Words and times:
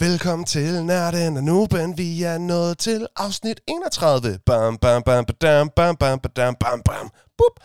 Velkommen 0.00 0.46
til 0.46 0.84
Nørden 0.84 1.36
og 1.36 1.44
Nuben. 1.44 1.98
Vi 1.98 2.22
er 2.22 2.38
nået 2.38 2.78
til 2.78 3.06
afsnit 3.16 3.60
31. 3.66 4.38
Bam, 4.46 4.78
bam, 4.78 5.02
bam, 5.02 5.24
badam, 5.24 5.70
bam, 5.76 5.96
bam, 5.96 6.18
badam, 6.18 6.54
bam, 6.60 6.82
bam. 6.82 7.10
Bup. 7.38 7.64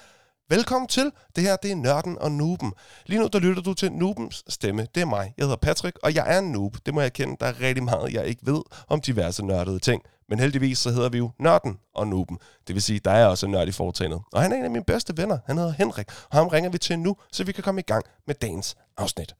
Velkommen 0.50 0.88
til. 0.88 1.12
Det 1.36 1.44
her, 1.44 1.56
det 1.56 1.72
er 1.72 1.76
Nørden 1.76 2.18
og 2.18 2.32
Nuben. 2.32 2.74
Lige 3.06 3.20
nu, 3.20 3.28
der 3.34 3.40
lytter 3.40 3.64
du 3.64 3.74
til 3.74 3.92
Nubens 3.92 4.44
stemme. 4.48 4.88
Det 4.96 5.02
er 5.02 5.06
mig. 5.06 5.34
Jeg 5.38 5.46
hedder 5.46 5.56
Patrick, 5.56 6.00
og 6.04 6.16
jeg 6.16 6.36
er 6.36 6.40
en 6.40 6.52
noob. 6.52 6.78
Det 6.86 6.94
må 6.94 7.02
jeg 7.02 7.14
kende. 7.14 7.38
Der 7.40 7.46
er 7.46 7.62
rigtig 7.62 7.84
meget, 7.84 8.14
jeg 8.14 8.26
ikke 8.26 8.42
ved 8.46 8.62
om 8.88 9.02
diverse 9.02 9.46
nørdede 9.46 9.80
ting. 9.80 10.02
Men 10.30 10.40
heldigvis 10.40 10.78
så 10.78 10.92
hedder 10.92 11.10
vi 11.10 11.18
jo 11.18 11.32
Nørden 11.40 11.78
og 11.94 12.08
Nuben. 12.08 12.38
Det 12.68 12.76
vil 12.76 12.84
sige, 12.84 13.00
der 13.00 13.12
er 13.12 13.26
også 13.26 13.46
en 13.46 13.52
nørd 13.52 13.68
i 13.68 13.72
foretagendet. 13.72 14.22
Og 14.34 14.42
han 14.42 14.52
er 14.52 14.56
en 14.56 14.64
af 14.66 14.72
mine 14.72 14.86
bedste 14.86 15.18
venner. 15.18 15.38
Han 15.46 15.58
hedder 15.58 15.72
Henrik, 15.72 16.08
og 16.32 16.38
ham 16.38 16.48
ringer 16.48 16.70
vi 16.70 16.78
til 16.78 17.00
nu, 17.00 17.16
så 17.32 17.44
vi 17.44 17.52
kan 17.52 17.64
komme 17.64 17.82
i 17.82 17.84
gang 17.88 18.06
med 18.28 18.36
dagens 18.36 18.76
afsnit. 18.98 19.36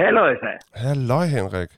Hallo, 0.00 0.22
Isa. 0.32 0.52
Halløj 0.74 1.26
Henrik. 1.26 1.68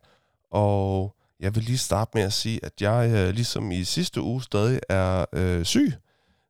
Og 0.51 1.15
jeg 1.41 1.55
vil 1.55 1.63
lige 1.63 1.79
starte 1.79 2.11
med 2.15 2.23
at 2.23 2.33
sige, 2.33 2.61
at 2.63 2.73
jeg 2.81 3.11
øh, 3.17 3.35
ligesom 3.35 3.71
i 3.71 3.85
sidste 3.85 4.21
uge 4.21 4.43
stadig 4.43 4.81
er 4.89 5.25
øh, 5.33 5.65
syg. 5.65 5.93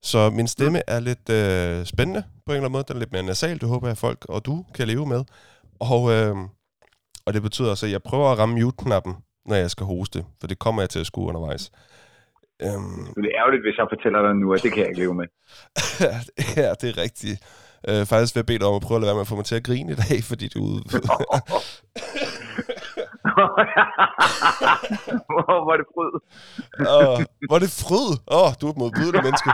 Så 0.02 0.30
min 0.30 0.48
stemme 0.48 0.80
er 0.88 1.00
lidt 1.00 1.26
øh, 1.40 1.84
spændende 1.92 2.22
på 2.46 2.52
en 2.52 2.56
eller 2.56 2.64
anden 2.64 2.72
måde. 2.72 2.84
Den 2.88 2.96
er 2.96 3.00
lidt 3.00 3.12
mere 3.12 3.22
nasal, 3.22 3.60
det 3.60 3.68
håber 3.68 3.86
jeg 3.88 3.96
folk 3.96 4.18
og 4.28 4.46
du 4.46 4.64
kan 4.74 4.86
leve 4.88 5.06
med. 5.06 5.22
Og, 5.80 6.02
øh, 6.14 6.36
og 7.26 7.30
det 7.34 7.42
betyder 7.42 7.70
altså, 7.70 7.86
at 7.86 7.92
jeg 7.92 8.02
prøver 8.02 8.28
at 8.32 8.38
ramme 8.38 8.54
mute-knappen, 8.60 9.14
når 9.46 9.56
jeg 9.56 9.70
skal 9.70 9.86
hoste, 9.86 10.24
for 10.40 10.46
det 10.46 10.58
kommer 10.58 10.82
jeg 10.82 10.90
til 10.90 11.00
at 11.00 11.06
skue 11.06 11.28
undervejs. 11.28 11.70
Øhm, 12.64 13.04
Det 13.22 13.28
er 13.30 13.38
ærgerligt, 13.40 13.62
hvis 13.66 13.76
jeg 13.78 13.86
fortæller 13.94 14.20
dig 14.26 14.34
nu, 14.34 14.52
at 14.54 14.62
det 14.62 14.70
kan 14.72 14.80
jeg 14.82 14.88
ikke 14.88 15.00
leve 15.00 15.14
med. 15.14 15.26
ja, 16.62 16.68
det 16.80 16.88
er 16.92 16.98
rigtigt. 17.06 17.38
Øh, 17.88 18.06
faktisk 18.06 18.34
vil 18.34 18.40
jeg 18.40 18.46
bede 18.46 18.58
dig 18.58 18.66
om 18.66 18.74
at 18.74 18.82
prøve 18.82 18.96
at 18.96 19.02
lade 19.02 19.08
være 19.08 19.14
med 19.14 19.20
at 19.20 19.26
få 19.32 19.36
mig 19.36 19.44
til 19.44 19.54
at 19.54 19.64
grine 19.64 19.92
i 19.92 19.94
dag, 19.94 20.24
fordi 20.30 20.48
du... 20.48 20.60
Hvor 25.34 25.60
var 25.68 25.76
det 25.80 25.86
fryd. 25.94 26.14
Åh, 26.96 27.24
hvor 27.48 27.56
er 27.56 27.62
det 27.66 27.70
fryd. 27.82 28.10
Åh, 28.36 28.42
oh, 28.42 28.50
du 28.60 28.66
er 28.66 28.70
et 28.70 28.76
modbydeligt 28.76 29.24
menneske. 29.28 29.50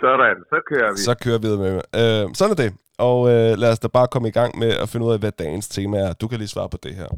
Sådan, 0.00 0.36
så 0.52 0.58
kører 0.70 0.92
vi. 0.92 0.98
Så 0.98 1.14
kører 1.14 1.38
vi 1.38 1.46
videre 1.46 1.60
med. 1.60 1.74
Øh, 2.00 2.34
sådan 2.34 2.50
er 2.50 2.54
det. 2.54 2.74
Og 2.98 3.28
øh, 3.30 3.58
lad 3.58 3.72
os 3.72 3.78
da 3.78 3.88
bare 3.88 4.08
komme 4.08 4.28
i 4.28 4.30
gang 4.30 4.58
med 4.58 4.70
at 4.70 4.88
finde 4.88 5.06
ud 5.06 5.12
af, 5.12 5.18
hvad 5.18 5.32
dagens 5.32 5.68
tema 5.68 5.98
er. 5.98 6.12
Du 6.12 6.28
kan 6.28 6.38
lige 6.38 6.48
svare 6.48 6.68
på 6.68 6.78
det 6.82 6.94
her. 6.94 7.08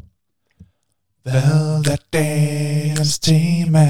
Hvad 1.23 1.93
er 1.93 1.97
dagens 2.13 3.19
tema? 3.19 3.87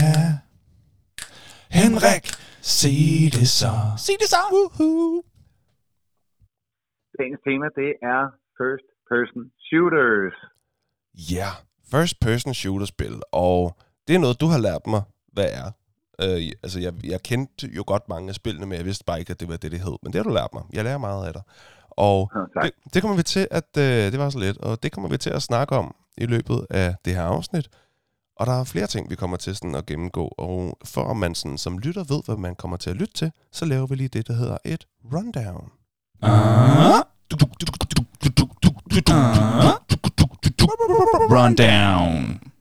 Henrik, 1.70 2.24
sig 2.62 3.32
det 3.36 3.48
så. 3.60 3.72
Sig 4.04 4.14
det 4.20 4.28
så. 4.34 4.40
Woohoo. 4.52 5.22
Dagens 7.18 7.40
tema, 7.46 7.66
det 7.80 7.90
er 8.12 8.20
first 8.60 8.88
person 9.10 9.42
shooters. 9.66 10.38
Ja, 11.14 11.36
yeah. 11.36 11.54
first 11.92 12.20
person 12.20 12.54
shooter 12.54 12.86
spil. 12.86 13.16
Og 13.32 13.76
det 14.08 14.14
er 14.14 14.18
noget, 14.18 14.40
du 14.40 14.46
har 14.46 14.58
lært 14.58 14.86
mig, 14.86 15.02
hvad 15.32 15.48
er. 15.62 15.68
Øh, 16.22 16.52
altså, 16.62 16.80
jeg, 16.80 16.92
jeg 17.04 17.20
kendte 17.22 17.66
jo 17.76 17.84
godt 17.86 18.08
mange 18.08 18.28
af 18.28 18.34
spillene, 18.34 18.66
men 18.66 18.78
jeg 18.78 18.84
vidste 18.84 19.04
bare 19.04 19.20
ikke, 19.20 19.30
at 19.30 19.40
det 19.40 19.48
var 19.48 19.56
det, 19.56 19.72
det 19.72 19.80
hed. 19.80 19.96
Men 20.02 20.12
det 20.12 20.18
har 20.18 20.24
du 20.30 20.34
lært 20.34 20.52
mig. 20.52 20.64
Jeg 20.72 20.84
lærer 20.84 20.98
meget 20.98 21.26
af 21.26 21.32
dig. 21.32 21.42
Og 21.90 22.30
tak. 22.54 22.64
det, 22.64 22.72
det 22.94 23.02
kommer 23.02 23.16
vi 23.16 23.22
til 23.22 23.48
at... 23.50 23.70
Øh, 23.78 24.12
det 24.12 24.18
var 24.18 24.30
så 24.30 24.38
let. 24.38 24.58
Og 24.58 24.82
det 24.82 24.92
kommer 24.92 25.08
vi 25.10 25.16
til 25.16 25.30
at 25.30 25.42
snakke 25.42 25.76
om 25.76 25.94
i 26.18 26.26
løbet 26.26 26.66
af 26.70 26.94
det 27.04 27.14
her 27.14 27.22
afsnit. 27.22 27.68
Og 28.36 28.46
der 28.46 28.60
er 28.60 28.64
flere 28.64 28.86
ting, 28.86 29.10
vi 29.10 29.16
kommer 29.16 29.36
til 29.36 29.56
sådan 29.56 29.74
at 29.74 29.86
gennemgå. 29.86 30.34
Og 30.38 30.78
for 30.84 31.10
at 31.10 31.16
man 31.16 31.34
sådan, 31.34 31.58
som 31.58 31.78
lytter 31.78 32.04
ved, 32.04 32.22
hvad 32.24 32.36
man 32.36 32.54
kommer 32.54 32.76
til 32.76 32.90
at 32.90 32.96
lytte 32.96 33.14
til, 33.14 33.32
så 33.52 33.64
laver 33.64 33.86
vi 33.86 33.94
lige 33.94 34.08
det, 34.08 34.28
der 34.28 34.34
hedder 34.34 34.58
et 34.64 34.86
rundown. 35.14 35.70
Rundown. 41.34 42.51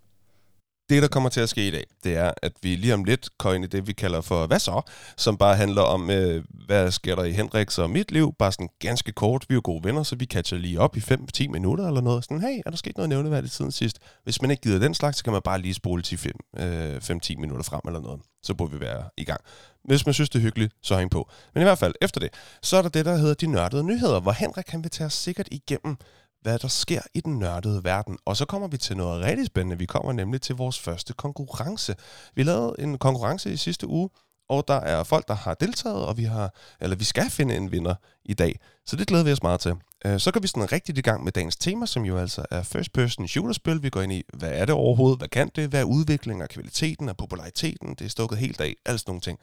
Det, 0.92 1.02
der 1.02 1.08
kommer 1.08 1.30
til 1.30 1.42
at 1.42 1.50
ske 1.50 1.68
i 1.68 1.72
dag, 1.72 1.84
det 2.04 2.16
er, 2.16 2.32
at 2.42 2.52
vi 2.62 2.76
lige 2.76 2.94
om 2.94 3.04
lidt 3.04 3.30
går 3.38 3.54
ind 3.54 3.64
i 3.64 3.68
det, 3.68 3.88
vi 3.88 3.94
kalder 3.94 4.22
for 4.22 4.48
Hvad 4.48 4.60
så? 4.60 4.82
Som 5.18 5.38
bare 5.38 5.56
handler 5.56 5.82
om, 5.82 6.10
øh, 6.10 6.44
hvad 6.66 6.92
sker 6.92 7.16
der 7.16 7.24
i 7.24 7.32
Henriks 7.32 7.78
og 7.78 7.90
mit 7.90 8.12
liv. 8.12 8.36
Bare 8.40 8.52
sådan 8.52 8.70
ganske 8.80 9.12
kort. 9.12 9.46
Vi 9.50 9.54
er 9.54 9.56
jo 9.56 9.62
gode 9.64 9.84
venner, 9.84 10.04
så 10.04 10.16
vi 10.16 10.26
catcher 10.26 10.58
lige 10.58 10.80
op 10.80 10.98
i 10.98 11.00
5-10 11.00 11.48
minutter 11.48 11.88
eller 11.88 12.02
noget. 12.02 12.24
Sådan, 12.24 12.42
hey, 12.42 12.62
er 12.66 12.70
der 12.70 12.78
sket 12.78 12.98
noget 12.98 13.10
nævneværdigt 13.10 13.54
siden 13.54 13.72
sidst? 13.72 14.00
Hvis 14.24 14.42
man 14.42 14.52
ikke 14.52 14.62
gider 14.62 14.80
den 14.80 14.94
slags, 14.94 15.18
så 15.18 15.24
kan 15.24 15.34
man 15.34 15.42
bare 15.42 15.62
lige 15.62 15.74
spole 15.74 16.02
til 16.02 16.16
5-10 16.16 16.62
øh, 16.62 17.40
minutter 17.40 17.64
frem 17.64 17.82
eller 17.86 18.00
noget. 18.02 18.22
Så 18.44 18.54
burde 18.54 18.74
vi 18.74 18.80
være 18.80 19.04
i 19.18 19.24
gang. 19.24 19.42
Hvis 19.84 20.06
man 20.06 20.14
synes, 20.14 20.30
det 20.30 20.40
er 20.40 20.44
hyggeligt, 20.44 20.74
så 20.82 20.98
hæng 20.98 21.12
på. 21.12 21.30
Men 21.54 21.62
i 21.62 21.64
hvert 21.64 21.78
fald, 21.78 21.94
efter 22.02 22.20
det, 22.20 22.30
så 22.62 22.78
er 22.78 22.82
der 22.82 22.90
det, 22.90 23.06
der 23.06 23.16
hedder 23.16 23.34
De 23.34 23.48
Nørdede 23.48 23.84
Nyheder, 23.84 24.20
hvor 24.20 24.32
Henrik 24.32 24.70
han 24.70 24.84
vil 24.84 24.92
tage 24.92 25.06
os 25.06 25.14
sikkert 25.14 25.48
igennem, 25.52 25.98
hvad 26.42 26.60
der 26.60 26.68
sker 26.68 27.02
i 27.14 27.22
den 27.22 27.40
nørdede 27.40 27.84
verden. 27.84 28.18
Og 28.26 28.38
så 28.38 28.46
kommer 28.46 28.68
vi 28.68 28.78
til 28.78 28.98
noget 28.98 29.24
rigtig 29.26 29.46
spændende. 29.46 29.78
Vi 29.78 29.86
kommer 29.86 30.14
nemlig 30.14 30.42
til 30.42 30.56
vores 30.56 30.80
første 30.80 31.14
konkurrence. 31.14 31.96
Vi 32.36 32.44
lavede 32.44 32.76
en 32.80 32.98
konkurrence 32.98 33.54
i 33.54 33.58
sidste 33.58 33.88
uge, 33.88 34.10
og 34.50 34.68
der 34.68 34.74
er 34.74 35.04
folk, 35.04 35.28
der 35.28 35.34
har 35.34 35.54
deltaget, 35.54 36.06
og 36.06 36.18
vi 36.18 36.24
har, 36.24 36.54
eller 36.82 36.96
vi 36.96 37.04
skal 37.04 37.30
finde 37.30 37.56
en 37.56 37.72
vinder 37.72 37.96
i 38.26 38.34
dag. 38.34 38.60
Så 38.86 38.96
det 38.96 39.08
glæder 39.08 39.24
vi 39.24 39.32
os 39.32 39.44
meget 39.44 39.60
til. 39.60 39.74
Øh, 40.06 40.20
så 40.20 40.32
går 40.32 40.40
vi 40.40 40.48
sådan 40.48 40.72
rigtigt 40.72 40.98
i 40.98 41.02
gang 41.02 41.24
med 41.24 41.32
dagens 41.32 41.56
tema, 41.56 41.86
som 41.86 42.06
jo 42.06 42.18
altså 42.18 42.46
er 42.52 42.64
first 42.64 42.94
person 42.94 43.28
shooter-spil. 43.28 43.84
Vi 43.84 43.90
går 43.90 44.02
ind 44.02 44.14
i, 44.14 44.24
hvad 44.34 44.52
er 44.52 44.66
det 44.66 44.76
overhovedet? 44.76 45.20
Hvad 45.20 45.28
kan 45.28 45.52
det? 45.56 45.70
Hvad 45.70 45.80
er 45.80 45.84
udviklingen 45.84 46.42
og 46.42 46.50
kvaliteten 46.50 47.10
og 47.10 47.18
populariteten? 47.18 47.90
Det 47.90 48.06
er 48.06 48.10
stukket 48.10 48.38
helt 48.38 48.62
af. 48.62 48.76
Alle 48.86 49.00
sådan 49.00 49.10
nogle 49.10 49.22
ting. 49.22 49.40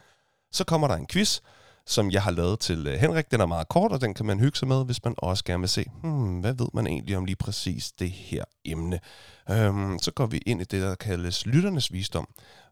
Så 0.51 0.63
kommer 0.63 0.87
der 0.87 0.95
en 0.95 1.07
quiz, 1.07 1.39
som 1.85 2.11
jeg 2.11 2.21
har 2.21 2.31
lavet 2.31 2.59
til 2.59 2.87
øh, 2.87 2.93
Henrik. 2.93 3.31
Den 3.31 3.41
er 3.41 3.45
meget 3.45 3.69
kort, 3.69 3.91
og 3.91 4.01
den 4.01 4.13
kan 4.13 4.25
man 4.25 4.39
hygge 4.39 4.57
sig 4.57 4.67
med, 4.67 4.85
hvis 4.85 5.03
man 5.03 5.15
også 5.17 5.43
gerne 5.43 5.59
vil 5.59 5.69
se, 5.69 5.85
hmm, 6.03 6.39
hvad 6.39 6.53
ved 6.53 6.67
man 6.73 6.87
egentlig 6.87 7.17
om 7.17 7.25
lige 7.25 7.35
præcis 7.35 7.91
det 7.91 8.11
her 8.11 8.43
emne. 8.65 8.99
Øhm, 9.51 9.99
så 9.99 10.11
går 10.11 10.25
vi 10.25 10.37
ind 10.45 10.61
i 10.61 10.63
det, 10.63 10.81
der 10.81 10.95
kaldes 10.95 11.45
lytternes 11.45 11.93
visdom. 11.93 12.27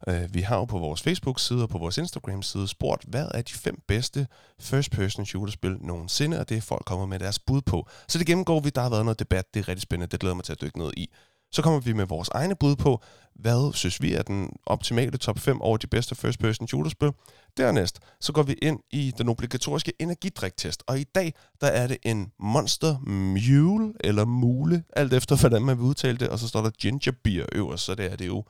Øh, 0.07 0.34
vi 0.34 0.41
har 0.41 0.57
jo 0.57 0.66
på 0.66 0.79
vores 0.79 1.01
Facebook-side 1.01 1.63
og 1.63 1.69
på 1.69 1.78
vores 1.78 1.97
Instagram-side 1.97 2.67
spurgt, 2.67 3.06
hvad 3.07 3.28
er 3.34 3.41
de 3.41 3.53
fem 3.53 3.81
bedste 3.88 4.28
first-person 4.59 5.25
shooter-spil 5.25 5.78
nogensinde, 5.81 6.40
og 6.40 6.50
det 6.50 6.57
er 6.57 6.62
folk 6.62 6.85
kommer 6.85 7.06
med 7.06 7.19
deres 7.19 7.40
bud 7.40 7.62
på. 7.62 7.88
Så 8.07 8.17
det 8.17 8.28
gennemgår 8.28 8.59
vi, 8.59 8.69
der 8.69 8.81
har 8.81 8.90
været 8.90 9.06
noget 9.06 9.19
debat, 9.19 9.53
det 9.53 9.59
er 9.59 9.67
rigtig 9.67 9.81
spændende, 9.81 10.12
det 10.12 10.19
glæder 10.19 10.35
mig 10.35 10.46
til 10.46 10.51
at 10.51 10.62
dykke 10.62 10.79
ned 10.79 10.91
i. 10.97 11.09
Så 11.52 11.62
kommer 11.62 11.80
vi 11.80 11.94
med 11.94 12.06
vores 12.06 12.30
egne 12.30 12.56
bud 12.56 12.75
på, 12.75 13.02
hvad 13.35 13.74
synes 13.74 14.02
vi 14.02 14.13
er 14.13 14.22
den 14.22 14.50
optimale 14.66 15.18
top 15.18 15.40
5 15.40 15.62
over 15.62 15.78
de 15.78 15.88
bedste 15.88 16.16
first-person 16.16 16.68
shooter-spil. 16.68 17.12
Dernæst, 17.58 18.00
så 18.22 18.34
går 18.34 18.44
vi 18.44 18.53
ind 18.53 18.80
i 18.91 19.13
den 19.18 19.30
obligatoriske 19.30 19.94
energidriktest, 20.00 20.84
og 20.88 21.00
i 21.00 21.03
dag, 21.03 21.34
der 21.62 21.68
er 21.68 21.88
det 21.88 21.97
en 22.03 22.31
Monster 22.40 23.00
Mule, 23.00 23.94
eller 24.00 24.25
Mule, 24.25 24.84
alt 24.96 25.13
efter 25.13 25.35
hvordan 25.40 25.62
man 25.62 25.78
vil 25.78 25.85
udtale 25.85 26.18
det, 26.18 26.30
og 26.30 26.40
så 26.40 26.47
står 26.47 26.62
der 26.62 26.69
Ginger 26.69 27.12
Beer 27.24 27.46
øverst, 27.52 27.84
så 27.84 27.96
det 27.96 28.12
er 28.12 28.16
det 28.16 28.28
jo 28.28 28.44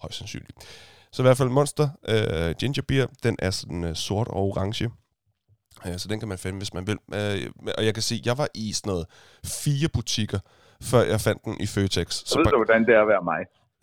højst 0.00 0.18
sandsynligt. 0.18 0.58
Så 1.12 1.22
i 1.22 1.24
hvert 1.24 1.36
fald 1.36 1.48
Monster 1.48 1.88
øh, 2.08 2.54
Ginger 2.58 2.82
Beer, 2.88 3.06
den 3.22 3.36
er 3.38 3.50
sådan 3.50 3.84
øh, 3.84 3.96
sort 3.96 4.28
og 4.28 4.36
orange. 4.36 4.90
Øh, 5.86 5.98
så 5.98 6.08
den 6.08 6.18
kan 6.18 6.28
man 6.28 6.38
finde, 6.38 6.58
hvis 6.58 6.74
man 6.74 6.86
vil. 6.86 6.98
Øh, 7.14 7.50
og 7.78 7.84
jeg 7.84 7.94
kan 7.94 8.02
se, 8.02 8.22
jeg 8.24 8.38
var 8.38 8.48
i 8.54 8.72
sådan 8.72 8.90
noget 8.90 9.06
fire 9.44 9.88
butikker, 9.88 10.38
før 10.90 11.02
jeg 11.02 11.20
fandt 11.20 11.44
den 11.44 11.56
i 11.60 11.66
Føtex. 11.66 12.22
Så 12.26 12.38
ved 12.38 12.44
du, 12.44 12.56
hvordan 12.56 12.84
det 12.86 12.94
er 12.94 13.02
at 13.02 13.08
være 13.08 13.24
mig. 13.24 13.40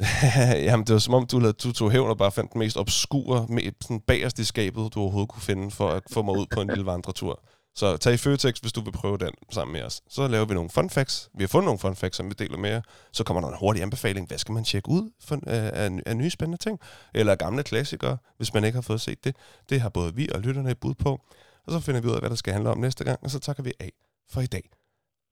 Jamen, 0.67 0.85
det 0.85 0.93
var 0.93 0.99
som 0.99 1.13
om, 1.13 1.25
du, 1.25 1.39
lavede, 1.39 1.57
du 1.63 1.73
tog 1.73 1.91
hævn 1.91 2.09
og 2.09 2.17
bare 2.17 2.31
fandt 2.31 2.53
den 2.53 2.59
mest 2.59 2.77
obskure, 2.77 3.45
med, 3.49 3.61
sådan 3.81 3.99
bagerst 3.99 4.39
i 4.39 4.43
skabet, 4.43 4.93
du 4.93 4.99
overhovedet 4.99 5.29
kunne 5.29 5.41
finde, 5.41 5.71
for 5.71 5.89
at 5.89 6.03
få 6.11 6.21
mig 6.21 6.37
ud 6.37 6.45
på 6.53 6.61
en 6.61 6.67
lille 6.67 6.85
vandretur. 6.85 7.43
Så 7.75 7.97
tag 7.97 8.13
i 8.13 8.17
Føtex, 8.17 8.59
hvis 8.59 8.73
du 8.73 8.81
vil 8.81 8.91
prøve 8.91 9.17
den 9.17 9.31
sammen 9.51 9.73
med 9.73 9.83
os. 9.83 10.01
Så 10.09 10.27
laver 10.27 10.45
vi 10.45 10.53
nogle 10.53 10.69
fun 10.69 10.89
facts. 10.89 11.29
Vi 11.37 11.43
har 11.43 11.47
fundet 11.47 11.65
nogle 11.65 11.79
fun 11.79 11.95
facts, 11.95 12.17
som 12.17 12.25
vi 12.29 12.33
deler 12.39 12.57
med 12.57 12.69
jer. 12.69 12.81
Så 13.13 13.23
kommer 13.23 13.41
der 13.41 13.47
en 13.47 13.55
hurtig 13.59 13.81
anbefaling. 13.81 14.27
Hvad 14.27 14.37
skal 14.37 14.53
man 14.53 14.63
tjekke 14.63 14.89
ud 14.89 15.11
for, 15.23 15.39
af, 15.47 15.71
af, 15.85 16.01
af 16.05 16.17
nye 16.17 16.29
spændende 16.29 16.57
ting? 16.57 16.79
Eller 17.13 17.35
gamle 17.35 17.63
klassikere, 17.63 18.17
hvis 18.37 18.53
man 18.53 18.63
ikke 18.63 18.75
har 18.75 18.81
fået 18.81 19.01
set 19.01 19.23
det. 19.23 19.35
Det 19.69 19.81
har 19.81 19.89
både 19.89 20.15
vi 20.15 20.29
og 20.35 20.41
lytterne 20.41 20.71
et 20.71 20.79
bud 20.79 20.93
på. 20.93 21.21
Og 21.67 21.71
så 21.71 21.79
finder 21.79 22.01
vi 22.01 22.07
ud 22.07 22.13
af, 22.13 22.19
hvad 22.19 22.29
der 22.29 22.35
skal 22.35 22.53
handle 22.53 22.69
om 22.69 22.77
næste 22.77 23.03
gang, 23.03 23.19
og 23.23 23.29
så 23.29 23.39
takker 23.39 23.63
vi 23.63 23.73
af 23.79 23.91
for 24.29 24.41
i 24.41 24.45
dag. 24.45 24.69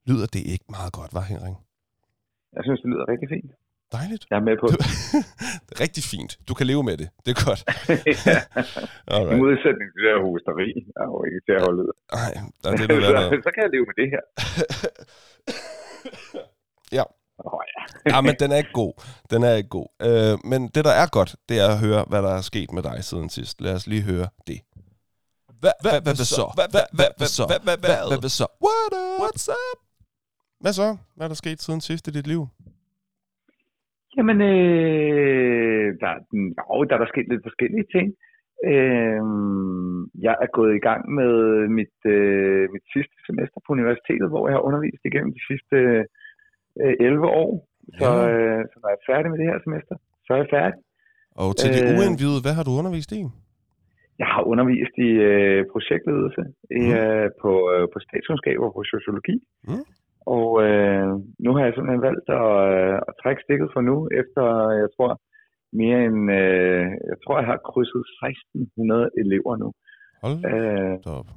Lyder 0.07 0.25
det 0.25 0.39
ikke 0.39 0.65
meget 0.69 0.93
godt, 0.93 1.13
var 1.13 1.21
Henrik? 1.21 1.55
Jeg 2.55 2.63
synes, 2.65 2.79
det 2.81 2.89
lyder 2.91 3.05
rigtig 3.13 3.29
fint. 3.35 3.51
Dejligt. 3.97 4.23
Jeg 4.29 4.37
er 4.41 4.45
med 4.49 4.57
på 4.63 4.67
det. 4.73 4.79
Rigtig 5.83 6.03
fint. 6.13 6.31
Du 6.47 6.53
kan 6.57 6.65
leve 6.71 6.83
med 6.89 6.95
det. 7.01 7.07
Det 7.23 7.29
er 7.35 7.39
godt. 7.47 7.61
ja. 8.29 8.39
I 9.07 9.15
Alright. 9.15 9.39
modsætning 9.41 9.87
til 9.93 9.99
det 10.03 10.09
her 10.13 10.19
hosteri. 10.27 10.69
Jeg 10.95 11.03
er 11.05 11.09
jo 11.13 11.19
ikke 11.27 11.39
til 11.47 11.53
at 11.59 11.61
holde 11.67 11.79
ud. 11.85 11.91
Nej, 12.19 12.31
der 12.61 12.67
er 12.71 12.75
det, 12.79 12.85
du 12.89 12.95
så, 13.01 13.41
så 13.45 13.49
kan 13.53 13.61
jeg 13.65 13.71
leve 13.75 13.85
med 13.89 13.95
det 14.01 14.07
her. 14.13 14.23
Ja. 16.97 17.03
Åh 17.45 17.53
oh, 17.53 17.61
ja. 17.73 17.81
ja, 18.15 18.21
men 18.21 18.35
den 18.39 18.51
er 18.51 18.57
ikke 18.63 18.73
god. 18.73 18.93
Den 19.31 19.43
er 19.43 19.53
ikke 19.53 19.69
god. 19.69 19.87
Øh, 20.07 20.37
men 20.51 20.67
det, 20.75 20.85
der 20.85 20.91
er 20.91 21.07
godt, 21.17 21.35
det 21.49 21.59
er 21.59 21.67
at 21.75 21.79
høre, 21.79 22.05
hvad 22.09 22.21
der 22.21 22.29
er 22.29 22.41
sket 22.41 22.71
med 22.73 22.83
dig 22.83 23.03
siden 23.03 23.29
sidst. 23.29 23.61
Lad 23.61 23.73
os 23.75 23.87
lige 23.87 24.01
høre 24.01 24.27
det. 24.47 24.59
Hvad, 25.59 25.71
hvad, 25.81 26.01
hvad 26.01 26.15
så? 26.15 26.51
Hvad, 26.55 26.67
hvad, 26.71 26.85
hvad, 26.93 27.05
hvad 27.17 27.27
så? 27.27 27.45
Hvad, 27.45 27.59
hvad, 27.63 27.77
hvad, 27.77 28.07
hvad, 28.09 28.19
hvad 28.19 28.29
så? 28.29 28.45
What 28.65 28.91
up? 29.03 29.19
What's 29.21 29.47
up? 29.49 29.88
Hvad 30.61 30.73
så? 30.81 30.87
Hvad 31.15 31.25
er 31.25 31.31
der 31.33 31.43
sket 31.43 31.59
siden 31.61 31.81
sidst 31.81 32.07
i 32.07 32.11
dit 32.11 32.27
liv? 32.27 32.41
Jamen, 34.17 34.37
øh, 34.41 35.87
der, 36.01 36.07
er 36.13 36.19
jo, 36.77 36.83
der 36.87 36.93
er 36.95 37.01
der 37.03 37.11
sket 37.13 37.27
lidt 37.31 37.43
forskellige 37.49 37.85
ting. 37.95 38.07
Øhm, 38.71 39.99
jeg 40.27 40.35
er 40.43 40.49
gået 40.57 40.73
i 40.75 40.83
gang 40.89 41.01
med 41.19 41.33
mit, 41.77 41.97
øh, 42.15 42.63
mit 42.75 42.85
sidste 42.93 43.15
semester 43.27 43.59
på 43.65 43.69
universitetet, 43.77 44.27
hvor 44.33 44.43
jeg 44.47 44.55
har 44.57 44.63
undervist 44.69 45.01
igennem 45.09 45.31
de 45.37 45.43
sidste 45.49 45.75
øh, 46.83 46.93
11 46.99 47.27
år. 47.43 47.51
Så, 47.99 48.09
Ja. 48.15 48.29
øh, 48.31 48.61
så 48.71 48.75
når 48.81 48.89
jeg 48.91 48.97
er 49.01 49.07
færdig 49.11 49.27
med 49.31 49.37
det 49.41 49.47
her 49.51 49.59
semester, 49.65 49.95
så 50.25 50.29
er 50.33 50.37
jeg 50.43 50.49
færdig. 50.57 50.79
Og 51.43 51.49
til 51.59 51.69
de 51.75 51.79
Øh. 51.85 51.97
uindvidede, 51.99 52.41
hvad 52.45 52.53
har 52.57 52.63
du 52.67 52.73
undervist 52.81 53.11
i? 53.19 53.21
Jeg 54.21 54.27
har 54.35 54.43
undervist 54.51 54.95
i 55.07 55.09
øh, 55.29 55.59
projektledelse 55.73 56.41
i, 56.81 56.83
Mhm. 56.85 56.97
øh, 56.99 57.27
på, 57.43 57.51
øh, 57.73 57.83
på 57.93 57.97
statskundskab 58.05 58.57
og 58.65 58.71
på 58.77 58.81
sociologi. 58.93 59.35
Mhm. 59.69 59.83
Og 60.35 60.47
øh, 60.67 61.07
nu 61.45 61.49
har 61.55 61.61
jeg 61.63 61.73
simpelthen 61.73 62.07
valgt 62.09 62.27
at, 62.41 62.51
øh, 62.77 62.97
at 63.09 63.13
trække 63.21 63.41
stikket 63.45 63.69
for 63.73 63.81
nu, 63.89 63.95
efter 64.21 64.43
jeg 64.81 64.89
tror 64.97 65.11
mere 65.81 65.99
end, 66.07 66.19
øh, 66.41 66.85
jeg 67.11 67.17
tror 67.23 67.35
jeg 67.39 67.47
har 67.51 67.59
krydset 67.69 68.03
1600 68.23 69.09
elever 69.23 69.53
nu. 69.63 69.69
Hold 70.23 70.37
Øh, 70.53 70.95
op. 71.19 71.27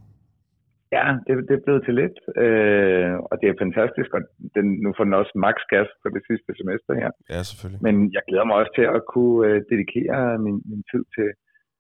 ja, 0.97 1.05
det, 1.27 1.33
det 1.49 1.55
er 1.57 1.65
blevet 1.67 1.83
til 1.85 1.95
lidt, 2.03 2.17
øh, 2.45 3.13
og 3.31 3.35
det 3.41 3.47
er 3.49 3.61
fantastisk, 3.65 4.11
og 4.17 4.23
den, 4.57 4.67
nu 4.85 4.89
får 4.97 5.05
den 5.07 5.21
også 5.23 5.33
max 5.47 5.57
gas 5.73 5.89
på 6.03 6.09
det 6.15 6.23
sidste 6.29 6.51
semester 6.61 6.93
her. 7.01 7.11
Ja, 7.35 7.41
selvfølgelig. 7.49 7.83
Men 7.87 7.95
jeg 8.17 8.23
glæder 8.29 8.47
mig 8.49 8.57
også 8.61 8.73
til 8.79 8.87
at 8.97 9.03
kunne 9.13 9.39
øh, 9.49 9.59
dedikere 9.73 10.23
min, 10.47 10.57
min 10.71 10.83
tid 10.93 11.05
til 11.17 11.29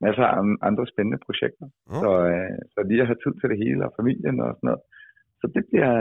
masser 0.04 0.25
af 0.31 0.34
an- 0.40 0.60
andre 0.69 0.84
spændende 0.93 1.20
projekter. 1.26 1.66
Mm. 1.90 2.00
Så, 2.02 2.10
øh, 2.32 2.58
så 2.75 2.78
lige 2.90 3.02
at 3.02 3.08
have 3.10 3.20
tid 3.25 3.34
til 3.40 3.49
det 3.52 3.58
hele 3.64 3.82
og 3.88 3.93
familien 4.00 4.37
og 4.46 4.50
sådan 4.56 4.69
noget. 4.70 4.82
Så 5.40 5.46
det 5.54 5.62
bliver, 5.70 5.94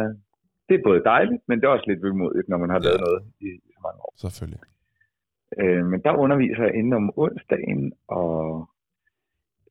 det 0.71 0.79
er 0.79 0.83
både 0.89 1.03
dejligt, 1.03 1.41
men 1.47 1.55
det 1.59 1.65
er 1.65 1.69
også 1.77 1.85
lidt 1.91 2.03
vemodigt, 2.03 2.49
når 2.49 2.57
man 2.57 2.69
har 2.69 2.79
Ja. 2.79 2.85
lavet 2.87 3.01
noget 3.07 3.21
i, 3.39 3.47
i 3.67 3.71
så 3.75 3.79
mange 3.85 3.99
år. 4.05 4.13
Selvfølgelig. 4.23 4.61
Øh, 5.61 5.83
men 5.91 5.99
der 6.05 6.11
underviser 6.25 6.63
jeg 6.63 6.73
inden 6.79 6.93
om 6.93 7.13
onsdagen, 7.23 7.93
og 8.07 8.33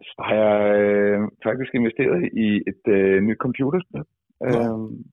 så 0.09 0.15
har 0.29 0.35
jeg 0.45 0.61
øh, 0.85 1.19
faktisk 1.47 1.75
investeret 1.75 2.21
i 2.47 2.49
et 2.71 2.83
øh, 2.97 3.23
nyt 3.23 3.39
computerspil. 3.47 4.05
Øh, 4.47 4.51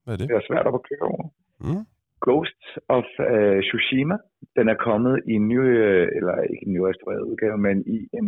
Hvad 0.04 0.14
er 0.14 0.18
det? 0.18 0.28
det 0.30 0.36
er 0.36 0.48
svært 0.50 0.66
op 0.70 0.76
at 0.80 0.86
køre 0.90 1.06
over. 1.14 1.28
Mm. 1.66 1.84
Ghosts 2.26 2.70
of 2.98 3.08
uh, 3.20 3.60
Tsushima. 3.68 4.18
Den 4.58 4.66
er 4.70 4.78
kommet 4.88 5.16
i 5.28 5.34
en 5.40 5.48
ny, 5.48 5.60
øh, 5.60 6.08
eller 6.18 6.36
ikke 6.52 6.66
en 6.68 6.74
nyrestaureret 6.74 7.22
udgave, 7.30 7.58
men 7.58 7.78
i 7.88 7.98
en 8.20 8.28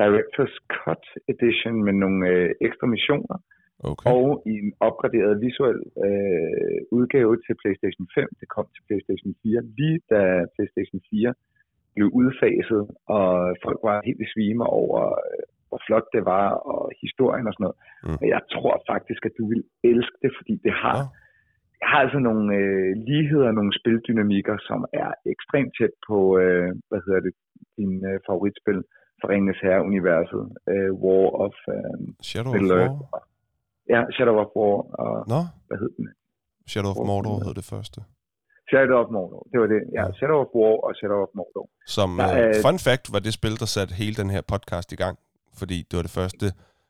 Director's 0.00 0.56
Cut 0.76 1.04
Edition 1.32 1.84
med 1.84 1.92
nogle 1.92 2.28
øh, 2.28 2.50
ekstra 2.60 2.86
missioner, 2.86 3.36
Okay. 3.84 4.10
og 4.12 4.42
i 4.52 4.54
en 4.64 4.72
opgraderet 4.88 5.40
visuel 5.44 5.80
øh, 6.06 6.80
udgave 6.96 7.32
til 7.44 7.54
PlayStation 7.62 8.06
5. 8.14 8.28
Det 8.40 8.48
kom 8.54 8.66
til 8.74 8.82
PlayStation 8.86 9.32
4, 9.42 9.62
lige 9.78 10.00
da 10.12 10.20
PlayStation 10.54 11.00
4 11.10 11.34
blev 11.94 12.08
udfaset, 12.20 12.82
og 13.16 13.28
folk 13.64 13.80
var 13.88 13.96
helt 14.08 14.20
i 14.26 14.30
svime 14.32 14.66
over, 14.80 15.00
øh, 15.24 15.44
hvor 15.68 15.80
flot 15.86 16.06
det 16.14 16.22
var, 16.34 16.48
og 16.72 16.82
historien 17.04 17.46
og 17.48 17.52
sådan 17.54 17.64
noget. 17.66 17.78
Mm. 18.06 18.18
Og 18.20 18.26
jeg 18.34 18.42
tror 18.54 18.74
faktisk, 18.92 19.22
at 19.28 19.34
du 19.38 19.44
vil 19.52 19.62
elske 19.90 20.16
det, 20.24 20.32
fordi 20.38 20.54
det 20.66 20.74
har 20.84 20.96
Nå. 20.98 21.06
jeg 21.80 21.88
har 21.92 22.00
altså 22.04 22.20
nogle 22.28 22.44
øh, 22.60 22.90
ligheder, 23.10 23.50
nogle 23.58 23.72
spildynamikker, 23.80 24.56
som 24.68 24.80
er 25.02 25.10
ekstremt 25.34 25.72
tæt 25.78 25.94
på, 26.08 26.18
øh, 26.42 26.70
hvad 26.88 27.00
hedder 27.06 27.20
det, 27.26 27.34
din 27.78 27.94
øh, 28.10 28.18
favoritspil 28.28 28.80
for 29.20 29.26
Ringens 29.32 29.60
Herre-universet, 29.64 30.44
øh, 30.72 30.90
War 31.02 31.26
of 31.44 31.56
øh, 31.74 31.98
Shadow 32.28 32.52
of 32.54 32.62
War? 33.14 33.29
Ja, 33.94 34.00
Shadow 34.14 34.36
of 34.44 34.50
War, 34.56 34.76
og 35.02 35.12
Nå, 35.32 35.40
hvad 35.68 35.78
hed 35.82 35.90
den? 35.96 36.06
Shadow 36.72 36.90
of 36.90 36.96
Mordor 37.06 37.44
hed 37.44 37.54
det 37.54 37.64
første. 37.64 38.00
Shadow 38.70 38.98
of 39.02 39.08
Mordor, 39.16 39.42
det 39.52 39.60
var 39.60 39.66
det. 39.66 39.80
Ja. 39.96 40.04
Shadow 40.18 40.38
of 40.44 40.50
War 40.54 40.74
og 40.86 40.92
Shadow 40.98 41.20
of 41.26 41.28
Mordor. 41.34 41.66
Som 41.86 42.16
Der 42.16 42.48
uh, 42.48 42.54
fun 42.66 42.78
fact 42.78 43.12
var 43.12 43.18
det 43.18 43.32
spil, 43.32 43.54
der 43.62 43.66
satte 43.66 43.94
hele 43.94 44.14
den 44.14 44.30
her 44.30 44.42
podcast 44.52 44.92
i 44.92 44.96
gang. 44.96 45.18
Fordi 45.58 45.78
det 45.90 45.96
var 45.96 46.02
det 46.02 46.10
første 46.10 46.46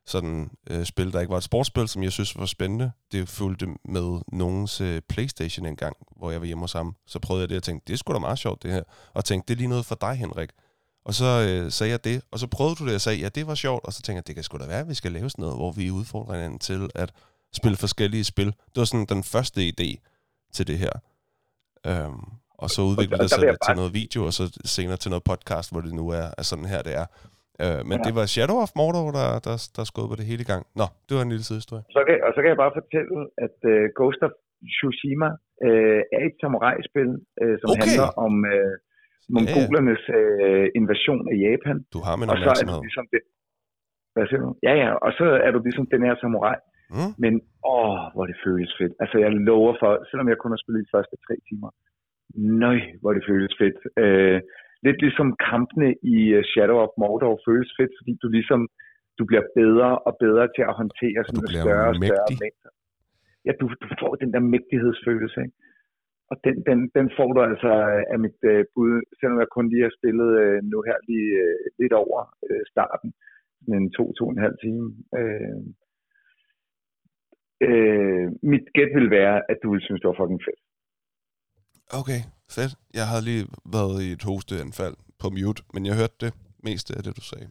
sådan 0.07 0.51
uh, 0.71 0.83
spil, 0.93 1.13
der 1.13 1.21
ikke 1.21 1.31
var 1.31 1.37
et 1.37 1.49
sportsspil, 1.51 1.89
som 1.89 2.03
jeg 2.03 2.13
synes 2.13 2.39
var 2.39 2.47
spændende. 2.47 2.93
Det 3.13 3.29
fulgte 3.29 3.67
med 3.85 4.21
nogens 4.33 4.81
uh, 4.81 4.99
Playstation 5.09 5.67
engang, 5.67 5.97
hvor 6.17 6.31
jeg 6.31 6.41
var 6.41 6.47
hjemme 6.47 6.63
hos 6.63 6.73
ham. 6.73 6.95
Så 7.07 7.21
prøvede 7.21 7.43
jeg 7.43 7.49
det 7.49 7.57
og 7.57 7.63
tænkte, 7.63 7.85
det 7.87 7.93
er 7.93 7.99
sgu 7.99 8.13
da 8.13 8.19
meget 8.19 8.39
sjovt 8.39 8.63
det 8.63 8.71
her. 8.71 8.83
Og 9.15 9.25
tænkte, 9.25 9.49
det 9.49 9.55
er 9.55 9.59
lige 9.59 9.69
noget 9.69 9.87
for 9.87 9.99
dig, 10.01 10.15
Henrik. 10.15 10.51
Og 11.09 11.13
så 11.21 11.29
øh, 11.49 11.71
sagde 11.77 11.91
jeg 11.95 12.05
det, 12.05 12.17
og 12.33 12.39
så 12.43 12.47
prøvede 12.57 12.75
du 12.81 12.85
det 12.89 12.95
og 12.95 13.01
sagde, 13.07 13.19
ja, 13.25 13.29
det 13.39 13.45
var 13.51 13.55
sjovt. 13.55 13.83
Og 13.87 13.93
så 13.93 14.01
tænkte 14.03 14.19
jeg, 14.21 14.27
det 14.29 14.35
kan 14.35 14.45
sgu 14.45 14.59
da 14.59 14.67
være, 14.75 14.81
at 14.85 14.89
vi 14.89 14.95
skal 15.01 15.13
lave 15.13 15.29
sådan 15.31 15.43
noget, 15.43 15.57
hvor 15.61 15.73
vi 15.81 15.85
udfordrer 16.01 16.35
hinanden 16.35 16.59
til 16.69 16.81
at 17.03 17.09
spille 17.59 17.77
forskellige 17.85 18.25
spil. 18.33 18.47
Det 18.73 18.79
var 18.83 18.89
sådan 18.93 19.07
den 19.15 19.23
første 19.35 19.61
idé 19.73 19.89
til 20.57 20.65
det 20.71 20.79
her. 20.85 20.95
Øhm, 21.91 22.23
og 22.63 22.69
så 22.75 22.81
udviklede 22.91 23.21
og 23.21 23.23
det 23.25 23.31
sig 23.31 23.41
lidt 23.41 23.51
til 23.67 23.71
bare- 23.71 23.81
noget 23.81 23.93
video, 24.03 24.21
og 24.29 24.33
så 24.39 24.45
senere 24.77 24.97
til 25.03 25.11
noget 25.15 25.25
podcast, 25.33 25.67
hvor 25.73 25.81
det 25.87 25.93
nu 26.01 26.05
er, 26.21 26.27
er 26.41 26.45
sådan 26.51 26.69
her, 26.75 26.81
det 26.89 26.95
er. 27.03 27.07
Øh, 27.65 27.81
men 27.89 27.97
Ja. 27.99 28.05
det 28.07 28.13
var 28.19 28.25
Shadow 28.35 28.59
of 28.65 28.73
Mordor, 28.81 29.07
der, 29.19 29.29
der, 29.47 29.57
der 29.77 29.85
skød 29.91 30.07
på 30.13 30.17
det 30.21 30.27
hele 30.33 30.45
gang. 30.51 30.63
Nå, 30.81 30.87
det 31.07 31.13
var 31.17 31.23
en 31.27 31.33
lille 31.35 31.45
sidehistorie. 31.49 31.85
Så 31.97 32.01
kan, 32.07 32.15
og 32.27 32.31
så 32.35 32.39
kan 32.43 32.49
jeg 32.53 32.61
bare 32.65 32.75
fortælle, 32.81 33.17
at 33.47 33.57
øh, 33.73 33.83
Ghost 33.99 34.21
of 34.27 34.33
Tsushima 34.75 35.29
øh, 35.67 36.01
er 36.17 36.21
et 36.29 36.37
samurai-spil, 36.43 37.11
øh, 37.43 37.55
som 37.61 37.67
Okay. 37.73 37.81
handler 37.85 38.09
om 38.27 38.35
øh, 38.55 38.73
mongolernes 39.37 40.05
øh, 40.19 40.67
invasion 40.81 41.25
af 41.33 41.37
Japan. 41.47 41.77
Du 41.95 42.01
har 42.07 42.15
min 42.21 42.29
Og 42.33 42.37
så 42.45 42.51
er 42.61 42.65
du 42.71 42.77
ligesom 42.87 43.07
det. 43.15 43.23
Hvad 44.15 44.25
siger 44.29 44.41
du? 44.45 44.51
Ja, 44.67 44.75
ja, 44.83 44.91
og 45.07 45.11
så 45.19 45.27
er 45.47 45.51
du 45.55 45.59
ligesom 45.67 45.87
den 45.95 46.03
her 46.07 46.15
samurai. 46.23 46.59
Mm? 46.97 47.13
Men 47.23 47.33
åh, 47.77 48.01
hvor 48.15 48.25
det 48.31 48.37
føles 48.47 48.71
fedt. 48.81 48.95
Altså, 49.03 49.17
jeg 49.25 49.31
lover 49.49 49.73
for, 49.81 49.91
selvom 50.11 50.29
jeg 50.31 50.39
kun 50.39 50.53
har 50.55 50.61
spillet 50.63 50.81
de 50.87 50.95
første 50.97 51.17
tre 51.27 51.35
timer, 51.49 51.71
nøj, 52.65 52.79
hvor 53.01 53.13
det 53.17 53.23
føles 53.31 53.53
fedt. 53.63 53.79
Øh, 54.03 54.39
lidt 54.87 54.99
ligesom 55.05 55.29
kampene 55.51 55.89
i 56.15 56.17
øh, 56.37 56.43
Shadow 56.51 56.79
of 56.85 56.93
Mordor 57.01 57.35
føles 57.49 57.71
fedt, 57.79 57.93
fordi 57.99 58.13
du 58.23 58.29
ligesom, 58.37 58.61
du 59.19 59.23
bliver 59.31 59.45
bedre 59.61 59.91
og 60.09 60.13
bedre 60.25 60.47
til 60.57 60.63
at 60.71 60.75
håndtere 60.81 61.21
sådan 61.23 61.37
nogle 61.37 61.51
bliver 61.51 61.65
større 61.67 61.89
og 61.91 61.97
større 61.97 62.31
mængder. 62.45 62.71
Ja, 63.47 63.53
du, 63.61 63.65
du 63.83 63.89
får 64.03 64.13
den 64.23 64.31
der 64.35 64.43
mægtighedsfølelse, 64.55 65.39
ikke? 65.45 65.57
Og 66.31 66.37
den, 66.45 66.57
den, 66.69 66.79
den 66.97 67.07
får 67.17 67.29
du 67.33 67.41
altså 67.51 67.73
af 68.13 68.19
mit 68.25 68.41
øh, 68.53 68.65
bud, 68.75 68.95
selvom 69.19 69.39
jeg 69.43 69.49
kun 69.57 69.67
lige 69.69 69.87
har 69.87 69.95
spillet 69.99 70.31
øh, 70.43 70.59
nu 70.73 70.79
her 70.89 70.99
lige 71.11 71.33
øh, 71.45 71.65
lidt 71.81 71.95
over 72.03 72.21
øh, 72.49 72.63
starten, 72.73 73.11
sådan 73.61 73.83
en 73.83 73.91
to, 73.97 74.05
to 74.17 74.25
og 74.27 74.33
en 74.33 74.45
halv 74.47 74.57
time. 74.65 74.85
Øh, 75.19 75.61
øh, 77.69 78.27
mit 78.53 78.67
gæt 78.77 78.93
vil 78.99 79.11
være, 79.19 79.37
at 79.51 79.59
du 79.63 79.69
vil 79.73 79.83
synes, 79.87 80.01
det 80.01 80.09
var 80.09 80.21
fucking 80.21 80.43
fedt. 80.49 80.61
Okay, 82.01 82.21
fedt. 82.57 82.73
Jeg 82.99 83.07
havde 83.11 83.25
lige 83.31 83.47
været 83.77 83.97
i 84.07 84.09
et 84.17 84.25
hosteanfald 84.29 84.97
på 85.21 85.27
mute, 85.37 85.63
men 85.75 85.83
jeg 85.89 85.95
hørte 86.01 86.19
det 86.25 86.33
meste 86.69 86.91
af 86.97 87.03
det, 87.05 87.13
du 87.21 87.25
sagde. 87.33 87.49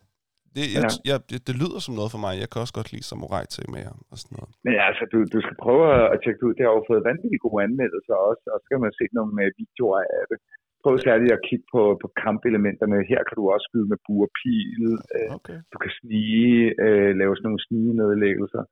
Det, 0.55 0.63
jeg, 0.75 0.81
Ja. 0.85 0.89
jeg, 1.09 1.17
det, 1.29 1.37
det 1.47 1.55
lyder 1.61 1.79
som 1.85 1.93
noget 1.99 2.11
for 2.15 2.21
mig. 2.25 2.33
Jeg 2.43 2.49
kan 2.51 2.59
også 2.63 2.75
godt 2.79 2.89
lide 2.93 3.05
samurai-temaer 3.11 3.93
og 4.11 4.15
sådan 4.21 4.35
noget. 4.37 4.51
Men 4.65 4.73
altså, 4.89 5.03
du, 5.11 5.17
du 5.35 5.39
skal 5.45 5.57
prøve 5.65 5.83
at 6.13 6.17
tjekke 6.23 6.41
ud. 6.47 6.53
Det 6.57 6.63
har 6.67 6.73
jo 6.77 6.83
fået 6.91 7.07
vanvittigt 7.09 7.43
gode 7.45 7.59
anmeldelser 7.67 8.15
også, 8.29 8.45
og 8.53 8.57
så 8.59 8.63
skal 8.67 8.79
man 8.85 8.91
se 8.99 9.05
nogle 9.17 9.33
øh, 9.43 9.49
videoer 9.61 10.01
af 10.19 10.25
det. 10.31 10.39
Prøv 10.83 10.93
særligt 11.09 11.33
at 11.37 11.43
kigge 11.47 11.65
på, 11.75 11.81
på 12.03 12.07
kampelementerne. 12.25 12.97
Her 13.11 13.21
kan 13.27 13.35
du 13.39 13.43
også 13.53 13.65
skyde 13.69 13.87
med 13.91 13.99
bue 14.05 14.23
og 14.27 14.31
pil. 14.39 14.83
Øh, 15.15 15.29
Okay. 15.37 15.57
du 15.73 15.77
kan 15.83 15.91
snige, 15.99 16.55
øh, 16.85 17.11
lave 17.21 17.33
sådan 17.35 17.47
nogle 17.49 17.63
snigenedlæggelser, 17.67 18.63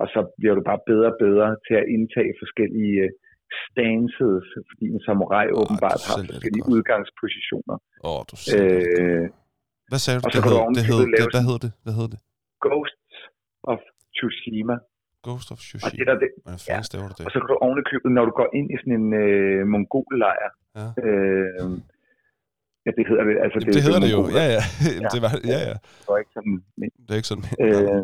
og 0.00 0.06
så 0.14 0.20
bliver 0.38 0.54
du 0.58 0.62
bare 0.70 0.80
bedre 0.90 1.08
og 1.14 1.18
bedre 1.26 1.48
til 1.66 1.74
at 1.82 1.86
indtage 1.96 2.30
forskellige 2.42 3.02
stances, 3.66 4.44
fordi 4.70 4.84
en 4.96 5.02
samurai 5.08 5.46
åbenbart 5.60 5.98
du 6.04 6.08
har 6.10 6.18
forskellige 6.32 6.66
udgangspositioner. 6.74 7.76
Åh, 8.08 8.12
oh, 8.16 8.20
du. 8.30 8.34
Øh, 8.56 9.24
Hvad 9.90 10.00
sagde 10.04 10.16
du? 10.20 10.24
og 10.26 10.32
så 10.32 10.40
Det 10.40 10.44
hed, 10.48 10.58
det 10.78 10.84
hed, 10.90 10.98
det, 11.20 11.26
hvad 11.34 11.44
hed 11.48 11.58
det? 11.64 11.72
Hvad 11.84 11.94
hed 11.98 12.06
det? 12.14 12.20
Ghosts 12.64 13.14
of 13.72 13.80
Tsushima. 14.16 14.76
Ghost 15.26 15.48
of 15.52 15.58
Og 15.58 15.64
Tsushima. 15.66 15.98
det 16.00 16.06
der, 16.10 16.16
det, 16.22 16.28
Hvordan 16.64 16.84
staver 16.90 17.06
du 17.10 17.14
det? 17.18 17.24
Og 17.26 17.30
så 17.34 17.38
kan 17.40 17.48
du 17.52 17.56
ovenikøbet, 17.66 18.10
når 18.16 18.24
du 18.28 18.32
går 18.40 18.48
ind 18.58 18.66
i 18.74 18.76
sådan 18.80 18.96
en 19.00 19.08
øh, 19.24 19.60
mongol-lejr, 19.72 20.50
Ja. 20.80 20.86
øh, 21.06 21.70
ja, 22.86 22.90
det 22.98 23.04
hedder 23.10 23.24
det. 23.28 23.34
Altså, 23.44 23.56
Jamen, 23.60 23.74
det 23.76 23.82
hedder 23.86 24.02
det 24.06 24.10
jo. 24.16 24.20
Ja, 24.38 24.44
ja. 24.56 24.62
Ja. 25.02 25.08
det 25.14 25.20
var, 25.24 25.32
ja, 25.52 25.58
ja. 25.70 25.74
Det 26.02 26.08
var 26.12 26.18
ikke 26.22 26.34
sådan, 26.38 26.56
Det 27.06 27.10
er 27.14 27.18
ikke 27.20 27.30
sådan. 27.32 27.46
øh, 27.64 28.00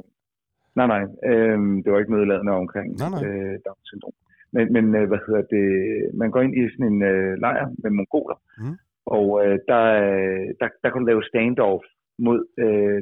nej, 0.79 0.87
nej, 0.95 1.03
øh, 1.31 1.59
det 1.83 1.89
var 1.93 1.99
ikke 2.03 2.13
nedladende 2.17 2.53
omkring 2.65 2.89
Nej, 3.03 3.11
nej. 3.15 3.23
Øh, 3.27 3.55
Down 3.67 3.81
syndrom. 3.91 4.15
Men, 4.55 4.65
men 4.77 4.85
øh, 4.99 5.05
hvad 5.11 5.21
hedder 5.27 5.45
det, 5.57 5.67
man 6.21 6.29
går 6.35 6.41
ind 6.47 6.55
i 6.61 6.63
sådan 6.73 6.89
en 6.93 6.99
øh, 7.13 7.31
lejr 7.45 7.67
med 7.83 7.91
mongoler, 7.99 8.39
Mm. 8.63 8.77
Og 9.17 9.27
øh, 9.43 9.57
der, 9.71 9.85
der, 10.61 10.69
der 10.83 10.89
kan 10.91 11.01
du 11.01 11.07
lave 11.07 11.29
standoff 11.31 11.85
mod, 12.27 12.41
øh, 12.65 12.99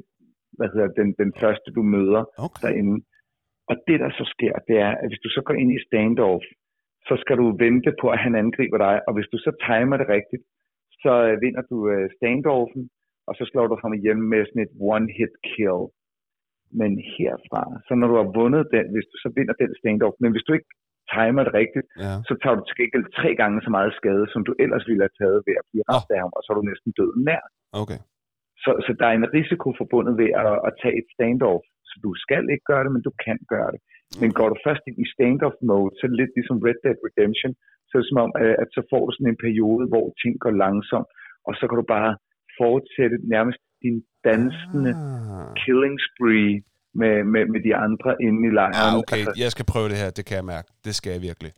hvad 0.57 0.69
hedder 0.73 0.91
den, 1.01 1.09
den 1.23 1.31
første, 1.41 1.69
du 1.77 1.83
møder 1.97 2.23
Okay. 2.47 2.61
derinde. 2.63 2.97
Og 3.71 3.77
det, 3.89 3.97
der 4.03 4.11
så 4.11 4.25
sker, 4.35 4.55
det 4.69 4.77
er, 4.87 4.93
at 5.03 5.09
hvis 5.09 5.25
du 5.25 5.31
så 5.37 5.41
går 5.47 5.55
ind 5.63 5.71
i 5.73 5.85
standoff, 5.89 6.45
så 7.09 7.15
skal 7.23 7.37
du 7.43 7.47
vente 7.65 7.91
på, 8.01 8.07
at 8.15 8.21
han 8.27 8.35
angriber 8.43 8.79
dig, 8.87 8.97
og 9.07 9.13
hvis 9.15 9.31
du 9.33 9.39
så 9.39 9.53
timer 9.69 9.97
det 9.97 10.09
rigtigt, 10.17 10.45
så 11.03 11.13
øh, 11.29 11.35
vinder 11.45 11.63
du 11.71 11.77
øh, 11.93 12.07
standoffen, 12.17 12.83
og 13.29 13.33
så 13.39 13.45
slår 13.51 13.67
du 13.67 13.77
ham 13.83 13.95
ihjel 13.95 14.19
med 14.33 14.41
sådan 14.47 14.67
et 14.67 14.75
one-hit 14.93 15.35
kill. 15.51 15.83
Men 16.81 16.91
herfra, 17.15 17.63
så 17.87 17.93
når 17.95 18.07
du 18.11 18.17
har 18.21 18.29
vundet 18.41 18.65
den, 18.75 18.87
hvis 18.95 19.09
du 19.13 19.17
så 19.25 19.29
vinder 19.37 19.55
den 19.63 19.73
standoff, 19.81 20.15
men 20.21 20.31
hvis 20.33 20.47
du 20.47 20.53
ikke 20.53 20.71
timer 21.17 21.43
det 21.47 21.55
rigtigt, 21.63 21.87
Ja. 22.05 22.15
så 22.29 22.33
tager 22.43 22.57
du 22.59 22.63
til 22.67 22.77
gengæld 22.81 23.07
tre 23.21 23.31
gange 23.41 23.57
så 23.67 23.71
meget 23.77 23.93
skade, 24.01 24.25
som 24.33 24.41
du 24.49 24.53
ellers 24.65 24.85
ville 24.89 25.03
have 25.07 25.17
taget 25.23 25.39
ved 25.47 25.55
at 25.61 25.67
blive 25.71 25.85
ramt 25.91 26.11
af 26.15 26.21
ham, 26.25 26.33
og 26.37 26.41
så 26.43 26.49
er 26.51 26.57
du 26.59 26.65
næsten 26.71 26.91
død 27.01 27.13
nær. 27.29 27.43
Okay. 27.83 28.01
Så, 28.65 28.71
så 28.87 28.91
der 29.01 29.07
er 29.11 29.17
en 29.21 29.31
risiko 29.39 29.69
forbundet 29.81 30.15
ved 30.23 30.31
at, 30.43 30.55
at 30.69 30.73
tage 30.83 30.97
et 31.01 31.09
standoff. 31.15 31.65
Så 31.91 31.95
du 32.07 32.11
skal 32.25 32.45
ikke 32.53 32.67
gøre 32.73 32.85
det, 32.85 32.93
men 32.95 33.03
du 33.09 33.13
kan 33.27 33.39
gøre 33.55 33.71
det. 33.75 33.81
Men 34.23 34.31
går 34.39 34.49
du 34.53 34.57
først 34.67 34.83
ind 34.89 34.99
i 35.05 35.07
standoff 35.15 35.57
mode, 35.71 35.91
så 35.97 36.01
er 36.05 36.11
det 36.11 36.21
lidt 36.23 36.33
ligesom 36.39 36.59
Red 36.67 36.79
Dead 36.85 36.99
Redemption, 37.07 37.53
så 37.89 37.93
er 37.95 38.01
det 38.03 38.11
som 38.13 38.23
om, 38.27 38.31
at, 38.45 38.53
at 38.63 38.69
så 38.77 38.81
får 38.93 39.03
du 39.07 39.11
sådan 39.15 39.33
en 39.33 39.43
periode, 39.47 39.85
hvor 39.93 40.07
ting 40.23 40.35
går 40.45 40.53
langsomt, 40.65 41.09
og 41.49 41.53
så 41.59 41.63
kan 41.69 41.77
du 41.81 41.87
bare 41.97 42.13
fortsætte 42.61 43.17
nærmest 43.35 43.61
din 43.85 43.97
dansende 44.29 44.93
Ah. 44.99 45.55
killing 45.63 45.97
spree 46.09 46.53
med, 46.95 47.25
med, 47.25 47.47
med 47.47 47.61
de 47.63 47.77
andre 47.77 48.17
inde 48.23 48.49
i 48.49 48.51
lejren. 48.51 48.75
Ja, 48.75 48.99
okay. 48.99 49.17
Altså, 49.17 49.33
Jeg 49.37 49.51
skal 49.53 49.65
prøve 49.73 49.89
det 49.89 49.97
her, 49.97 50.11
det 50.11 50.25
kan 50.27 50.37
jeg 50.37 50.45
mærke. 50.45 50.69
Det 50.85 50.95
skal 50.95 51.11
jeg 51.13 51.23
virkelig. 51.23 51.53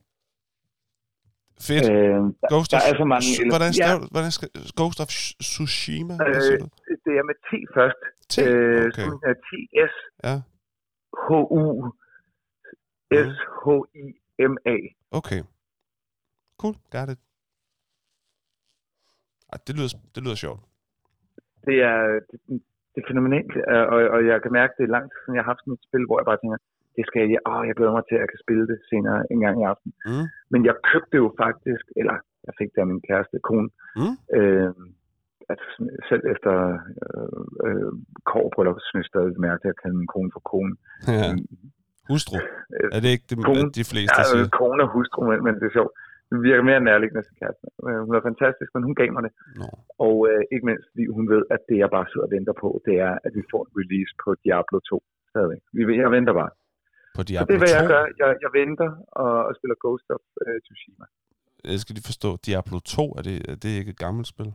Fedt. 1.69 1.85
øh, 1.91 1.97
der, 1.97 2.49
Ghost 2.53 2.71
der 2.71 2.77
of, 2.77 2.83
er 2.93 2.97
så 3.03 3.05
mange 3.15 3.27
hvordan, 3.53 3.73
Ja. 3.81 3.87
stav, 3.87 3.99
hvordan 4.15 4.31
skal, 4.37 4.49
Ghost 4.79 4.99
of 5.05 5.09
Sh- 5.21 5.37
Tsushima? 5.51 6.15
Øh, 6.15 6.61
det 7.05 7.13
er 7.21 7.25
med 7.31 7.37
T 7.47 7.51
først. 7.77 8.01
T? 8.33 8.39
Øh, 8.39 8.87
Okay. 8.89 9.09
er 9.31 9.35
T-S 9.49 9.95
Ja, 10.27 10.35
H-U 11.25 11.63
S-H-I-M-A. 13.29 14.77
okay. 15.11 15.43
Cool, 16.61 16.75
got 16.91 17.09
it. 17.13 17.19
Ej, 19.53 19.59
det 19.67 19.75
lyder, 19.77 19.89
det 20.15 20.23
lyder 20.25 20.35
sjovt. 20.35 20.61
Det 21.67 21.77
er, 21.83 22.21
det, 22.93 22.99
er 23.03 23.09
fænomenalt, 23.11 23.53
øh, 23.73 23.85
og, 23.95 23.99
og 24.15 24.21
jeg 24.31 24.37
kan 24.45 24.53
mærke, 24.61 24.73
det 24.79 24.85
er 24.85 24.95
lang 24.97 25.05
tid 25.09 25.19
siden, 25.21 25.37
jeg 25.39 25.45
har 25.45 25.51
haft 25.53 25.63
sådan 25.63 25.77
et 25.79 25.87
spil, 25.89 26.05
hvor 26.07 26.19
jeg 26.21 26.29
bare 26.31 26.41
tænker, 26.43 26.59
det 26.97 27.05
skal 27.11 27.21
jeg, 27.35 27.41
åh, 27.51 27.63
jeg 27.69 27.75
glæder 27.79 27.95
mig 27.97 28.05
til, 28.07 28.17
at 28.17 28.23
jeg 28.25 28.31
kan 28.33 28.43
spille 28.45 28.65
det 28.73 28.79
senere 28.91 29.19
en 29.33 29.41
gang 29.45 29.57
i 29.63 29.69
aften. 29.73 29.91
Mm. 30.09 30.27
Men 30.53 30.61
jeg 30.69 30.75
købte 30.91 31.17
jo 31.23 31.27
faktisk, 31.45 31.85
eller 32.01 32.17
jeg 32.47 32.55
fik 32.61 32.71
det 32.75 32.81
af 32.85 32.89
min 32.93 33.03
kæreste, 33.09 33.37
kone, 33.49 33.69
Mm. 34.01 34.15
øh, 34.39 34.73
at 35.53 35.61
selv 36.11 36.23
efter 36.35 36.55
øh, 37.05 37.41
øh, 37.67 37.93
kårbryllup, 38.31 38.79
synes 38.81 39.05
jeg 39.07 39.11
stadig 39.13 39.41
mærke, 39.49 39.61
at 39.65 39.69
jeg 39.71 39.77
kalder 39.83 39.97
min 40.03 40.13
kone 40.15 40.31
for 40.35 40.43
kone. 40.53 40.73
Ja. 41.19 41.29
Hustru. 42.11 42.37
Øh, 42.77 42.89
Er 42.97 43.01
det 43.05 43.11
ikke 43.15 43.27
det, 43.31 43.37
Kone. 43.49 43.71
de 43.81 43.85
fleste 43.93 44.19
Ja, 44.21 44.25
siger? 44.31 44.45
øh, 44.45 44.51
kone 44.61 44.81
og 44.85 44.91
hustru, 44.95 45.21
men, 45.31 45.39
men 45.47 45.53
det 45.61 45.67
er 45.71 45.75
sjovt. 45.79 45.93
Det 46.31 46.39
virker 46.49 46.65
mere 46.71 46.81
nærliggende 46.91 47.23
til 47.27 47.35
kæresten. 47.41 47.69
Øh, 47.89 47.99
Hun 48.07 48.15
er 48.19 48.23
fantastisk, 48.31 48.71
men 48.75 48.83
hun 48.89 48.95
gav 49.01 49.09
mig 49.17 49.23
det. 49.27 49.33
Nå. 49.63 49.69
Og 50.07 50.15
øh, 50.31 50.41
ikke 50.53 50.67
mindst, 50.71 50.87
fordi 50.91 51.05
hun 51.17 51.25
ved, 51.35 51.43
at 51.55 51.61
det, 51.69 51.77
jeg 51.83 51.91
bare 51.97 52.07
sidder 52.11 52.27
og 52.29 52.33
venter 52.37 52.55
på, 52.65 52.69
det 52.87 52.95
er, 53.09 53.13
at 53.27 53.33
vi 53.39 53.43
får 53.53 53.61
en 53.67 53.73
release 53.81 54.13
på 54.23 54.29
Diablo 54.45 54.79
2. 54.91 54.97
Stadigvæk. 55.33 55.63
Vi- 55.77 56.01
Jeg 56.05 56.11
venter 56.19 56.35
bare. 56.41 56.53
På 57.17 57.23
Så 57.23 57.27
Diablo 57.31 57.49
det 57.49 57.55
er, 57.57 57.63
hvad 57.65 57.73
jeg 57.79 57.85
2? 57.89 57.93
gør. 57.95 58.03
Jeg, 58.21 58.29
jeg 58.45 58.51
venter 58.61 58.89
og, 59.23 59.33
og 59.49 59.53
spiller 59.59 59.77
Ghost 59.85 60.07
of 60.17 60.23
øh, 60.45 60.57
Tsushima. 60.65 61.05
Jeg 61.73 61.79
skal 61.83 61.93
lige 61.97 62.09
forstå, 62.13 62.31
Diablo 62.47 62.77
2, 62.79 63.05
er 63.19 63.23
det, 63.29 63.37
er 63.53 63.57
det 63.65 63.73
ikke 63.81 63.91
et 63.97 64.03
gammelt 64.07 64.29
spil? 64.35 64.51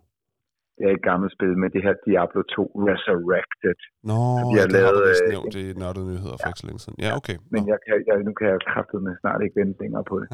Det 0.77 0.84
er 0.89 0.94
et 1.00 1.05
gammelt 1.12 1.32
spil 1.38 1.53
med 1.63 1.70
det 1.75 1.82
her 1.86 1.94
Diablo 2.08 2.41
2 2.41 2.62
Resurrected. 2.89 3.79
Nå, 4.10 4.20
har 4.38 4.46
det 4.51 4.60
har 4.62 4.67
du 4.67 4.74
lavet, 4.77 5.10
vist 5.10 5.24
øh, 5.27 5.34
nævnt 5.36 5.53
i 5.63 5.65
nørdede 5.82 6.05
nyheder 6.12 6.38
for 6.39 6.48
ikke 6.51 6.62
så 6.63 6.67
længe 6.70 6.82
siden. 6.84 6.98
Ja, 7.05 7.10
okay. 7.20 7.38
Men 7.53 7.62
Nå. 7.63 7.67
jeg 7.72 7.79
kan, 7.86 7.94
jeg, 8.10 8.15
nu 8.27 8.32
kan 8.38 8.46
jeg 8.51 8.58
kraftet 8.72 9.00
med 9.05 9.13
snart 9.22 9.39
ikke 9.46 9.55
vente 9.62 9.77
længere 9.84 10.03
på 10.12 10.15
det. 10.22 10.27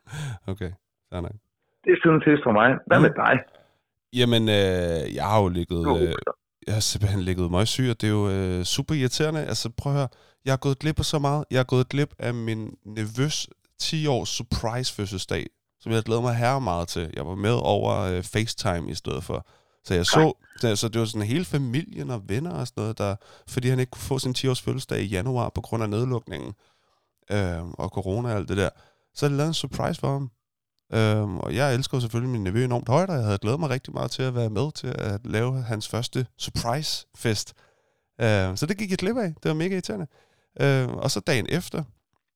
okay, 0.52 0.70
fair 1.14 1.22
nok. 1.22 1.36
Det 1.84 1.90
er 1.94 1.98
siden 2.02 2.20
sidst 2.26 2.42
for 2.46 2.52
mig. 2.60 2.68
Hvad 2.88 3.00
med 3.06 3.12
dig? 3.22 3.34
Jamen, 4.20 4.42
øh, 4.58 5.14
jeg 5.18 5.24
har 5.30 5.38
jo 5.42 5.48
ligget... 5.48 5.82
Øh, 6.02 6.14
jeg 6.66 6.74
har 6.74 6.80
simpelthen 6.80 7.22
ligget 7.22 7.50
meget 7.50 7.68
syg, 7.68 7.86
og 7.90 8.00
det 8.00 8.06
er 8.06 8.16
jo 8.20 8.30
øh, 8.30 8.64
super 8.64 8.94
irriterende. 8.94 9.40
Altså, 9.44 9.70
prøv 9.78 9.92
at 9.92 9.98
høre. 9.98 10.08
Jeg 10.44 10.52
har 10.52 10.56
gået 10.66 10.78
glip 10.78 10.98
af 10.98 11.04
så 11.04 11.18
meget. 11.18 11.44
Jeg 11.50 11.58
har 11.58 11.64
gået 11.74 11.88
glip 11.88 12.14
af 12.18 12.34
min 12.34 12.76
nervøs 12.84 13.48
10-års 13.82 14.28
surprise 14.28 14.94
fødselsdag, 14.94 15.46
som 15.80 15.92
jeg 15.92 16.02
glæder 16.02 16.20
mig 16.20 16.34
her 16.34 16.58
meget 16.58 16.88
til. 16.88 17.10
Jeg 17.16 17.26
var 17.26 17.34
med 17.34 17.56
over 17.62 17.92
øh, 18.00 18.22
FaceTime 18.22 18.90
i 18.90 18.94
stedet 18.94 19.24
for. 19.24 19.46
Så 19.84 19.94
jeg 19.94 20.06
så, 20.06 20.32
så, 20.60 20.76
så 20.76 20.88
det 20.88 20.98
var 21.00 21.04
sådan 21.06 21.28
hele 21.28 21.44
familien 21.44 22.10
og 22.10 22.28
venner 22.28 22.50
og 22.50 22.66
sådan 22.66 22.80
noget, 22.82 22.98
der, 22.98 23.16
fordi 23.48 23.68
han 23.68 23.78
ikke 23.78 23.90
kunne 23.90 24.08
få 24.12 24.18
sin 24.18 24.34
10-års 24.38 24.62
fødselsdag 24.62 25.00
i 25.00 25.06
januar 25.06 25.48
på 25.54 25.60
grund 25.60 25.82
af 25.82 25.90
nedlukningen 25.90 26.52
øh, 27.30 27.64
og 27.64 27.88
corona 27.88 28.28
og 28.28 28.36
alt 28.36 28.48
det 28.48 28.56
der. 28.56 28.68
Så 29.14 29.26
har 29.26 29.30
de 29.30 29.36
lavet 29.36 29.48
en 29.48 29.54
surprise 29.54 30.00
for 30.00 30.12
ham. 30.12 30.30
Øhm, 30.92 31.38
og 31.38 31.54
jeg 31.54 31.74
elsker 31.74 32.00
selvfølgelig 32.00 32.30
min 32.30 32.44
nevø 32.44 32.64
enormt 32.64 32.88
højt, 32.88 33.10
og 33.10 33.16
jeg 33.16 33.24
havde 33.24 33.38
glædet 33.38 33.60
mig 33.60 33.70
rigtig 33.70 33.94
meget 33.94 34.10
til 34.10 34.22
at 34.22 34.34
være 34.34 34.50
med 34.50 34.72
til 34.72 34.86
at 34.86 35.20
lave 35.26 35.62
hans 35.62 35.88
første 35.88 36.26
surprise-fest. 36.38 37.54
Øhm, 38.20 38.56
så 38.56 38.66
det 38.66 38.78
gik 38.78 38.90
jeg 38.90 38.98
glip 38.98 39.16
af. 39.16 39.34
Det 39.42 39.48
var 39.48 39.54
mega 39.54 39.74
irriterende. 39.74 40.06
Øhm, 40.60 40.94
og 40.94 41.10
så 41.10 41.20
dagen 41.20 41.46
efter, 41.48 41.84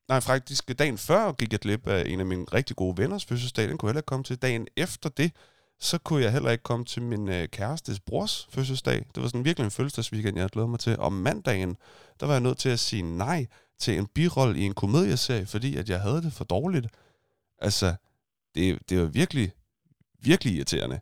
nej 0.09 0.21
faktisk 0.21 0.79
dagen 0.79 0.99
før 0.99 1.33
gik 1.33 1.53
jeg 1.53 1.61
glip 1.61 1.87
af 1.87 2.05
en 2.07 2.21
af 2.21 2.27
mine 2.27 2.45
rigtig 2.45 2.77
gode 2.77 2.99
venners 2.99 3.25
fødselsdag. 3.25 3.69
Den 3.69 3.79
kunne 3.79 3.89
jeg 3.89 3.91
heller 3.91 4.01
ikke 4.01 4.07
komme 4.07 4.25
til. 4.25 4.43
Dagen 4.43 4.67
efter 4.77 5.09
det, 5.09 5.33
så 5.81 5.99
kunne 5.99 6.23
jeg 6.23 6.33
heller 6.33 6.51
ikke 6.51 6.65
komme 6.65 6.85
til 6.85 7.03
min 7.03 7.29
øh, 7.29 7.49
kærestes 7.49 8.01
brors 8.01 8.49
fødselsdag. 8.51 9.07
Det 9.15 9.23
var 9.23 9.29
sådan 9.29 9.45
virkelig 9.45 9.65
en 9.65 9.71
fødselsdagsweekend, 9.71 10.37
jeg 10.37 10.43
havde 10.43 10.53
glædet 10.53 10.71
mig 10.71 10.81
til. 10.81 10.99
Og 10.99 11.13
mandagen, 11.13 11.77
der 12.21 12.27
var 12.27 12.35
jeg 12.35 12.41
nødt 12.41 12.59
til 12.59 12.69
at 12.69 12.79
sige 12.79 13.03
nej 13.03 13.47
til 13.79 13.99
en 13.99 14.07
birolle 14.07 14.59
i 14.59 14.63
en 14.63 14.75
komedieserie, 14.75 15.47
fordi 15.47 15.77
at 15.77 15.89
jeg 15.89 16.01
havde 16.01 16.23
det 16.23 16.33
for 16.33 16.45
dårligt. 16.45 16.87
Altså, 17.59 17.95
det, 18.55 18.91
det 18.91 18.95
var 19.01 19.07
virkelig, 19.07 19.53
virkelig 20.25 20.53
irriterende. 20.57 20.99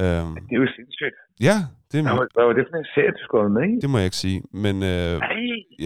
Øhm, 0.00 0.34
Det 0.48 0.54
er 0.56 0.60
jo 0.62 0.66
sindssygt. 0.76 1.16
ja, 1.40 1.56
det 1.92 2.04
må, 2.04 2.10
var, 2.10 2.28
hvad 2.34 2.44
var 2.44 2.52
det 2.52 2.66
for 2.70 2.76
en 2.76 2.84
serie, 2.94 3.12
du 3.12 3.22
skulle 3.24 3.50
med 3.58 3.68
i? 3.76 3.80
det 3.80 3.90
må 3.90 3.96
jeg 3.98 4.04
ikke 4.04 4.16
sige. 4.16 4.42
Men 4.52 4.74
øh, 4.82 5.18
Nej. 5.18 5.36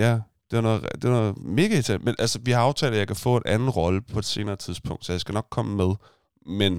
ja, 0.04 0.12
det 0.50 0.54
var, 0.58 0.61
noget, 0.68 0.82
det 1.02 1.04
var 1.11 1.16
noget 1.20 1.34
mega 1.38 1.75
irriterende. 1.75 2.04
Men 2.04 2.14
altså, 2.18 2.40
vi 2.44 2.50
har 2.50 2.62
aftalt, 2.62 2.92
at 2.94 2.99
jeg 2.99 3.06
kan 3.06 3.16
få 3.26 3.37
et 3.37 3.46
andet 3.46 3.76
rolle 3.76 4.00
på 4.12 4.18
et 4.18 4.25
senere 4.25 4.56
tidspunkt, 4.56 5.04
så 5.04 5.12
jeg 5.12 5.20
skal 5.20 5.32
nok 5.34 5.46
komme 5.50 5.72
med. 5.82 5.90
Men 6.61 6.72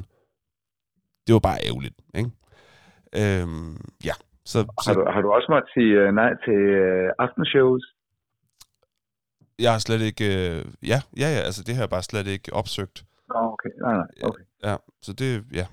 det 1.28 1.34
var 1.34 1.40
bare 1.50 1.60
ærgerligt, 1.70 1.96
ikke? 2.20 2.32
Øhm, 3.22 3.76
ja, 4.10 4.16
så, 4.46 4.58
Har 4.60 4.84
så 4.84 4.94
du, 4.94 5.06
har 5.14 5.22
du 5.22 5.30
også 5.32 5.48
måttet 5.54 5.70
sige 5.74 5.92
uh, 6.08 6.10
nej 6.22 6.32
til 6.46 6.60
uh, 6.84 7.10
aftenshows? 7.26 7.86
jeg 9.60 9.72
har 9.72 9.80
slet 9.80 10.02
ikke... 10.02 10.26
Øh, 10.26 10.66
ja, 10.92 11.00
ja, 11.18 11.28
ja, 11.36 11.42
altså 11.48 11.64
det 11.64 11.76
har 11.76 11.82
jeg 11.82 11.90
bare 11.90 12.04
slet 12.04 12.28
ikke 12.28 12.54
opsøgt. 12.54 13.04
Okay. 13.34 13.70
Nej, 13.82 13.94
nej. 13.94 14.08
Okay. 14.24 14.44
Ja, 14.64 14.76
så 15.02 15.14
det, 15.14 15.44
ja. 15.54 15.66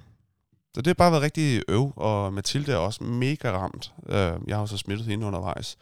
Så 0.75 0.81
det 0.81 0.87
har 0.87 0.95
bare 0.95 1.11
været 1.13 1.23
rigtig 1.23 1.63
øv, 1.69 1.93
og 1.97 2.33
Mathilde 2.33 2.73
er 2.73 2.77
også 2.77 3.05
mega 3.05 3.51
ramt. 3.53 3.95
Øh, 4.09 4.15
jeg 4.47 4.57
har 4.57 4.61
jo 4.61 4.67
så 4.67 4.77
smittet 4.77 5.07
hende 5.07 5.27
undervejs. 5.27 5.79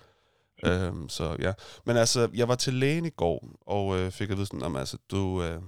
Øh, 0.65 0.93
så 1.09 1.37
ja. 1.39 1.53
Men 1.87 1.97
altså, 1.97 2.29
jeg 2.35 2.49
var 2.49 2.55
til 2.55 2.75
lægen 2.75 3.05
i 3.05 3.11
går, 3.11 3.49
og 3.67 3.99
øh, 3.99 4.11
fik 4.11 4.31
at 4.31 4.37
vide 4.37 4.47
sådan, 4.47 4.63
om 4.63 4.77
altså, 4.77 4.99
du, 5.11 5.43
øh, 5.43 5.63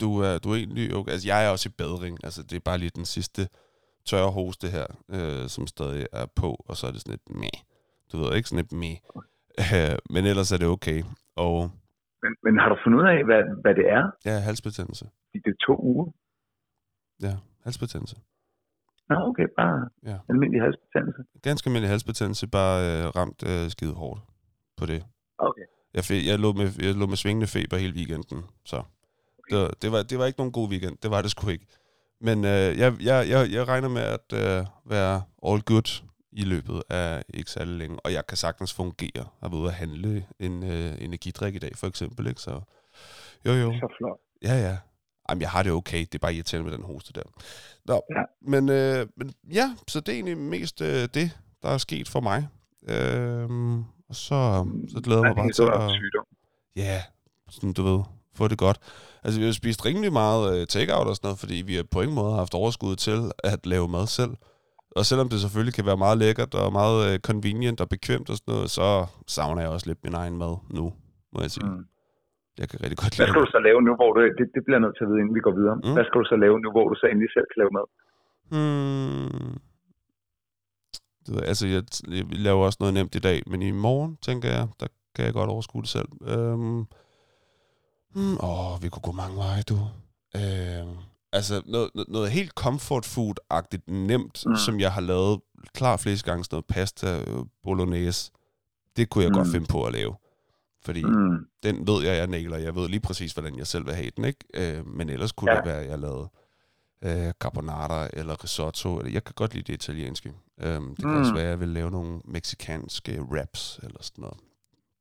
du, 0.00 0.18
er, 0.18 0.38
du 0.38 0.52
er 0.52 0.56
egentlig 0.56 0.94
okay. 0.94 1.12
Altså, 1.12 1.28
jeg 1.28 1.44
er 1.44 1.48
også 1.48 1.68
i 1.68 1.72
bedring. 1.78 2.18
Altså, 2.24 2.42
det 2.42 2.56
er 2.56 2.60
bare 2.60 2.78
lige 2.78 2.90
den 2.90 3.04
sidste 3.04 3.48
tørre 4.06 4.30
hoste 4.30 4.68
her, 4.68 4.86
øh, 5.08 5.48
som 5.48 5.66
stadig 5.66 6.06
er 6.12 6.26
på, 6.26 6.64
og 6.68 6.76
så 6.76 6.86
er 6.86 6.90
det 6.90 7.00
sådan 7.00 7.14
et 7.14 7.36
meh. 7.36 7.62
Du 8.12 8.18
ved 8.18 8.36
ikke, 8.36 8.48
sådan 8.48 8.64
et 8.64 8.72
meh. 8.72 8.96
Øh, 9.74 9.98
men 10.14 10.24
ellers 10.26 10.52
er 10.52 10.56
det 10.56 10.68
okay. 10.68 11.02
Og 11.36 11.70
Men, 12.24 12.32
men 12.44 12.52
har 12.60 12.68
du 12.72 12.76
fundet 12.84 12.98
ud 13.00 13.06
af, 13.14 13.18
hvad, 13.28 13.42
hvad 13.62 13.74
det 13.80 13.86
er? 13.98 14.04
ja, 14.28 14.36
halsbetændelse. 14.48 15.04
Det 15.32 15.50
er 15.54 15.58
to 15.66 15.74
uger. 15.90 16.06
Ja, 17.26 17.34
halsbetændelse. 17.64 18.16
Nå, 19.08 19.16
okay. 19.30 19.46
Bare 19.58 19.88
Ja. 20.10 20.18
almindelig 20.30 20.60
halsbetændelse. 20.62 21.20
ganske 21.42 21.66
almindelig 21.68 21.90
halsbetændelse, 21.90 22.46
bare 22.58 22.76
øh, 22.86 23.04
ramt 23.18 23.40
øh, 23.50 23.70
skide 23.70 23.94
hårdt 23.94 24.20
på 24.76 24.86
det. 24.86 25.04
Okay. 25.38 25.66
Jeg, 25.94 26.02
jeg, 26.30 26.38
lå 26.38 26.52
med, 26.52 26.68
jeg 26.86 26.94
lå 26.94 27.06
med 27.06 27.16
svingende 27.16 27.46
feber 27.46 27.76
hele 27.76 27.94
weekenden, 27.98 28.40
så 28.64 28.76
det, 29.50 29.58
var, 29.58 29.70
det, 29.82 29.92
var, 29.92 30.02
det 30.02 30.18
var 30.18 30.24
ikke 30.26 30.38
nogen 30.38 30.52
god 30.52 30.68
weekend. 30.70 30.96
Det 31.02 31.10
var 31.10 31.22
det 31.22 31.30
sgu 31.30 31.48
ikke. 31.48 31.66
Men 32.20 32.38
øh, 32.44 32.50
jeg, 32.82 32.90
jeg, 33.08 33.18
jeg, 33.32 33.40
jeg 33.56 33.68
regner 33.68 33.88
med 33.88 34.02
at 34.16 34.28
øh, 34.42 34.66
være 34.94 35.14
all 35.48 35.62
good 35.72 35.88
i 36.34 36.44
løbet 36.44 36.82
af 36.90 37.22
ikke 37.34 37.50
særlig 37.50 37.74
længe, 37.74 37.98
og 38.04 38.12
jeg 38.12 38.26
kan 38.26 38.36
sagtens 38.36 38.72
fungere. 38.74 39.10
Jeg 39.14 39.24
har 39.42 39.48
været 39.48 39.60
ude 39.60 39.68
at 39.68 39.74
handle 39.74 40.26
en 40.40 40.62
øh, 40.62 40.94
energidrik 40.98 41.54
i 41.54 41.58
dag, 41.58 41.72
for 41.76 41.86
eksempel, 41.86 42.26
ikke? 42.26 42.40
Så 42.40 42.60
jo, 43.46 43.52
jo. 43.52 43.72
Så 43.72 43.94
flot. 43.98 44.18
Ja, 44.42 44.54
ja. 44.68 44.76
Jamen, 45.30 45.42
jeg 45.42 45.50
har 45.50 45.62
det 45.62 45.72
okay. 45.72 45.98
Det 46.00 46.14
er 46.14 46.18
bare 46.18 46.34
irriterende 46.34 46.70
med 46.70 46.78
den 46.78 46.84
hoste 46.86 47.12
der. 47.12 47.22
Nå, 47.84 48.02
Ja. 48.16 48.22
men, 48.50 48.68
øh, 48.68 49.06
men 49.16 49.34
ja, 49.52 49.74
så 49.88 50.00
det 50.00 50.08
er 50.08 50.14
egentlig 50.16 50.38
mest 50.38 50.80
øh, 50.80 51.08
det, 51.14 51.30
der 51.62 51.68
er 51.68 51.78
sket 51.78 52.08
for 52.08 52.20
mig. 52.20 52.48
Øhm, 52.88 53.78
og 54.08 54.14
så, 54.16 54.66
så 54.88 55.00
glæder 55.04 55.20
jeg 55.24 55.28
mig 55.28 55.36
bare 55.36 55.52
til 55.52 55.62
at... 55.62 56.00
Ja, 56.76 57.02
sådan 57.50 57.72
du 57.72 57.82
ved, 57.82 58.02
få 58.34 58.48
det 58.48 58.58
godt. 58.58 58.78
Altså, 59.24 59.40
vi 59.40 59.46
har 59.46 59.52
spist 59.52 59.84
rimelig 59.84 60.12
meget 60.12 60.60
øh, 60.60 60.66
takeout 60.66 61.06
og 61.06 61.16
sådan 61.16 61.26
noget, 61.26 61.38
fordi 61.38 61.54
vi 61.54 61.74
har 61.76 61.82
på 61.90 62.00
ingen 62.00 62.14
måde 62.14 62.34
haft 62.34 62.54
overskud 62.54 62.96
til 62.96 63.32
at 63.44 63.66
lave 63.66 63.88
mad 63.88 64.06
selv. 64.06 64.30
Og 64.98 65.02
selvom 65.10 65.28
det 65.32 65.38
selvfølgelig 65.40 65.74
kan 65.78 65.86
være 65.90 66.00
meget 66.04 66.18
lækkert 66.22 66.52
og 66.62 66.72
meget 66.80 66.98
øh, 67.06 67.14
convenient 67.28 67.78
og 67.84 67.88
bekvemt 67.94 68.28
og 68.30 68.36
sådan 68.36 68.52
noget, 68.54 68.70
så 68.78 68.88
savner 69.36 69.60
jeg 69.62 69.70
også 69.74 69.86
lidt 69.90 70.00
min 70.06 70.14
egen 70.22 70.36
mad 70.42 70.54
nu, 70.78 70.84
må 71.32 71.38
jeg 71.44 71.50
sige. 71.56 71.70
Mm. 71.70 71.84
Jeg 72.60 72.66
kan 72.68 72.78
rigtig 72.82 72.98
godt 73.02 73.12
Hvad 73.16 73.26
lide 73.26 73.32
skal 73.32 73.42
du 73.46 73.50
så 73.56 73.60
lave 73.68 73.80
nu, 73.86 73.92
hvor 74.00 74.10
du... 74.14 74.18
Det, 74.38 74.46
det 74.54 74.60
bliver 74.64 74.76
jeg 74.78 74.84
nødt 74.86 74.96
til 74.96 75.04
at 75.06 75.10
vide, 75.10 75.20
inden 75.22 75.34
vi 75.38 75.42
går 75.46 75.54
videre. 75.60 75.76
Mm. 75.84 75.94
Hvad 75.96 76.04
skal 76.06 76.18
du 76.22 76.26
så 76.32 76.36
lave 76.44 76.56
nu, 76.64 76.68
hvor 76.76 76.86
du 76.90 76.94
så 77.00 77.06
endelig 77.12 77.30
selv 77.36 77.46
kan 77.50 77.58
lave 77.62 77.72
mad? 77.78 77.86
Hmm. 78.54 79.52
Det 81.24 81.30
ved 81.34 81.40
jeg, 81.42 81.48
altså, 81.52 81.66
jeg, 81.74 81.82
jeg 82.16 82.24
laver 82.46 82.60
også 82.68 82.80
noget 82.80 82.94
nemt 82.94 83.14
i 83.14 83.22
dag, 83.28 83.38
men 83.46 83.62
i 83.62 83.70
morgen, 83.86 84.12
tænker 84.28 84.48
jeg, 84.56 84.64
der 84.80 84.86
kan 85.14 85.24
jeg 85.24 85.34
godt 85.38 85.50
overskue 85.54 85.82
det 85.82 85.90
selv. 85.96 86.10
Øhm, 86.32 86.80
hmm, 88.14 88.36
åh, 88.48 88.74
vi 88.82 88.88
kunne 88.88 89.06
gå 89.08 89.12
mange 89.22 89.36
veje, 89.44 89.62
du. 89.70 89.78
Øhm, 90.40 90.96
altså 91.34 91.62
noget, 91.66 91.90
noget 92.08 92.30
helt 92.30 92.50
comfort 92.50 93.06
food-agtigt 93.06 93.88
nemt, 93.88 94.42
mm. 94.46 94.56
som 94.56 94.80
jeg 94.80 94.92
har 94.92 95.00
lavet 95.00 95.40
klar 95.74 95.96
flest 95.96 96.24
gange, 96.24 96.44
sådan 96.44 96.54
noget 96.54 96.66
pasta, 96.66 97.18
øh, 97.18 97.44
bolognese, 97.62 98.32
det 98.96 99.10
kunne 99.10 99.24
jeg 99.24 99.30
mm. 99.30 99.36
godt 99.36 99.48
finde 99.48 99.66
på 99.66 99.84
at 99.84 99.92
lave. 99.92 100.14
Fordi 100.84 101.04
mm. 101.04 101.46
den 101.62 101.86
ved 101.86 102.04
jeg, 102.04 102.16
jeg 102.16 102.26
næler. 102.26 102.56
Jeg 102.56 102.74
ved 102.74 102.88
lige 102.88 103.00
præcis, 103.00 103.32
hvordan 103.32 103.58
jeg 103.58 103.66
selv 103.66 103.86
vil 103.86 103.94
have 103.94 104.10
den, 104.16 104.24
ikke? 104.24 104.44
Øh, 104.54 104.86
men 104.86 105.08
ellers 105.08 105.32
kunne 105.32 105.50
ja. 105.50 105.56
det 105.56 105.66
være, 105.66 105.80
at 105.80 105.90
jeg 105.90 105.98
lavede 105.98 106.28
øh, 107.04 107.32
carbonara 107.32 108.08
eller 108.12 108.44
risotto. 108.44 109.02
Jeg 109.06 109.24
kan 109.24 109.32
godt 109.36 109.54
lide 109.54 109.72
det 109.72 109.74
italienske. 109.74 110.32
Øhm, 110.60 110.88
det 110.88 111.04
kan 111.04 111.10
mm. 111.14 111.20
også 111.20 111.34
være, 111.34 111.44
at 111.44 111.50
jeg 111.50 111.60
vil 111.60 111.68
lave 111.68 111.90
nogle 111.90 112.20
meksikanske 112.24 113.22
wraps 113.22 113.80
eller 113.82 113.98
sådan 114.02 114.22
noget. 114.22 114.38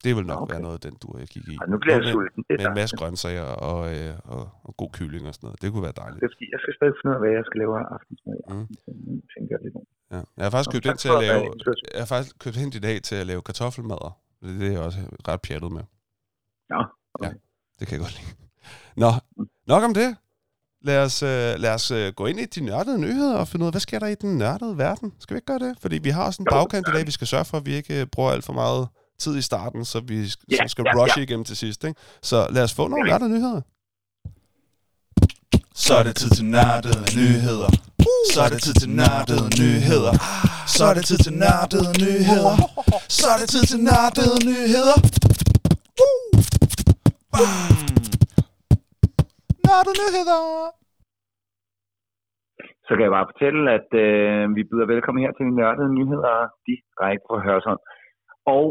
Det 0.03 0.11
vil 0.17 0.25
nok 0.31 0.41
okay. 0.41 0.53
være 0.53 0.61
noget 0.67 0.77
af 0.79 0.83
den 0.87 0.95
du 1.01 1.07
jeg 1.23 1.27
kigge 1.33 1.49
i. 1.53 1.55
Ja, 1.61 1.65
nu 1.73 1.77
bliver 1.83 1.95
jeg 1.97 2.05
sulten. 2.13 2.41
Med, 2.49 2.57
med 2.57 2.67
en 2.71 2.77
masse 2.81 2.95
grøntsager 2.99 3.49
og, 3.69 3.79
øh, 3.93 4.13
og, 4.33 4.43
og 4.67 4.71
god 4.81 4.91
kylling 4.97 5.23
og 5.29 5.33
sådan 5.33 5.45
noget. 5.47 5.61
Det 5.61 5.67
kunne 5.71 5.85
være 5.89 5.97
dejligt. 6.01 6.19
Det 6.21 6.27
er 6.29 6.33
fordi, 6.35 6.47
jeg 6.53 6.59
skal 6.63 6.73
stadig 6.79 6.93
finde 6.97 7.09
ud 7.11 7.15
af, 7.17 7.21
hvad 7.23 7.31
jeg 7.39 7.45
skal 7.49 7.57
lave 7.63 7.73
af 7.81 7.85
aftensmad. 7.95 8.37
Mm. 8.53 8.67
Tænker 9.33 9.51
jeg 9.55 9.61
lidt 9.65 9.75
Ja. 10.13 10.21
Jeg 10.37 10.45
har 10.45 10.51
faktisk 10.55 10.71
købt 10.75 10.85
ind 10.85 10.97
til 10.97 11.09
at 11.15 11.19
lave, 11.25 11.41
jeg 11.93 12.01
har 12.03 12.09
faktisk 12.13 12.35
købt 12.43 12.57
ind 12.63 12.75
i 12.75 12.79
dag 12.79 13.01
til 13.01 13.15
at 13.21 13.25
lave 13.31 13.41
kartoffelmadder. 13.41 14.11
Det 14.41 14.67
er 14.67 14.71
jeg 14.71 14.81
også 14.87 14.99
ret 15.27 15.41
pjattet 15.41 15.71
med. 15.71 15.83
Ja, 16.73 16.81
okay. 17.15 17.29
ja, 17.29 17.33
det 17.79 17.87
kan 17.87 17.93
jeg 17.95 18.01
godt 18.05 18.15
lide. 18.19 18.31
Nå, 19.03 19.11
nok 19.67 19.83
om 19.83 19.93
det. 19.93 20.09
Lad 20.81 21.03
os, 21.05 21.23
uh, 21.23 21.61
lad 21.63 21.73
os 21.73 21.91
uh, 21.91 22.07
gå 22.15 22.25
ind 22.25 22.39
i 22.39 22.45
de 22.45 22.61
nørdede 22.65 23.01
nyheder 23.01 23.37
og 23.37 23.47
finde 23.47 23.63
ud 23.63 23.67
af, 23.67 23.73
hvad 23.73 23.85
sker 23.87 23.99
der 23.99 24.07
i 24.07 24.15
den 24.15 24.37
nørdede 24.37 24.77
verden? 24.77 25.13
Skal 25.19 25.33
vi 25.33 25.37
ikke 25.37 25.45
gøre 25.45 25.59
det? 25.59 25.73
Fordi 25.81 25.97
vi 25.97 26.09
har 26.09 26.31
sådan 26.31 26.43
en 26.43 26.47
bagkant 26.51 26.87
i 26.87 26.91
dag, 26.91 27.05
vi 27.05 27.11
skal 27.11 27.27
sørge 27.27 27.45
for, 27.45 27.57
at 27.57 27.65
vi 27.65 27.73
ikke 27.73 28.01
uh, 28.01 28.07
bruger 28.13 28.31
alt 28.31 28.45
for 28.45 28.53
meget 28.53 28.87
tid 29.19 29.37
i 29.37 29.41
starten, 29.41 29.85
så 29.85 29.99
vi 29.99 30.15
yeah, 30.15 30.27
så 30.27 30.63
skal 30.67 30.85
yeah, 30.85 30.97
rush 30.99 31.17
yeah. 31.17 31.23
igennem 31.23 31.45
til 31.45 31.57
sidst. 31.57 31.83
Ikke? 31.83 31.99
Så 32.21 32.47
lad 32.55 32.63
os 32.63 32.73
få 32.73 32.87
nogle 32.87 33.09
nørdede 33.09 33.29
nyheder. 33.29 33.61
Så 35.75 35.93
er 35.99 36.03
det 36.03 36.15
tid 36.15 36.29
til 36.37 36.45
nørdede 36.45 37.03
nyheder. 37.19 37.71
Så 38.33 38.41
er 38.45 38.49
det 38.53 38.61
tid 38.65 38.73
til 38.81 38.89
nørdede 38.89 39.47
nyheder. 39.61 40.13
Så 40.75 40.83
er 40.89 40.93
det 40.97 41.05
tid 41.09 41.17
til 41.25 41.33
nørdede 41.43 41.91
nyheder. 42.03 42.55
Så 43.17 43.25
er 43.33 43.37
det 43.41 43.49
tid 43.53 43.63
til 43.71 43.79
nørdede 43.89 44.37
nyheder. 44.49 44.97
Nørdede 49.67 49.95
nyheder. 50.01 50.41
Så 52.87 52.91
kan 52.95 53.03
jeg 53.05 53.15
bare 53.17 53.29
fortælle, 53.31 53.61
at 53.77 53.89
øh, 54.05 54.55
vi 54.57 54.63
byder 54.69 54.87
velkommen 54.93 55.23
her 55.23 55.33
til 55.33 55.45
de 55.49 55.55
nørdede 55.61 55.91
nyheder 55.99 56.35
direkte 56.67 57.25
fra 57.29 57.43
Hørsholm. 57.47 57.81
Og 58.57 58.63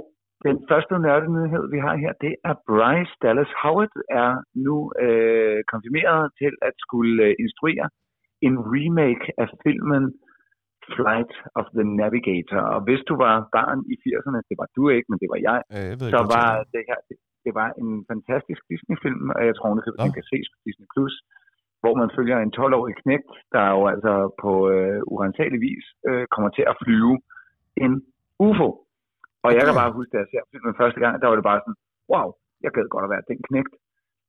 den 0.47 0.57
første 0.71 0.95
nørdede 1.05 1.33
nyhed, 1.37 1.65
vi 1.75 1.79
har 1.87 1.95
her, 2.05 2.13
det 2.25 2.35
er 2.49 2.55
Bryce 2.69 3.15
Dallas 3.23 3.53
Howard 3.63 3.95
er 4.23 4.31
nu 4.67 4.77
øh, 5.05 5.59
konfirmeret 5.73 6.25
til 6.41 6.53
at 6.69 6.75
skulle 6.85 7.23
øh, 7.29 7.35
instruere 7.45 7.87
en 8.47 8.55
remake 8.75 9.25
af 9.43 9.49
filmen 9.65 10.05
Flight 10.95 11.33
of 11.59 11.67
the 11.77 11.87
Navigator. 12.01 12.61
Og 12.75 12.81
hvis 12.87 13.03
du 13.09 13.15
var 13.25 13.35
barn 13.57 13.79
i 13.93 13.95
80'erne, 14.05 14.41
det 14.49 14.57
var 14.63 14.69
du 14.77 14.83
ikke, 14.97 15.09
men 15.11 15.19
det 15.23 15.29
var 15.33 15.41
jeg, 15.49 15.61
øh, 15.77 15.91
jeg 15.91 16.13
så 16.15 16.21
var 16.37 16.51
det 16.75 16.83
her, 16.89 16.99
det, 17.09 17.17
det 17.45 17.53
var 17.61 17.69
en 17.83 17.91
fantastisk 18.13 18.61
Disney-film, 18.71 19.25
og 19.37 19.43
jeg 19.49 19.55
tror, 19.57 19.69
at 19.71 20.03
den 20.05 20.13
kan 20.19 20.27
ses 20.33 20.47
på 20.53 20.57
Disney+, 20.67 20.87
Plus, 20.95 21.15
hvor 21.83 21.95
man 22.01 22.11
følger 22.17 22.39
en 22.39 22.55
12-årig 22.59 22.95
knægt, 23.03 23.33
der 23.55 23.65
jo 23.77 23.83
altså 23.93 24.13
på 24.43 24.53
øh, 24.75 25.01
urensagelig 25.13 25.61
vis 25.69 25.87
øh, 26.09 26.25
kommer 26.35 26.51
til 26.57 26.65
at 26.73 26.79
flyve 26.85 27.15
en 27.85 27.93
UFO. 28.47 28.69
Og 29.45 29.51
jeg 29.57 29.63
kan 29.65 29.81
bare 29.83 29.97
huske, 29.99 30.13
at 30.15 30.21
jeg 30.23 30.29
ser 30.31 30.43
filmen 30.51 30.81
første 30.81 31.01
gang, 31.03 31.15
der 31.21 31.29
var 31.29 31.37
det 31.39 31.49
bare 31.51 31.63
sådan, 31.63 31.79
wow, 32.13 32.27
jeg 32.65 32.71
gad 32.75 32.87
godt 32.95 33.07
at 33.07 33.15
være 33.15 33.29
den 33.31 33.41
knægt. 33.49 33.75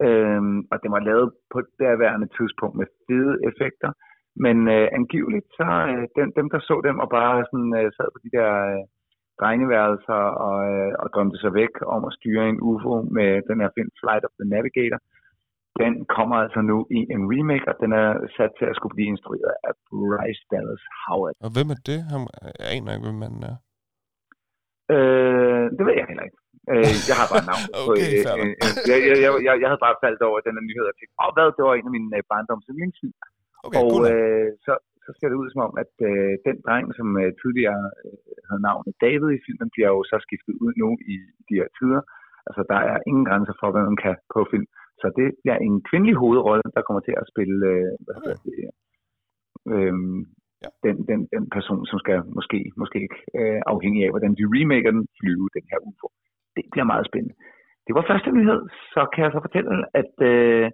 Øhm, 0.05 0.60
og 0.72 0.77
det 0.82 0.89
var 0.96 1.08
lavet 1.10 1.27
på 1.53 1.58
det 1.65 1.74
derværende 1.86 2.29
tidspunkt 2.38 2.75
med 2.79 2.88
fede 3.05 3.34
effekter. 3.50 3.91
Men 4.46 4.58
øh, 4.75 4.88
angiveligt, 5.00 5.48
så 5.58 5.67
øh, 5.91 6.03
dem, 6.17 6.27
dem, 6.39 6.48
der 6.53 6.60
så 6.70 6.75
dem 6.88 6.98
og 7.03 7.10
bare 7.17 7.36
sådan, 7.51 7.72
øh, 7.79 7.88
sad 7.98 8.10
på 8.13 8.20
de 8.25 8.32
der 8.38 8.51
øh, 8.72 8.84
drengeværelser 9.41 10.22
og, 10.48 10.58
øh, 10.72 10.91
og 11.01 11.08
drømte 11.13 11.38
sig 11.43 11.53
væk 11.62 11.74
om 11.96 12.01
at 12.10 12.15
styre 12.17 12.43
en 12.50 12.62
UFO 12.67 12.93
med 13.17 13.29
den 13.50 13.58
her 13.62 13.72
film 13.77 13.91
Flight 14.01 14.24
of 14.27 14.34
the 14.39 14.48
Navigator, 14.53 14.99
den 15.82 15.93
kommer 16.17 16.36
altså 16.43 16.62
nu 16.71 16.78
i 16.97 16.99
en 17.15 17.23
remake, 17.34 17.65
og 17.71 17.76
den 17.84 17.91
er 18.04 18.10
sat 18.38 18.52
til 18.60 18.65
at 18.71 18.76
skulle 18.78 18.95
blive 18.97 19.12
instrueret 19.13 19.56
af 19.67 19.73
Bryce 19.89 20.43
Dallas 20.52 20.84
Howard. 21.04 21.36
Og 21.45 21.49
hvem 21.56 21.69
er 21.76 21.80
det? 21.89 21.99
Han 22.12 22.21
aner 22.73 22.91
ikke, 22.95 23.06
hvem 23.08 23.19
manden 23.23 23.43
er. 23.52 23.56
Øh, 24.96 25.65
det 25.78 25.84
ved 25.88 25.96
jeg 26.00 26.08
heller 26.12 26.26
ikke. 26.28 26.39
Øh, 26.72 26.96
jeg 27.10 27.15
har 27.19 27.28
bare 27.34 27.46
navn. 27.52 27.65
okay, 27.80 28.12
på, 28.26 28.34
øh, 28.39 28.48
øh, 28.48 28.54
jeg, 28.89 28.98
jeg, 29.10 29.17
jeg, 29.26 29.32
jeg, 29.48 29.54
jeg 29.62 29.67
havde 29.69 29.86
bare 29.88 30.02
faldt 30.04 30.22
over 30.30 30.38
den 30.46 30.56
her 30.58 30.65
nyhed 30.69 30.86
og 30.91 30.96
tænkte, 30.96 31.15
åh, 31.24 31.32
hvad, 31.36 31.48
det 31.56 31.63
var 31.65 31.74
en 31.76 31.89
af 31.89 31.96
mine 31.98 32.10
øh, 32.17 32.24
barndoms 32.32 32.67
yndlingsfilm. 32.72 33.17
Okay, 33.65 33.78
og 33.80 33.86
cool. 33.91 34.04
øh, 34.12 34.50
så, 34.65 34.74
så 35.06 35.10
ser 35.17 35.28
det 35.30 35.41
ud 35.41 35.50
som 35.52 35.62
om, 35.67 35.74
at 35.84 35.93
øh, 36.10 36.34
den 36.48 36.58
dreng, 36.65 36.86
som 37.00 37.08
øh, 37.22 37.30
tidligere 37.41 37.84
øh, 38.06 38.38
havde 38.48 38.62
navnet 38.69 38.93
David 39.06 39.30
i 39.34 39.43
filmen, 39.46 39.69
bliver 39.76 39.89
jo 39.96 40.02
så 40.12 40.17
skiftet 40.26 40.56
ud 40.63 40.74
nu 40.82 40.89
i, 41.13 41.15
i 41.39 41.41
de 41.50 41.56
her 41.60 41.69
tider. 41.78 42.02
Altså, 42.48 42.62
der 42.72 42.80
er 42.91 42.98
ingen 43.10 43.26
grænser 43.30 43.56
for, 43.60 43.67
hvad 43.72 43.84
man 43.89 43.98
kan 44.06 44.15
på 44.34 44.39
film. 44.52 44.67
Så 45.02 45.08
det 45.19 45.28
bliver 45.41 45.58
en 45.67 45.76
kvindelig 45.89 46.15
hovedrolle, 46.24 46.67
der 46.76 46.86
kommer 46.88 47.02
til 47.08 47.15
at 47.22 47.30
spille 47.32 47.58
øh, 47.74 47.91
hvad 48.06 48.17
okay. 48.19 48.36
det, 48.46 48.58
øh, 49.74 49.96
ja. 50.63 50.69
den, 50.86 50.95
den, 51.10 51.19
den 51.36 51.45
person, 51.56 51.82
som 51.89 51.97
skal 52.04 52.17
måske, 52.38 52.60
måske 52.82 52.97
ikke, 53.06 53.19
øh, 53.39 53.60
afhængig 53.73 54.02
af, 54.04 54.12
hvordan 54.13 54.34
de 54.39 54.49
remaker 54.56 54.91
den, 54.97 55.06
flyve 55.19 55.47
den 55.58 55.65
her 55.71 55.80
UFO. 55.88 56.08
Det 56.56 56.63
bliver 56.71 56.88
meget 56.91 57.06
spændende. 57.10 57.36
Det 57.88 57.93
var 57.97 58.10
første 58.12 58.32
nyhed, 58.38 58.62
så 58.93 59.02
kan 59.13 59.23
jeg 59.23 59.32
så 59.34 59.41
fortælle, 59.47 59.76
at 60.02 60.13
øh, 60.32 60.67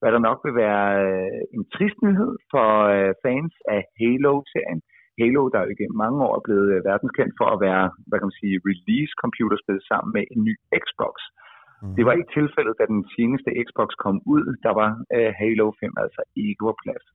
hvad 0.00 0.10
der 0.14 0.26
nok 0.28 0.38
vil 0.44 0.54
være 0.64 0.84
øh, 1.04 1.40
en 1.56 1.64
trist 1.74 1.98
nyhed 2.06 2.32
for 2.52 2.68
øh, 2.94 3.12
fans 3.24 3.54
af 3.74 3.80
Halo-serien. 4.00 4.80
Halo, 5.20 5.42
der 5.52 5.58
jo 5.64 5.74
igennem 5.74 5.98
mange 6.04 6.18
år 6.26 6.32
er 6.38 6.46
blevet 6.46 6.68
øh, 6.74 6.80
verdenskendt 6.90 7.34
for 7.40 7.48
at 7.54 7.60
være, 7.66 7.84
hvad 8.06 8.18
kan 8.18 8.28
man 8.30 8.40
sige, 8.42 8.62
release-computerspil 8.70 9.78
sammen 9.90 10.10
med 10.16 10.24
en 10.32 10.40
ny 10.48 10.54
Xbox. 10.82 11.14
Mm. 11.82 11.94
Det 11.96 12.02
var 12.06 12.14
ikke 12.14 12.34
tilfældet, 12.38 12.74
da 12.80 12.84
den 12.94 13.02
seneste 13.16 13.50
Xbox 13.66 13.88
kom 14.04 14.16
ud. 14.34 14.44
Der 14.66 14.72
var 14.80 14.90
øh, 15.16 15.30
Halo 15.40 15.66
5 15.80 16.04
altså 16.04 16.22
ikke 16.44 16.64
på 16.66 16.72
plads. 16.82 17.06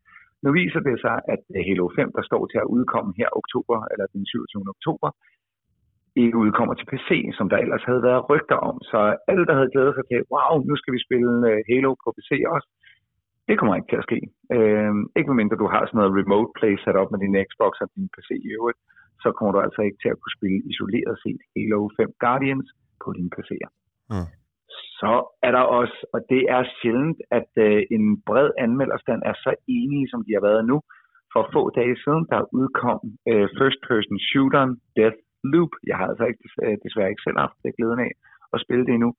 Nu 0.46 0.50
viser 0.60 0.82
det 0.88 0.96
sig, 1.06 1.16
at 1.34 1.44
øh, 1.56 1.62
Halo 1.68 1.86
5, 1.96 2.12
der 2.18 2.24
står 2.30 2.42
til 2.52 2.60
at 2.64 2.72
udkomme 2.76 3.12
her 3.20 3.30
oktober, 3.42 3.78
eller 3.92 4.06
den 4.14 4.24
27. 4.26 4.74
oktober, 4.76 5.10
ikke 6.24 6.38
udkommer 6.44 6.74
til 6.76 6.90
PC, 6.92 7.10
som 7.38 7.48
der 7.52 7.58
ellers 7.64 7.84
havde 7.90 8.04
været 8.10 8.28
rygter 8.32 8.60
om. 8.70 8.76
Så 8.92 9.00
alle, 9.32 9.46
der 9.50 9.56
havde 9.58 9.74
glædet 9.74 9.94
sig 9.96 10.06
til, 10.12 10.20
wow, 10.34 10.54
nu 10.70 10.74
skal 10.80 10.94
vi 10.96 11.06
spille 11.08 11.32
øh, 11.52 11.60
Halo 11.70 11.92
på 12.04 12.10
PC 12.18 12.32
også, 12.56 12.68
det 13.48 13.56
kommer 13.58 13.76
ikke 13.76 13.92
til 13.92 14.02
at 14.02 14.08
ske. 14.10 14.20
Øh, 14.56 14.94
ikke 15.18 15.30
medmindre 15.30 15.62
du 15.64 15.68
har 15.74 15.84
sådan 15.84 15.98
noget 16.00 16.18
remote 16.20 16.52
play 16.58 16.74
sat 16.84 16.98
op 17.02 17.10
med 17.12 17.20
din 17.24 17.36
Xbox 17.50 17.74
og 17.84 17.90
din 17.96 18.08
PC 18.14 18.30
i 18.48 18.50
øvrigt, 18.58 18.80
så 19.24 19.28
kommer 19.38 19.52
du 19.54 19.60
altså 19.66 19.82
ikke 19.88 20.00
til 20.02 20.10
at 20.14 20.20
kunne 20.22 20.38
spille 20.38 20.60
isoleret 20.72 21.16
set 21.24 21.42
Halo 21.54 21.80
5 21.98 22.12
Guardians 22.26 22.68
på 23.04 23.08
dine 23.18 23.32
PC'er. 23.36 23.72
Mm. 24.14 24.30
Så 25.00 25.12
er 25.48 25.52
der 25.52 25.66
også, 25.80 25.98
og 26.14 26.20
det 26.30 26.42
er 26.56 26.64
sjældent, 26.78 27.20
at 27.32 27.50
øh, 27.66 27.82
en 27.96 28.06
bred 28.28 28.50
anmelderstand 28.66 29.22
er 29.26 29.34
så 29.46 29.52
enige, 29.68 30.08
som 30.12 30.24
de 30.28 30.34
har 30.34 30.44
været 30.50 30.66
nu. 30.72 30.78
For 31.34 31.50
få 31.54 31.62
dage 31.80 31.96
siden, 32.04 32.26
der 32.32 32.50
udkom 32.60 33.00
øh, 33.32 33.48
first 33.60 33.80
person 33.90 34.20
shooteren 34.30 34.74
Death 34.98 35.20
Loop. 35.52 35.72
Jeg 35.90 35.98
har 36.00 36.08
altså 36.12 36.26
ikke, 36.32 36.44
øh, 36.64 36.78
desværre 36.84 37.10
ikke 37.10 37.26
selv 37.28 37.40
haft 37.46 37.58
det 37.64 37.76
glæden 37.78 38.00
af 38.08 38.12
at 38.54 38.62
spille 38.64 38.86
det 38.86 38.94
endnu. 38.94 39.12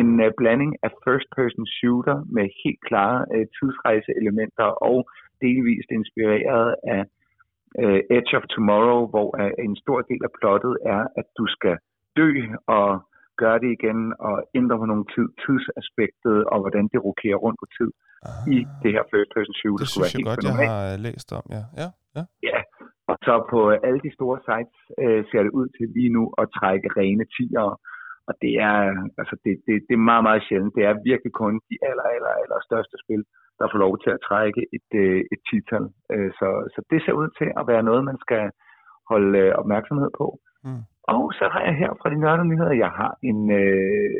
En 0.00 0.20
øh, 0.24 0.32
blanding 0.38 0.72
af 0.82 0.90
first-person 1.04 1.66
shooter 1.66 2.18
med 2.36 2.46
helt 2.64 2.80
klare 2.88 3.18
øh, 3.34 3.46
tidsrejseelementer 3.56 4.68
og 4.88 4.98
delvist 5.42 5.90
inspireret 5.98 6.74
af 6.94 7.02
øh, 7.82 8.00
Edge 8.16 8.36
of 8.38 8.44
Tomorrow, 8.54 9.02
hvor 9.12 9.28
øh, 9.40 9.52
en 9.66 9.76
stor 9.76 10.00
del 10.10 10.22
af 10.28 10.32
plottet 10.38 10.74
er, 10.94 11.02
at 11.20 11.26
du 11.38 11.44
skal 11.46 11.76
dø 12.16 12.30
og 12.66 12.88
gøre 13.44 13.58
det 13.64 13.70
igen 13.78 14.00
og 14.28 14.34
ændre 14.58 14.76
på 14.82 14.86
nogle 14.92 15.06
tid, 15.14 15.28
tidsaspektet 15.42 16.36
og 16.52 16.58
hvordan 16.62 16.84
det 16.92 17.00
rokerer 17.06 17.38
rundt 17.44 17.58
på 17.62 17.66
tid 17.78 17.90
ah, 18.28 18.42
i 18.54 18.56
det 18.82 18.90
her 18.96 19.04
first-person 19.12 19.56
shooter. 19.60 19.84
Det 19.84 19.92
synes 19.94 20.12
jeg 20.14 20.24
godt, 20.30 20.40
jeg 20.48 20.56
har 20.72 20.80
læst 21.06 21.28
om, 21.38 21.44
ja. 21.56 21.62
Ja, 21.82 21.88
ja. 22.16 22.22
ja, 22.48 22.58
og 23.10 23.16
så 23.26 23.34
på 23.52 23.60
alle 23.86 24.00
de 24.06 24.12
store 24.18 24.38
sites 24.46 24.78
øh, 25.02 25.20
ser 25.30 25.42
det 25.46 25.52
ud 25.60 25.68
til 25.76 25.86
lige 25.96 26.12
nu 26.16 26.22
at 26.42 26.46
trække 26.58 26.88
rene 27.00 27.24
tiere. 27.36 27.72
Og 28.28 28.34
det 28.42 28.54
er, 28.70 28.78
altså 29.20 29.34
det, 29.44 29.52
det, 29.66 29.74
det 29.88 29.94
er 29.96 30.08
meget, 30.10 30.24
meget 30.28 30.42
sjældent. 30.46 30.76
Det 30.76 30.84
er 30.90 31.04
virkelig 31.10 31.32
kun 31.42 31.54
de 31.68 31.76
aller, 31.88 32.06
aller, 32.14 32.32
aller 32.42 32.60
største 32.68 32.96
spil, 33.04 33.22
der 33.58 33.66
får 33.72 33.78
lov 33.86 33.94
til 34.04 34.10
at 34.16 34.24
trække 34.28 34.62
et, 34.76 34.90
øh, 35.04 35.20
et 35.32 35.40
tital. 35.48 35.84
Øh, 36.12 36.30
så, 36.38 36.48
så 36.74 36.80
det 36.90 36.98
ser 37.02 37.14
ud 37.20 37.28
til 37.38 37.48
at 37.60 37.64
være 37.72 37.82
noget, 37.88 38.02
man 38.10 38.18
skal 38.24 38.44
holde 39.10 39.32
øh, 39.42 39.52
opmærksomhed 39.60 40.10
på. 40.20 40.26
Mm. 40.66 40.82
Og 41.16 41.24
så 41.38 41.44
har 41.52 41.62
jeg 41.68 41.74
her 41.82 41.90
fra 42.00 42.10
de 42.10 42.20
nørdede 42.20 42.48
nyheder, 42.48 42.82
jeg 42.84 42.92
har 43.00 43.12
en 43.22 43.40
øh, 43.62 44.10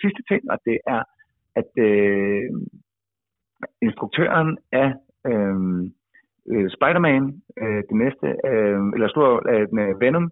sidste 0.00 0.22
ting, 0.30 0.42
og 0.52 0.58
det 0.66 0.78
er, 0.86 1.02
at 1.60 1.70
øh, 1.88 2.50
instruktøren 3.86 4.58
af 4.72 4.90
øh, 5.30 5.56
øh, 6.52 6.66
Spider-Man, 6.76 7.24
øh, 7.62 7.82
det 7.88 7.96
næste, 8.02 8.26
øh, 8.50 8.80
eller 8.94 9.08
stor 9.08 9.28
øh, 9.52 10.00
Venom, 10.02 10.26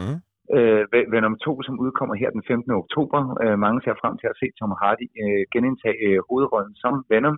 mm. 0.00 0.16
øh, 0.56 0.82
Venom 1.14 1.34
2, 1.38 1.62
som 1.62 1.80
udkommer 1.84 2.14
her 2.14 2.30
den 2.30 2.42
15. 2.48 2.70
oktober. 2.82 3.20
Øh, 3.42 3.58
mange 3.64 3.80
ser 3.82 4.00
frem 4.02 4.14
til 4.18 4.28
at 4.32 4.38
se 4.40 4.46
Tom 4.58 4.72
Hardy 4.80 5.06
øh, 5.22 5.42
genindtage 5.54 6.06
øh, 6.08 6.20
hovedrollen 6.28 6.74
som 6.82 6.94
Venom. 7.12 7.36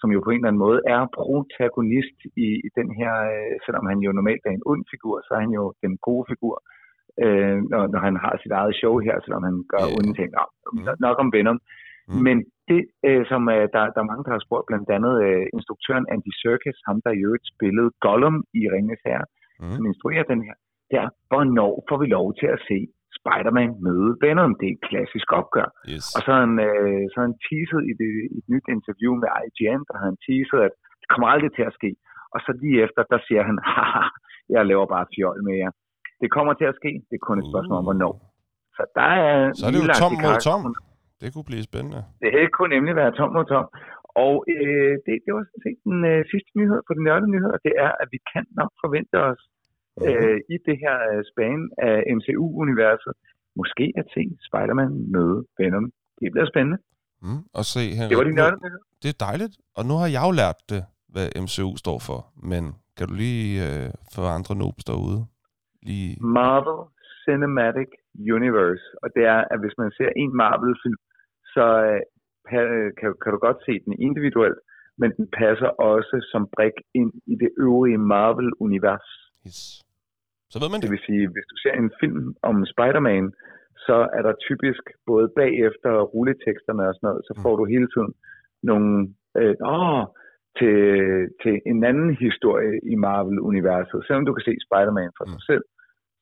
som 0.00 0.10
jo 0.14 0.20
på 0.20 0.30
en 0.30 0.40
eller 0.40 0.48
anden 0.48 0.64
måde 0.66 0.80
er 0.94 1.00
protagonist 1.18 2.18
i, 2.46 2.48
i 2.66 2.68
den 2.78 2.88
her, 2.98 3.12
øh, 3.34 3.54
selvom 3.64 3.86
han 3.90 3.98
jo 4.06 4.10
normalt 4.12 4.44
er 4.46 4.54
en 4.54 4.66
ond 4.72 4.84
figur, 4.92 5.14
så 5.26 5.30
er 5.36 5.40
han 5.46 5.54
jo 5.60 5.64
den 5.84 5.92
gode 6.08 6.24
figur, 6.32 6.54
øh, 6.64 6.77
når, 7.72 7.82
når 7.92 8.00
han 8.06 8.16
har 8.24 8.34
sit 8.42 8.52
eget 8.60 8.74
show 8.80 8.94
her, 9.06 9.16
selvom 9.24 9.42
han 9.48 9.56
gør 9.72 9.84
yeah. 9.86 9.98
onde 9.98 10.12
ting. 10.18 10.30
Mm. 10.72 10.86
Nok 11.06 11.16
om 11.24 11.28
Venom. 11.36 11.58
Mm. 12.08 12.20
Men 12.26 12.36
det, 12.68 12.80
øh, 13.08 13.22
som 13.30 13.42
øh, 13.54 13.64
der, 13.74 13.82
der 13.94 14.00
er 14.02 14.10
mange, 14.10 14.24
der 14.26 14.32
har 14.36 14.44
spurgt, 14.46 14.68
blandt 14.70 14.88
andet 14.96 15.14
øh, 15.26 15.44
instruktøren 15.56 16.06
Andy 16.14 16.32
Serkis, 16.40 16.78
ham 16.88 16.98
der 17.04 17.12
i 17.14 17.22
øvrigt 17.26 17.46
spillede 17.54 17.90
Gollum 18.04 18.36
i 18.60 18.62
Ringens 18.74 19.04
Herre, 19.06 19.26
Mm. 19.62 19.74
som 19.76 19.84
instruerer 19.92 20.24
den 20.32 20.40
her, 20.46 20.54
det 20.90 20.96
er, 21.04 21.08
hvornår 21.30 21.72
får 21.88 21.98
vi 22.02 22.06
lov 22.16 22.26
til 22.40 22.48
at 22.56 22.60
se 22.68 22.78
Spider-Man 23.18 23.70
møde 23.86 24.10
Venom? 24.24 24.52
Det 24.60 24.66
er 24.68 24.74
et 24.76 24.86
klassisk 24.90 25.28
opgør. 25.40 25.68
Yes. 25.92 26.06
Og 26.16 26.20
så 26.24 26.28
har 26.34 26.40
han, 26.46 26.54
øh, 26.68 27.02
så 27.12 27.16
han 27.26 27.34
teaset 27.46 27.80
i, 27.90 27.92
det, 28.00 28.10
i 28.34 28.36
et 28.42 28.48
nyt 28.54 28.66
interview 28.76 29.12
med 29.22 29.28
IGN, 29.46 29.82
der 29.88 29.94
har 29.98 30.06
han 30.10 30.18
teaset, 30.26 30.58
at 30.68 30.74
det 31.00 31.08
kommer 31.12 31.28
aldrig 31.34 31.52
til 31.54 31.64
at 31.70 31.76
ske. 31.78 31.90
Og 32.34 32.38
så 32.44 32.50
lige 32.62 32.78
efter, 32.84 33.00
der 33.12 33.20
siger 33.26 33.42
han, 33.48 33.56
haha, 33.74 34.04
jeg 34.54 34.62
laver 34.70 34.86
bare 34.94 35.10
fjol 35.14 35.38
med 35.48 35.56
jer. 35.62 35.72
Det 36.22 36.28
kommer 36.36 36.52
til 36.60 36.66
at 36.72 36.76
ske, 36.80 36.90
det 37.08 37.14
er 37.20 37.24
kun 37.28 37.38
et 37.42 37.46
spørgsmål 37.52 37.78
om, 37.80 37.86
hvornår. 37.88 38.14
Så 38.76 38.82
der 38.98 39.10
er... 39.26 39.34
Så 39.58 39.62
er 39.66 39.70
det 39.72 39.80
jo 39.84 39.88
tom 40.02 40.12
mod 40.26 40.34
tom. 40.48 40.62
Det 41.20 41.28
kunne 41.32 41.48
blive 41.50 41.64
spændende. 41.70 42.00
Det 42.24 42.46
kunne 42.56 42.72
nemlig 42.76 42.94
være 43.02 43.12
tom 43.18 43.30
mod 43.36 43.46
tom. 43.52 43.66
Og 44.26 44.34
øh, 44.54 44.92
det, 45.04 45.14
det 45.24 45.30
var 45.36 45.42
sådan 45.48 45.64
set 45.66 45.78
den 45.88 45.98
øh, 46.12 46.20
sidste 46.32 46.52
nyhed 46.58 46.80
på 46.86 46.92
den 46.96 47.02
nørdede 47.08 47.30
nyhed, 47.34 47.50
og 47.56 47.60
det 47.66 47.74
er, 47.86 47.90
at 48.02 48.08
vi 48.14 48.18
kan 48.32 48.44
nok 48.60 48.72
forvente 48.84 49.16
os 49.30 49.40
øh, 50.06 50.38
i 50.54 50.56
det 50.68 50.76
her 50.84 50.96
øh, 51.12 51.20
span 51.30 51.60
af 51.88 51.96
MCU-universet, 52.16 53.14
måske 53.60 53.86
at 54.00 54.06
se 54.14 54.22
Spider-Man 54.48 54.92
møde 55.14 55.38
Venom. 55.58 55.84
Det 56.20 56.26
bliver 56.34 56.48
spændende. 56.52 56.78
Mm. 57.26 57.42
Og 57.58 57.64
se, 57.74 57.82
Henrik, 57.96 58.10
Det 58.10 58.18
var 58.20 58.26
de 58.30 58.34
nørdede 58.40 58.60
nyheder. 58.64 58.84
det 59.02 59.08
er 59.14 59.18
dejligt. 59.28 59.54
Og 59.78 59.82
nu 59.88 59.94
har 60.00 60.08
jeg 60.16 60.22
jo 60.28 60.32
lært 60.42 60.58
det, 60.72 60.82
hvad 61.14 61.26
MCU 61.44 61.70
står 61.84 61.98
for. 62.08 62.18
Men 62.52 62.62
kan 62.96 63.04
du 63.10 63.14
lige 63.24 63.48
øh, 63.68 63.88
for 64.14 64.22
andre 64.38 64.54
noobs 64.62 64.84
derude? 64.90 65.20
Lige... 65.88 66.10
Marvel 66.38 66.78
Cinematic 67.24 67.90
Universe. 68.36 68.84
Og 69.02 69.08
det 69.16 69.24
er, 69.34 69.40
at 69.52 69.58
hvis 69.62 69.76
man 69.82 69.90
ser 69.98 70.10
en 70.22 70.32
Marvel-film, 70.42 70.98
så 71.54 71.64
øh, 71.88 72.00
pa- 72.48 72.90
kan, 72.98 73.08
kan 73.22 73.30
du 73.34 73.38
godt 73.46 73.58
se 73.66 73.72
den 73.84 73.94
individuelt, 74.06 74.58
men 75.00 75.10
den 75.18 75.26
passer 75.40 75.70
også 75.92 76.16
som 76.32 76.42
brik 76.56 76.76
ind 77.00 77.12
i 77.32 77.34
det 77.42 77.50
øvrige 77.64 77.98
Marvel-univers. 78.14 79.08
Yes. 79.46 79.60
Så 80.52 80.56
ved 80.62 80.68
man 80.70 80.80
Det 80.80 80.84
det. 80.86 80.92
vil 80.94 81.02
sige, 81.08 81.24
hvis 81.34 81.46
du 81.52 81.56
ser 81.64 81.74
en 81.82 81.90
film 82.00 82.24
om 82.48 82.56
Spider-Man, 82.72 83.24
så 83.86 83.96
er 84.16 84.22
der 84.28 84.34
typisk 84.48 84.82
både 85.10 85.26
bagefter 85.40 85.92
rulleteksterne 86.14 86.82
og 86.88 86.94
sådan 86.94 87.06
noget, 87.08 87.22
så 87.28 87.32
Mm. 87.36 87.42
får 87.44 87.54
du 87.56 87.64
hele 87.74 87.88
tiden 87.94 88.12
nogle, 88.70 88.90
øh, 89.40 89.54
åh, 89.74 90.02
til, 90.58 90.78
til 91.42 91.54
en 91.72 91.78
anden 91.90 92.10
historie 92.24 92.72
i 92.92 92.94
Marvel-universet. 93.06 93.98
Selvom 94.06 94.24
du 94.26 94.32
kan 94.34 94.44
se 94.48 94.54
Spider-Man 94.66 95.10
for 95.18 95.24
Mm. 95.26 95.32
dig 95.34 95.42
selv, 95.50 95.64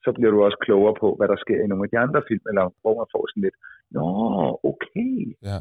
så 0.06 0.10
bliver 0.16 0.30
du 0.34 0.38
også 0.46 0.58
klogere 0.66 0.94
på, 1.02 1.08
hvad 1.18 1.28
der 1.32 1.38
sker 1.44 1.58
i 1.64 1.68
nogle 1.70 1.84
af 1.86 1.90
de 1.92 1.98
andre 2.04 2.20
film, 2.28 2.44
eller 2.50 2.64
hvor 2.82 2.94
man 3.00 3.08
får 3.14 3.22
sådan 3.30 3.44
lidt, 3.46 3.56
nå, 3.96 4.06
okay, 4.70 5.12
Ja, 5.50 5.58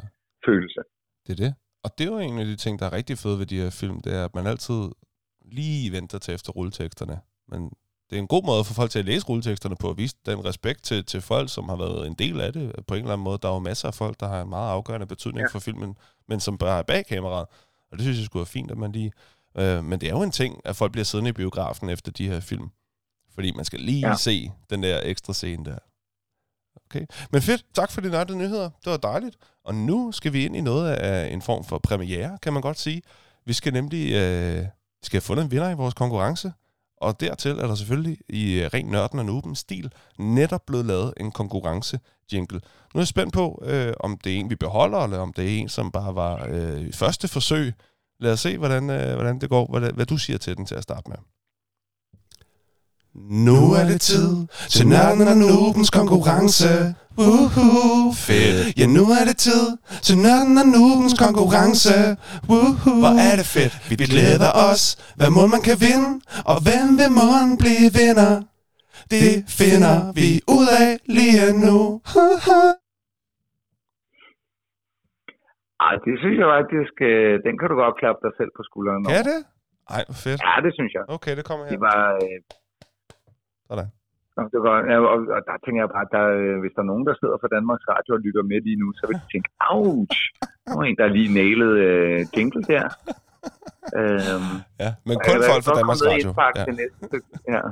følelse. 0.47 0.81
det 1.25 1.31
er 1.35 1.41
det. 1.45 1.51
Og 1.85 1.89
det 1.95 2.03
er 2.07 2.11
jo 2.13 2.19
en 2.19 2.39
af 2.43 2.47
de 2.51 2.55
ting, 2.63 2.73
der 2.79 2.85
er 2.85 2.93
rigtig 2.99 3.15
fede 3.23 3.37
ved 3.41 3.47
de 3.51 3.61
her 3.63 3.71
film, 3.81 3.97
det 4.05 4.11
er, 4.19 4.23
at 4.25 4.35
man 4.37 4.45
altid 4.53 4.81
lige 5.57 5.91
venter 5.97 6.17
til 6.19 6.33
efter 6.37 6.51
rulleteksterne. 6.57 7.17
Men 7.51 7.61
det 8.09 8.15
er 8.15 8.19
en 8.25 8.33
god 8.35 8.43
måde 8.49 8.63
få 8.69 8.73
folk 8.81 8.91
til 8.91 8.99
at 9.03 9.05
læse 9.11 9.25
rulleteksterne 9.29 9.75
på, 9.81 9.87
at 9.89 9.97
vise 9.97 10.15
den 10.25 10.45
respekt 10.49 10.81
til, 10.89 11.05
til 11.11 11.21
folk, 11.21 11.47
som 11.55 11.69
har 11.71 11.77
været 11.85 12.07
en 12.07 12.13
del 12.23 12.41
af 12.41 12.53
det 12.53 12.65
på 12.87 12.93
en 12.93 13.01
eller 13.01 13.13
anden 13.13 13.23
måde. 13.29 13.37
Der 13.41 13.49
er 13.49 13.53
jo 13.53 13.59
masser 13.59 13.87
af 13.87 13.93
folk, 13.93 14.15
der 14.19 14.27
har 14.33 14.41
en 14.41 14.49
meget 14.49 14.69
afgørende 14.71 15.07
betydning. 15.13 15.43
Ja. 15.45 15.53
for 15.53 15.59
filmen, 15.59 15.91
men 16.29 16.39
som 16.39 16.57
bare 16.57 16.79
er 16.79 16.83
bag 16.91 17.05
kameraet. 17.05 17.47
Og 17.89 17.93
det 17.97 18.01
synes 18.01 18.17
jeg 18.17 18.25
skulle 18.25 18.41
være 18.45 18.55
fint, 18.57 18.71
at 18.71 18.77
man 18.77 18.91
lige... 18.91 19.11
Øh, 19.59 19.83
men 19.89 19.99
det 19.99 20.07
er 20.09 20.15
jo 20.17 20.21
en 20.21 20.31
ting, 20.41 20.61
at 20.65 20.75
folk 20.75 20.91
bliver 20.91 21.05
siddende 21.05 21.29
i 21.29 21.33
biografen 21.33 21.89
efter 21.89 22.11
de 22.11 22.29
her 22.29 22.39
film. 22.39 22.67
Fordi 23.35 23.51
man 23.51 23.65
skal 23.65 23.79
lige 23.79 24.07
ja. 24.07 24.15
Se 24.15 24.51
den 24.69 24.83
der 24.83 24.99
ekstra 25.03 25.33
scene 25.33 25.65
der. 25.65 25.77
Okay. 26.85 27.05
Men 27.31 27.41
fedt. 27.41 27.65
Tak 27.73 27.91
for 27.91 28.01
de 28.01 28.09
nørdede 28.09 28.37
nyheder. 28.37 28.69
Det 28.69 28.91
var 28.91 28.97
dejligt. 28.97 29.35
Og 29.65 29.75
nu 29.75 30.11
skal 30.11 30.33
vi 30.33 30.45
ind 30.45 30.55
i 30.55 30.61
noget 30.61 30.91
af 30.91 31.33
en 31.33 31.41
form 31.41 31.63
for 31.65 31.77
premiere, 31.77 32.37
kan 32.41 32.53
man 32.53 32.61
godt 32.61 32.79
sige. 32.79 33.01
Vi 33.45 33.53
skal 33.53 33.73
nemlig 33.73 34.13
øh, 34.13 34.59
vi 34.61 35.05
skal 35.05 35.17
have 35.17 35.21
fundet 35.21 35.43
en 35.43 35.51
vinder 35.51 35.69
i 35.69 35.73
vores 35.73 35.93
konkurrence. 35.93 36.53
Og 36.97 37.19
dertil 37.19 37.51
er 37.51 37.67
der 37.67 37.75
selvfølgelig 37.75 38.17
i 38.29 38.53
øh, 38.53 38.69
ren 38.73 38.85
nørden 38.85 39.19
og 39.19 39.25
nuben 39.25 39.55
stil 39.55 39.91
netop 40.19 40.65
blevet 40.65 40.85
lavet 40.85 41.13
en 41.17 41.31
konkurrence 41.31 41.99
jingle. 42.33 42.59
Nu 42.93 42.97
er 42.97 43.01
jeg 43.01 43.07
spændt 43.07 43.33
på, 43.33 43.63
øh, 43.65 43.93
om 43.99 44.17
det 44.17 44.35
er 44.35 44.37
en, 44.37 44.49
vi 44.49 44.55
beholder, 44.55 44.99
eller 44.99 45.17
om 45.17 45.33
det 45.33 45.45
er 45.45 45.49
en, 45.59 45.69
som 45.69 45.91
bare 45.91 46.15
var 46.15 46.47
øh, 46.49 46.93
første 46.93 47.27
forsøg. 47.27 47.73
Lad 48.19 48.31
os 48.31 48.39
se, 48.39 48.57
hvordan, 48.57 48.89
øh, 48.89 49.13
hvordan 49.13 49.39
det 49.39 49.49
går, 49.49 49.79
hvad, 49.79 49.91
hvad 49.91 50.05
du 50.05 50.17
siger 50.17 50.37
til 50.37 50.57
den 50.57 50.65
til 50.65 50.75
at 50.75 50.83
starte 50.83 51.09
med. 51.09 51.17
Nu 53.15 53.57
er 53.79 53.83
det 53.91 54.01
tid 54.01 54.31
til 54.73 54.87
nørden 54.87 55.27
og 55.31 55.37
nubens 55.45 55.89
konkurrence. 55.99 56.71
Woohoo, 57.19 58.13
fedt. 58.27 58.57
Ja, 58.79 58.85
nu 58.97 59.03
er 59.19 59.23
det 59.29 59.37
tid 59.47 59.65
til 60.07 60.15
nørden 60.25 60.55
og 60.63 60.67
nubens 60.75 61.15
konkurrence. 61.25 61.95
Woohoo, 62.49 62.95
hvor 63.03 63.15
er 63.29 63.33
det 63.39 63.47
fedt. 63.55 63.73
Vi 63.89 63.95
glæder 64.13 64.51
os, 64.69 64.83
hvad 65.17 65.29
må 65.37 65.43
man 65.53 65.61
kan 65.67 65.77
vinde, 65.85 66.09
og 66.51 66.57
hvem 66.65 66.87
vil 66.99 67.11
morgen 67.21 67.51
blive 67.63 67.87
vinder? 67.99 68.33
Det 69.15 69.27
finder 69.59 69.95
vi 70.19 70.29
ud 70.57 70.67
af 70.83 70.89
lige 71.17 71.47
nu. 71.65 71.79
Ej, 75.87 75.93
det 76.05 76.13
synes 76.21 76.37
jeg 76.41 76.49
faktisk, 76.57 76.95
øh, 77.11 77.31
den 77.45 77.53
kan 77.59 77.67
du 77.71 77.75
godt 77.83 77.95
klappe 78.01 78.19
dig 78.25 78.33
selv 78.39 78.51
på 78.57 78.61
skulderen 78.69 79.01
over. 79.05 79.13
Kan 79.15 79.23
det? 79.31 79.39
Ej, 79.95 80.01
hvor 80.07 80.17
fedt. 80.25 80.39
Ja, 80.47 80.53
det 80.65 80.71
synes 80.77 80.91
jeg. 80.97 81.03
Okay, 81.15 81.33
det 81.39 81.45
kommer 81.49 81.63
her. 81.65 81.71
Det 81.73 81.81
var... 81.89 82.01
Øh, 82.23 82.37
Sådan. 83.69 83.89
Nå, 84.37 84.41
det 84.53 84.61
var 84.67 84.75
ja, 84.91 84.97
og, 85.13 85.19
og 85.35 85.41
der 85.47 85.55
tænker 85.63 85.79
jeg 85.83 85.91
bare, 85.95 86.05
at 86.07 86.13
der, 86.17 86.25
øh, 86.39 86.55
hvis 86.61 86.73
der 86.75 86.81
er 86.85 86.91
nogen, 86.91 87.05
der 87.09 87.15
sidder 87.21 87.37
for 87.41 87.49
Danmarks 87.55 87.85
Radio 87.93 88.11
og 88.17 88.21
lytter 88.25 88.43
med 88.51 88.59
lige 88.67 88.79
nu, 88.83 88.87
så 88.99 89.03
vil 89.07 89.17
de 89.21 89.27
tænke, 89.33 89.49
ouch, 89.73 90.17
der 90.65 90.73
var 90.77 90.85
en, 90.89 90.97
der 91.01 91.15
lige 91.17 91.31
nailede 91.39 91.75
øh, 91.87 92.19
jingle 92.35 92.63
der. 92.73 92.85
Øhm, 93.99 94.53
Ja, 94.83 94.89
men 95.07 95.15
kun 95.27 95.39
folk 95.51 95.63
fra 95.67 95.75
Danmarks 95.79 96.03
Radio. 96.09 96.29
Ja. 96.57 96.63
til 96.67 96.75
næste. 96.81 97.15
Ja. 97.55 97.63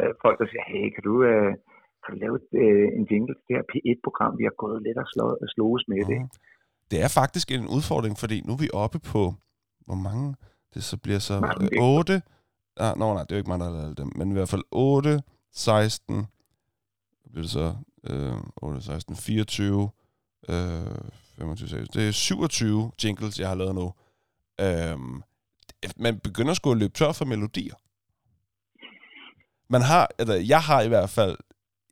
Øh, 0.00 0.12
folk, 0.24 0.36
der 0.40 0.46
siger, 0.50 0.64
hey, 0.72 0.84
kan 0.94 1.02
du, 1.08 1.14
øh, 1.30 1.50
kan 2.02 2.08
du 2.12 2.16
lave 2.24 2.36
øh, 2.62 2.88
en 2.98 3.04
jingle 3.10 3.34
til 3.36 3.44
det 3.48 3.54
her 3.58 3.66
P1-program, 3.72 4.32
vi 4.40 4.44
har 4.48 4.56
gået 4.64 4.78
lidt 4.86 4.98
og 5.02 5.06
slå, 5.12 5.24
slås 5.54 5.82
med 5.92 6.02
det. 6.10 6.20
Mhm. 6.20 6.28
Det 6.90 6.98
er 7.06 7.10
faktisk 7.20 7.46
en 7.56 7.64
udfordring, 7.76 8.14
fordi 8.22 8.36
nu 8.46 8.52
er 8.56 8.60
vi 8.64 8.70
oppe 8.84 8.98
på, 9.12 9.22
hvor 9.86 9.98
mange, 10.08 10.26
det 10.74 10.82
så 10.90 10.96
bliver 11.04 11.20
så 11.28 11.34
Mange, 11.40 11.64
øh, 11.76 11.98
8, 11.98 12.22
ah, 12.80 12.98
nå, 12.98 13.14
nej, 13.14 13.22
det 13.22 13.32
er 13.32 13.36
jo 13.36 13.38
ikke 13.38 13.50
mig, 13.50 13.58
der 13.58 13.64
har 13.64 13.72
lavet 13.72 13.98
dem, 13.98 14.12
men 14.16 14.30
i 14.30 14.32
hvert 14.32 14.48
fald 14.48 14.62
8, 14.70 15.22
16, 15.52 16.14
hvad 16.14 16.26
bliver 17.32 17.42
det 17.42 17.50
så, 17.50 17.74
øh, 18.04 18.32
8, 18.56 18.82
16, 18.82 19.16
24, 19.16 19.90
øh, 20.48 20.56
25, 21.38 21.68
26, 21.68 21.86
det 22.02 22.08
er 22.08 22.12
27 22.12 22.92
jingles, 23.04 23.38
jeg 23.38 23.48
har 23.48 23.54
lavet 23.54 23.74
nu. 23.74 23.92
Øhm, 24.60 25.22
man 25.96 26.18
begynder 26.18 26.54
sgu 26.54 26.70
at 26.70 26.76
løbe 26.76 26.92
tør 26.92 27.12
for 27.12 27.24
melodier. 27.24 27.74
Man 29.72 29.82
har, 29.82 30.08
eller 30.18 30.34
jeg 30.34 30.60
har 30.62 30.82
i 30.82 30.88
hvert 30.88 31.10
fald 31.10 31.36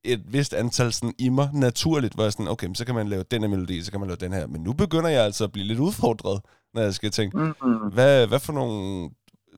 et 0.05 0.33
vist 0.33 0.55
antal 0.55 0.93
sådan 0.93 1.15
i 1.19 1.29
mig 1.29 1.51
naturligt, 1.53 2.15
hvor 2.15 2.23
jeg 2.23 2.33
sådan, 2.33 2.49
okay, 2.49 2.67
men 2.67 2.75
så 2.75 2.85
kan 2.85 2.95
man 2.95 3.09
lave 3.09 3.23
den 3.23 3.43
her 3.43 3.49
melodi, 3.49 3.83
så 3.83 3.91
kan 3.91 4.01
man 4.01 4.09
lave 4.09 4.17
den 4.17 4.33
her. 4.33 4.47
Men 4.47 4.63
nu 4.63 4.73
begynder 4.73 5.09
jeg 5.09 5.25
altså 5.25 5.45
at 5.45 5.53
blive 5.53 5.67
lidt 5.67 5.79
udfordret, 5.79 6.41
når 6.75 6.83
jeg 6.83 6.95
skal 6.95 7.11
tænke, 7.11 7.37
Mm-hmm. 7.39 7.93
hvad, 7.93 8.27
hvad 8.27 8.39
for 8.39 8.53
nogle... 8.53 9.11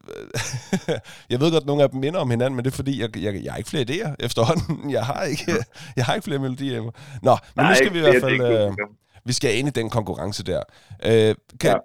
jeg 1.29 1.39
ved 1.39 1.51
godt, 1.51 1.63
at 1.63 1.65
nogle 1.67 1.83
af 1.83 1.89
dem 1.89 1.99
minder 1.99 2.19
om 2.19 2.29
hinanden, 2.29 2.55
men 2.55 2.65
det 2.65 2.71
er 2.71 2.75
fordi, 2.75 3.01
jeg, 3.01 3.17
jeg, 3.17 3.43
jeg 3.43 3.53
har 3.53 3.57
ikke 3.57 3.69
flere 3.69 3.85
idéer 3.89 4.15
efterhånden. 4.19 4.91
Jeg 4.91 5.05
har 5.05 5.23
ikke, 5.23 5.55
jeg 5.97 6.05
har 6.05 6.13
ikke 6.13 6.25
flere 6.25 6.39
melodier 6.39 6.77
i 6.77 6.81
mig. 6.81 6.91
Nå, 7.21 7.37
men 7.55 7.65
nu 7.65 7.75
skal 7.75 7.93
vi 7.93 7.97
i 7.97 8.01
hvert 8.01 8.21
fald... 8.21 8.41
Øh, 8.41 8.73
vi 9.25 9.33
skal 9.33 9.57
ind 9.57 9.67
i 9.67 9.71
den 9.71 9.89
konkurrence 9.89 10.43
der. 10.43 10.63
Øh, 11.03 11.35
kan, 11.59 11.79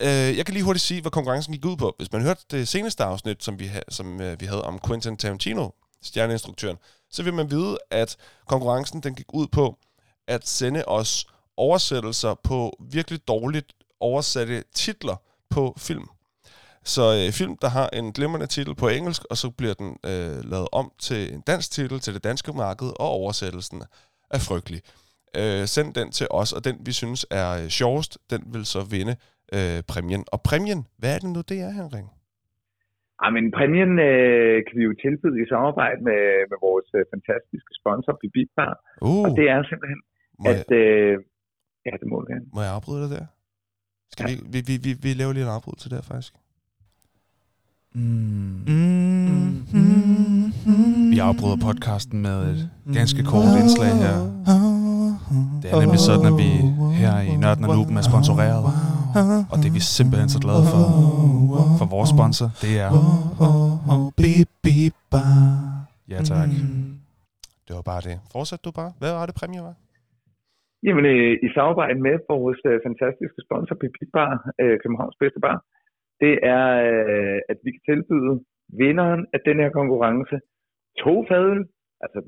ja. 0.00 0.28
øh, 0.30 0.36
jeg 0.36 0.46
kan 0.46 0.52
lige 0.52 0.64
hurtigt 0.64 0.84
sige, 0.84 1.00
hvad 1.00 1.10
konkurrencen 1.10 1.54
gik 1.54 1.64
ud 1.64 1.76
på. 1.76 1.94
Hvis 1.98 2.12
man 2.12 2.22
hørte 2.22 2.42
det 2.50 2.68
seneste 2.68 3.04
afsnit, 3.04 3.44
som 3.44 3.58
vi, 3.58 3.70
som, 3.88 4.20
øh, 4.20 4.40
vi 4.40 4.46
havde 4.46 4.64
om 4.64 4.80
Quentin 4.86 5.16
Tarantino, 5.16 5.68
stjerneinstruktøren, 6.02 6.76
så 7.10 7.22
vil 7.22 7.34
man 7.34 7.50
vide, 7.50 7.78
at 7.90 8.16
konkurrencen 8.46 9.00
den 9.00 9.14
gik 9.14 9.26
ud 9.32 9.46
på 9.46 9.78
at 10.28 10.48
sende 10.48 10.84
os 10.84 11.26
oversættelser 11.56 12.34
på 12.34 12.76
virkelig 12.90 13.28
dårligt 13.28 13.72
oversatte 14.00 14.64
titler 14.74 15.16
på 15.50 15.74
film. 15.78 16.08
Så 16.84 17.02
øh, 17.18 17.32
film, 17.40 17.54
der 17.64 17.68
har 17.68 17.88
en 17.98 18.12
glimrende 18.12 18.46
titel 18.46 18.74
på 18.82 18.86
engelsk, 18.88 19.22
og 19.30 19.36
så 19.36 19.48
bliver 19.58 19.74
den 19.82 19.90
øh, 20.10 20.36
lavet 20.52 20.68
om 20.80 20.86
til 21.06 21.34
en 21.34 21.42
dansk 21.50 21.68
titel 21.76 21.98
til 22.00 22.14
det 22.16 22.24
danske 22.24 22.52
marked, 22.64 22.88
og 23.04 23.08
oversættelsen 23.20 23.80
er 24.36 24.40
frygtelig. 24.48 24.80
Øh, 25.40 25.64
send 25.74 25.88
den 25.98 26.08
til 26.18 26.26
os, 26.40 26.50
og 26.56 26.60
den 26.66 26.76
vi 26.88 26.92
synes 26.92 27.26
er 27.40 27.48
øh, 27.60 27.68
sjovest, 27.80 28.12
den 28.32 28.42
vil 28.54 28.64
så 28.74 28.80
vinde 28.94 29.14
øh, 29.56 29.78
præmien. 29.92 30.22
Og 30.34 30.38
præmien, 30.48 30.80
hvad 31.00 31.10
er 31.14 31.18
det 31.22 31.30
nu, 31.36 31.40
det 31.50 31.58
er, 31.66 31.70
Henrik? 31.80 32.06
Ja, 33.22 33.28
men 33.36 33.44
præmien 33.58 33.92
øh, 34.08 34.56
kan 34.66 34.74
vi 34.78 34.84
jo 34.88 34.94
tilbyde 35.04 35.36
i 35.42 35.46
samarbejde 35.52 36.00
med, 36.08 36.22
med 36.50 36.58
vores 36.66 36.88
øh, 36.98 37.02
fantastiske 37.14 37.72
sponsor, 37.80 38.12
Bibitbar. 38.22 38.72
Uh, 39.08 39.24
Og 39.26 39.30
det 39.38 39.46
er 39.54 39.58
simpelthen, 39.70 40.00
må, 40.42 40.48
jeg, 40.50 40.58
at... 40.60 40.70
Øh, 40.82 41.14
ja, 41.86 41.92
det 42.00 42.06
må 42.10 42.14
du 42.20 42.26
gerne. 42.32 42.46
må 42.56 42.60
jeg 42.66 42.72
afbryde 42.78 43.02
dig 43.04 43.10
der? 43.16 43.26
Skal 44.12 44.24
vi, 44.30 44.34
vi, 44.54 44.60
vi, 44.68 44.74
vi, 44.86 44.90
vi 45.04 45.10
laver 45.20 45.32
lige 45.32 45.46
en 45.48 45.54
afbrydelse 45.56 45.88
der, 45.94 46.02
faktisk. 46.12 46.32
Mm. 47.94 49.54
Vi 51.12 51.18
afbryder 51.28 51.58
podcasten 51.66 52.22
med 52.22 52.38
et 52.52 52.70
ganske 52.98 53.20
kort 53.32 53.52
indslag 53.62 53.92
her. 54.04 54.16
Det 55.62 55.68
er 55.72 55.80
nemlig 55.84 56.00
sådan, 56.10 56.26
at 56.32 56.36
vi 56.42 56.50
her 57.00 57.14
i 57.30 57.32
Nørden 57.42 57.64
og 57.64 57.70
Nuben 57.76 57.96
er 58.00 58.04
sponsoreret. 58.10 58.62
Og 59.52 59.56
det 59.60 59.66
er 59.70 59.74
vi 59.78 59.82
simpelthen 59.98 60.28
så 60.34 60.38
glade 60.44 60.64
for. 60.72 60.82
For 61.80 61.86
vores 61.96 62.10
sponsor, 62.16 62.48
det 62.64 62.72
er... 62.84 62.90
Ja 66.12 66.18
tak. 66.32 66.48
Det 67.66 67.72
var 67.78 67.84
bare 67.92 68.02
det. 68.08 68.16
Fortsæt 68.34 68.60
du 68.66 68.70
bare. 68.80 68.92
Hvad 69.00 69.12
var 69.18 69.26
det 69.26 69.34
præmie 69.40 69.62
var? 69.68 69.74
Jamen, 70.86 71.04
øh, 71.12 71.32
i 71.46 71.48
samarbejde 71.56 71.98
med 72.06 72.16
vores 72.34 72.60
øh, 72.70 72.76
fantastiske 72.86 73.40
sponsor, 73.46 73.74
Pipit 73.80 74.10
Bar, 74.16 74.32
øh, 74.62 74.74
Københavns 74.82 75.16
bedste 75.22 75.40
bar, 75.46 75.56
det 76.20 76.34
er, 76.42 76.66
øh, 76.90 77.38
at 77.48 77.58
vi 77.64 77.70
kan 77.70 77.82
tilbyde 77.90 78.34
vinderen 78.82 79.26
af 79.34 79.40
den 79.48 79.56
her 79.62 79.70
konkurrence 79.70 80.36
to 81.04 81.14
fadøl. 81.28 81.60
Altså, 82.04 82.18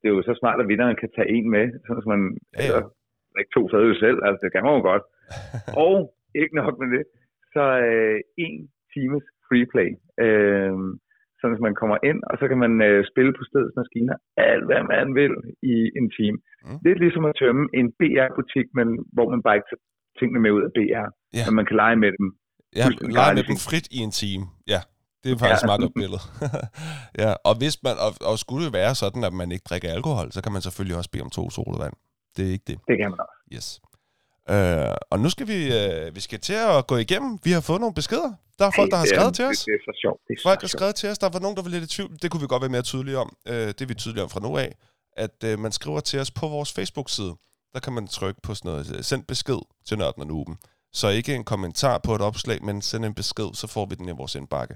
det 0.00 0.06
er 0.08 0.16
jo 0.16 0.22
så 0.22 0.34
smart, 0.40 0.60
at 0.60 0.68
vinderen 0.68 0.96
kan 0.96 1.10
tage 1.16 1.30
en 1.36 1.50
med, 1.50 1.64
sådan 1.86 2.02
at 2.02 2.06
man 2.14 2.22
Ja, 2.58 2.64
ja. 2.72 2.78
ja. 2.78 3.40
ikke 3.40 3.54
to 3.56 3.62
fadøl 3.72 3.96
selv. 4.04 4.18
Altså, 4.26 4.40
det 4.42 4.52
kan 4.52 4.64
man 4.64 4.76
jo 4.78 4.82
godt. 4.90 5.04
Og 5.86 5.96
ikke 6.40 6.54
nok 6.60 6.74
med 6.78 6.88
det, 6.98 7.04
så 7.54 7.64
øh, 7.88 8.20
en 8.44 8.56
times 8.94 9.24
free 9.46 9.66
play. 9.72 9.88
Øh, 10.24 10.74
sådan 11.40 11.56
at 11.56 11.66
man 11.68 11.74
kommer 11.80 11.98
ind, 12.10 12.20
og 12.30 12.34
så 12.40 12.44
kan 12.50 12.58
man 12.64 12.72
øh, 12.88 13.00
spille 13.10 13.32
på 13.38 13.42
stedets 13.48 13.76
maskiner 13.80 14.16
alt, 14.36 14.64
hvad 14.68 14.82
man 14.94 15.14
vil 15.20 15.34
i 15.74 15.74
en 15.98 16.08
time. 16.18 16.38
Mm. 16.64 16.78
Lidt 16.86 16.98
ligesom 17.04 17.24
at 17.24 17.36
tømme 17.42 17.64
en 17.78 17.86
BR-butik, 17.98 18.66
men 18.78 18.88
hvor 19.14 19.26
man 19.32 19.42
bare 19.42 19.56
ikke 19.56 19.70
tager 19.70 19.86
tingene 20.18 20.40
med 20.44 20.50
ud 20.56 20.62
af 20.68 20.72
BR. 20.76 21.06
Ja. 21.36 21.44
Men 21.46 21.54
man 21.58 21.66
kan 21.68 21.76
lege 21.82 21.96
med 22.04 22.12
dem. 22.18 22.28
Ja, 22.76 22.88
lege 23.00 23.34
med 23.34 23.42
dem 23.44 23.56
frit 23.56 23.88
i 23.90 23.98
en 23.98 24.10
time. 24.10 24.46
Ja, 24.66 24.80
det 25.24 25.32
er 25.32 25.38
faktisk 25.38 25.62
Ja. 25.62 25.66
et 25.66 25.66
meget 25.66 25.80
godt 25.80 25.94
billede. 25.94 26.20
ja, 27.28 27.34
og 27.44 27.54
hvis 27.54 27.82
man, 27.82 27.98
og, 27.98 28.14
og 28.20 28.38
skulle 28.38 28.64
det 28.64 28.72
være 28.72 28.94
sådan, 28.94 29.24
at 29.24 29.32
man 29.32 29.52
ikke 29.52 29.62
drikker 29.68 29.92
alkohol, 29.92 30.32
så 30.32 30.40
kan 30.40 30.52
man 30.52 30.62
selvfølgelig 30.62 30.96
også 30.96 31.10
bede 31.10 31.22
om 31.22 31.30
to 31.30 31.50
sodavand. 31.50 31.92
Det 32.36 32.46
er 32.48 32.52
ikke 32.52 32.64
det. 32.66 32.78
Det 32.88 32.96
kan 33.00 33.10
man 33.10 33.20
også. 33.20 33.54
Yes. 33.54 33.80
Øh, 34.50 34.94
og 35.10 35.20
nu 35.20 35.30
skal 35.30 35.46
vi, 35.48 35.58
øh, 35.78 36.14
vi 36.14 36.20
skal 36.20 36.40
til 36.40 36.52
at 36.54 36.86
gå 36.86 36.96
igennem. 36.96 37.38
Vi 37.44 37.50
har 37.52 37.60
fået 37.60 37.80
nogle 37.80 37.94
beskeder. 37.94 38.32
Der 38.58 38.66
er 38.66 38.70
folk, 38.76 38.90
der 38.90 38.96
har 38.96 39.06
skrevet 39.06 39.34
til 39.34 39.44
os. 39.44 39.64
Det 39.64 39.72
er 39.74 39.78
så 39.92 39.98
sjovt. 40.02 40.20
Det 40.28 40.34
er 40.38 40.42
Folk 40.48 40.60
har 40.60 40.68
skrevet 40.68 40.94
til 40.94 41.08
os. 41.10 41.18
Der 41.18 41.28
var 41.28 41.38
nogen, 41.38 41.56
der 41.56 41.62
var 41.62 41.70
lidt 41.70 41.84
i 41.84 41.86
tvivl. 41.86 42.18
Det 42.22 42.30
kunne 42.30 42.40
vi 42.40 42.46
godt 42.46 42.62
være 42.62 42.70
mere 42.70 42.82
tydelige 42.82 43.18
om. 43.18 43.36
Øh, 43.48 43.66
det 43.66 43.80
er 43.80 43.86
vi 43.86 43.94
tydelige 43.94 44.22
om 44.22 44.30
fra 44.30 44.40
nu 44.40 44.56
af. 44.58 44.74
At 45.16 45.44
øh, 45.44 45.58
man 45.58 45.72
skriver 45.72 46.00
til 46.00 46.20
os 46.20 46.30
på 46.30 46.48
vores 46.48 46.72
Facebook-side. 46.72 47.34
Der 47.74 47.80
kan 47.80 47.92
man 47.92 48.06
trykke 48.06 48.40
på 48.42 48.54
sådan 48.54 48.70
noget, 48.70 48.96
øh, 48.96 49.02
send 49.04 49.24
besked 49.24 49.58
til 49.86 49.98
Nørden 49.98 50.20
og 50.22 50.26
Nuben. 50.26 50.56
Så 51.00 51.06
ikke 51.18 51.32
en 51.34 51.44
kommentar 51.52 51.96
på 52.06 52.10
et 52.18 52.22
opslag, 52.30 52.58
men 52.68 52.76
send 52.90 53.02
en 53.04 53.14
besked, 53.20 53.50
så 53.60 53.66
får 53.74 53.84
vi 53.90 53.94
den 54.00 54.08
i 54.12 54.18
vores 54.20 54.34
indbakke. 54.40 54.74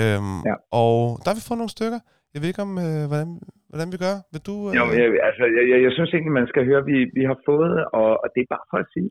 Øhm, 0.00 0.38
Ja. 0.50 0.54
Og 0.82 0.96
der 1.22 1.28
har 1.30 1.38
vi 1.38 1.44
fået 1.48 1.60
nogle 1.62 1.76
stykker. 1.78 2.00
Jeg 2.32 2.38
ved 2.40 2.48
ikke 2.52 2.66
om, 2.68 2.72
øh, 2.86 3.02
hvordan, 3.10 3.28
hvordan 3.70 3.88
vi 3.94 3.98
gør. 4.06 4.16
Vil 4.32 4.42
du... 4.48 4.54
Øh... 4.68 4.72
Jo, 4.78 4.84
jeg, 5.00 5.06
altså, 5.28 5.44
jeg, 5.56 5.64
jeg, 5.72 5.78
jeg 5.86 5.92
synes 5.96 6.10
egentlig, 6.12 6.34
man 6.40 6.48
skal 6.52 6.62
høre, 6.68 6.80
at 6.84 6.88
vi, 6.92 6.98
vi 7.18 7.22
har 7.30 7.38
fået, 7.50 7.74
og, 8.00 8.10
og 8.22 8.28
det 8.34 8.40
er 8.42 8.50
bare 8.56 8.66
for 8.72 8.78
at 8.84 8.88
sige, 8.94 9.10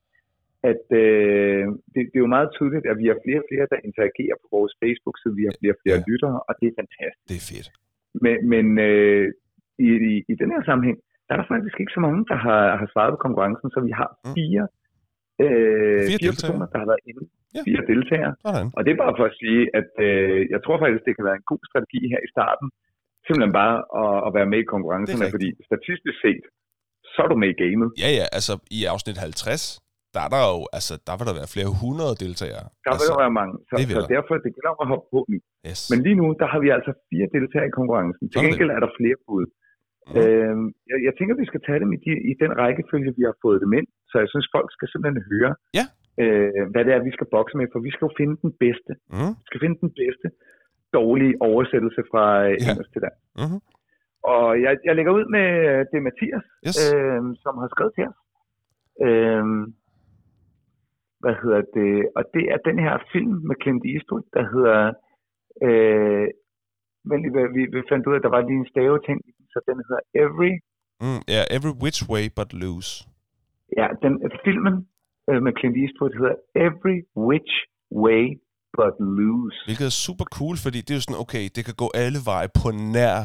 at 0.72 0.84
øh, 1.04 1.64
det, 1.94 2.02
det 2.12 2.18
er 2.20 2.24
jo 2.26 2.36
meget 2.38 2.50
tydeligt, 2.58 2.86
at 2.92 2.98
vi 3.02 3.06
har 3.12 3.18
flere 3.26 3.40
og 3.44 3.48
flere, 3.52 3.66
der 3.74 3.80
interagerer 3.90 4.38
på 4.42 4.48
vores 4.58 4.74
Facebook-side. 4.82 5.34
Vi 5.42 5.46
har 5.48 5.56
flere 5.60 5.74
og 5.78 5.82
flere 5.84 6.00
Ja. 6.02 6.08
lyttere, 6.12 6.38
og 6.48 6.54
det 6.60 6.66
er 6.72 6.76
fantastisk. 6.82 7.26
Det 7.32 7.36
er 7.42 7.46
fedt. 7.52 7.68
Men, 8.24 8.36
men 8.54 8.66
øh, 8.90 9.26
i, 9.88 9.90
i, 10.12 10.14
i 10.32 10.34
den 10.42 10.50
her 10.56 10.62
sammenhæng, 10.70 10.98
der 11.26 11.32
er 11.36 11.40
der 11.42 11.48
faktisk 11.54 11.76
ikke 11.82 11.96
så 11.98 12.02
mange, 12.08 12.20
der 12.32 12.38
har, 12.48 12.62
har 12.82 12.88
svaret 12.94 13.12
på 13.16 13.20
konkurrencen, 13.26 13.68
så 13.76 13.80
vi 13.88 13.94
har 14.00 14.10
Mm. 14.26 14.36
Fire, 15.42 15.60
øh, 15.94 16.02
Fire 16.10 16.20
fire, 16.22 16.34
personer, 16.36 16.68
der 16.74 16.80
har 16.84 16.90
været 16.92 17.04
inde. 17.10 17.24
Ja. 17.56 17.62
Fire 17.68 17.82
deltagere. 17.92 18.34
Sådan. 18.46 18.68
Og 18.78 18.82
det 18.84 18.92
er 18.96 19.00
bare 19.06 19.16
for 19.20 19.26
at 19.32 19.36
sige, 19.42 19.62
at 19.80 19.92
øh, 20.08 20.38
jeg 20.54 20.60
tror 20.66 20.76
faktisk, 20.84 21.04
det 21.08 21.14
kan 21.18 21.26
være 21.30 21.38
en 21.42 21.48
god 21.52 21.62
strategi 21.70 22.02
her 22.14 22.22
i 22.28 22.30
starten, 22.36 22.68
simpelthen 23.26 23.54
bare 23.64 23.76
at, 24.02 24.18
at 24.28 24.32
være 24.38 24.48
med 24.54 24.60
i 24.66 24.68
konkurrencerne, 24.74 25.26
fordi 25.36 25.50
statistisk 25.70 26.18
set, 26.26 26.44
så 27.14 27.20
er 27.26 27.30
du 27.32 27.38
med 27.44 27.50
i 27.56 27.58
gamet. 27.64 27.90
Ja, 28.04 28.10
ja, 28.20 28.26
altså 28.38 28.54
i 28.78 28.80
afsnit 28.94 29.18
50, 29.18 29.82
der 30.16 30.22
er 30.26 30.30
der 30.36 30.42
jo, 30.52 30.60
altså 30.78 30.94
der 31.08 31.14
vil 31.18 31.26
der 31.30 31.36
være 31.40 31.50
flere 31.56 31.70
hundrede 31.82 32.14
deltagere. 32.24 32.66
Der 32.86 32.92
vil 32.92 32.98
altså, 32.98 33.14
der 33.14 33.24
være 33.26 33.36
mange, 33.42 33.54
så, 33.68 33.74
det 33.80 33.86
så 33.98 34.02
der. 34.04 34.16
derfor 34.16 34.34
det 34.46 34.52
gælder 34.56 34.72
om 34.76 34.80
at 34.86 34.90
hoppe 34.94 35.08
på 35.14 35.20
nu. 35.32 35.38
yes. 35.68 35.82
Men 35.92 35.98
lige 36.06 36.18
nu, 36.22 36.26
der 36.42 36.48
har 36.54 36.60
vi 36.66 36.70
altså 36.78 36.92
fire 37.10 37.28
deltagere 37.36 37.68
i 37.72 37.74
konkurrencen. 37.80 38.24
Til 38.32 38.38
gengæld 38.46 38.72
er 38.78 38.82
der 38.86 38.92
flere 39.00 39.18
bud. 39.28 39.46
Mhm. 40.08 40.18
Øhm, 40.22 40.66
jeg, 40.90 40.98
jeg 41.08 41.14
tænker, 41.18 41.36
vi 41.44 41.50
skal 41.52 41.62
tage 41.68 41.80
dem 41.84 41.92
i, 41.96 42.00
de, 42.06 42.12
i 42.32 42.34
den 42.44 42.52
rækkefølge, 42.62 43.12
vi 43.20 43.24
har 43.30 43.36
fået 43.46 43.60
dem 43.64 43.72
ind. 43.80 43.88
Så 44.10 44.16
jeg 44.24 44.30
synes, 44.34 44.48
folk 44.56 44.70
skal 44.76 44.88
simpelthen 44.90 45.24
høre, 45.32 45.52
Ja. 45.80 45.86
øh, 46.24 46.64
hvad 46.72 46.82
det 46.86 46.92
er, 46.94 47.04
vi 47.08 47.12
skal 47.18 47.28
bokse 47.36 47.58
med. 47.58 47.68
For 47.74 47.80
vi 47.88 47.92
skal 47.94 48.06
jo 48.08 48.14
finde 48.20 48.36
den 48.46 48.54
bedste. 48.64 48.92
Mm. 49.16 49.34
Vi 49.42 49.46
skal 49.50 49.60
finde 49.64 49.78
den 49.86 49.92
bedste 50.02 50.28
dårlige 50.98 51.36
oversættelse 51.50 52.02
fra 52.12 52.26
øh, 52.48 52.54
Ja. 52.60 52.70
engelsk 52.70 52.92
til 52.94 53.02
dansk. 53.06 53.22
Mm-hmm. 53.42 53.62
Og 54.34 54.48
jeg, 54.64 54.72
jeg 54.88 54.94
lægger 54.96 55.14
ud 55.20 55.26
med 55.36 55.48
øh, 55.70 55.80
det 55.90 55.96
er 55.98 56.06
Mathias, 56.10 56.46
Yes. 56.68 56.78
øh, 56.86 57.22
som 57.44 57.54
har 57.62 57.70
skrevet 57.74 57.94
til 57.96 58.06
os. 58.12 58.20
Øh, 59.08 59.46
hvad 61.24 61.36
hedder 61.44 61.62
det? 61.78 61.94
Og 62.18 62.24
det 62.36 62.44
er 62.54 62.60
den 62.70 62.78
her 62.86 62.96
film 63.14 63.36
med 63.48 63.56
Clint 63.62 63.84
Eastwood, 63.94 64.26
der 64.36 64.44
hedder... 64.54 64.80
Øh, 65.68 66.28
men 67.10 67.18
vi, 67.56 67.62
vi, 67.74 67.80
fandt 67.92 68.04
ud 68.08 68.14
af, 68.16 68.20
at 68.20 68.26
der 68.28 68.34
var 68.38 68.42
lige 68.50 68.60
en 68.64 68.70
staveting, 68.74 69.20
så 69.54 69.58
den 69.68 69.78
hedder 69.88 70.04
Every... 70.24 70.52
Mm, 71.04 71.22
ja, 71.36 71.42
every 71.56 71.74
which 71.84 72.00
way 72.12 72.26
but 72.38 72.50
loose. 72.64 72.92
Ja, 73.80 73.88
den 74.04 74.14
filmen 74.46 74.76
øh, 75.30 75.40
med 75.46 75.52
Clint 75.58 75.78
Eastwood 75.84 76.14
hedder 76.20 76.36
Every 76.68 76.98
Which 77.28 77.54
Way 78.04 78.26
But 78.78 78.96
Loose. 79.18 79.58
Hvilket 79.68 79.86
er 79.92 79.96
super 80.08 80.28
cool, 80.38 80.56
fordi 80.66 80.80
det 80.86 80.92
er 80.94 80.98
jo 81.00 81.06
sådan, 81.08 81.22
okay, 81.26 81.44
det 81.56 81.62
kan 81.68 81.76
gå 81.84 81.88
alle 82.04 82.20
veje 82.32 82.50
på 82.60 82.68
nær 82.96 83.20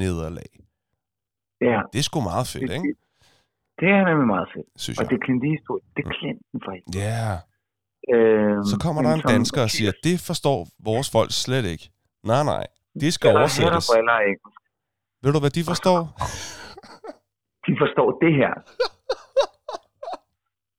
nederlag. 0.00 0.52
Ja, 1.70 1.78
Det 1.92 1.98
er 2.02 2.06
sgu 2.08 2.18
meget 2.32 2.46
fedt, 2.52 2.68
det, 2.70 2.76
ikke? 2.76 2.88
det, 2.88 2.96
det 3.80 3.88
er 3.96 4.02
nemlig 4.10 4.28
meget 4.36 4.48
fedt. 4.54 4.68
Synes 4.84 4.98
Og 4.98 5.02
jeg. 5.02 5.10
det 5.10 5.16
er 5.18 5.22
Clint 5.26 5.44
Eastwood. 5.50 5.82
Det 5.94 6.00
er 6.06 6.10
Clinton 6.18 6.58
for 6.64 6.70
hende. 6.76 6.88
Ja, 7.04 7.26
Øh, 8.14 8.56
så 8.70 8.76
kommer 8.84 9.02
der 9.02 9.12
en 9.14 9.24
dansker 9.34 9.62
og 9.62 9.70
siger, 9.70 9.92
det 10.04 10.16
forstår 10.30 10.58
vores 10.88 11.08
folk 11.16 11.30
slet 11.44 11.64
ikke. 11.74 11.90
Nej, 12.24 12.42
nej, 12.44 12.66
det 12.94 13.14
skal 13.14 13.28
Eller 13.28 13.40
oversættes. 13.40 13.88
og 13.88 13.98
engelsk. 13.98 14.60
Ved 15.22 15.32
du, 15.32 15.38
hvad 15.40 15.50
de 15.50 15.64
forstår? 15.64 15.98
De 17.66 17.72
forstår 17.82 18.08
det 18.24 18.32
her. 18.40 18.54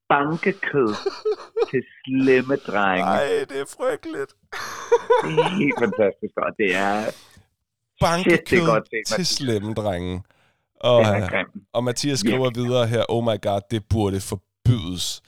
Bankekød 0.10 0.94
til 1.70 1.84
slemme 2.06 2.56
drenge. 2.56 3.06
Nej, 3.06 3.46
det 3.50 3.60
er 3.62 3.66
frygteligt. 3.78 4.32
Det 5.24 5.40
er 5.40 5.50
helt 5.62 5.74
fantastisk, 5.80 6.34
og 6.38 6.52
det 6.58 6.76
er... 6.76 6.96
Det 7.02 8.54
er 8.54 8.66
godt 8.66 8.84
Bankekød 8.90 9.16
til 9.16 9.26
slemme 9.26 9.74
drenge. 9.74 10.24
Og, 10.80 11.06
Det 11.06 11.14
er 11.14 11.44
og 11.74 11.84
Mathias 11.84 12.20
skriver 12.20 12.50
videre 12.56 12.88
her, 12.88 13.06
oh 13.10 13.24
my 13.24 13.42
god, 13.42 13.62
det 13.72 13.84
burde 13.90 14.22
forbydes. 14.22 15.22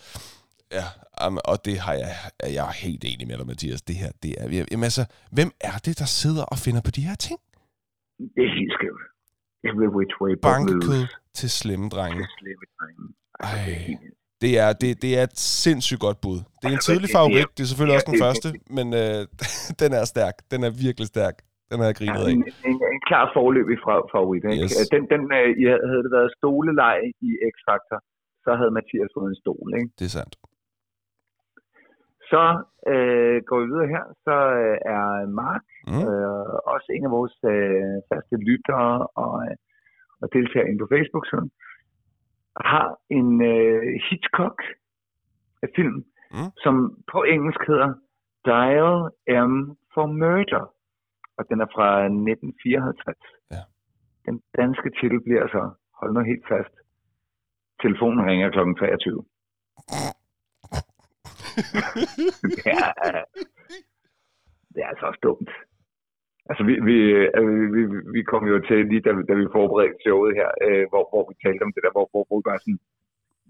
Ja, 0.71 0.83
um, 1.27 1.37
og 1.51 1.57
det 1.67 1.75
har 1.85 1.93
jeg, 2.03 2.11
jeg 2.57 2.63
er 2.71 2.75
helt 2.85 3.03
enig 3.11 3.25
med 3.29 3.37
dig, 3.39 3.47
Mathias. 3.51 3.81
Det 3.89 3.95
her, 4.03 4.11
det 4.23 4.31
er, 4.39 4.45
jamen 4.71 4.83
altså, 4.91 5.03
hvem 5.37 5.49
er 5.69 5.75
det, 5.85 5.93
der 6.01 6.09
sidder 6.21 6.43
og 6.53 6.57
finder 6.65 6.81
på 6.87 6.91
de 6.97 7.01
her 7.09 7.15
ting? 7.27 7.39
Det 8.35 8.41
er 8.47 8.53
helt 8.59 8.73
skævt. 8.77 9.03
Every 9.69 9.87
which 9.97 10.13
way 10.23 10.33
Bankekød 10.47 11.03
til 11.39 11.49
slemme 11.59 11.87
drenge. 11.95 12.23
Til 12.23 12.33
slemme 12.39 12.65
drenge. 12.77 13.03
Altså, 13.39 13.65
det 13.65 13.77
er 13.79 13.93
Ej. 13.97 14.09
Det 14.43 14.51
er, 14.65 14.69
det, 14.81 14.89
det 15.03 15.11
er 15.19 15.23
et 15.31 15.37
sindssygt 15.63 16.01
godt 16.07 16.19
bud. 16.25 16.37
Det 16.59 16.65
er 16.67 16.67
en 16.67 16.73
Altså, 16.79 16.91
tidlig 16.91 17.09
er- 17.11 17.17
favorit. 17.19 17.49
Det 17.57 17.61
er 17.65 17.69
selvfølgelig 17.71 17.95
ja, 17.95 17.99
også 17.99 18.09
den 18.11 18.17
det- 18.19 18.25
første, 18.27 18.47
men 18.77 18.87
øh, 19.01 19.19
den 19.81 19.91
er 19.99 20.03
stærk. 20.13 20.35
Den 20.53 20.59
er 20.67 20.71
virkelig 20.85 21.07
stærk. 21.15 21.35
Den 21.69 21.77
har 21.81 21.87
jeg 21.91 21.97
grinet 21.99 22.21
af. 22.27 22.31
en, 22.37 22.43
en, 22.69 22.75
en 22.95 23.01
klar 23.09 23.25
forløbig 23.37 23.77
fra 23.85 23.95
favorit. 24.15 24.43
Ikke? 24.51 24.63
Yes. 24.63 24.89
Den, 24.95 25.03
den, 25.13 25.21
øh, 25.39 25.47
I 25.61 25.63
havde 25.91 26.03
det 26.05 26.11
været 26.17 26.29
stolelej 26.39 26.97
i 27.27 27.29
X-Factor, 27.53 27.99
så 28.45 28.49
havde 28.59 28.71
Mathias 28.77 29.11
fået 29.17 29.27
en 29.33 29.37
stol. 29.43 29.67
Ikke? 29.79 29.89
Det 29.99 30.05
er 30.09 30.13
sandt. 30.19 30.33
Så 32.33 32.43
øh, 32.91 33.37
går 33.47 33.57
vi 33.61 33.65
videre 33.71 33.89
her, 33.95 34.03
så 34.25 34.35
øh, 34.61 34.77
er 34.95 35.03
Mark 35.41 35.65
Mm. 35.87 36.03
øh, 36.09 36.53
også 36.73 36.87
en 36.95 37.05
af 37.07 37.11
vores 37.17 37.35
øh, 37.53 37.95
faste 38.09 38.35
lyttere 38.47 38.91
og, 39.23 39.33
øh, 39.45 39.55
og 40.21 40.27
deltager 40.35 40.65
inde 40.67 40.79
på 40.83 40.87
Facebook-siden, 40.93 41.49
har 42.73 42.87
en 43.17 43.29
øh, 43.53 43.81
Hitchcock-film, 44.07 45.97
Mm. 46.37 46.51
som 46.63 46.75
på 47.11 47.19
engelsk 47.33 47.61
hedder 47.69 47.89
Dial 48.49 48.95
M 49.49 49.53
for 49.93 50.05
Murder, 50.21 50.65
og 51.37 51.43
den 51.49 51.57
er 51.65 51.69
fra 51.75 51.89
1954. 52.05 53.17
Ja. 53.55 53.61
Den 54.27 54.35
danske 54.59 54.89
titel 54.99 55.19
bliver 55.27 55.45
så, 55.55 55.63
hold 55.99 56.11
nu 56.13 56.19
helt 56.31 56.47
fast, 56.53 56.73
telefonen 57.83 58.25
ringer 58.29 58.49
kl. 58.49 58.59
23. 58.79 59.23
det, 62.57 62.65
er, 62.79 62.87
det 64.73 64.79
er 64.83 64.89
altså 64.93 65.05
også 65.09 65.21
dumt. 65.29 65.51
Altså, 66.49 66.63
vi, 66.69 66.73
vi, 66.89 66.97
øh, 67.39 67.73
vi, 67.75 67.81
vi- 68.15 68.29
kom 68.31 68.43
jo 68.51 68.57
til, 68.69 68.79
lige 68.91 69.03
da, 69.07 69.11
vi- 69.17 69.27
da 69.29 69.33
vi 69.41 69.45
forberedte 69.57 69.97
showet 70.05 70.31
her, 70.39 70.49
øh, 70.67 70.83
hvor, 70.91 71.03
hvor 71.11 71.23
vi 71.29 71.33
talte 71.45 71.63
om 71.67 71.71
det 71.75 71.81
der, 71.85 71.91
hvor, 71.95 72.05
hvor, 72.11 72.23
vi 72.39 72.43
bare 72.51 72.61
sådan... 72.63 72.79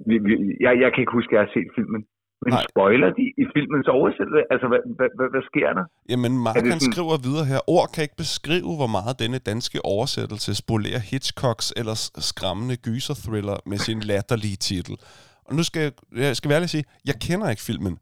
Vi, 0.10 0.16
vi, 0.28 0.34
jeg, 0.66 0.74
jeg 0.84 0.90
kan 0.92 1.02
ikke 1.04 1.18
huske, 1.20 1.32
at 1.32 1.36
jeg 1.38 1.44
har 1.46 1.54
set 1.58 1.70
filmen, 1.78 2.02
Men 2.46 2.52
Nej. 2.58 2.66
spoiler 2.74 3.10
de 3.20 3.26
i 3.44 3.46
filmens 3.56 3.88
oversættelse? 3.98 4.42
Altså, 4.54 4.68
hvad, 4.72 4.82
hvad, 4.98 5.10
hvad, 5.18 5.28
hvad 5.34 5.44
sker 5.52 5.70
der? 5.78 5.86
Jamen, 6.12 6.34
Mark 6.46 6.56
han 6.56 6.66
sådan- 6.66 6.92
skriver 6.92 7.16
videre 7.28 7.46
her, 7.52 7.60
ord 7.76 7.88
kan 7.94 8.02
ikke 8.08 8.20
beskrive, 8.26 8.72
hvor 8.80 8.92
meget 8.98 9.14
denne 9.24 9.40
danske 9.52 9.78
oversættelse 9.94 10.50
spolerer 10.64 11.02
Hitchcocks 11.12 11.68
ellers 11.82 12.04
skræmmende 12.30 12.76
gyser-thriller 12.88 13.58
med 13.72 13.78
sin 13.88 14.00
latterlige 14.12 14.60
titel. 14.70 14.96
Og 15.46 15.56
nu 15.56 15.64
skal 15.64 15.82
jeg, 15.82 15.92
jeg 16.18 16.38
skal 16.38 16.50
være 16.50 16.56
ærlig 16.56 16.70
sige, 16.70 16.84
jeg 17.06 17.16
kender 17.22 17.50
ikke 17.50 17.62
filmen. 17.62 18.00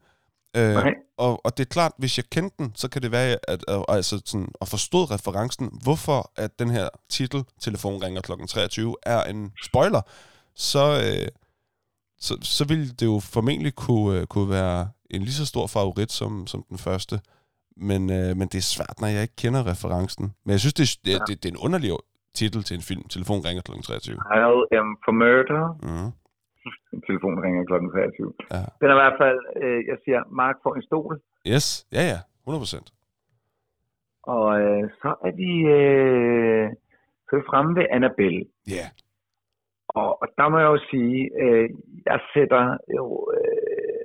Øh, 0.56 0.72
Nej. 0.74 0.94
og, 1.16 1.46
og 1.46 1.56
det 1.56 1.64
er 1.66 1.68
klart, 1.70 1.92
hvis 1.98 2.18
jeg 2.18 2.24
kendte 2.30 2.56
den, 2.58 2.72
så 2.74 2.88
kan 2.88 3.02
det 3.02 3.12
være, 3.12 3.36
at, 3.48 3.64
at, 3.68 3.84
altså 3.88 4.22
sådan, 4.24 4.48
at 4.60 4.68
forstod 4.68 5.10
referencen, 5.10 5.78
hvorfor 5.82 6.32
at 6.36 6.58
den 6.58 6.70
her 6.70 6.88
titel, 7.08 7.44
Telefon 7.60 8.02
ringer 8.02 8.20
kl. 8.20 8.32
23, 8.48 8.96
er 9.02 9.24
en 9.24 9.52
spoiler, 9.64 10.00
så, 10.54 10.84
øh, 11.04 11.28
så, 12.18 12.36
så 12.42 12.64
ville 12.64 12.88
det 12.92 13.06
jo 13.06 13.20
formentlig 13.20 13.74
kunne, 13.74 14.20
øh, 14.20 14.26
kunne 14.26 14.50
være 14.50 14.88
en 15.10 15.22
lige 15.22 15.32
så 15.34 15.46
stor 15.46 15.66
favorit 15.66 16.12
som, 16.12 16.46
som 16.46 16.64
den 16.68 16.78
første. 16.78 17.20
Men, 17.76 18.10
øh, 18.10 18.36
men 18.36 18.48
det 18.48 18.58
er 18.58 18.62
svært, 18.62 18.94
når 19.00 19.08
jeg 19.08 19.22
ikke 19.22 19.36
kender 19.36 19.66
referencen. 19.66 20.34
Men 20.44 20.50
jeg 20.52 20.60
synes, 20.60 20.74
det, 20.74 20.84
er- 21.06 21.18
det, 21.18 21.28
det, 21.28 21.42
det 21.42 21.48
er 21.48 21.52
en 21.52 21.58
underlig 21.58 21.92
titel 22.34 22.62
til 22.64 22.74
en 22.76 22.82
film. 22.82 23.08
Telefon 23.08 23.44
ringer 23.44 23.62
kl. 23.62 23.72
23. 23.82 24.14
I 24.14 24.76
am 24.76 24.96
for 25.04 25.12
murder. 25.12 25.62
Mm. 25.82 26.12
Telefonen 27.06 27.42
ringer 27.44 27.64
klokken 27.64 27.90
23. 27.90 28.32
Ja. 28.50 28.56
Den 28.80 28.86
er 28.90 28.96
i 28.96 29.00
hvert 29.02 29.18
fald, 29.22 29.38
øh, 29.62 29.80
jeg 29.90 29.96
siger, 30.04 30.20
Mark 30.40 30.56
får 30.62 30.74
en 30.74 30.82
stol, 30.82 31.20
Yes, 31.52 31.66
ja 31.96 32.02
ja, 32.12 32.18
100%. 32.46 32.92
og 34.34 34.60
øh, 34.60 34.84
så 35.02 35.10
er 35.26 35.32
vi, 35.42 35.52
øh, 35.76 36.66
så 37.26 37.30
er 37.36 37.40
vi 37.40 37.46
fremme 37.50 37.72
ved 37.78 37.86
Annabelle. 37.96 38.44
Ja, 38.68 38.72
yeah. 38.74 38.90
Og, 39.88 40.22
og 40.22 40.26
der 40.38 40.46
må 40.48 40.56
jeg 40.58 40.66
jo 40.74 40.78
sige, 40.90 41.18
øh, 41.42 41.68
jeg 42.06 42.20
sætter 42.34 42.64
jo 42.96 43.04
øh, 43.38 44.04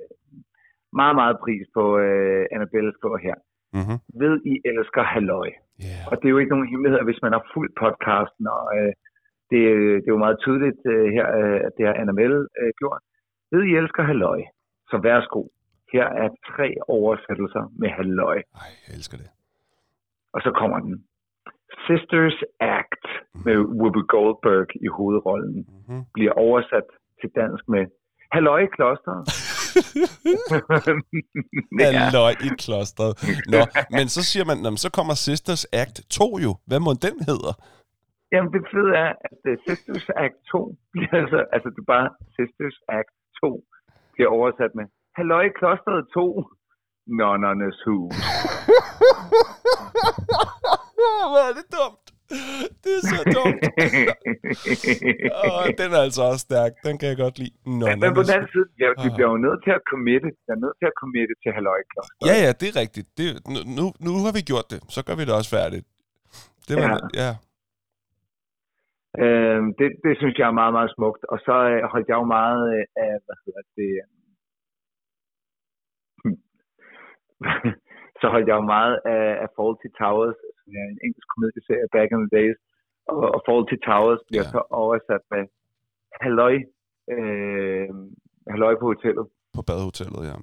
meget, 1.00 1.14
meget 1.20 1.36
pris 1.44 1.66
på 1.76 1.98
øh, 1.98 2.46
Annabelle 2.54 2.92
står 2.98 3.16
her. 3.26 3.36
mm-hmm. 3.78 3.98
Ved, 4.20 4.34
I 4.52 4.54
elsker 4.70 5.02
halløj. 5.14 5.48
yeah. 5.86 6.02
Og 6.10 6.14
det 6.18 6.24
er 6.26 6.34
jo 6.34 6.38
ikke 6.42 6.54
nogen 6.54 6.68
hemmelighed, 6.72 7.02
hvis 7.04 7.22
man 7.22 7.32
har 7.36 7.44
fulgt 7.54 7.74
podcasten, 7.82 8.46
og 8.56 8.64
øh, 8.78 8.92
det, 9.50 9.60
det 10.02 10.08
er 10.10 10.14
jo 10.16 10.24
meget 10.26 10.38
tydeligt 10.44 10.80
øh, 10.92 11.06
her, 11.16 11.26
øh, 11.40 11.58
at 11.66 11.72
det 11.76 11.84
har 11.86 11.94
Annabelle 12.02 12.40
øh, 12.60 12.70
gjort. 12.80 13.02
Ved, 13.52 13.62
I 13.70 13.72
elsker 13.80 14.02
halløj. 14.10 14.40
Så 14.90 14.96
værsgo. 15.08 15.40
Her 15.92 16.06
er 16.22 16.28
tre 16.52 16.68
oversættelser 16.96 17.62
med 17.80 17.88
halløj. 17.98 18.38
Ej, 18.62 18.70
jeg 18.86 18.92
elsker 18.98 19.16
det. 19.22 19.28
Og 20.34 20.40
så 20.46 20.50
kommer 20.60 20.78
den. 20.86 20.94
Sisters 21.86 22.38
Act 22.60 23.04
med 23.46 23.56
Whoopi 23.78 24.02
Goldberg 24.14 24.68
i 24.86 24.88
hovedrollen 24.96 25.56
Mm-hmm. 25.68 26.02
bliver 26.14 26.32
oversat 26.32 26.86
til 27.20 27.30
dansk 27.40 27.64
med 27.68 27.82
Halløj 28.32 28.60
i 28.66 28.66
klosteret. 28.76 29.22
Ja. 31.80 32.10
Løg 32.12 32.36
i 32.46 32.48
klostret. 32.64 33.12
Nå, 33.52 33.58
men 33.98 34.06
så 34.08 34.20
siger 34.30 34.44
man, 34.44 34.56
"Nå, 34.62 34.70
men 34.70 34.76
så 34.86 34.90
kommer 34.98 35.14
Sisters 35.14 35.64
Act 35.72 35.96
2 36.10 36.38
jo. 36.46 36.50
Hvad 36.66 36.80
må 36.86 36.90
den 37.06 37.16
hedder? 37.30 37.52
Jamen 38.32 38.50
det 38.54 38.62
fede 38.72 38.92
er, 39.04 39.12
at 39.28 39.40
uh, 39.50 39.54
Sisters 39.66 40.08
Act 40.24 40.38
2 40.52 40.76
bliver 40.92 41.14
altså, 41.22 41.38
altså 41.54 41.68
det 41.74 41.80
er 41.86 41.90
bare 41.96 42.08
Sisters 42.36 42.78
Act 42.98 43.14
2 43.40 43.64
bliver 44.14 44.30
oversat 44.38 44.72
med 44.78 44.86
Halløj 45.16 45.44
i 45.50 45.52
klosteret 45.58 46.02
2, 46.14 46.44
nonnernes 47.20 47.78
hus. 47.86 48.14
Hvor 51.32 51.44
er 51.50 51.54
det 51.58 51.66
dumt. 51.78 52.06
Det 52.84 52.92
er 52.98 53.02
så 53.12 53.20
dumt. 53.36 53.62
Åh, 55.44 55.66
den 55.80 55.88
er 55.96 56.00
altså 56.06 56.22
også 56.30 56.42
stærk. 56.48 56.72
Den 56.86 56.94
kan 56.98 57.06
jeg 57.12 57.18
godt 57.24 57.36
lide. 57.42 57.54
Nå, 57.80 57.84
Men, 57.88 57.96
men 58.02 58.10
på 58.18 58.22
den 58.26 58.32
anden 58.36 58.50
side, 58.54 58.66
ja, 58.82 58.88
de 59.02 59.08
bliver 59.16 59.30
jo 59.34 59.38
nødt 59.46 59.60
til 59.66 59.72
at 59.78 59.82
committe, 59.92 60.28
de 60.44 60.48
er 60.56 60.60
nødt 60.64 60.76
til 60.80 60.86
at 60.92 60.96
committe 61.02 61.34
til 61.42 61.50
Halløj 61.56 61.78
i 61.84 61.86
klosteret. 61.92 62.26
Ja, 62.30 62.34
ja, 62.44 62.50
det 62.60 62.66
er 62.72 62.76
rigtigt. 62.84 63.06
Det, 63.18 63.26
nu, 63.54 63.58
nu, 63.78 63.84
nu 64.06 64.12
har 64.24 64.32
vi 64.38 64.42
gjort 64.50 64.66
det. 64.72 64.80
Så 64.94 65.00
gør 65.06 65.14
vi 65.18 65.22
det 65.28 65.34
også 65.40 65.50
færdigt. 65.58 65.84
Det 66.68 66.74
var, 66.82 66.88
ja. 66.90 66.98
Ja. 67.22 67.30
Øh, 69.24 69.60
det, 69.78 69.88
det 70.04 70.12
synes 70.20 70.36
jeg 70.38 70.46
er 70.48 70.58
meget, 70.60 70.74
meget 70.78 70.92
smukt. 70.96 71.22
Og 71.32 71.38
så 71.46 71.54
øh, 71.72 71.82
holdt 71.92 72.08
jeg 72.10 72.16
jo 72.22 72.26
meget 72.38 72.62
øh, 72.74 72.84
af, 73.04 73.12
hvad 73.26 73.36
hedder 73.44 73.62
det, 73.78 73.90
øh, 73.98 74.06
så 78.20 78.26
holdt 78.34 78.48
jeg 78.50 78.56
jo 78.60 78.66
meget 78.76 78.94
af, 79.14 79.24
af 79.44 79.48
Fawlty 79.56 79.88
Towers, 80.00 80.38
som 80.60 80.70
er 80.80 80.86
en 80.92 80.98
engelsk 81.04 81.28
komedieserie 81.34 81.88
back 81.96 82.08
in 82.14 82.20
the 82.24 82.32
days. 82.38 82.58
Og, 83.12 83.18
og 83.34 83.40
Fawlty 83.46 83.76
Towers 83.88 84.22
bliver 84.28 84.46
Ja. 84.48 84.54
så 84.54 84.60
oversat 84.82 85.22
med 85.32 85.42
Halløj, 86.22 86.54
øh, 87.14 87.88
Halløj 88.52 88.74
på 88.80 88.86
hotellet. 88.92 89.26
På 89.56 89.62
badehotellet, 89.70 90.22
ja. 90.30 90.36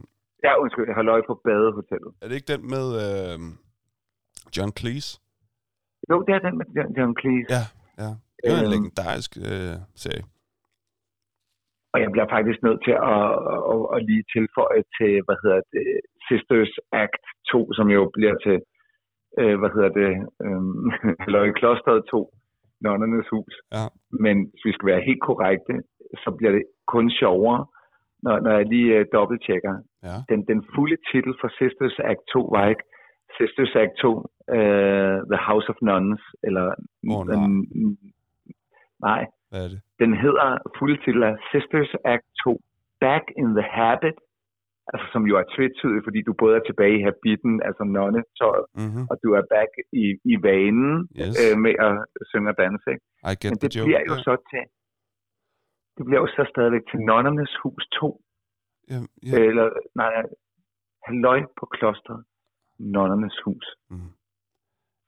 Ja, 0.46 0.52
undskyld, 0.62 0.88
Halløj 1.00 1.22
på 1.30 1.34
badehotellet. 1.48 2.12
Er 2.22 2.28
det 2.28 2.36
ikke 2.40 2.52
den 2.54 2.64
med 2.76 2.86
øh, 3.06 3.38
John 4.56 4.72
Cleese? 4.80 5.10
Jo, 6.10 6.16
det 6.28 6.34
er 6.38 6.42
den 6.48 6.56
med 6.60 6.66
John 6.98 7.14
Cleese. 7.22 7.50
Ja, 7.56 7.64
ja. 8.04 8.12
Det 8.46 8.54
er 8.54 8.60
en 8.60 8.66
Øhm. 8.66 8.74
legendarisk 8.76 9.32
øh, 9.50 9.76
serie. 10.04 10.24
Og 11.94 11.98
jeg 12.04 12.10
bliver 12.14 12.30
faktisk 12.36 12.60
nødt 12.68 12.82
til 12.88 12.96
at, 13.16 13.28
at, 13.74 13.84
at 13.96 14.00
lige 14.10 14.24
tilføje 14.36 14.84
til, 14.98 15.12
hvad 15.26 15.38
hedder 15.44 15.62
det, 15.76 15.88
Sisters 16.28 16.74
Act 17.04 17.24
2, 17.52 17.74
som 17.78 17.88
jo 17.98 18.02
bliver 18.16 18.36
til, 18.46 18.58
øh, 19.42 19.56
hvad 19.60 19.72
hedder 19.76 19.92
det, 20.02 20.12
øh, 21.44 21.48
i 21.52 21.58
Klosteret 21.60 22.02
2, 22.12 22.34
Nonnernes 22.86 23.30
Hus. 23.34 23.54
Ja. 23.76 23.86
Men 24.26 24.36
hvis 24.50 24.66
vi 24.68 24.72
skal 24.74 24.88
være 24.92 25.08
helt 25.10 25.24
korrekte, 25.30 25.74
så 26.24 26.30
bliver 26.38 26.52
det 26.58 26.64
kun 26.94 27.06
sjovere, 27.22 27.66
når, 28.24 28.36
når 28.40 28.52
jeg 28.58 28.66
lige 28.66 28.92
øh, 29.00 29.06
dobbelttjekker. 29.16 29.74
Ja. 30.08 30.18
Den, 30.30 30.40
den 30.52 30.60
fulde 30.76 30.98
titel 31.12 31.34
for 31.42 31.50
Sisters 31.60 31.98
Act 32.12 32.24
2 32.34 32.40
var 32.56 32.66
ikke 32.74 32.86
Sisters 33.38 33.74
Act 33.84 33.96
2, 34.02 34.10
øh, 34.56 35.18
The 35.32 35.40
House 35.50 35.68
of 35.74 35.78
Nuns, 35.90 36.22
eller... 36.48 36.66
Nej. 37.38 37.48
Nej, 39.00 39.22
Hvad 39.50 39.64
er 39.66 39.70
det? 39.74 39.82
den 40.00 40.12
hedder 40.24 40.48
fulde 40.78 40.98
titel 41.06 41.22
er 41.30 41.36
Sisters 41.52 41.92
Act 42.14 42.26
2 42.44 42.62
Back 43.00 43.24
in 43.42 43.48
the 43.60 43.66
Habit, 43.78 44.18
altså 44.94 45.06
som 45.14 45.24
jo 45.30 45.34
er 45.42 45.46
tvetydigt, 45.56 46.04
fordi 46.08 46.20
du 46.28 46.34
både 46.44 46.54
er 46.60 46.64
tilbage 46.70 46.96
i 47.00 47.04
habitten, 47.08 47.54
altså 47.68 47.84
nonnetøjet, 47.84 48.66
Mm-hmm. 48.82 49.06
og 49.12 49.16
du 49.24 49.30
er 49.40 49.44
back 49.56 49.72
i, 50.04 50.06
i 50.32 50.36
vanen 50.50 50.94
Yes. 51.22 51.34
øh, 51.44 51.54
med 51.66 51.74
at 51.88 51.94
synge 52.32 52.50
og 52.54 52.58
danse. 52.64 52.88
Ikke? 52.94 53.06
I 53.32 53.34
get 53.42 53.52
Men 53.52 53.60
the 53.62 53.68
det 53.68 53.76
joke. 53.76 53.88
bliver 53.90 54.04
jo 54.12 54.16
så 54.28 54.34
til, 54.52 54.64
det 55.98 56.04
bliver 56.08 56.22
jo 56.24 56.28
så 56.38 56.44
stadigvæk 56.54 56.84
til 56.92 57.00
Nonnernes 57.10 57.54
Hus 57.64 57.84
2, 58.00 58.22
Ja, 58.90 58.96
ja. 58.96 59.00
ja. 59.32 59.38
eller 59.50 59.68
nej, 60.02 60.12
Halløj 61.08 61.40
på 61.60 61.66
klostret, 61.76 62.20
Nonnernes 62.96 63.38
Hus. 63.46 63.66
Mm. 63.90 64.12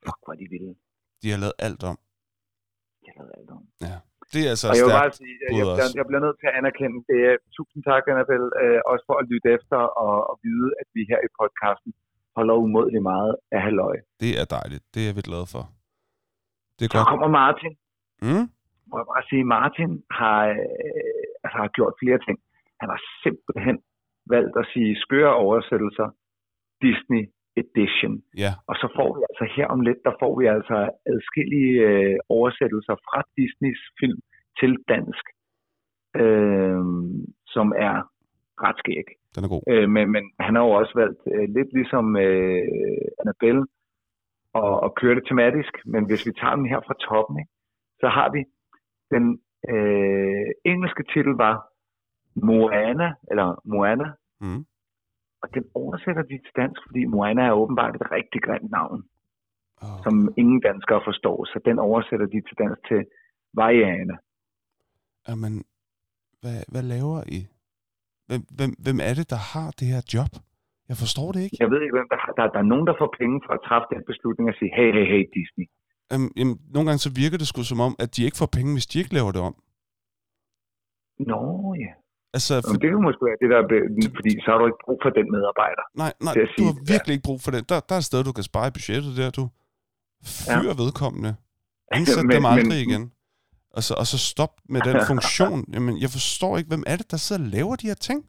Fuck, 0.04 0.18
hvor 0.24 0.32
er 0.34 0.38
de 0.42 0.48
vilde. 0.54 0.74
De 1.22 1.26
har 1.32 1.38
lavet 1.44 1.56
alt 1.58 1.82
om. 1.90 1.96
Alt 3.38 3.50
om. 3.56 3.62
Ja. 3.88 3.96
Det 4.32 4.40
er 4.46 4.50
altså 4.54 4.66
Og 4.70 4.74
jeg 4.78 4.84
vil 4.86 4.96
bare 5.02 5.12
sige, 5.22 5.34
jeg, 5.42 5.48
jeg, 5.58 5.64
os. 5.72 5.78
jeg, 5.80 5.86
jeg 5.98 6.04
bliver 6.08 6.22
nødt 6.26 6.36
til 6.40 6.46
at 6.50 6.54
anerkende 6.60 6.98
det. 7.10 7.20
Tusind 7.56 7.80
tak, 7.90 8.02
Annabelle, 8.12 8.48
øh, 8.62 8.78
også 8.92 9.04
for 9.08 9.16
at 9.20 9.26
lytte 9.32 9.48
efter 9.56 9.78
og, 10.04 10.14
og 10.30 10.34
vide, 10.46 10.68
at 10.80 10.86
vi 10.96 11.02
her 11.10 11.20
i 11.28 11.30
podcasten 11.40 11.90
holder 12.36 12.54
umådeligt 12.64 13.04
meget 13.12 13.32
af 13.54 13.60
halløj. 13.66 13.96
Det 14.22 14.30
er 14.40 14.46
dejligt. 14.58 14.84
Det 14.94 15.02
er 15.08 15.12
vi 15.18 15.22
glade 15.30 15.46
for. 15.54 15.64
Det 16.76 16.84
er 16.86 16.90
Så 16.92 16.96
godt. 16.96 17.08
kommer 17.12 17.28
Martin. 17.42 17.72
Mm? 18.26 18.44
Må 18.90 18.94
jeg 19.00 19.06
bare 19.14 19.24
sige, 19.30 19.44
Martin 19.56 19.90
har, 20.20 20.38
øh, 20.56 21.24
altså 21.44 21.56
har 21.62 21.68
gjort 21.78 21.94
flere 22.02 22.18
ting. 22.26 22.36
Han 22.80 22.88
har 22.94 23.00
simpelthen 23.24 23.76
valgt 24.34 24.54
at 24.62 24.66
sige 24.72 24.90
skøre 25.04 25.32
oversættelser, 25.44 26.08
Disney 26.84 27.22
Edition. 27.60 28.14
Ja. 28.44 28.52
Og 28.70 28.74
så 28.80 28.86
får 28.96 29.08
vi 29.16 29.20
altså 29.28 29.44
her 29.56 29.66
om 29.74 29.80
lidt, 29.88 30.00
der 30.08 30.14
får 30.22 30.32
vi 30.40 30.44
altså 30.56 30.76
adskillige 31.12 31.74
øh, 31.88 32.16
oversættelser 32.36 32.96
fra 33.06 33.18
Disneys 33.36 33.82
film 34.00 34.20
til 34.60 34.72
dansk, 34.92 35.24
øh, 36.22 36.82
som 37.54 37.66
er 37.88 37.96
ret 38.64 38.78
skæg. 38.82 39.06
Den 39.34 39.44
er 39.44 39.50
god. 39.54 39.62
Øh, 39.72 39.88
men, 39.94 40.04
men 40.14 40.24
han 40.40 40.54
har 40.54 40.62
jo 40.66 40.72
også 40.80 40.92
valgt 41.02 41.22
øh, 41.34 41.46
lidt 41.56 41.70
ligesom 41.78 42.06
øh, 42.16 42.62
Annabelle 43.20 43.64
og, 44.54 44.72
og 44.84 44.90
køre 45.00 45.14
det 45.14 45.24
tematisk. 45.28 45.72
Men 45.92 46.02
hvis 46.08 46.26
vi 46.26 46.32
tager 46.40 46.56
den 46.56 46.68
her 46.72 46.80
fra 46.86 46.94
toppen, 47.06 47.36
ikke, 47.40 47.52
så 48.02 48.08
har 48.16 48.28
vi 48.34 48.40
den 49.14 49.24
øh, 49.72 50.48
engelske 50.72 51.02
titel 51.12 51.34
var 51.44 51.56
Moana, 52.46 53.08
eller 53.30 53.48
Moana, 53.72 54.08
Mm. 54.40 54.64
Og 55.42 55.48
den 55.54 55.64
oversætter 55.74 56.22
de 56.30 56.36
til 56.44 56.54
dansk, 56.60 56.80
fordi 56.86 57.04
Moana 57.04 57.42
er 57.42 57.52
åbenbart 57.62 57.94
et 57.94 58.10
rigtig 58.16 58.40
grimt 58.46 58.70
navn, 58.70 59.00
Oh. 59.86 59.98
som 60.04 60.14
ingen 60.42 60.60
danskere 60.68 61.00
forstår. 61.08 61.36
Så 61.52 61.56
den 61.68 61.78
oversætter 61.88 62.26
de 62.26 62.38
til 62.48 62.56
dansk 62.62 62.80
til 62.88 63.00
Vajana. 63.58 64.16
Jamen, 65.28 65.52
hvad, 66.40 66.58
hvad 66.72 66.84
laver 66.94 67.20
I? 67.38 67.40
Hvem, 68.28 68.42
hvem, 68.56 68.70
hvem 68.84 68.98
er 69.08 69.14
det, 69.18 69.26
der 69.34 69.40
har 69.52 69.68
det 69.78 69.86
her 69.92 70.02
job? 70.14 70.32
Jeg 70.90 70.96
forstår 71.04 71.28
det 71.34 71.40
ikke. 71.44 71.56
Jeg 71.60 71.70
ved 71.72 71.80
ikke, 71.84 71.96
hvem 71.98 72.08
der, 72.12 72.18
der, 72.38 72.44
der 72.54 72.60
er 72.64 72.68
nogen, 72.72 72.86
der 72.90 72.94
får 73.02 73.10
penge 73.20 73.36
for 73.46 73.52
at 73.56 73.62
træffe 73.68 73.86
den 73.94 74.02
beslutning 74.10 74.44
og 74.52 74.56
sige, 74.58 74.70
hey, 74.78 74.90
hey, 74.96 75.06
hey, 75.12 75.24
Disney. 75.38 75.66
Jamen, 76.10 76.28
jamen, 76.38 76.56
nogle 76.74 76.86
gange 76.88 77.00
så 77.06 77.10
virker 77.22 77.38
det 77.40 77.48
sgu 77.48 77.60
som 77.72 77.80
om, 77.88 77.92
at 78.04 78.08
de 78.16 78.20
ikke 78.26 78.40
får 78.42 78.50
penge, 78.58 78.70
hvis 78.76 78.86
de 78.90 78.96
ikke 79.02 79.14
laver 79.18 79.32
det 79.36 79.42
om. 79.48 79.54
Nå 81.30 81.40
ja. 81.84 81.92
Altså, 82.36 82.54
for, 82.64 82.72
Men 82.72 82.80
det 82.82 82.88
kan 82.92 83.02
måske 83.08 83.22
være 83.28 83.38
det, 83.42 83.48
der 83.52 83.58
er, 83.62 83.66
fordi 84.18 84.32
så 84.44 84.48
har 84.52 84.58
du 84.62 84.66
ikke 84.70 84.82
brug 84.86 84.98
for 85.04 85.10
den 85.18 85.26
medarbejder. 85.34 85.84
nej, 86.02 86.12
nej, 86.26 86.34
du 86.34 86.40
sige, 86.56 86.66
har 86.66 86.76
virkelig 86.92 87.12
ikke 87.16 87.26
brug 87.28 87.40
for 87.44 87.50
det. 87.54 87.60
Der, 87.70 87.80
der 87.88 87.94
er 87.94 87.98
et 88.04 88.08
sted, 88.10 88.20
du 88.24 88.32
kan 88.38 88.44
spare 88.50 88.66
i 88.68 88.70
budgettet 88.76 89.12
der, 89.20 89.30
du. 89.38 89.44
Fyr 90.24 90.62
ja. 90.70 90.74
vedkommende. 90.82 91.30
Ansæt 91.96 92.24
Men- 92.26 92.36
dem 92.36 92.44
aldrig 92.52 92.68
men- 92.68 92.88
igen. 92.88 93.12
Og 93.76 93.82
så, 93.86 93.94
og 93.94 94.06
så 94.06 94.18
stop 94.18 94.52
med 94.68 94.80
den 94.88 94.96
funktion. 95.06 95.64
Jamen, 95.74 95.94
jeg 96.04 96.10
forstår 96.10 96.58
ikke, 96.58 96.68
hvem 96.68 96.84
er 96.86 96.96
det, 96.96 97.10
der 97.10 97.16
sidder 97.16 97.42
og 97.42 97.48
laver 97.48 97.76
de 97.76 97.86
her 97.86 97.94
ting? 97.94 98.20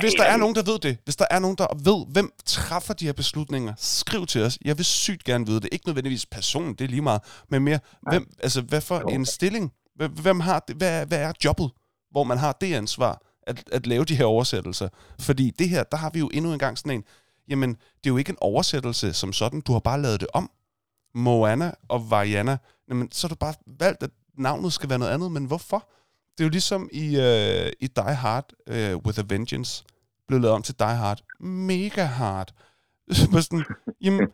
Hvis 0.00 0.14
der 0.14 0.24
er 0.24 0.36
nogen, 0.36 0.54
der 0.54 0.62
ved 0.72 0.78
det, 0.78 0.98
hvis 1.04 1.16
der 1.16 1.24
er 1.30 1.38
nogen, 1.38 1.56
der 1.56 1.66
ved, 1.90 2.12
hvem 2.12 2.30
træffer 2.46 2.94
de 2.94 3.04
her 3.06 3.12
beslutninger, 3.12 3.74
skriv 3.76 4.26
til 4.26 4.42
os. 4.42 4.58
Jeg 4.64 4.76
vil 4.78 4.84
sygt 4.84 5.24
gerne 5.24 5.46
vide 5.46 5.60
det. 5.60 5.68
Ikke 5.72 5.86
nødvendigvis 5.86 6.26
personen, 6.26 6.74
det 6.74 6.84
er 6.84 6.88
lige 6.88 7.02
meget, 7.02 7.22
men 7.48 7.62
mere, 7.64 7.78
hvem, 8.10 8.26
altså, 8.42 8.62
hvad 8.62 8.80
for 8.80 8.98
en 8.98 9.26
stilling? 9.26 9.72
Hvem 10.22 10.40
har 10.40 10.58
det? 10.68 10.76
Hvad, 10.76 11.06
hvad 11.06 11.18
er 11.22 11.32
jobbet, 11.44 11.70
hvor 12.10 12.24
man 12.24 12.38
har 12.38 12.52
det 12.52 12.74
ansvar, 12.74 13.22
at, 13.42 13.64
at 13.72 13.86
lave 13.86 14.04
de 14.04 14.16
her 14.16 14.24
oversættelser? 14.24 14.88
Fordi 15.20 15.50
det 15.50 15.68
her, 15.68 15.82
der 15.82 15.96
har 15.96 16.10
vi 16.10 16.18
jo 16.18 16.30
endnu 16.32 16.52
en 16.52 16.58
gang 16.58 16.78
sådan 16.78 16.92
en, 16.92 17.04
jamen, 17.48 17.70
det 17.70 18.06
er 18.06 18.10
jo 18.10 18.16
ikke 18.16 18.30
en 18.30 18.38
oversættelse 18.40 19.12
som 19.12 19.32
sådan, 19.32 19.60
du 19.60 19.72
har 19.72 19.80
bare 19.80 20.02
lavet 20.02 20.20
det 20.20 20.28
om. 20.34 20.50
Moana 21.14 21.72
og 21.88 22.10
Vajana, 22.10 22.58
jamen, 22.88 23.12
så 23.12 23.26
har 23.26 23.28
du 23.28 23.38
bare 23.38 23.54
valgt, 23.66 24.02
at 24.02 24.10
navnet 24.38 24.72
skal 24.72 24.88
være 24.88 24.98
noget 24.98 25.12
andet, 25.12 25.32
men 25.32 25.44
hvorfor? 25.44 25.88
Det 26.38 26.44
er 26.44 26.46
jo 26.46 26.50
ligesom 26.50 26.88
i, 26.92 27.16
øh, 27.16 27.72
i 27.80 27.86
Die 27.86 28.14
Hard 28.14 28.52
øh, 28.66 28.96
with 28.96 29.18
a 29.18 29.22
Vengeance, 29.28 29.84
blev 30.28 30.40
lavet 30.40 30.54
om 30.54 30.62
til 30.62 30.78
Die 30.78 30.86
Hard 30.86 31.20
Mega 31.40 32.04
Hard. 32.04 32.52
Så 33.10 33.42
sådan, 33.42 33.64
jamen, 34.00 34.28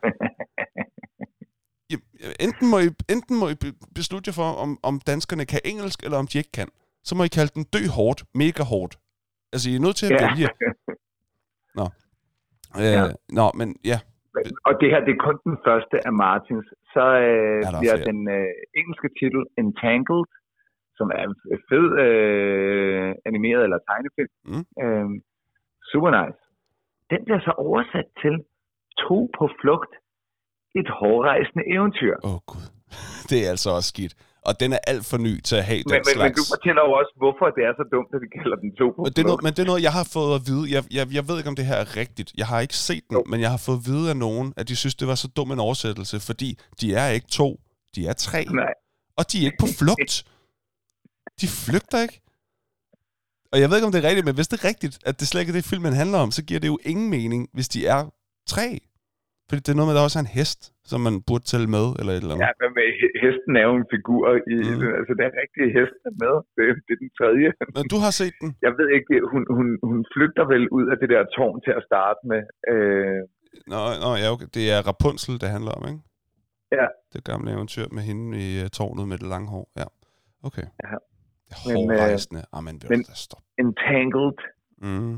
enten, 2.40 2.70
må 2.70 2.78
I, 2.78 2.90
enten 3.08 3.36
må 3.36 3.48
I 3.48 3.54
beslutte 3.94 4.28
jer 4.28 4.32
for, 4.32 4.52
om, 4.52 4.78
om 4.82 5.00
danskerne 5.00 5.44
kan 5.46 5.60
engelsk, 5.64 6.02
eller 6.02 6.18
om 6.18 6.26
de 6.26 6.38
ikke 6.38 6.52
kan. 6.52 6.68
Så 7.08 7.12
må 7.16 7.22
I 7.28 7.32
kalde 7.38 7.52
den 7.58 7.64
dø 7.76 7.82
hårdt, 7.98 8.20
mega 8.42 8.62
hårdt. 8.72 8.94
Altså, 9.52 9.64
I 9.70 9.74
er 9.78 9.82
nødt 9.86 9.96
til 10.00 10.06
at 10.08 10.12
Ja. 10.12 10.18
vælge. 10.26 10.48
Nå. 11.78 11.86
Øh, 12.80 12.94
Ja. 12.96 13.02
Nå, 13.38 13.46
men 13.60 13.68
ja. 13.92 13.98
Og 14.68 14.72
det 14.80 14.88
her, 14.92 15.00
det 15.06 15.12
er 15.16 15.20
kun 15.28 15.36
den 15.48 15.56
første 15.66 15.96
af 16.08 16.12
Martins. 16.24 16.66
Så 16.94 17.04
øh, 17.26 17.58
der 17.64 17.70
bliver 17.80 17.96
flere? 17.98 18.08
den 18.10 18.20
øh, 18.36 18.50
engelske 18.80 19.08
titel 19.18 19.42
Entangled, 19.62 20.24
som 20.98 21.06
er 21.18 21.22
en 21.28 21.34
fed 21.70 21.86
øh, 22.04 23.08
animeret 23.28 23.62
eller 23.66 23.78
tegnefilm. 23.88 24.32
Mm. 24.50 24.64
Øh, 24.84 25.08
super 25.92 26.10
nice. 26.18 26.40
Den 27.12 27.20
bliver 27.26 27.40
så 27.48 27.52
oversat 27.66 28.08
til 28.22 28.34
To 29.04 29.18
på 29.38 29.44
flugt. 29.60 29.92
Et 30.80 30.88
hårrejsende 31.00 31.64
eventyr. 31.74 32.14
Åh, 32.24 32.30
oh, 32.34 32.40
Gud. 32.50 32.66
Det 33.30 33.38
er 33.44 33.48
altså 33.54 33.68
også 33.76 33.88
skidt. 33.94 34.14
Og 34.48 34.52
den 34.60 34.70
er 34.76 34.80
alt 34.92 35.04
for 35.10 35.18
ny 35.28 35.34
til 35.48 35.56
at 35.60 35.64
have 35.70 35.80
den 35.82 35.92
Men, 35.92 35.92
men, 35.92 36.02
men 36.06 36.14
slags. 36.18 36.36
du 36.40 36.44
fortæller 36.54 36.82
jo 36.88 36.92
også, 37.00 37.12
hvorfor 37.22 37.46
det 37.56 37.62
er 37.68 37.72
så 37.80 37.84
dumt, 37.94 38.10
at 38.16 38.20
vi 38.24 38.28
kalder 38.38 38.56
den 38.64 38.70
To 38.78 38.86
på 38.96 39.00
Men 39.06 39.12
det, 39.16 39.22
er 39.24 39.28
noget, 39.30 39.42
men 39.46 39.52
det 39.56 39.62
er 39.66 39.70
noget, 39.72 39.82
jeg 39.88 39.94
har 40.00 40.06
fået 40.16 40.32
at 40.38 40.42
vide. 40.50 40.64
Jeg, 40.74 40.82
jeg, 40.98 41.04
jeg 41.18 41.24
ved 41.28 41.34
ikke, 41.40 41.50
om 41.52 41.56
det 41.60 41.66
her 41.70 41.78
er 41.84 41.88
rigtigt. 42.02 42.28
Jeg 42.40 42.46
har 42.52 42.58
ikke 42.66 42.76
set 42.88 43.04
den, 43.08 43.14
Jo. 43.16 43.22
men 43.32 43.38
jeg 43.44 43.50
har 43.54 43.60
fået 43.66 43.78
at 43.80 43.84
vide 43.90 44.06
af 44.12 44.16
nogen, 44.26 44.46
at 44.60 44.64
de 44.70 44.76
synes, 44.82 44.94
det 45.00 45.06
var 45.12 45.14
så 45.24 45.28
dum 45.36 45.48
en 45.56 45.60
oversættelse, 45.66 46.16
fordi 46.28 46.48
de 46.80 46.86
er 47.00 47.08
ikke 47.16 47.28
to, 47.40 47.48
de 47.94 48.00
er 48.10 48.12
tre. 48.26 48.40
Nej. 48.62 48.72
Og 49.18 49.24
de 49.30 49.36
er 49.40 49.44
ikke 49.48 49.62
på 49.64 49.70
flugt. 49.80 50.12
De 51.40 51.46
flygter 51.64 51.98
ikke. 52.06 52.16
Og 53.52 53.60
jeg 53.60 53.66
ved 53.68 53.76
ikke, 53.76 53.86
om 53.86 53.92
det 53.92 54.04
er 54.04 54.08
rigtigt, 54.08 54.26
men 54.26 54.34
hvis 54.34 54.48
det 54.48 54.56
er 54.60 54.64
rigtigt, 54.68 54.98
at 55.08 55.20
det 55.20 55.28
slet 55.28 55.40
ikke 55.40 55.50
er 55.50 55.58
det, 55.58 55.64
filmen 55.64 55.92
handler 55.92 56.18
om, 56.18 56.30
så 56.30 56.42
giver 56.44 56.60
det 56.60 56.68
jo 56.68 56.78
ingen 56.84 57.10
mening, 57.10 57.48
hvis 57.52 57.68
de 57.68 57.86
er 57.86 58.00
tre. 58.48 58.80
Fordi 59.48 59.60
det 59.64 59.70
er 59.72 59.78
noget 59.78 59.88
med, 59.88 59.94
at 59.96 59.98
der 60.00 60.08
også 60.08 60.18
er 60.20 60.26
en 60.28 60.34
hest, 60.38 60.60
som 60.90 60.98
man 61.06 61.14
burde 61.28 61.44
tælle 61.52 61.68
med, 61.76 61.86
eller 61.98 62.12
et 62.12 62.20
eller 62.22 62.34
andet. 62.34 62.46
Ja, 62.46 62.50
men 62.60 62.70
med 62.78 62.86
hesten 63.24 63.52
er 63.60 63.64
jo 63.70 63.74
en 63.82 63.88
figur 63.94 64.22
i 64.54 64.56
Mm. 64.70 64.96
Altså, 64.98 65.12
den 65.22 65.30
rigtige 65.42 65.70
hest 65.78 65.96
er 66.10 66.14
med. 66.24 66.34
Det, 66.56 66.62
det 66.86 66.92
er 66.96 67.00
den 67.04 67.10
tredje. 67.20 67.48
Men 67.76 67.84
du 67.92 67.96
har 68.04 68.12
set 68.20 68.34
den. 68.42 68.48
Jeg 68.66 68.72
ved 68.78 68.88
ikke, 68.98 69.12
hun, 69.32 69.42
hun, 69.56 69.66
hun 69.88 69.98
flygter 70.14 70.44
vel 70.52 70.64
ud 70.78 70.84
af 70.92 70.96
det 71.02 71.08
der 71.14 71.22
tårn 71.36 71.58
til 71.66 71.72
at 71.78 71.82
starte 71.90 72.20
med. 72.32 72.40
Øh, 72.72 73.20
Nå, 73.72 73.80
nå 74.04 74.10
ja, 74.22 74.26
okay. 74.34 74.48
Det 74.56 74.64
er 74.74 74.78
Rapunzel, 74.90 75.34
det 75.42 75.48
handler 75.56 75.72
om, 75.78 75.82
ikke? 75.90 76.00
Ja. 76.78 76.86
Det 77.14 77.20
gamle 77.30 77.48
eventyr 77.56 77.86
med 77.96 78.02
hende 78.10 78.28
i 78.46 78.48
uh, 78.62 78.66
tårnet 78.78 79.04
med 79.10 79.16
det 79.22 79.28
lange 79.34 79.48
hår. 79.54 79.64
Ja, 79.80 79.86
okay. 80.48 80.66
Ja. 80.86 80.96
Det 81.48 81.72
er 81.72 81.78
Men, 81.78 81.90
øh. 82.38 82.46
Ah, 82.56 82.62
men, 82.66 82.74
men- 82.90 83.04
entangled, 83.64 84.36
Mm. 84.86 85.14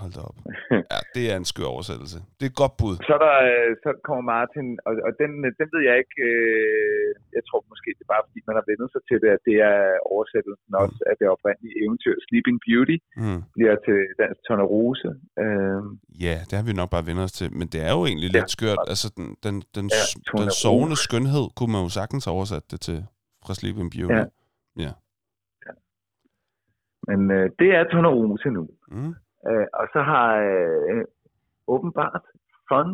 Hold 0.00 0.12
da 0.16 0.20
op. 0.30 0.38
Ja, 0.92 0.98
det 1.16 1.24
er 1.30 1.36
en 1.42 1.48
skør 1.52 1.68
oversættelse. 1.76 2.18
Det 2.36 2.42
er 2.46 2.50
et 2.54 2.60
godt 2.62 2.74
bud. 2.80 2.94
Så, 3.08 3.12
er 3.18 3.22
der, 3.26 3.36
øh, 3.52 3.70
så 3.84 3.90
kommer 4.06 4.24
Martin, 4.34 4.66
og, 4.88 4.92
og 5.06 5.12
den, 5.20 5.30
den 5.60 5.68
ved 5.74 5.82
jeg 5.88 5.96
ikke, 6.02 6.16
øh, 6.32 7.08
jeg 7.36 7.42
tror 7.48 7.60
måske, 7.72 7.88
det 7.96 8.02
er 8.06 8.12
bare 8.14 8.24
fordi, 8.28 8.40
man 8.48 8.56
har 8.58 8.64
vendt 8.70 8.88
sig 8.94 9.02
til 9.08 9.18
det, 9.22 9.30
at 9.36 9.42
det 9.48 9.56
er 9.70 9.78
oversættelsen 10.14 10.70
Mm. 10.72 10.80
også 10.84 10.98
af 11.10 11.14
det 11.20 11.26
oprindelige 11.34 11.74
eventyr. 11.82 12.14
Sleeping 12.26 12.58
Beauty 12.66 12.96
Mm. 13.22 13.40
bliver 13.56 13.74
til 13.86 13.98
dansk 14.20 14.40
Tornerose. 14.46 15.08
Øh, 15.42 15.80
Ja, 16.26 16.34
det 16.48 16.54
har 16.58 16.64
vi 16.68 16.72
nok 16.80 16.90
bare 16.94 17.06
vendt 17.08 17.22
os 17.26 17.34
til. 17.40 17.48
Men 17.58 17.66
det 17.72 17.80
er 17.88 17.92
jo 17.96 18.02
egentlig 18.10 18.28
Ja. 18.30 18.36
lidt 18.38 18.50
skørt. 18.56 18.80
Altså, 18.92 19.06
den, 19.18 19.26
den, 19.44 19.54
den, 19.76 19.86
Ja, 19.96 20.02
Tone 20.28 20.42
den 20.44 20.52
sovende 20.64 20.96
skønhed 21.06 21.44
kunne 21.56 21.72
man 21.74 21.82
jo 21.86 21.90
sagtens 22.00 22.24
oversætte 22.34 22.68
det 22.72 22.80
til 22.88 22.98
fra 23.44 23.52
Sleeping 23.58 23.88
Beauty. 23.94 24.22
Ja. 24.84 24.92
men 27.08 27.20
øh, 27.36 27.46
det 27.60 27.68
er 27.78 27.84
Tornerose 27.92 28.48
nu. 28.58 28.62
Mm. 28.96 29.14
Øh, 29.48 29.66
og 29.80 29.84
så 29.94 30.00
har 30.10 30.28
øh, 30.50 31.04
åbenbart 31.74 32.22
Fun 32.68 32.90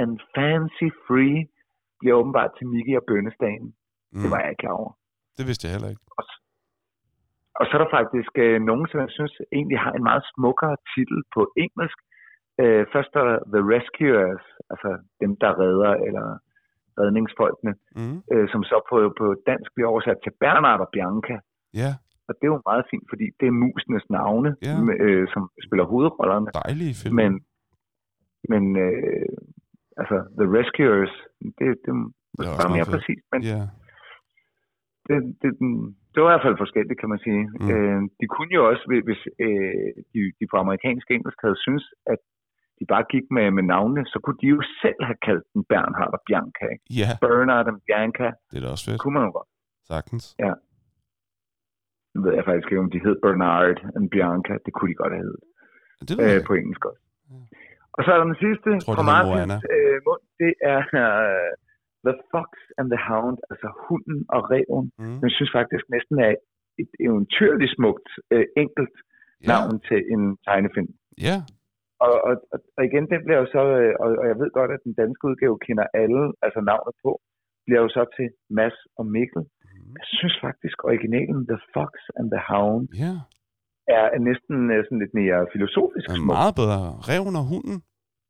and 0.00 0.14
Fancy 0.34 0.88
Free 1.06 1.38
bliver 1.98 2.16
åbenbart 2.20 2.50
til 2.58 2.66
Mickey 2.74 2.94
og 3.00 3.04
Bønnestagen. 3.08 3.68
Mm. 4.12 4.20
Det 4.22 4.28
var 4.32 4.38
jeg 4.40 4.50
ikke 4.50 4.60
klar 4.64 4.76
over. 4.82 4.92
det 5.38 5.44
vidste 5.48 5.64
jeg 5.66 5.72
heller 5.74 5.90
ikke. 5.92 6.02
Og 7.60 7.64
så 7.66 7.72
er 7.76 7.82
der 7.84 7.96
faktisk 7.98 8.32
øh, 8.44 8.58
nogen, 8.70 8.86
som 8.90 8.98
jeg 9.04 9.10
synes 9.18 9.34
egentlig 9.58 9.78
har 9.84 9.92
en 9.98 10.04
meget 10.10 10.24
smukkere 10.34 10.76
titel 10.92 11.18
på 11.34 11.40
engelsk. 11.64 11.98
Øh, 12.62 12.82
først 12.94 13.10
er 13.18 13.24
der 13.28 13.38
The 13.54 13.62
Rescuers, 13.74 14.44
altså 14.72 14.90
dem, 15.22 15.32
der 15.42 15.50
redder, 15.62 15.92
eller 16.06 16.26
redningsfolkene, 17.00 17.72
Mm. 18.00 18.18
øh, 18.32 18.46
som 18.52 18.62
så 18.70 18.76
på, 18.90 18.96
på 19.20 19.26
dansk 19.50 19.68
bliver 19.74 19.88
oversat 19.92 20.18
til 20.24 20.32
Bernard 20.42 20.80
og 20.84 20.88
Bianca. 20.94 21.36
Ja, 21.82 21.90
Og 22.28 22.32
det 22.38 22.44
er 22.46 22.52
jo 22.54 22.60
meget 22.70 22.84
fint, 22.92 23.06
fordi 23.12 23.26
det 23.40 23.46
er 23.48 23.60
musenes 23.64 24.04
navne, 24.18 24.50
Ja. 24.68 24.74
øh, 25.04 25.24
som 25.34 25.42
spiller 25.66 25.84
hovedrollerne. 25.92 26.48
dejlige 26.64 26.94
film. 27.02 27.14
Men, 27.20 27.32
men 28.52 28.62
øh, 28.86 29.28
altså, 30.00 30.16
The 30.38 30.46
Rescuers, 30.58 31.14
det, 31.58 31.70
det, 31.84 31.92
Det 32.38 32.44
er 32.46 32.58
bare 32.62 32.74
mere 32.76 32.86
fedt. 32.88 32.94
præcis. 32.96 33.20
Men 33.32 33.40
Ja. 33.52 33.60
det, 35.08 35.16
det, 35.42 35.50
det 36.12 36.18
var 36.22 36.28
i 36.28 36.32
hvert 36.34 36.46
fald 36.46 36.62
forskelligt, 36.64 37.00
kan 37.00 37.08
man 37.14 37.20
sige. 37.26 37.42
Mm. 37.48 37.56
Mm. 37.64 37.70
Øh, 37.72 38.00
de 38.20 38.26
kunne 38.34 38.52
jo 38.58 38.62
også, 38.70 38.84
hvis- 39.08 39.30
øh, 39.46 39.88
de, 40.12 40.20
de 40.38 40.44
på 40.52 40.56
amerikansk 40.64 41.06
engelsk 41.16 41.38
havde 41.44 41.58
synes, 41.66 41.84
at 42.12 42.20
de 42.78 42.84
bare 42.92 43.04
gik 43.14 43.26
med, 43.36 43.46
med 43.56 43.64
navnene, 43.74 44.02
så 44.12 44.16
kunne 44.22 44.38
de 44.42 44.46
jo 44.54 44.60
selv 44.82 45.00
have 45.08 45.18
kaldt 45.28 45.44
den 45.54 45.62
Bernhard 45.70 46.12
og 46.16 46.20
Bianca. 46.26 46.64
Ikke? 46.74 46.84
ja, 47.00 47.10
Bernard 47.24 47.66
og 47.72 47.76
Bianca, 47.88 48.26
det 48.50 48.56
er 48.58 48.62
da 48.64 48.68
også 48.74 48.86
fedt. 48.90 49.00
kunne 49.02 49.14
man 49.18 49.24
jo 49.28 49.32
godt. 49.38 49.48
Sagtens. 49.92 50.24
Nu 52.18 52.24
ved 52.24 52.34
jeg 52.38 52.44
faktisk 52.48 52.68
ikke, 52.70 52.84
om 52.86 52.90
de 52.94 53.04
hed 53.04 53.16
Bernard 53.24 53.78
og 53.96 54.00
Bianca. 54.14 54.52
Det 54.64 54.72
kunne 54.72 54.90
de 54.92 55.00
godt 55.02 55.12
have 55.16 55.26
heddet 55.28 55.44
Det 56.08 56.14
jeg 56.18 56.40
øh, 56.40 56.46
på 56.48 56.52
engelsk 56.60 56.82
også. 56.90 57.04
Ja. 57.30 57.40
Og 57.96 58.00
så 58.04 58.08
er 58.12 58.18
der 58.18 58.28
den 58.32 58.40
sidste 58.46 58.70
tror, 58.78 58.94
fra 58.96 59.04
Martins 59.12 59.64
øh, 59.74 59.96
mund. 60.06 60.22
Det 60.42 60.52
er 60.72 60.80
øh, 61.04 61.50
The 62.06 62.14
Fox 62.32 62.50
and 62.78 62.86
the 62.94 63.00
Hound, 63.08 63.38
altså 63.50 63.68
hunden 63.86 64.18
og 64.36 64.40
reven. 64.54 64.86
Mm. 65.00 65.18
Jeg 65.24 65.32
synes 65.36 65.52
faktisk 65.58 65.84
næsten 65.96 66.16
er 66.28 66.34
et 66.82 66.92
eventyrligt 67.06 67.72
smukt, 67.76 68.08
øh, 68.34 68.46
enkelt 68.64 68.96
Ja, 69.42 69.48
navn 69.52 69.74
til 69.88 70.00
en 70.14 70.22
tegnefilm. 70.46 70.92
ja. 71.28 71.36
Og, 72.06 72.14
og, 72.28 72.34
og, 72.52 72.58
og 72.76 72.82
igen, 72.88 73.04
den 73.12 73.20
bliver 73.24 73.40
jo 73.42 73.48
så, 73.56 73.62
øh, 73.80 73.92
og, 74.02 74.08
og 74.20 74.26
jeg 74.30 74.36
ved 74.42 74.50
godt, 74.58 74.70
at 74.76 74.84
den 74.86 74.94
danske 75.02 75.24
udgave 75.30 75.56
kender 75.66 75.86
alle, 76.02 76.22
altså 76.44 76.60
navnet 76.70 76.94
på, 77.04 77.10
bliver 77.66 77.80
jo 77.84 77.88
så 77.96 78.02
til 78.16 78.28
Mads 78.58 78.78
og 78.98 79.04
Mikkel. 79.14 79.42
Mm. 79.88 79.96
Jeg 80.00 80.06
synes 80.18 80.36
faktisk, 80.46 80.76
originalen 80.90 81.40
The 81.52 81.58
Fox 81.74 81.92
and 82.18 82.26
the 82.34 82.42
Hound 82.50 82.84
Ja, 83.04 83.14
er 84.16 84.20
næsten 84.30 84.56
øh, 84.74 84.80
sådan 84.86 85.00
lidt 85.04 85.14
mere 85.20 85.38
filosofisk 85.54 86.06
er 86.08 86.14
smuk. 86.14 86.26
meget 86.36 86.54
bedre. 86.60 86.80
Reven 87.10 87.36
og 87.42 87.46
hunden. 87.52 87.76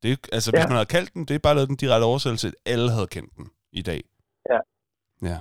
Det 0.01 0.09
er, 0.13 0.17
altså, 0.37 0.49
hvis 0.51 0.63
Ja. 0.65 0.69
man 0.71 0.77
havde 0.79 0.93
kaldt 0.97 1.09
den, 1.15 1.21
det 1.27 1.33
er 1.35 1.43
bare 1.47 1.55
lavet 1.57 1.69
den 1.71 1.79
direkte 1.83 2.05
oversættelse. 2.11 2.47
Alle 2.73 2.87
havde 2.95 3.09
kendt 3.15 3.31
den 3.37 3.45
i 3.79 3.81
dag. 3.89 4.01
Ja. 4.51 4.59
Ja. 5.29 5.37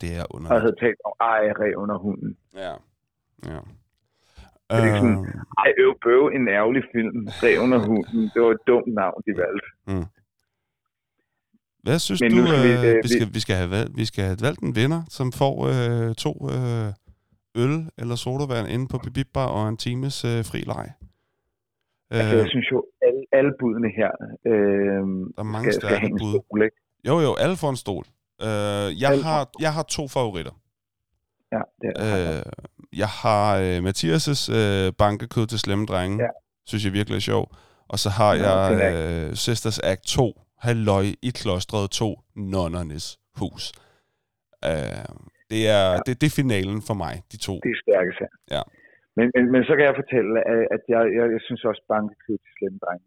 Det 0.00 0.08
er 0.18 0.24
Og 0.24 0.28
underligt. 0.34 0.62
havde 0.64 0.76
talt 0.84 1.00
om, 1.08 1.12
ej, 1.32 1.42
reven 1.62 1.90
og 1.96 2.00
hunden. 2.06 2.30
Ja. 2.64 2.72
Ja. 3.50 3.60
Er 4.70 4.76
det 4.76 4.84
ikke 4.88 4.98
sådan- 5.04 5.24
Øhm, 5.30 5.58
Ej, 5.62 5.70
øv, 5.84 5.92
bøv, 6.04 6.22
en 6.38 6.44
ærgerlig 6.58 6.82
film. 6.94 7.18
Reven 7.44 7.72
og 7.78 7.82
hunden. 7.90 8.20
Det 8.34 8.38
var 8.44 8.50
et 8.58 8.62
dumt 8.70 8.90
navn, 9.00 9.18
de 9.26 9.32
valgte. 9.42 9.68
Hvad 11.82 11.98
synes 11.98 12.20
Men 12.20 12.30
du, 12.30 12.46
skal 12.46 12.62
vi, 12.62 12.72
øh, 12.72 12.96
øh, 12.96 12.96
vi, 13.02 13.08
skal, 13.08 13.28
vi, 13.34 13.40
skal 13.40 13.56
have 13.56 13.70
valgt, 13.70 13.96
vi 13.96 14.04
skal 14.04 14.24
have 14.24 14.36
valgt 14.40 14.60
en 14.60 14.76
vinder, 14.76 15.02
som 15.08 15.32
får 15.32 15.54
øh, 15.72 16.14
to 16.14 16.32
øh, 16.54 16.92
øl 17.62 17.74
eller 17.98 18.16
sodavand 18.16 18.68
inde 18.68 18.88
på 18.88 18.98
Bip 18.98 19.14
Bip 19.14 19.28
Bar 19.34 19.46
og 19.46 19.68
en 19.68 19.76
times 19.76 20.24
øh, 20.24 20.44
fri 20.44 20.60
leg. 20.60 20.86
Altså, 22.10 22.34
Øh, 22.34 22.38
jeg 22.38 22.48
synes 22.48 22.66
jo, 22.72 22.84
alle, 23.02 23.22
alle 23.32 23.52
budene 23.60 23.88
her 23.98 24.10
øh, 24.46 24.52
der 25.36 25.38
er 25.38 25.42
mange 25.42 25.72
skal, 25.72 25.72
skal 25.72 25.88
stærke 25.88 26.00
hænge 26.00 26.18
bud. 26.18 26.40
stol, 26.46 26.62
ikke? 26.62 26.76
Jo, 27.08 27.20
jo, 27.20 27.34
alle 27.34 27.56
får 27.56 27.70
en 27.70 27.76
stol. 27.76 28.04
Øh, 28.42 28.48
jeg, 28.48 29.10
Alle 29.10 29.24
har, 29.24 29.40
en 29.40 29.46
jeg 29.60 29.72
har 29.74 29.82
to 29.82 30.08
favoritter. 30.08 30.54
Ja, 31.52 31.62
det 31.80 31.88
er 31.96 32.38
Øh, 32.38 32.42
jeg 32.96 33.08
har 33.08 33.58
øh, 33.58 33.78
Mathias' 33.86 34.52
øh, 34.58 34.92
bankekød 34.98 35.46
til 35.46 35.58
slemme 35.58 35.86
drenge. 35.86 36.22
Ja. 36.22 36.28
Synes 36.66 36.84
jeg 36.84 36.92
virkelig 36.92 37.16
er 37.16 37.20
sjov. 37.20 37.54
Og 37.88 37.98
så 37.98 38.08
har 38.10 38.32
Nå, 38.36 38.42
jeg 38.42 39.28
øh, 39.28 39.34
Sisters 39.34 39.78
Act 39.78 40.02
2, 40.02 40.40
Halløj 40.66 41.06
i 41.28 41.30
klostret 41.40 41.86
2, 41.90 42.18
Nonnernes 42.54 43.06
hus. 43.40 43.64
Øh, 44.70 45.08
det, 45.52 45.60
er, 45.78 45.84
Ja. 45.92 45.98
det, 46.06 46.12
det 46.20 46.26
er 46.30 46.36
finalen 46.42 46.78
for 46.88 46.96
mig, 47.04 47.14
de 47.32 47.36
to. 47.46 47.54
Det 47.64 47.70
er 47.76 47.80
stærke 47.86 48.12
sager. 48.18 48.36
Ja. 48.56 48.62
Men, 49.16 49.26
men, 49.34 49.44
men 49.54 49.62
så 49.68 49.72
kan 49.76 49.84
jeg 49.88 49.96
fortælle, 50.02 50.32
at, 50.74 50.82
jeg, 50.94 51.02
jeg, 51.18 51.24
jeg 51.34 51.40
synes 51.46 51.62
også, 51.70 51.82
Bankekød 51.92 52.36
til 52.44 52.52
Slemme 52.56 52.78
Drenge, 52.84 53.06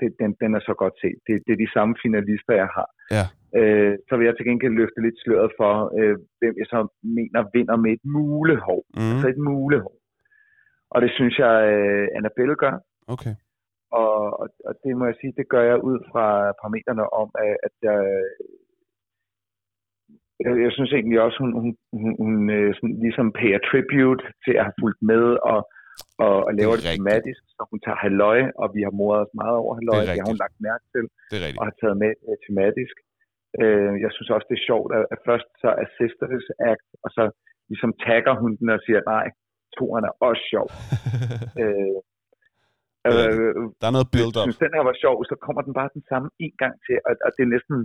det, 0.00 0.08
den, 0.20 0.30
den 0.42 0.50
er 0.58 0.62
så 0.68 0.74
godt 0.82 0.96
set. 1.02 1.18
Det, 1.26 1.34
det 1.46 1.52
er 1.56 1.60
de 1.64 1.74
samme 1.76 1.94
finalister, 2.04 2.54
jeg 2.62 2.70
har. 2.78 2.88
Ja. 3.16 3.24
Øh, 3.58 3.92
så 4.08 4.12
vil 4.16 4.24
jeg 4.28 4.34
til 4.36 4.46
gengæld 4.50 4.74
løfte 4.80 5.00
lidt 5.06 5.18
sløret 5.24 5.50
for, 5.60 5.72
øh, 5.98 6.14
hvem 6.40 6.54
jeg 6.60 6.68
så 6.74 6.78
mener 7.18 7.40
vinder 7.56 7.76
med 7.84 7.90
et 7.96 8.04
mulehår. 8.16 8.80
Mm, 8.96 9.10
Altså 9.12 9.28
et 9.34 9.40
mulehår. 9.50 9.96
Og 10.94 10.98
det 11.04 11.10
synes 11.18 11.34
jeg, 11.44 11.54
øh, 11.72 12.06
Annabelle 12.18 12.56
gør. 12.64 12.74
okay. 13.14 13.34
Og, 14.02 14.40
og, 14.66 14.72
det 14.84 14.96
må 14.96 15.04
jeg 15.06 15.16
sige, 15.20 15.32
det 15.40 15.46
gør 15.48 15.64
jeg 15.70 15.78
ud 15.88 15.98
fra 16.10 16.26
parametrene 16.60 17.06
om, 17.22 17.28
at, 17.46 17.56
at 17.66 17.74
jeg, 17.88 18.00
jeg, 20.44 20.52
jeg 20.64 20.72
synes 20.72 20.92
egentlig 20.92 21.20
også, 21.26 21.38
hun, 21.42 21.52
hun, 21.60 21.70
hun, 22.00 22.12
hun 22.22 22.34
øh, 22.56 22.74
sådan, 22.74 22.96
ligesom 23.04 23.26
payer 23.40 23.60
tribute 23.68 24.22
til 24.44 24.54
at 24.58 24.64
have 24.66 24.78
fulgt 24.82 25.02
med 25.12 25.24
og, 25.52 25.60
og, 26.24 26.36
og 26.46 26.52
laver 26.58 26.74
Det 26.74 26.84
det, 26.84 26.94
tematisk. 26.96 27.42
Så 27.56 27.62
hun 27.70 27.80
tager 27.84 27.98
halløj, 28.04 28.38
og 28.62 28.66
vi 28.76 28.80
har 28.86 28.94
moret 29.00 29.20
os 29.24 29.34
meget 29.42 29.56
over 29.62 29.72
halløj. 29.78 30.00
Det 30.00 30.08
Det, 30.08 30.20
har 30.22 30.30
hun 30.32 30.42
lagt 30.44 30.58
mærke 30.68 30.84
til 30.94 31.04
og 31.58 31.62
har 31.68 31.74
taget 31.80 31.96
med 32.04 32.12
øh, 32.28 32.36
tematisk. 32.44 32.96
Øh, 33.62 33.94
jeg 34.04 34.10
synes 34.14 34.30
også, 34.34 34.46
det 34.50 34.56
er 34.58 34.68
sjovt, 34.70 34.90
at, 34.96 35.04
at 35.14 35.18
først 35.28 35.48
så 35.62 35.70
er 35.82 35.86
Sisters 35.98 36.48
Act, 36.72 36.88
og 37.04 37.10
så 37.16 37.24
ligesom 37.70 37.90
tagger 38.06 38.34
hun 38.42 38.50
den 38.60 38.68
og 38.76 38.80
siger, 38.86 39.00
nej, 39.14 39.26
toeren 39.76 40.04
er 40.10 40.14
også 40.28 40.44
sjov. 40.52 40.68
øh, 41.62 41.98
øh, 43.10 43.54
Der 43.80 43.86
er 43.88 43.94
noget 43.96 44.08
hvis 44.08 44.14
build-up. 44.14 44.44
du 44.44 44.48
synes, 44.48 44.64
den 44.66 44.76
her 44.76 44.84
var 44.90 44.96
sjov, 45.04 45.16
så 45.30 45.34
kommer 45.44 45.62
den 45.66 45.74
bare 45.80 45.90
den 45.96 46.04
samme 46.10 46.28
en 46.46 46.54
gang 46.62 46.74
til, 46.86 46.96
og, 47.08 47.12
og 47.26 47.30
det 47.36 47.42
er 47.46 47.50
næsten, 47.56 47.76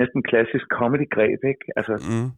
næsten 0.00 0.20
klassisk 0.30 0.66
comedy-greb, 0.78 1.40
ikke? 1.52 1.64
Altså, 1.78 1.94
Mm. 2.10 2.30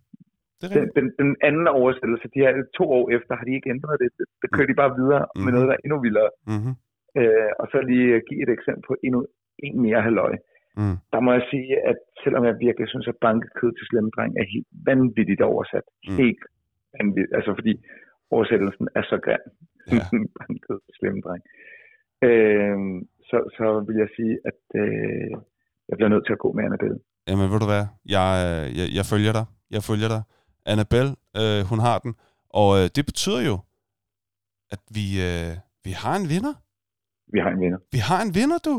Det 0.59 0.65
er 0.69 0.75
den, 0.79 0.87
den, 0.99 1.07
den 1.23 1.33
anden 1.49 1.67
oversættelse, 1.81 2.27
de 2.35 2.41
her 2.45 2.53
to 2.79 2.85
år 2.99 3.05
efter, 3.17 3.33
har 3.39 3.45
de 3.49 3.55
ikke 3.59 3.71
ændret 3.77 3.97
det. 4.03 4.09
Det 4.43 4.49
kører 4.55 4.69
de 4.71 4.81
bare 4.83 4.93
videre 5.01 5.25
mm. 5.29 5.43
med 5.45 5.51
noget, 5.55 5.69
der 5.69 5.75
er 5.77 5.83
endnu 5.85 5.99
vildere. 6.07 6.31
Mm-hmm. 6.53 6.75
Øh, 7.21 7.51
og 7.61 7.67
så 7.73 7.79
lige 7.91 8.11
give 8.29 8.41
et 8.45 8.53
eksempel 8.57 8.83
på 8.89 8.95
endnu 9.07 9.21
en 9.67 9.77
mere 9.87 10.01
halløj. 10.07 10.33
Mm. 10.81 10.97
Der 11.13 11.21
må 11.25 11.31
jeg 11.37 11.45
sige, 11.53 11.71
at 11.91 11.99
selvom 12.23 12.43
jeg 12.49 12.55
virkelig 12.67 12.89
synes, 12.93 13.07
at 13.13 13.17
bankekød 13.27 13.73
til 13.75 13.87
slemme 13.91 14.11
dreng 14.17 14.33
er 14.43 14.47
helt 14.55 14.69
vanvittigt 14.91 15.43
oversat. 15.53 15.87
Mm. 15.89 16.13
Mm. 16.13 16.17
Helt 16.23 16.43
vanvittigt. 16.97 17.37
Altså 17.39 17.51
fordi 17.59 17.73
oversættelsen 18.35 18.87
er 18.99 19.05
så 19.11 19.17
grim. 19.25 19.45
Ja. 19.93 20.05
bankekød 20.39 20.79
til 20.87 20.95
slemme 20.99 21.21
dreng. 21.27 21.43
Øh, 22.23 22.77
så, 23.29 23.37
så 23.57 23.85
vil 23.87 23.97
jeg 24.03 24.09
sige, 24.17 24.35
at 24.51 24.61
øh, 24.83 25.31
jeg 25.89 25.97
bliver 25.97 26.09
nødt 26.09 26.27
til 26.27 26.33
at 26.33 26.39
gå 26.39 26.53
med 26.53 26.65
Annabelle. 26.65 26.99
Jamen, 27.29 27.51
ved 27.53 27.61
du 27.61 27.69
hvad? 27.75 27.87
Jeg, 28.17 28.29
øh, 28.47 28.79
jeg, 28.79 28.87
jeg 28.99 29.05
følger 29.13 29.33
dig. 29.33 29.45
Jeg 29.71 29.83
følger 29.83 30.09
dig. 30.09 30.23
Annabelle, 30.67 31.13
øh, 31.41 31.61
hun 31.71 31.79
har 31.79 31.99
den. 31.99 32.15
Og 32.51 32.69
øh, 32.79 32.85
det 32.97 33.07
betyder 33.07 33.41
jo, 33.51 33.57
at 34.75 34.81
vi, 34.97 35.05
øh, 35.29 35.51
vi 35.85 35.91
har 36.03 36.17
en 36.17 36.29
vinder. 36.29 36.55
Vi 37.33 37.39
har 37.45 37.51
en 37.51 37.61
vinder. 37.61 37.79
Vi 37.93 37.99
har 37.99 38.21
en 38.23 38.35
vinder, 38.35 38.59
du. 38.69 38.75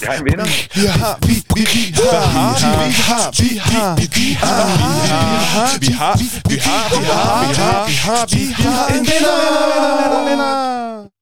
Vi 0.00 0.06
har 0.08 0.14
en 0.20 0.24
vinder. 0.28 0.46
Vi 0.78 0.84
har, 1.00 1.14
vi, 1.28 1.34
vi, 1.56 1.62
vi 1.98 2.06
har, 2.12 2.26
vi 2.42 2.98
har, 3.08 3.24
vi 3.42 3.50
har, 3.70 3.88
vi 4.02 4.24
har, 4.42 4.58
vi 4.72 5.08
har, 5.52 5.70
vi 5.82 5.90
har, 6.00 6.14
vi 6.50 6.56
har, 6.66 6.82
vi 6.94 7.06
har, 7.10 7.80
vi 7.90 7.96
har, 8.06 8.22
vi 8.34 8.42
har 8.64 8.84
en 8.96 9.04
vinder, 9.10 9.34
vinder, 9.42 9.92
vinder, 10.00 10.22
vinder. 10.28 11.15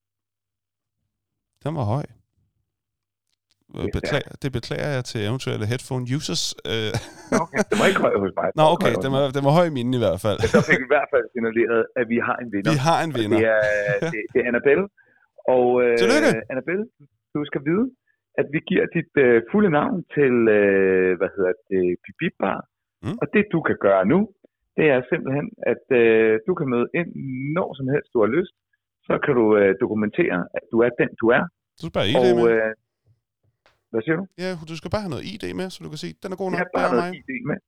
Den 1.65 1.73
var 1.79 1.87
høj. 1.95 2.07
er 3.75 3.89
Beklager, 3.99 4.33
det 4.43 4.51
beklager 4.59 4.91
jeg 4.97 5.05
til 5.11 5.19
eventuelle 5.29 5.65
headphone 5.73 6.05
users. 6.17 6.45
Øh, 6.73 6.93
Okay, 7.45 7.61
det 7.71 7.77
var 7.81 7.87
ikke 7.91 8.03
høj 8.07 8.15
hos 8.23 8.33
mig. 8.41 8.49
Nå, 8.59 8.65
okay, 8.75 8.93
den 9.05 9.11
var, 9.17 9.23
den 9.37 9.43
var 9.49 9.53
høj 9.59 9.67
i 9.73 9.75
mine 9.79 9.93
i 9.99 10.03
hvert 10.05 10.21
fald. 10.27 10.39
Så 10.55 10.61
fik 10.69 10.79
vi 10.83 10.87
i 10.91 10.93
hvert 10.95 11.11
fald 11.15 11.25
signaleret, 11.35 11.81
at 12.01 12.07
vi 12.13 12.19
har 12.29 12.37
en 12.45 12.49
vinder. 12.55 12.71
Vi 12.77 12.81
har 12.89 12.99
en 13.07 13.13
Og 13.15 13.19
vinder. 13.19 13.39
Det 13.41 13.49
er, 13.59 13.65
det, 14.13 14.21
det 14.33 14.39
er 14.43 14.47
Annabelle. 14.53 14.87
Og 15.57 15.67
øh, 15.83 15.93
Tillykke. 16.01 16.31
Annabelle, 16.53 16.85
du 17.35 17.41
skal 17.51 17.63
vide, 17.71 17.87
at 18.41 18.47
vi 18.55 18.61
giver 18.71 18.85
dit 18.97 19.13
øh, 19.27 19.37
fulde 19.51 19.71
navn 19.79 19.97
til, 20.17 20.35
øh, 20.59 21.11
hvad 21.19 21.31
hedder 21.37 21.55
det, 21.71 21.85
Bar. 22.43 22.61
Mm. 23.05 23.09
Mm. 23.09 23.17
Og 23.23 23.27
det 23.35 23.45
du 23.55 23.61
kan 23.69 23.79
gøre 23.87 24.05
nu, 24.13 24.21
det 24.79 24.87
er 24.95 25.01
simpelthen, 25.11 25.47
at 25.73 25.85
øh, 26.01 26.33
du 26.47 26.53
kan 26.59 26.67
møde 26.75 26.89
ind 27.01 27.11
når 27.57 27.69
som 27.79 27.87
helst 27.95 28.11
du 28.15 28.19
har 28.25 28.31
lyst. 28.39 28.55
Så 29.09 29.15
kan 29.25 29.35
du 29.41 29.47
øh, 29.61 29.73
dokumentere, 29.85 30.39
at 30.59 30.65
du 30.73 30.77
er 30.87 30.91
den 31.01 31.11
du 31.23 31.27
er. 31.39 31.45
Du 31.79 31.83
skal 31.87 31.95
bare 31.99 32.07
have 32.15 32.21
Og 32.21 32.27
ID 32.31 32.35
med. 32.41 32.47
øh, 32.53 32.71
hvad 33.91 34.01
siger 34.05 34.17
du? 34.21 34.25
Ja, 34.45 34.51
du 34.71 34.75
skal 34.81 34.91
bare 34.95 35.05
have 35.07 35.15
noget 35.15 35.27
ID 35.33 35.45
med, 35.61 35.67
så 35.73 35.77
du 35.85 35.91
kan 35.95 36.01
se, 36.05 36.11
den 36.23 36.31
er 36.35 36.39
god 36.43 36.49
nok. 36.51 36.59
Jeg 36.61 36.67
Det 36.71 36.77
bare 36.79 36.89
er 36.91 36.95
mig. 37.01 37.09
noget 37.11 37.15
ID 37.21 37.31
med. 37.51 37.59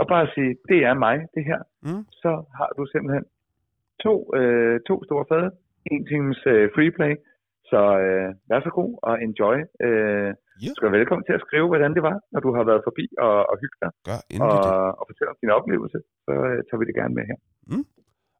Og 0.00 0.04
bare 0.14 0.24
sige, 0.34 0.50
det 0.70 0.78
er 0.90 0.94
mig, 1.06 1.16
det 1.36 1.44
her. 1.50 1.60
Mm. 1.86 2.02
Så 2.22 2.30
har 2.58 2.68
du 2.78 2.82
simpelthen 2.94 3.24
to, 4.04 4.14
øh, 4.40 4.76
to 4.88 4.94
store 5.08 5.24
fade, 5.30 5.48
en 5.92 6.00
times 6.12 6.38
øh, 6.52 6.64
freeplay. 6.74 7.12
Så 7.70 7.80
øh, 8.04 8.28
vær 8.50 8.60
så 8.66 8.70
god 8.80 8.90
og 9.08 9.14
enjoy. 9.26 9.58
Øh, 9.86 10.32
Ja. 10.62 10.68
Du 10.70 10.74
skal 10.76 10.86
være 10.88 10.98
velkommen 11.02 11.24
til 11.28 11.34
at 11.38 11.44
skrive, 11.46 11.66
hvordan 11.72 11.92
det 11.96 12.02
var, 12.08 12.16
når 12.32 12.40
du 12.46 12.50
har 12.56 12.64
været 12.70 12.82
forbi 12.88 13.04
og, 13.26 13.36
og 13.50 13.56
hygge 13.62 13.78
dig 13.82 13.90
Gør 14.08 14.20
og, 14.44 14.58
det. 14.66 14.96
og 15.00 15.04
fortælle 15.10 15.30
om 15.34 15.38
din 15.42 15.50
oplevelse. 15.58 15.98
Så 16.26 16.32
øh, 16.48 16.58
tager 16.66 16.80
vi 16.80 16.86
det 16.88 16.94
gerne 17.00 17.14
med 17.18 17.24
her. 17.30 17.38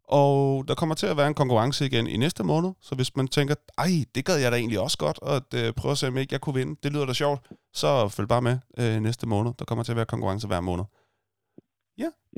Og 0.09 0.68
der 0.68 0.74
kommer 0.74 0.94
til 0.94 1.07
at 1.07 1.16
være 1.16 1.26
en 1.28 1.34
konkurrence 1.34 1.86
igen 1.86 2.07
i 2.07 2.16
næste 2.16 2.44
måned, 2.44 2.72
så 2.80 2.94
hvis 2.94 3.16
man 3.16 3.28
tænker, 3.28 3.54
ej, 3.78 3.90
det 4.14 4.24
gad 4.24 4.36
jeg 4.36 4.52
da 4.52 4.57
egentlig 4.57 4.80
også 4.80 4.98
godt, 4.98 5.18
og 5.22 5.36
at, 5.36 5.54
øh, 5.54 5.72
prøve 5.72 5.92
at 5.92 5.98
se, 5.98 6.09
om 6.09 6.16
ikke 6.16 6.32
jeg 6.32 6.40
kunne 6.40 6.54
vinde, 6.54 6.76
det 6.82 6.92
lyder 6.92 7.07
da 7.07 7.12
sjovt, 7.12 7.40
så 7.72 8.09
følg 8.09 8.28
bare 8.28 8.42
med 8.42 8.59
øh, 8.78 9.00
næste 9.00 9.26
måned. 9.26 9.52
Der 9.59 9.64
kommer 9.64 9.84
til 9.84 9.92
at 9.92 9.96
være 9.96 10.07
konkurrence 10.07 10.46
hver 10.46 10.61
måned. 10.61 10.84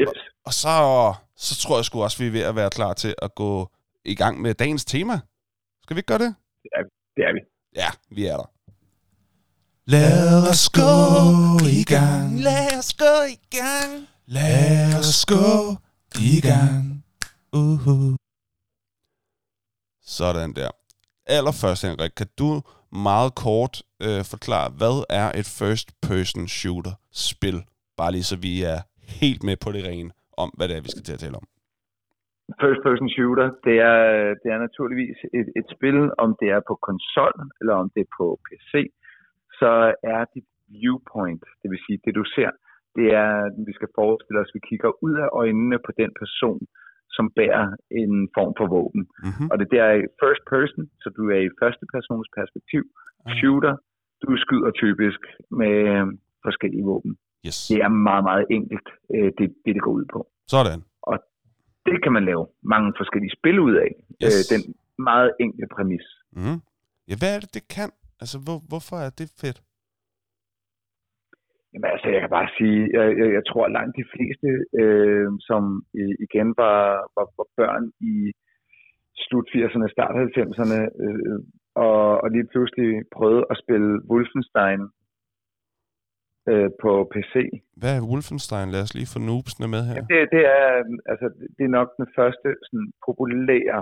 Yes. 0.01 0.09
Og 0.45 0.53
så, 0.53 1.15
så 1.37 1.57
tror 1.57 1.79
jeg 1.79 1.85
sgu 1.85 2.03
også, 2.03 2.19
vi 2.19 2.27
er 2.27 2.31
ved 2.31 2.41
at 2.41 2.57
være 2.57 2.71
klar 2.71 2.93
til 2.95 3.15
at 3.23 3.35
gå 3.35 3.71
i 4.05 4.15
gang 4.15 4.41
med 4.41 4.55
dagens 4.55 4.85
tema. 4.85 5.21
Skal 5.83 5.97
vi 5.97 5.99
ikke 5.99 6.07
gøre 6.07 6.19
det? 6.19 6.35
Det 7.17 7.25
er 7.29 7.33
vi. 7.33 7.41
Ja, 7.77 7.91
vi 8.11 8.27
er 8.27 8.37
der. 8.37 8.51
Lad 9.87 10.51
os 10.51 10.69
gå 10.69 10.93
i 11.81 11.85
gang. 11.85 12.41
Lad 12.41 12.79
os 12.79 12.95
gå 12.95 13.23
i 13.29 13.57
gang. 13.57 14.09
Lad 14.27 14.99
os 14.99 15.27
gå 15.27 15.77
i 16.19 16.41
gang. 16.41 16.88
Uh-huh. 17.57 18.17
Sådan 20.03 20.53
der. 20.61 20.71
Allerførst, 21.37 21.83
Henrik, 21.87 22.13
kan 22.21 22.31
du 22.39 22.51
meget 23.09 23.31
kort 23.45 23.75
øh, 24.07 24.23
forklare, 24.33 24.69
hvad 24.81 24.97
er 25.21 25.29
et 25.41 25.49
first-person 25.61 26.47
shooter-spil? 26.59 27.59
Bare 27.99 28.13
lige 28.13 28.29
så 28.31 28.37
vi 28.47 28.55
er 28.73 28.79
helt 29.21 29.43
med 29.49 29.57
på 29.65 29.69
det 29.75 29.83
rene 29.91 30.11
om, 30.43 30.49
hvad 30.57 30.67
det 30.69 30.77
er, 30.77 30.87
vi 30.87 30.91
skal 30.95 31.05
til 31.07 31.17
at 31.17 31.23
tale 31.25 31.37
om. 31.43 31.47
First 32.63 32.81
person 32.87 33.11
shooter, 33.17 33.49
det 33.67 33.77
er, 33.93 33.99
det 34.43 34.49
er 34.55 34.61
naturligvis 34.67 35.19
et, 35.39 35.49
et 35.61 35.67
spil, 35.75 35.99
om 36.25 36.31
det 36.41 36.49
er 36.57 36.61
på 36.69 36.75
konsol 36.89 37.37
eller 37.61 37.75
om 37.83 37.87
det 37.95 38.01
er 38.07 38.11
på 38.21 38.27
PC, 38.47 38.73
så 39.61 39.71
er 40.15 40.23
dit 40.35 40.49
viewpoint, 40.77 41.45
det 41.61 41.69
vil 41.71 41.81
sige 41.87 41.99
det 42.05 42.15
du 42.21 42.25
ser, 42.37 42.51
det 42.97 43.09
er, 43.25 43.33
vi 43.69 43.73
skal 43.79 43.91
forestille 44.01 44.41
os, 44.41 44.51
at 44.51 44.57
vi 44.57 44.69
kigger 44.71 44.91
ud 45.07 45.15
af 45.25 45.29
øjnene 45.43 45.79
på 45.87 45.93
den 46.01 46.11
person, 46.21 46.63
som 47.19 47.27
bærer 47.39 47.65
en 48.03 48.15
form 48.37 48.53
for 48.59 48.67
våben. 48.77 49.03
Mm-hmm. 49.27 49.49
Og 49.51 49.55
det 49.61 49.69
der 49.75 49.85
er 49.93 49.97
first 50.23 50.43
person, 50.55 50.85
så 51.03 51.07
du 51.17 51.23
er 51.35 51.41
i 51.49 51.51
første 51.61 51.85
persons 51.93 52.29
perspektiv. 52.39 52.83
Shooter, 53.39 53.75
du 54.23 54.31
skyder 54.45 54.71
typisk 54.83 55.21
med 55.61 55.75
øh, 55.95 56.07
forskellige 56.47 56.85
våben. 56.91 57.13
Yes. 57.47 57.59
Det 57.71 57.79
er 57.87 57.91
meget, 58.09 58.25
meget 58.31 58.47
enkelt, 58.57 58.89
øh, 59.15 59.31
det, 59.39 59.47
det 59.65 59.71
det 59.77 59.83
går 59.87 59.93
ud 60.01 60.07
på. 60.15 60.21
Sådan. 60.55 60.81
Det 61.89 62.03
kan 62.03 62.13
man 62.13 62.25
lave 62.31 62.45
mange 62.75 62.93
forskellige 63.01 63.33
spil 63.39 63.57
ud 63.69 63.75
af. 63.87 63.91
Yes. 64.25 64.35
Øh, 64.35 64.41
den 64.53 64.63
meget 65.09 65.31
enkle 65.45 65.67
præmis. 65.75 66.07
Mm. 66.33 66.59
Ja, 67.09 67.15
hvad 67.21 67.31
er 67.37 67.41
det, 67.41 67.51
det 67.55 67.65
kan? 67.77 67.91
Altså, 68.21 68.37
hvor, 68.45 68.59
hvorfor 68.71 68.97
er 69.07 69.11
det 69.21 69.29
fedt? 69.41 69.59
Jamen 71.73 71.91
altså, 71.95 72.09
jeg 72.15 72.21
kan 72.21 72.35
bare 72.39 72.51
sige, 72.59 72.81
jeg, 72.97 73.07
jeg, 73.21 73.29
jeg 73.37 73.45
tror 73.51 73.75
langt 73.79 73.95
de 74.01 74.11
fleste, 74.13 74.49
øh, 74.83 75.29
som 75.49 75.63
øh, 75.99 76.15
igen 76.27 76.49
var, 76.63 76.81
var, 77.17 77.27
var 77.39 77.49
børn 77.59 77.85
i 78.13 78.15
slut 79.25 79.47
80'erne, 79.55 79.89
start 79.97 80.15
90'erne, 80.37 80.81
øh, 81.05 81.39
og, 81.85 82.01
og 82.23 82.29
lige 82.35 82.49
pludselig 82.53 82.91
prøvede 83.17 83.45
at 83.51 83.61
spille 83.63 83.91
Wolfenstein 84.11 84.83
øh, 86.51 86.71
på 86.83 86.93
PC. 87.13 87.35
Hvad 87.81 87.93
er 87.97 88.07
Wolfenstein? 88.11 88.69
Lad 88.75 88.83
os 88.87 88.95
lige 88.99 89.13
få 89.15 89.19
noobsene 89.29 89.69
med 89.75 89.83
her. 89.89 89.95
Ja. 89.99 90.05
Det, 90.13 90.21
det, 90.35 90.43
er, 90.59 90.69
altså, 91.13 91.27
det 91.57 91.65
er 91.65 91.77
nok 91.79 91.89
den 92.01 92.09
første 92.19 92.49
sådan, 92.67 92.91
populære 93.07 93.81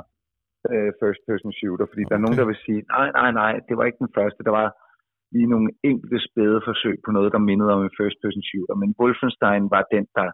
øh, 0.72 0.90
first 1.00 1.22
person 1.28 1.52
shooter, 1.60 1.86
fordi 1.90 2.02
okay. 2.04 2.10
der 2.10 2.16
er 2.18 2.24
nogen, 2.24 2.38
der 2.40 2.46
vil 2.50 2.62
sige, 2.66 2.80
nej, 2.94 3.08
nej, 3.18 3.30
nej, 3.42 3.52
det 3.68 3.74
var 3.76 3.84
ikke 3.84 4.02
den 4.04 4.12
første, 4.18 4.40
der 4.48 4.54
var 4.60 4.68
lige 5.34 5.52
nogle 5.54 5.70
enkelte 5.90 6.18
spæde 6.26 6.60
forsøg 6.68 6.96
på 7.04 7.10
noget, 7.16 7.30
der 7.34 7.48
mindede 7.50 7.72
om 7.76 7.82
en 7.86 7.96
first 8.00 8.18
person 8.22 8.44
shooter, 8.50 8.76
men 8.82 8.90
Wolfenstein 9.00 9.64
var 9.74 9.84
den, 9.94 10.04
der 10.18 10.28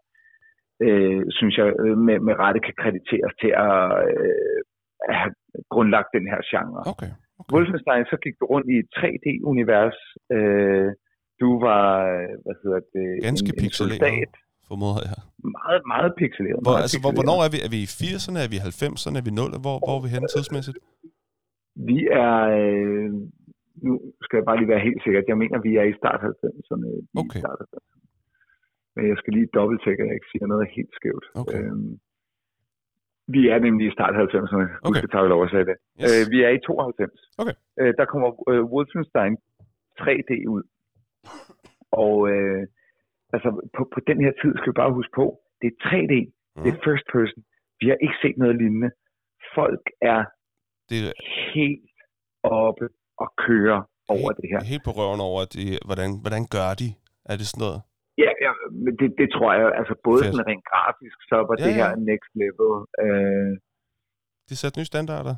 øh, 0.86 1.22
synes 1.38 1.54
jeg, 1.60 1.68
øh, 1.84 1.96
med, 2.06 2.16
med 2.26 2.34
rette 2.44 2.60
kan 2.66 2.76
krediteres 2.82 3.34
til 3.42 3.52
at, 3.68 3.82
øh, 4.08 4.58
at 5.08 5.14
have 5.20 5.32
grundlagt 5.74 6.10
den 6.16 6.26
her 6.32 6.40
genre. 6.50 6.80
Okay. 6.92 7.12
okay. 7.40 7.52
Wolfenstein, 7.54 8.04
så 8.12 8.16
gik 8.24 8.34
du 8.40 8.44
rundt 8.52 8.68
i 8.74 8.76
et 8.82 8.88
3D-univers. 8.98 9.98
Øh, 10.36 10.88
du 11.42 11.48
var, 11.66 11.86
hvad 12.44 12.56
hedder 12.62 12.80
det, 12.94 13.06
Ganske 13.28 13.50
en, 13.50 13.56
en 13.56 13.62
pixeleret. 13.62 14.00
soldat. 14.02 14.32
Formoder 14.70 15.02
jeg. 15.10 15.18
Meget, 15.58 15.82
meget 15.94 16.10
pixeleret. 16.20 16.60
Hvor, 16.64 16.74
meget 16.74 16.84
altså, 16.86 16.98
hvor, 17.02 17.10
pixeleret. 17.10 17.18
hvornår 17.18 17.38
er 17.46 17.50
vi? 17.54 17.58
Er 17.66 17.70
vi 17.74 17.80
i 17.86 17.88
80'erne? 18.02 18.36
Er 18.44 18.48
vi 18.52 18.56
i 18.60 18.64
90'erne? 18.80 19.16
Er 19.20 19.24
vi 19.28 19.32
0? 19.40 19.64
Hvor, 19.64 19.76
hvor 19.84 19.94
er 19.98 20.02
vi 20.04 20.10
henne 20.14 20.28
tidsmæssigt? 20.34 20.78
Vi 21.90 21.98
er, 22.24 22.36
øh, 22.60 23.08
nu 23.86 23.92
skal 24.24 24.36
jeg 24.36 24.44
bare 24.48 24.58
lige 24.58 24.72
være 24.74 24.86
helt 24.88 25.02
sikker, 25.02 25.22
jeg 25.28 25.38
mener, 25.38 25.58
vi 25.68 25.72
er 25.76 25.86
i 25.92 25.98
start 26.00 26.20
90'erne. 26.20 26.86
Vi 26.86 26.96
er 26.96 27.02
i 27.02 27.24
Okay. 27.24 27.40
start 27.42 27.58
90'erne. 27.60 27.98
Men 28.96 29.08
jeg 29.10 29.16
skal 29.18 29.32
lige 29.32 29.48
dobbelttjekke, 29.58 30.02
at 30.02 30.08
jeg 30.08 30.14
ikke 30.18 30.30
siger 30.32 30.46
noget 30.46 30.68
helt 30.76 30.92
skævt. 30.98 31.26
Okay. 31.40 31.58
Øhm, 31.58 31.92
vi 33.34 33.42
er 33.52 33.58
nemlig 33.58 33.84
i 33.88 33.96
start 33.98 34.14
90'erne. 34.14 34.64
Okay. 34.64 34.88
Okay. 34.88 34.98
skal 34.98 35.10
tage 35.10 35.32
lov 35.34 35.42
at 35.44 35.50
sige 35.50 35.66
det. 35.70 35.76
Yes. 36.02 36.10
Øh, 36.10 36.22
vi 36.32 36.38
er 36.46 36.50
i 36.56 36.60
92. 36.60 37.10
Okay. 37.42 37.56
Øh, 37.80 37.92
der 37.98 38.04
kommer 38.12 38.28
øh, 38.50 38.64
Wolfenstein 38.72 39.34
3D 40.00 40.30
ud. 40.54 40.64
Og 42.04 42.16
øh, 42.32 42.62
altså, 43.34 43.48
på, 43.76 43.82
på 43.94 44.00
den 44.08 44.18
her 44.24 44.32
tid 44.42 44.52
skal 44.56 44.70
vi 44.72 44.80
bare 44.82 44.96
huske 44.98 45.14
på, 45.20 45.26
det 45.60 45.66
er 45.72 45.76
3D, 45.88 46.14
mm. 46.56 46.62
det 46.62 46.68
er 46.72 46.78
first 46.88 47.06
person. 47.12 47.42
Vi 47.80 47.86
har 47.88 47.98
ikke 48.04 48.18
set 48.22 48.36
noget 48.42 48.56
lignende. 48.56 48.90
Folk 49.54 49.84
er 50.00 50.20
Det 50.90 50.98
er 51.08 51.12
helt 51.54 51.90
oppe 52.42 52.88
og 53.22 53.28
kører 53.46 53.80
over 54.16 54.30
det 54.38 54.46
her. 54.52 54.60
helt 54.72 54.84
på 54.88 54.92
røven 54.98 55.20
over, 55.28 55.40
de, 55.54 55.62
hvordan, 55.88 56.10
hvordan 56.24 56.44
gør 56.56 56.70
de? 56.82 56.88
Er 57.30 57.36
det 57.40 57.46
sådan 57.50 57.62
noget? 57.66 57.80
Ja, 58.24 58.30
ja 58.46 58.52
men 58.84 58.92
det, 59.00 59.08
det 59.20 59.28
tror 59.34 59.50
jeg, 59.58 59.64
altså 59.80 59.94
både 60.08 60.20
Fedt. 60.22 60.30
sådan 60.32 60.46
rent 60.50 60.66
grafisk, 60.72 61.16
så 61.30 61.36
var 61.48 61.54
Ja, 61.58 61.64
det 61.64 61.72
her 61.80 61.88
ja. 61.94 62.00
next 62.10 62.32
level. 62.42 62.70
Øh, 63.04 63.50
De 64.48 64.54
satte 64.60 64.76
nye 64.80 64.90
standarder? 64.94 65.34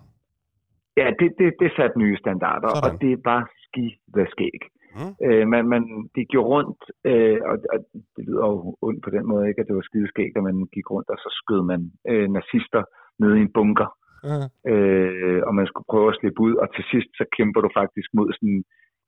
ja, 1.00 1.06
det, 1.20 1.28
det, 1.38 1.48
det 1.62 1.70
satte 1.78 1.96
nye 2.04 2.16
standarder, 2.24 2.68
Sådan. 2.68 2.84
og 2.86 2.90
det 3.04 3.14
var 3.30 3.40
skide 3.64 4.26
skæg. 4.34 4.60
Mm. 4.98 5.12
Øh, 5.26 5.44
man, 5.52 5.62
man, 5.72 5.82
det 6.14 6.24
gjorde 6.32 6.48
rundt, 6.54 6.80
øh, 7.10 7.38
og, 7.50 7.56
og 7.72 7.78
det 8.16 8.22
lyder 8.28 8.46
jo 8.52 8.76
ondt 8.86 9.00
på 9.04 9.10
den 9.16 9.24
måde, 9.30 9.48
ikke, 9.48 9.60
at 9.60 9.66
det 9.68 9.76
var 9.76 9.86
skide 9.90 10.08
skægt, 10.12 10.36
at 10.38 10.42
man 10.48 10.56
gik 10.76 10.86
rundt, 10.94 11.08
og 11.14 11.18
så 11.24 11.28
skød 11.40 11.60
man 11.72 11.80
øh, 12.10 12.26
nazister 12.38 12.82
nede 13.22 13.34
i 13.38 13.42
en 13.46 13.52
bunker, 13.56 13.88
Ja. 14.30 14.38
øh, 14.72 15.40
og 15.46 15.52
man 15.58 15.66
skulle 15.66 15.90
prøve 15.92 16.08
at 16.12 16.18
slippe 16.20 16.40
ud, 16.46 16.54
og 16.62 16.66
til 16.74 16.84
sidst 16.92 17.10
så 17.18 17.24
kæmper 17.36 17.60
du 17.64 17.70
faktisk 17.80 18.08
mod 18.18 18.28
sådan 18.36 18.58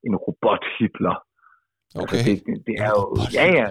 en 0.06 0.14
robot-Hitler. 0.24 1.16
Okay. 2.02 2.02
Altså, 2.02 2.16
det, 2.26 2.36
det, 2.46 2.56
det 2.66 2.74
er 2.86 2.90
jo, 2.96 3.02
ja 3.38 3.46
ja, 3.58 3.68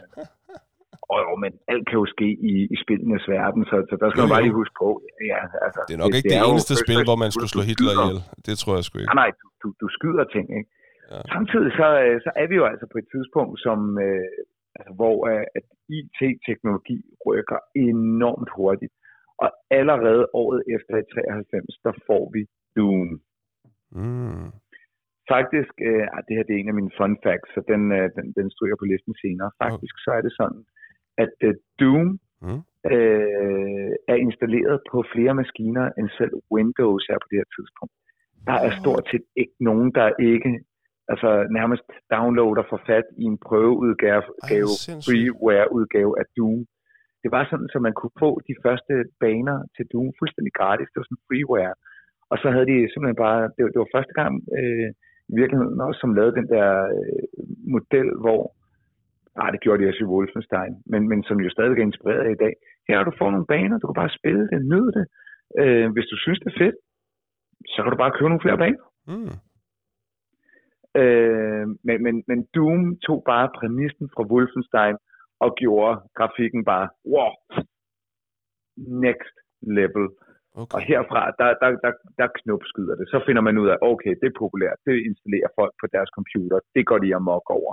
og 1.11 1.17
jo, 1.25 1.31
men 1.43 1.51
alt 1.71 1.85
kan 1.89 1.97
jo 2.01 2.07
ske 2.15 2.27
i, 2.51 2.53
i 2.73 2.75
spillenes 2.83 3.25
verden, 3.35 3.61
så, 3.69 3.75
så 3.89 3.93
der 4.01 4.07
skal 4.09 4.21
man 4.23 4.33
bare 4.35 4.45
lige 4.47 4.59
huske 4.61 4.75
på, 4.83 4.87
ja, 5.31 5.41
altså, 5.65 5.79
Det 5.87 5.93
er 5.97 6.01
nok 6.05 6.15
ikke 6.17 6.29
det, 6.31 6.41
jo 6.43 6.51
eneste 6.53 6.75
spil, 6.83 7.01
hvor 7.07 7.17
man 7.23 7.31
skulle 7.35 7.51
slå 7.53 7.61
Hitler 7.69 7.93
ihjel. 7.95 8.19
Det 8.47 8.55
tror 8.61 8.73
jeg 8.77 8.83
sgu 8.85 8.93
ikke. 8.97 9.09
Nej, 9.11 9.19
nej, 9.23 9.29
du, 9.41 9.47
du, 9.61 9.67
du 9.81 9.87
skyder 9.97 10.25
ting, 10.35 10.45
ikke? 10.59 10.69
Ja. 11.11 11.21
Samtidig 11.35 11.71
så, 11.79 11.87
øh, 12.03 12.15
så 12.25 12.29
er 12.41 12.47
vi 12.51 12.55
jo 12.61 12.65
altså 12.71 12.85
på 12.93 12.97
et 13.01 13.07
tidspunkt, 13.13 13.55
som, 13.65 13.79
øh, 14.05 14.29
altså, 14.77 14.91
hvor 14.99 15.17
øh, 15.31 15.45
at 15.57 15.65
IT-teknologi 15.97 16.97
rykker 17.27 17.59
enormt 17.89 18.49
hurtigt. 18.57 18.93
Og 19.43 19.49
allerede 19.79 20.23
året 20.41 20.61
efter 20.75 20.93
i 20.97 21.05
93, 21.13 21.77
der 21.86 21.93
får 22.07 22.23
vi 22.36 22.41
Doom. 22.75 23.09
Mm. 23.91 24.47
Faktisk, 25.36 25.73
øh, 25.89 26.05
ah, 26.15 26.21
det 26.27 26.33
her 26.36 26.43
det 26.47 26.53
er 26.55 26.61
en 26.61 26.71
af 26.73 26.79
mine 26.79 26.95
fun 26.99 27.15
facts, 27.25 27.49
så 27.55 27.59
den, 27.71 27.83
øh, 27.97 28.05
den, 28.15 28.25
den 28.39 28.47
stryger 28.55 28.77
på 28.79 28.86
listen 28.91 29.15
senere. 29.23 29.49
Faktisk 29.63 29.95
så 30.05 30.11
er 30.17 30.21
det 30.27 30.33
sådan, 30.39 30.61
at 31.23 31.36
øh, 31.47 31.53
Doom 31.79 32.09
Mm. 32.41 32.61
øh, 32.91 33.91
er 34.11 34.17
installeret 34.27 34.77
på 34.91 34.97
flere 35.13 35.33
maskiner, 35.41 35.86
end 35.97 36.09
selv 36.19 36.33
Windows 36.55 37.03
er 37.13 37.17
på 37.21 37.27
det 37.31 37.38
her 37.41 37.49
tidspunkt. 37.57 37.93
Der 38.47 38.57
er 38.67 38.71
stort 38.81 39.03
set 39.11 39.25
ikke 39.41 39.57
nogen, 39.59 39.89
der 39.97 40.07
ikke 40.31 40.51
altså 41.07 41.31
nærmest 41.59 41.88
downloader 42.13 42.63
for 42.69 42.79
fat 42.89 43.07
i 43.17 43.23
en 43.31 43.38
prøveudgave, 43.47 44.23
gave, 44.51 44.71
sindssygt. 44.86 45.05
freeware-udgave 45.05 46.11
af 46.21 46.25
Doom. 46.38 46.59
Det 47.26 47.34
var 47.38 47.43
sådan, 47.51 47.69
så 47.73 47.78
man 47.88 47.95
kunne 47.99 48.15
få 48.23 48.32
de 48.47 48.55
første 48.65 48.93
baner 49.23 49.57
til 49.76 49.86
Doom 49.91 50.09
fuldstændig 50.19 50.53
gratis. 50.59 50.89
Det 50.91 50.99
var 50.99 51.07
sådan 51.09 51.28
freeware. 51.28 51.73
Og 52.32 52.38
så 52.41 52.47
havde 52.53 52.67
de 52.71 52.78
simpelthen 52.91 53.23
bare, 53.26 53.41
det 53.55 53.61
var, 53.63 53.71
det 53.73 53.82
var 53.84 53.95
første 53.95 54.13
gang 54.19 54.32
øh, 54.59 54.89
i 55.32 55.34
virkeligheden 55.39 55.82
også, 55.88 55.99
som 56.01 56.15
lavede 56.17 56.38
den 56.39 56.47
der 56.55 56.69
øh, 56.97 57.23
model, 57.76 58.09
hvor, 58.23 58.41
nej, 59.39 59.49
det 59.53 59.59
gjorde 59.63 59.80
de 59.80 59.89
også 59.89 60.03
i 60.03 60.11
Wolfenstein, 60.13 60.73
men, 60.91 61.01
men 61.11 61.19
som 61.28 61.38
jo 61.45 61.49
stadig 61.49 61.78
er 61.78 61.89
inspireret 61.89 62.26
af 62.28 62.32
i 62.34 62.41
dag. 62.45 62.53
Her 62.88 62.97
har 62.97 63.05
du 63.05 63.13
fået 63.19 63.34
nogle 63.34 63.51
baner, 63.53 63.78
du 63.78 63.88
kan 63.88 64.01
bare 64.01 64.17
spille 64.19 64.43
det, 64.51 64.59
nyde 64.71 64.91
det. 64.97 65.05
Øh, 65.61 65.88
hvis 65.93 66.07
du 66.11 66.17
synes, 66.17 66.39
det 66.39 66.49
er 66.51 66.59
fedt, 66.63 66.78
så 67.73 67.78
kan 67.82 67.91
du 67.91 67.97
bare 68.03 68.15
købe 68.15 68.30
nogle 68.30 68.45
flere 68.45 68.61
baner. 68.63 68.86
Mm. 69.11 69.36
Øh, 71.01 71.65
men, 71.88 71.97
men, 72.05 72.15
men 72.30 72.39
Doom 72.55 72.82
tog 73.07 73.19
bare 73.32 73.47
præmissen 73.57 74.05
fra 74.13 74.23
Wolfenstein 74.32 74.97
og 75.43 75.49
gjorde 75.61 75.93
grafikken 76.17 76.61
bare, 76.71 76.86
wow, 77.13 77.31
next 79.05 79.36
level. 79.79 80.05
Okay. 80.61 80.75
Og 80.75 80.81
herfra, 80.89 81.21
der, 81.39 81.49
der, 81.61 81.69
der, 81.83 81.91
der 82.19 82.27
knopskyder 82.39 82.95
det. 82.99 83.05
Så 83.13 83.17
finder 83.27 83.41
man 83.47 83.55
ud 83.61 83.67
af, 83.73 83.77
okay, 83.91 84.13
det 84.21 84.27
er 84.31 84.39
populært, 84.43 84.77
det 84.86 84.93
installerer 85.09 85.49
folk 85.59 85.73
på 85.81 85.86
deres 85.95 86.09
computer, 86.17 86.57
det 86.75 86.83
går 86.89 86.99
de 87.03 87.15
amok 87.19 87.45
over. 87.59 87.71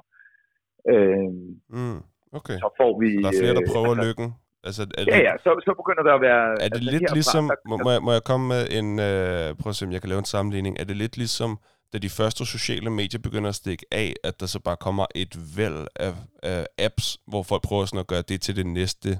Øh, 0.92 1.30
Mm. 1.78 2.00
Okay. 2.38 2.56
så 2.62 2.68
får 2.80 2.92
vi... 3.02 3.08
Der 3.24 3.28
er 3.32 3.40
flere, 3.42 3.54
der 3.58 3.64
øh, 3.66 3.72
prøver 3.74 3.92
altså, 3.94 4.06
lykken. 4.08 4.28
Altså, 4.66 4.82
er 4.98 5.02
Ja, 5.10 5.16
det, 5.16 5.22
ja, 5.28 5.32
så, 5.44 5.50
så 5.66 5.72
begynder 5.80 6.02
der 6.08 6.14
at 6.18 6.22
være... 6.28 6.42
Er 6.50 6.54
det 6.56 6.62
altså, 6.78 6.90
lidt 6.92 7.02
herfra, 7.02 7.14
ligesom, 7.18 7.44
der- 7.52 7.68
må, 7.70 7.74
må, 7.86 7.90
jeg, 7.94 8.00
må 8.06 8.10
jeg 8.18 8.24
komme 8.30 8.44
med 8.54 8.62
en, 8.78 8.88
øh, 9.08 9.46
prøv 9.60 9.70
at 9.72 9.76
se, 9.78 9.86
om 9.88 9.92
jeg 9.94 10.00
kan 10.02 10.10
lave 10.12 10.22
en 10.24 10.32
sammenligning, 10.34 10.72
er 10.80 10.86
det 10.90 10.96
lidt 11.02 11.14
ligesom, 11.22 11.50
da 11.93 11.97
de 12.07 12.11
første 12.18 12.43
sociale 12.55 12.90
medier 13.01 13.20
begynder 13.26 13.51
at 13.55 13.59
stikke 13.62 13.84
af, 14.03 14.09
at 14.28 14.34
der 14.40 14.49
så 14.55 14.59
bare 14.68 14.78
kommer 14.86 15.07
et 15.22 15.32
væld 15.59 15.80
af, 16.07 16.12
af 16.53 16.62
apps, 16.86 17.07
hvor 17.30 17.43
folk 17.51 17.62
prøver 17.68 17.84
sådan 17.84 18.05
at 18.05 18.12
gøre 18.12 18.24
det 18.30 18.38
til 18.47 18.55
det 18.61 18.66
næste 18.78 19.11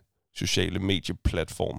sociale 0.43 0.79
medieplatform? 0.91 1.79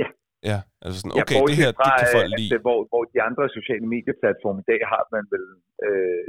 Ja. 0.00 0.08
Ja, 0.50 0.58
altså 0.84 0.96
sådan, 1.00 1.14
Ja, 1.18 1.22
okay, 1.24 1.38
det 1.50 1.56
her, 1.62 1.70
bortset 1.72 1.92
det 1.92 2.00
kan 2.00 2.08
fra, 2.12 2.18
folk 2.18 2.30
lide. 2.40 2.58
hvor, 2.66 2.78
hvor 2.90 3.02
de 3.14 3.18
andre 3.28 3.44
sociale 3.58 3.86
medieplatforme 3.94 4.60
i 4.64 4.66
dag 4.70 4.80
har 4.92 5.04
man 5.14 5.24
vel... 5.34 5.46
Øh, 5.86 6.28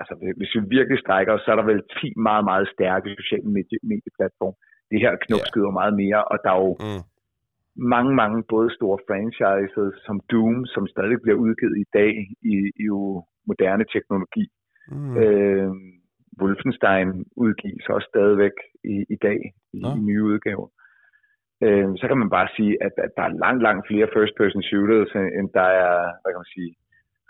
altså, 0.00 0.12
hvis 0.40 0.52
vi 0.56 0.60
virkelig 0.76 0.98
strækker 1.04 1.32
så 1.44 1.48
er 1.52 1.58
der 1.60 1.66
vel 1.72 1.80
10 2.00 2.12
meget, 2.28 2.44
meget 2.50 2.66
stærke 2.74 3.06
sociale 3.20 3.48
medie, 3.56 3.78
medieplatforme. 3.92 4.56
Det 4.90 4.98
her 5.04 5.12
knopskyder 5.26 5.70
yeah. 5.70 5.80
meget 5.80 5.94
mere, 6.02 6.20
og 6.32 6.36
der 6.44 6.50
er 6.56 6.60
jo 6.66 6.72
Mm. 6.84 7.02
Mange, 7.76 8.14
mange 8.14 8.44
både 8.48 8.74
store 8.74 8.98
franchises 9.08 9.94
som 10.06 10.20
Doom, 10.30 10.66
som 10.66 10.86
stadig 10.86 11.18
bliver 11.22 11.38
udgivet 11.38 11.76
i 11.84 11.86
dag 11.92 12.12
i, 12.42 12.54
i 12.80 12.84
jo 12.84 13.24
moderne 13.46 13.84
teknologi. 13.94 14.46
Mm. 14.90 15.16
Øh, 15.16 15.70
Wolfenstein 16.40 17.08
udgives 17.36 17.86
også 17.88 18.08
stadigvæk 18.14 18.56
i, 18.84 18.96
i 19.14 19.16
dag 19.26 19.38
i, 19.72 19.80
Nå. 19.80 19.88
i 19.96 19.98
nye 19.98 20.24
udgaver. 20.24 20.68
Øh, 21.64 21.88
så 22.00 22.04
kan 22.08 22.18
man 22.18 22.30
bare 22.30 22.48
sige, 22.56 22.72
at, 22.86 22.94
at 23.06 23.10
der 23.16 23.22
er 23.22 23.38
langt, 23.44 23.62
langt 23.62 23.86
flere 23.88 24.08
first-person 24.16 24.62
shooters, 24.62 25.12
end 25.38 25.48
der 25.58 25.68
er, 25.84 25.96
hvad 26.20 26.30
kan 26.32 26.42
man 26.44 26.54
sige, 26.56 26.72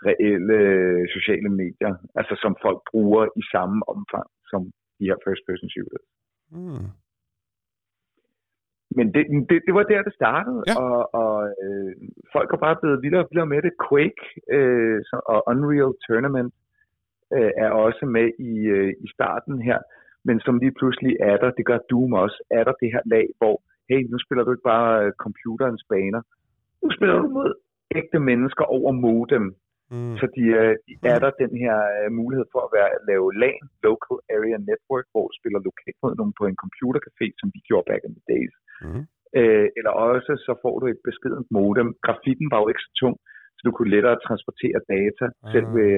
reelle 0.07 0.59
sociale 1.15 1.49
medier, 1.61 1.93
altså 2.19 2.33
som 2.43 2.53
folk 2.65 2.79
bruger 2.91 3.23
i 3.41 3.43
samme 3.53 3.77
omfang 3.93 4.27
som 4.51 4.61
de 4.99 5.05
her 5.09 5.17
first-person 5.25 5.69
shooters. 5.75 6.07
Mm. 6.51 6.87
Men 8.97 9.05
det, 9.13 9.23
det, 9.49 9.57
det 9.67 9.73
var 9.77 9.83
der, 9.83 10.01
det 10.07 10.13
startede, 10.21 10.61
Ja. 10.67 10.75
og, 10.83 10.99
og 11.21 11.35
øh, 11.65 11.91
folk 12.35 12.49
er 12.53 12.57
bare 12.65 12.77
blevet 12.81 13.01
vildere 13.03 13.23
og 13.23 13.27
vildere 13.31 13.51
med 13.53 13.61
det. 13.65 13.73
Quake 13.87 14.23
øh, 14.57 14.97
så, 15.09 15.15
og 15.33 15.39
Unreal 15.51 15.93
Tournament 16.05 16.53
øh, 17.35 17.51
er 17.65 17.69
også 17.85 18.03
med 18.15 18.27
i, 18.49 18.53
øh, 18.77 18.93
i 19.05 19.07
starten 19.15 19.61
her, 19.61 19.79
men 20.27 20.39
som 20.45 20.57
lige 20.63 20.75
pludselig 20.79 21.13
er 21.29 21.37
der, 21.37 21.51
det 21.57 21.65
gør 21.65 21.79
Doom 21.89 22.13
også, 22.13 22.37
er 22.57 22.63
der 22.63 22.73
det 22.81 22.89
her 22.93 23.01
lag, 23.13 23.25
hvor, 23.39 23.55
hey, 23.89 24.01
nu 24.11 24.17
spiller 24.25 24.43
du 24.43 24.51
ikke 24.51 24.69
bare 24.75 25.05
øh, 25.05 25.11
computerens 25.25 25.83
baner, 25.89 26.21
nu 26.83 26.89
spiller 26.95 27.15
du 27.21 27.27
mod 27.37 27.51
ægte 27.99 28.19
mennesker 28.19 28.65
over 28.77 28.91
modem, 28.91 29.47
Mm. 29.91 30.15
så 30.19 30.25
de, 30.35 30.43
øh, 30.61 30.75
er 31.13 31.19
der 31.23 31.31
den 31.43 31.53
her 31.63 31.75
øh, 31.97 32.07
mulighed 32.19 32.45
for 32.53 32.61
at 32.67 32.71
være, 32.77 32.89
at 32.97 33.01
lave 33.11 33.25
LAN, 33.41 33.63
Local 33.87 34.17
Area 34.35 34.57
Network, 34.69 35.05
hvor 35.11 35.25
du 35.29 35.33
spiller 35.39 35.59
lokalt 35.69 35.97
mod 36.03 36.13
nogen 36.19 36.33
på 36.39 36.43
en 36.51 36.57
computercafé, 36.63 37.27
som 37.39 37.47
vi 37.55 37.59
gjorde 37.67 37.87
back 37.91 38.01
in 38.07 38.13
the 38.17 38.25
days. 38.33 38.53
Mm. 38.81 39.03
Øh, 39.39 39.67
eller 39.77 39.91
også 40.09 40.31
så 40.45 40.53
får 40.63 40.79
du 40.79 40.85
et 40.87 40.99
beskedent 41.03 41.47
modem. 41.51 41.89
Grafikken 42.05 42.47
var 42.51 42.59
jo 42.61 42.67
ikke 42.67 42.85
så 42.87 42.91
tung, 43.01 43.15
så 43.55 43.61
du 43.65 43.71
kunne 43.71 43.89
lettere 43.95 44.17
transportere 44.27 44.79
data, 44.95 45.25
Ah. 45.43 45.51
selv 45.53 45.67
ved, 45.77 45.97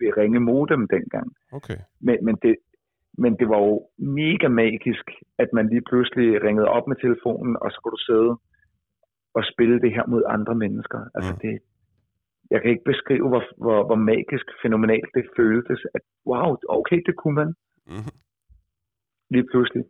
ved 0.00 0.16
ringe 0.16 0.40
modem 0.40 0.82
dengang. 0.96 1.28
Okay. 1.58 1.78
Men, 2.06 2.16
men, 2.26 2.36
det, 2.44 2.54
men 3.22 3.32
det 3.40 3.48
var 3.48 3.58
jo 3.68 3.74
mega 3.98 4.48
magisk, 4.48 5.04
at 5.38 5.48
man 5.52 5.68
lige 5.68 5.84
pludselig 5.90 6.42
ringede 6.46 6.68
op 6.76 6.86
med 6.88 6.96
telefonen, 6.96 7.56
og 7.62 7.68
så 7.70 7.80
kunne 7.80 7.96
du 7.98 8.02
sidde 8.10 8.32
og 9.34 9.42
spille 9.52 9.80
det 9.80 9.92
her 9.96 10.06
mod 10.06 10.22
andre 10.36 10.54
mennesker. 10.54 11.00
Altså 11.14 11.32
Mm. 11.34 11.38
det, 11.44 11.58
jeg 12.50 12.60
kan 12.62 12.70
ikke 12.70 12.84
beskrive, 12.92 13.28
hvor, 13.28 13.42
hvor, 13.64 13.78
hvor 13.86 13.94
magisk, 14.12 14.46
fænomenalt 14.62 15.10
det 15.14 15.24
føltes, 15.36 15.80
at 15.94 16.00
wow, 16.26 16.56
okay, 16.68 17.00
det 17.06 17.16
kunne 17.16 17.34
man 17.42 17.50
Mm. 17.86 18.10
lige 19.30 19.46
pludselig. 19.52 19.84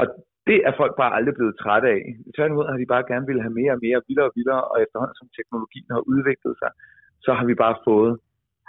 Og 0.00 0.06
det 0.50 0.58
er 0.68 0.72
folk 0.80 0.94
bare 1.02 1.12
aldrig 1.16 1.34
blevet 1.38 1.58
trætte 1.62 1.88
af. 1.96 2.02
Tværtimod 2.36 2.64
har 2.70 2.78
de 2.82 2.92
bare 2.94 3.08
gerne 3.10 3.26
ville 3.28 3.44
have 3.46 3.58
mere 3.60 3.72
og 3.76 3.80
mere, 3.86 3.98
vildere 4.08 4.28
og 4.30 4.34
vildere, 4.38 4.62
og 4.70 4.76
efterhånden 4.84 5.16
som 5.20 5.28
teknologien 5.38 5.90
har 5.96 6.02
udviklet 6.12 6.54
sig, 6.62 6.70
så 7.24 7.30
har 7.38 7.44
vi 7.50 7.54
bare 7.64 7.76
fået 7.88 8.12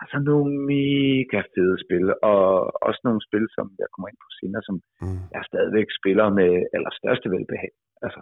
altså 0.01 0.17
nogle 0.31 0.51
mega 0.73 1.39
fede 1.53 1.77
spil, 1.85 2.07
og 2.31 2.43
også 2.87 3.01
nogle 3.07 3.21
spil, 3.27 3.45
som 3.55 3.65
jeg 3.81 3.87
kommer 3.93 4.07
ind 4.11 4.19
på 4.25 4.29
senere, 4.39 4.63
som 4.69 4.75
mm. 5.03 5.21
jeg 5.35 5.43
stadigvæk 5.51 5.87
spiller 5.99 6.27
med 6.39 6.51
allerstørste 6.75 7.27
velbehag. 7.35 7.71
Altså, 8.05 8.21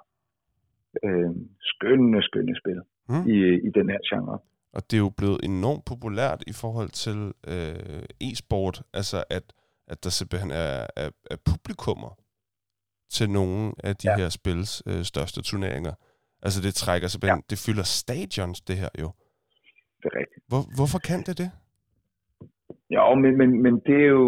øh, 1.05 1.31
skønne, 1.71 2.19
skønne 2.29 2.55
spil 2.61 2.79
mm. 3.11 3.23
i, 3.33 3.37
i 3.67 3.69
den 3.77 3.87
her 3.93 4.01
genre. 4.09 4.37
Og 4.75 4.81
det 4.87 4.95
er 4.97 5.03
jo 5.07 5.13
blevet 5.19 5.39
enormt 5.51 5.85
populært 5.91 6.41
i 6.51 6.53
forhold 6.61 6.91
til 7.05 7.19
øh, 7.53 8.27
e-sport, 8.27 8.75
altså 8.99 9.19
at, 9.37 9.45
at 9.91 9.97
der 10.03 10.11
simpelthen 10.19 10.51
er, 10.65 10.75
er, 11.03 11.09
er 11.33 11.37
publikummer 11.49 12.11
til 13.15 13.29
nogle 13.29 13.73
af 13.83 13.95
de 13.95 14.07
ja. 14.09 14.17
her 14.17 14.29
spils 14.29 14.83
øh, 14.89 15.03
største 15.03 15.41
turneringer. 15.41 15.93
Altså 16.45 16.61
det 16.61 16.73
trækker 16.73 17.07
simpelthen, 17.07 17.43
ja. 17.43 17.49
det 17.49 17.57
fylder 17.65 17.83
stadions, 17.83 18.61
det 18.61 18.75
her 18.77 18.89
jo. 19.03 19.09
Det 20.01 20.05
er 20.11 20.15
rigtigt. 20.21 20.43
Hvor, 20.47 20.61
hvorfor 20.77 20.99
kan 20.99 21.19
det 21.27 21.37
det? 21.37 21.51
Ja, 22.95 23.03
men, 23.23 23.31
men, 23.41 23.49
men 23.65 23.73
det 23.87 23.97
er 24.05 24.11
jo, 24.19 24.27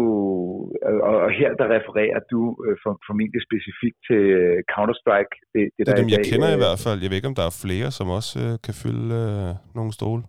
og 1.08 1.30
her 1.40 1.50
der 1.60 1.66
refererer 1.76 2.20
du 2.32 2.40
øh, 2.64 2.76
for, 2.82 2.92
formentlig 3.08 3.42
specifikt 3.48 3.98
til 4.08 4.22
øh, 4.40 4.56
Counter-Strike. 4.74 5.34
Det, 5.54 5.62
det, 5.76 5.86
det 5.86 5.92
er 5.92 6.00
dem, 6.02 6.08
jeg 6.16 6.22
kender 6.30 6.50
øh, 6.52 6.58
i 6.58 6.60
hvert 6.64 6.80
fald. 6.84 6.98
Jeg 7.02 7.08
ved 7.10 7.16
ikke, 7.20 7.32
om 7.32 7.38
der 7.40 7.46
er 7.50 7.60
flere, 7.64 7.88
som 7.98 8.06
også 8.18 8.32
øh, 8.44 8.52
kan 8.66 8.74
fylde 8.82 9.08
øh, 9.22 9.50
nogle 9.78 9.92
stole. 9.98 10.22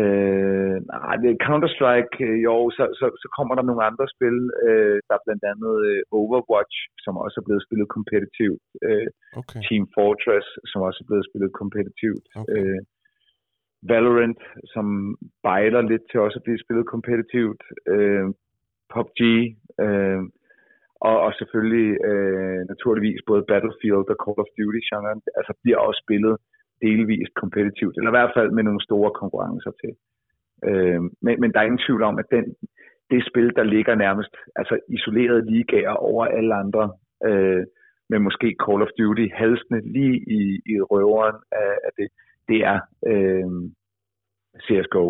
Øh, 0.00 0.76
nej, 0.90 1.14
er 1.30 1.42
Counter-Strike, 1.46 2.16
øh, 2.28 2.38
jo, 2.46 2.56
så, 2.76 2.84
så, 2.98 3.06
så 3.22 3.26
kommer 3.36 3.54
der 3.54 3.64
nogle 3.68 3.84
andre 3.90 4.06
spil. 4.14 4.38
Øh, 4.66 4.98
der 5.06 5.14
er 5.16 5.26
blandt 5.26 5.44
andet 5.52 5.74
øh, 5.88 6.00
Overwatch, 6.18 6.78
som 7.04 7.12
også 7.24 7.36
er 7.40 7.46
blevet 7.48 7.62
spillet 7.66 7.88
kompetitivt. 7.96 8.62
Øh, 8.86 9.08
okay. 9.40 9.60
Team 9.66 9.84
Fortress, 9.96 10.46
som 10.70 10.78
også 10.88 10.98
er 11.02 11.08
blevet 11.10 11.26
spillet 11.28 11.50
kompetitivt. 11.60 12.24
Okay. 12.40 12.52
Øh, 12.56 12.80
Valorant, 13.90 14.42
som 14.74 14.86
bejler 15.48 15.82
lidt 15.90 16.04
til 16.10 16.20
også 16.20 16.38
at 16.38 16.46
blive 16.46 16.62
spillet 16.64 16.86
kompetitivt. 16.94 17.62
Øh, 17.94 18.26
PUBG, 18.92 19.20
øh, 19.84 20.22
og, 21.08 21.16
og 21.26 21.30
selvfølgelig 21.40 21.88
øh, 22.10 22.60
naturligvis 22.72 23.20
både 23.30 23.46
Battlefield 23.50 24.08
og 24.12 24.18
Call 24.22 24.38
of 24.44 24.50
Duty-genren, 24.58 25.20
altså 25.38 25.52
bliver 25.62 25.78
også 25.86 26.00
spillet 26.04 26.34
delvist 26.82 27.34
kompetitivt, 27.34 27.96
eller 27.96 28.10
i 28.10 28.16
hvert 28.18 28.36
fald 28.36 28.50
med 28.50 28.62
nogle 28.62 28.82
store 28.88 29.10
konkurrencer 29.20 29.72
til. 29.82 29.92
Øh, 30.68 31.00
men, 31.24 31.34
men 31.40 31.52
der 31.52 31.58
er 31.60 31.68
ingen 31.68 31.86
tvivl 31.86 32.02
om, 32.02 32.18
at 32.18 32.28
den, 32.30 32.44
det 33.10 33.26
spil, 33.30 33.56
der 33.56 33.62
ligger 33.62 33.94
nærmest 33.94 34.34
altså 34.56 34.78
isolerede 34.88 35.50
ligaer 35.50 35.90
over 36.10 36.24
alle 36.26 36.54
andre, 36.54 36.92
øh, 37.24 37.64
med 38.10 38.18
måske 38.18 38.56
Call 38.64 38.82
of 38.82 38.94
Duty 38.98 39.26
halsende 39.34 39.80
lige 39.92 40.16
i, 40.38 40.40
i 40.72 40.74
røveren 40.80 41.36
af, 41.52 41.72
af 41.86 41.90
det, 41.98 42.08
det 42.48 42.58
er 42.72 42.78
øh, 43.10 43.50
CSGO. 44.64 45.06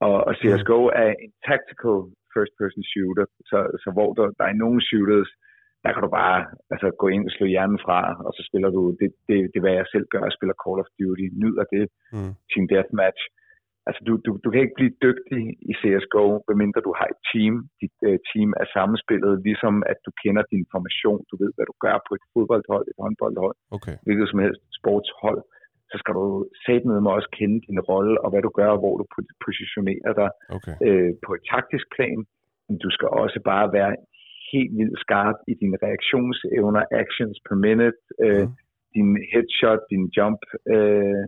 Og, 0.00 0.16
og 0.28 0.34
CSGO 0.40 0.80
er 0.86 1.10
en 1.24 1.32
tactical 1.48 1.98
first-person 2.34 2.84
shooter, 2.92 3.26
så, 3.50 3.58
så 3.82 3.88
hvor 3.96 4.10
der, 4.18 4.26
der 4.38 4.44
er 4.44 4.52
nogle 4.52 4.80
shooters, 4.88 5.30
der 5.84 5.90
kan 5.92 6.02
du 6.06 6.10
bare 6.20 6.38
altså, 6.72 6.88
gå 7.02 7.06
ind 7.14 7.24
og 7.28 7.32
slå 7.36 7.44
hjernen 7.52 7.80
fra, 7.86 7.98
og 8.26 8.32
så 8.36 8.42
spiller 8.48 8.70
du, 8.76 8.82
det, 9.00 9.08
det, 9.28 9.36
det 9.50 9.56
er 9.58 9.64
hvad 9.64 9.76
jeg 9.80 9.92
selv 9.94 10.06
gør, 10.12 10.22
jeg 10.28 10.36
spiller 10.38 10.60
Call 10.64 10.82
of 10.82 10.92
Duty, 10.98 11.26
nyder 11.42 11.64
det, 11.74 11.84
mm. 12.16 12.32
Team 12.50 12.64
Deathmatch. 12.72 13.22
Altså 13.88 14.00
du, 14.06 14.12
du, 14.26 14.30
du 14.44 14.48
kan 14.50 14.62
ikke 14.62 14.78
blive 14.78 14.94
dygtig 15.06 15.42
i 15.70 15.72
CSGO, 15.80 16.26
medmindre 16.48 16.86
du 16.88 16.92
har 16.98 17.08
et 17.14 17.20
team. 17.32 17.54
Dit 17.80 17.96
uh, 18.08 18.18
team 18.30 18.48
er 18.62 18.66
sammenspillet, 18.76 19.32
ligesom 19.48 19.74
at 19.92 19.98
du 20.06 20.10
kender 20.22 20.44
din 20.52 20.64
formation, 20.72 21.20
du 21.30 21.34
ved, 21.42 21.50
hvad 21.56 21.66
du 21.70 21.74
gør 21.84 21.96
på 22.06 22.12
et 22.18 22.24
fodboldhold, 22.32 22.84
et 22.90 22.98
håndboldhold, 23.02 23.56
okay. 23.76 23.96
hvilket 24.06 24.26
som 24.30 24.42
helst 24.44 24.62
sportshold 24.78 25.40
så 25.90 25.96
skal 26.02 26.14
du 26.18 26.24
med 26.92 27.00
mig 27.04 27.12
også 27.18 27.30
kende 27.38 27.58
din 27.66 27.80
rolle, 27.90 28.14
og 28.24 28.28
hvad 28.30 28.42
du 28.46 28.50
gør, 28.58 28.70
og 28.74 28.80
hvor 28.82 28.94
du 29.00 29.04
positionerer 29.46 30.12
dig 30.20 30.30
okay. 30.56 30.74
øh, 30.86 31.12
på 31.24 31.30
et 31.36 31.42
taktisk 31.52 31.86
plan. 31.96 32.18
Men 32.66 32.76
du 32.84 32.90
skal 32.96 33.08
også 33.22 33.38
bare 33.50 33.66
være 33.78 33.92
helt 34.52 34.72
vildt 34.78 34.98
skarp 35.04 35.38
i 35.52 35.54
dine 35.62 35.76
reaktionsevner, 35.84 36.82
actions 37.02 37.36
per 37.46 37.56
minute, 37.66 38.00
øh, 38.24 38.44
mm. 38.46 38.54
din 38.94 39.10
headshot, 39.32 39.82
din 39.92 40.04
jump, 40.16 40.42
øh, 40.74 41.24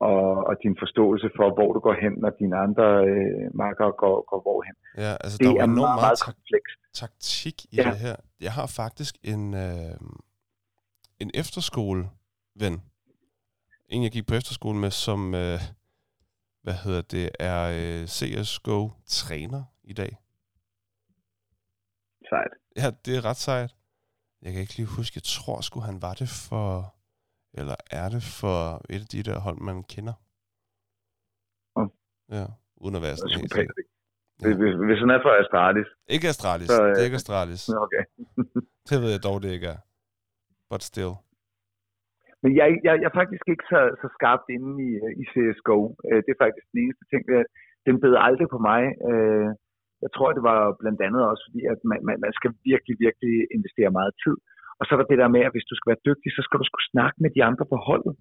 og, 0.00 0.28
og 0.48 0.54
din 0.62 0.76
forståelse 0.82 1.28
for, 1.36 1.54
hvor 1.56 1.70
du 1.72 1.80
går 1.86 1.96
hen, 2.02 2.12
når 2.22 2.30
dine 2.40 2.56
andre 2.66 2.86
øh, 3.10 3.44
marker 3.62 3.90
går, 4.02 4.16
går 4.30 4.40
hvorhen. 4.44 4.76
Ja, 5.04 5.12
altså, 5.24 5.38
det 5.38 5.46
der 5.46 5.62
er 5.62 5.66
meget, 5.66 6.00
meget 6.04 6.20
komplekst. 6.28 6.78
taktik 7.02 7.56
i 7.64 7.76
ja. 7.76 7.82
det 7.82 7.98
her. 8.06 8.16
Jeg 8.40 8.52
har 8.58 8.66
faktisk 8.82 9.14
en, 9.32 9.54
øh, 9.54 9.96
en 11.22 11.30
efterskole 11.34 12.02
ven, 12.62 12.74
en, 13.88 14.02
jeg 14.02 14.10
gik 14.10 14.26
på 14.26 14.34
efterskole 14.34 14.78
med, 14.78 14.90
som, 14.90 15.34
øh, 15.34 15.60
hvad 16.62 16.74
hedder 16.84 17.02
det, 17.02 17.30
er 17.40 17.60
øh, 17.78 18.06
CSGO-træner 18.06 19.62
i 19.84 19.92
dag. 19.92 20.16
Sejt. 22.30 22.52
Ja, 22.80 22.88
det 23.04 23.12
er 23.18 23.24
ret 23.30 23.40
sejt. 23.48 23.70
Jeg 24.42 24.50
kan 24.52 24.60
ikke 24.60 24.76
lige 24.76 24.96
huske, 24.98 25.16
jeg 25.20 25.26
tror 25.36 25.60
sgu, 25.60 25.80
han 25.80 25.98
var 26.06 26.14
det 26.20 26.28
for, 26.48 26.68
eller 27.60 27.76
er 28.00 28.08
det 28.14 28.22
for 28.40 28.56
et 28.94 29.02
af 29.04 29.10
de 29.14 29.22
der 29.28 29.38
hold, 29.46 29.58
man 29.68 29.82
kender. 29.94 30.16
Mm. 31.76 31.90
Ja, 32.36 32.46
uden 32.82 32.96
at 32.98 33.02
være 33.02 33.16
sådan 33.16 33.40
helt 33.40 33.54
Ja. 34.42 34.46
Hvis, 34.60 34.74
hvis 34.88 35.00
han 35.02 35.10
er 35.16 35.20
for 35.26 35.32
Astralis. 35.42 35.88
Ikke 36.14 36.28
Astralis, 36.32 36.68
så, 36.68 36.82
det 36.94 37.00
er 37.00 37.08
ikke 37.08 37.20
Astralis. 37.22 37.62
Okay. 37.84 38.02
det 38.88 38.96
ved 39.02 39.10
jeg 39.14 39.22
dog, 39.28 39.36
det 39.42 39.50
ikke 39.56 39.68
er. 39.74 39.80
But 40.70 40.82
still. 40.90 41.14
Men 42.42 42.50
jeg, 42.60 42.66
jeg, 42.86 42.94
jeg 43.02 43.08
er 43.12 43.18
faktisk 43.20 43.44
ikke 43.52 43.66
så, 43.72 43.80
så 44.00 44.06
skarpt 44.16 44.46
inde 44.56 44.72
i, 44.86 44.90
i 45.22 45.24
CSGO. 45.32 45.78
Øh, 46.08 46.18
det 46.24 46.30
er 46.32 46.42
faktisk 46.44 46.66
den 46.72 46.78
eneste 46.84 47.04
ting. 47.10 47.22
Den 47.86 48.00
bed 48.02 48.14
aldrig 48.28 48.48
på 48.54 48.58
mig. 48.68 48.82
Øh, 49.10 49.48
jeg 50.04 50.10
tror, 50.16 50.28
det 50.36 50.44
var 50.50 50.60
blandt 50.82 51.00
andet 51.06 51.22
også, 51.30 51.42
fordi 51.46 51.60
at 51.72 51.80
man, 51.90 51.98
man, 52.08 52.16
man 52.24 52.32
skal 52.38 52.50
virkelig, 52.70 52.94
virkelig 53.06 53.34
investere 53.56 53.96
meget 53.98 54.14
tid. 54.24 54.36
Og 54.78 54.82
så 54.84 54.90
er 54.92 54.98
der 54.98 55.10
det 55.10 55.22
der 55.22 55.34
med, 55.36 55.42
at 55.46 55.54
hvis 55.54 55.70
du 55.70 55.74
skal 55.76 55.90
være 55.92 56.06
dygtig, 56.08 56.28
så 56.32 56.42
skal 56.44 56.60
du 56.60 56.66
skulle 56.68 56.90
snakke 56.92 57.16
med 57.22 57.30
de 57.36 57.44
andre 57.48 57.64
på 57.72 57.78
holdet. 57.88 58.14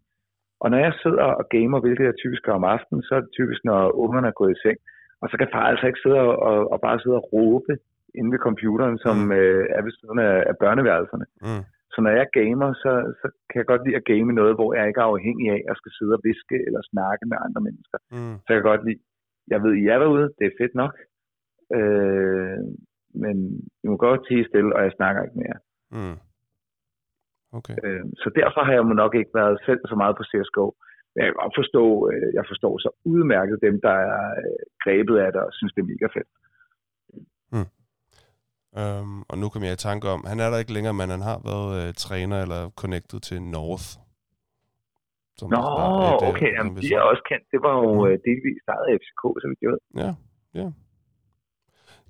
Og 0.64 0.68
når 0.72 0.80
jeg 0.86 0.94
sidder 1.04 1.28
og 1.40 1.46
gamer, 1.56 1.80
hvilket 1.80 2.06
jeg 2.10 2.22
typisk 2.24 2.42
gør 2.44 2.60
om 2.60 2.70
aftenen, 2.76 3.02
så 3.08 3.12
er 3.16 3.22
det 3.24 3.36
typisk, 3.40 3.62
når 3.70 3.80
ungerne 4.04 4.28
er 4.28 4.40
gået 4.40 4.56
i 4.56 4.62
seng. 4.64 4.78
Og 5.22 5.26
så 5.30 5.36
kan 5.38 5.54
far 5.54 5.66
altså 5.72 5.86
ikke 5.88 6.04
sidde 6.04 6.20
og, 6.28 6.34
og, 6.50 6.58
og 6.74 6.78
bare 6.86 7.00
sidde 7.00 7.20
og 7.22 7.28
råbe 7.34 7.74
inde 8.20 8.32
ved 8.34 8.46
computeren, 8.48 8.98
som 9.06 9.16
mm. 9.18 9.32
øh, 9.40 9.64
er 9.78 9.82
ved 9.86 9.94
siden 10.00 10.20
af, 10.30 10.36
af 10.50 10.56
børneværelserne. 10.64 11.26
Mm. 11.46 11.64
Så 11.94 11.98
når 12.06 12.12
jeg 12.20 12.28
gamer, 12.40 12.70
så, 12.84 12.92
så 13.20 13.28
kan 13.50 13.58
jeg 13.60 13.68
godt 13.72 13.84
lide 13.86 14.00
at 14.00 14.08
game 14.12 14.32
noget, 14.40 14.54
hvor 14.58 14.70
jeg 14.78 14.88
ikke 14.88 15.02
er 15.04 15.12
afhængig 15.14 15.48
af 15.56 15.62
at 15.70 15.78
skal 15.82 15.92
sidde 15.98 16.14
og 16.18 16.24
viske 16.28 16.58
eller 16.68 16.82
snakke 16.92 17.24
med 17.32 17.38
andre 17.46 17.62
mennesker. 17.68 17.98
Mm. 18.16 18.36
Så 18.44 18.48
jeg 18.50 18.58
kan 18.58 18.72
godt 18.72 18.86
lide, 18.88 19.02
jeg 19.54 19.60
ved, 19.64 19.74
I 19.82 19.86
er 19.94 20.00
derude, 20.04 20.28
det 20.38 20.46
er 20.48 20.58
fedt 20.62 20.76
nok, 20.84 20.94
øh, 21.78 22.58
men 23.24 23.36
I 23.84 23.88
må 23.88 23.98
godt 23.98 24.22
tige 24.28 24.48
stille, 24.50 24.76
og 24.76 24.82
jeg 24.84 24.92
snakker 24.98 25.24
ikke 25.24 25.42
mere. 25.44 25.58
Mm. 25.98 26.18
Okay. 27.58 27.76
Øh, 27.84 28.06
så 28.22 28.28
derfor 28.42 28.62
har 28.66 28.74
jeg 28.74 28.84
nok 28.84 29.14
ikke 29.16 29.34
været 29.42 29.58
selv 29.68 29.82
så 29.92 29.96
meget 30.02 30.16
på 30.18 30.24
CSGO. 30.30 30.68
Men 31.12 31.20
jeg 31.24 31.28
kan 31.30 31.42
godt 31.44 31.60
forstå, 31.62 31.86
øh, 32.12 32.30
jeg 32.38 32.46
forstår 32.52 32.74
så 32.86 32.90
udmærket 33.14 33.58
dem, 33.68 33.76
der 33.88 33.96
er 34.14 34.24
øh, 34.44 34.60
grebet 34.84 35.18
af 35.26 35.30
det 35.34 35.42
og 35.42 35.52
synes, 35.54 35.74
det 35.74 35.82
er 35.82 35.92
mega 35.94 36.08
fedt. 36.18 36.32
Mm. 37.54 37.70
Um, 38.82 39.26
og 39.30 39.36
nu 39.42 39.46
kommer 39.50 39.68
jeg 39.68 39.78
i 39.80 39.86
tanke 39.90 40.06
om, 40.16 40.20
han 40.32 40.40
er 40.40 40.50
der 40.50 40.58
ikke 40.64 40.76
længere, 40.78 40.96
men 41.02 41.10
han 41.16 41.24
har 41.30 41.40
været 41.50 41.72
uh, 41.78 41.94
træner 42.06 42.38
eller 42.46 42.62
connected 42.82 43.20
til 43.30 43.40
North. 43.56 43.90
Som 45.38 45.48
Nå, 45.56 45.62
et, 45.62 46.24
øh, 46.24 46.30
okay, 46.30 46.50
jamen, 46.58 46.76
de 46.84 46.90
er 46.98 47.04
også 47.12 47.24
kendt. 47.32 47.46
Det 47.54 47.60
var 47.66 47.74
jo 47.82 47.90
mm. 47.94 48.22
delvis 48.30 48.58
startet 48.66 48.86
af 48.92 48.96
FCK, 49.02 49.24
så 49.42 49.46
vidt 49.50 49.62
jeg 49.64 49.72
ved. 49.74 49.82
Ja, 50.04 50.12
ja. 50.62 50.68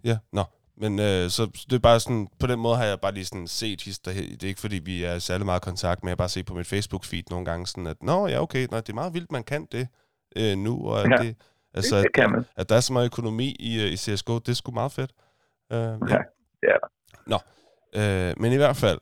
Ja, 0.05 0.17
nå. 0.31 0.43
Men 0.77 0.99
øh, 0.99 1.29
så 1.29 1.45
det 1.69 1.73
er 1.73 1.79
bare 1.79 1.99
sådan, 1.99 2.27
på 2.39 2.47
den 2.47 2.59
måde 2.59 2.77
har 2.77 2.85
jeg 2.85 2.99
bare 2.99 3.13
lige 3.13 3.25
sådan 3.25 3.47
set 3.47 3.81
hister, 3.81 4.11
det 4.13 4.43
er 4.43 4.47
ikke 4.47 4.61
fordi 4.61 4.75
vi 4.75 5.03
er 5.03 5.19
særlig 5.19 5.45
meget 5.45 5.61
kontakt, 5.61 6.03
men 6.03 6.09
jeg 6.09 6.17
bare 6.17 6.29
set 6.29 6.45
på 6.45 6.53
mit 6.53 6.73
Facebook-feed 6.73 7.23
nogle 7.29 7.45
gange 7.45 7.67
sådan, 7.67 7.87
at 7.87 8.03
nå 8.03 8.27
ja, 8.27 8.41
okay, 8.41 8.67
nå, 8.71 8.77
det 8.77 8.89
er 8.89 8.93
meget 8.93 9.13
vildt, 9.13 9.31
man 9.31 9.43
kan 9.43 9.67
det 9.71 9.87
øh, 10.35 10.57
nu, 10.57 10.87
og 10.87 11.01
at, 11.01 11.11
ja, 11.11 11.17
det, 11.17 11.35
altså, 11.73 12.01
det, 12.01 12.13
kan 12.13 12.29
man. 12.29 12.39
At, 12.39 12.45
at 12.55 12.69
der 12.69 12.75
er 12.75 12.79
så 12.79 12.93
meget 12.93 13.05
økonomi 13.05 13.55
i, 13.59 13.87
i 13.87 13.97
CSGO, 13.97 14.39
det 14.39 14.49
er 14.49 14.53
sgu 14.53 14.71
meget 14.71 14.91
fedt. 14.91 15.11
Uh, 15.69 15.77
ja. 15.77 15.83
ja 15.83 16.17
det 16.61 16.69
er 16.69 16.77
der. 16.77 16.87
Nå, 17.27 17.39
øh, 17.95 18.33
men 18.37 18.51
i 18.51 18.55
hvert 18.55 18.75
fald, 18.75 18.99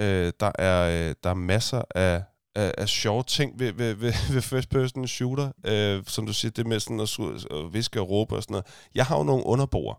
øh, 0.00 0.32
der, 0.40 0.52
er, 0.58 1.08
øh, 1.08 1.14
der 1.24 1.30
er 1.30 1.34
masser 1.34 1.82
af, 1.94 2.22
af, 2.54 2.74
af 2.78 2.88
sjove 2.88 3.22
ting 3.22 3.58
ved, 3.58 3.72
ved, 3.72 3.94
ved, 3.94 4.12
ved 4.34 4.42
first 4.42 4.70
person 4.70 5.06
shooter, 5.06 5.52
øh, 5.66 6.04
som 6.06 6.26
du 6.26 6.32
siger, 6.32 6.52
det 6.52 6.66
med 6.66 6.80
sådan 6.80 7.00
at, 7.00 7.46
at 7.50 7.74
viske 7.74 8.00
og 8.00 8.10
råbe 8.10 8.36
og 8.36 8.42
sådan 8.42 8.52
noget. 8.52 8.66
Jeg 8.94 9.04
har 9.06 9.16
jo 9.16 9.22
nogle 9.22 9.46
underboer, 9.46 9.94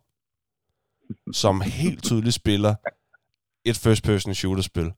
som 1.31 1.61
helt 1.61 2.03
tydeligt 2.03 2.35
spiller 2.35 2.75
et 3.65 3.77
first 3.77 4.03
person 4.03 4.35
shooter 4.35 4.63
spil. 4.63 4.91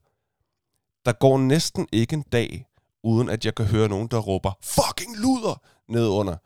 Der 1.04 1.12
går 1.12 1.38
næsten 1.38 1.88
ikke 1.92 2.14
en 2.14 2.24
dag, 2.32 2.66
uden 3.02 3.28
at 3.28 3.44
jeg 3.44 3.54
kan 3.54 3.66
høre 3.66 3.88
nogen, 3.88 4.08
der 4.08 4.18
råber, 4.18 4.52
fucking 4.62 5.16
luder, 5.16 5.60
ned 5.88 6.08
under. 6.08 6.36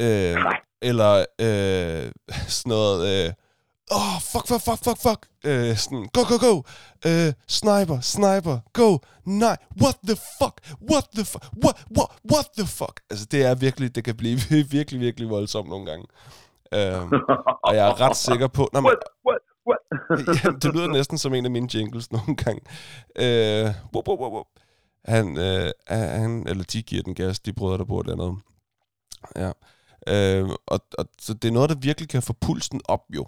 Øh, 0.00 0.36
eller 0.82 1.24
øh, 1.38 2.12
sådan 2.48 2.70
noget, 2.70 3.26
øh, 3.26 3.32
åh, 3.90 4.14
oh, 4.14 4.20
fuck, 4.20 4.46
fuck, 4.48 4.62
fuck, 4.62 4.84
fuck, 4.84 4.98
fuck. 5.02 5.26
Øh, 5.44 5.76
sådan, 5.76 6.08
go, 6.12 6.20
go, 6.28 6.36
go. 6.46 6.62
Øh, 7.06 7.32
sniper, 7.48 8.00
sniper, 8.00 8.58
go. 8.72 8.98
Nej, 9.24 9.56
what 9.82 9.96
the 10.06 10.16
fuck, 10.40 10.60
what 10.90 11.04
the 11.14 11.24
fuck, 11.24 11.44
what, 11.64 11.76
what, 11.96 12.08
what 12.32 12.46
the 12.58 12.66
fuck. 12.66 13.00
Altså, 13.10 13.26
det 13.30 13.42
er 13.42 13.54
virkelig, 13.54 13.94
det 13.94 14.04
kan 14.04 14.16
blive 14.16 14.38
virkelig, 14.78 15.00
virkelig 15.00 15.28
voldsomt 15.28 15.68
nogle 15.68 15.86
gange. 15.86 16.06
Øh, 16.74 17.02
og 17.64 17.74
jeg 17.74 17.88
er 17.88 18.00
ret 18.00 18.16
sikker 18.16 18.48
på... 18.48 18.68
Nå, 18.72 18.80
men, 18.80 18.86
What, 18.86 18.98
what, 19.26 19.40
what? 19.68 19.80
ja, 20.44 20.50
det 20.62 20.74
lyder 20.74 20.86
næsten 20.86 21.18
som 21.18 21.34
en 21.34 21.44
af 21.44 21.50
mine 21.50 21.68
jingles 21.74 22.12
nogle 22.12 22.36
gange. 22.36 22.60
Øh, 23.16 23.74
whoop, 23.94 24.08
whoop, 24.08 24.32
whoop. 24.32 24.46
Han, 25.04 25.38
øh, 25.38 25.70
han, 25.88 26.46
eller 26.48 26.64
de 26.64 26.82
giver 26.82 27.02
den 27.02 27.14
gas, 27.14 27.40
de 27.40 27.52
brødre, 27.52 27.78
der 27.78 27.84
bor 27.84 28.02
dernede. 28.02 28.36
Ja. 29.36 29.52
Øh, 30.08 30.48
og, 30.66 30.80
og, 30.98 31.04
så 31.18 31.34
det 31.34 31.48
er 31.48 31.52
noget, 31.52 31.70
der 31.70 31.76
virkelig 31.76 32.08
kan 32.08 32.22
få 32.22 32.32
pulsen 32.32 32.80
op, 32.84 33.04
jo. 33.14 33.26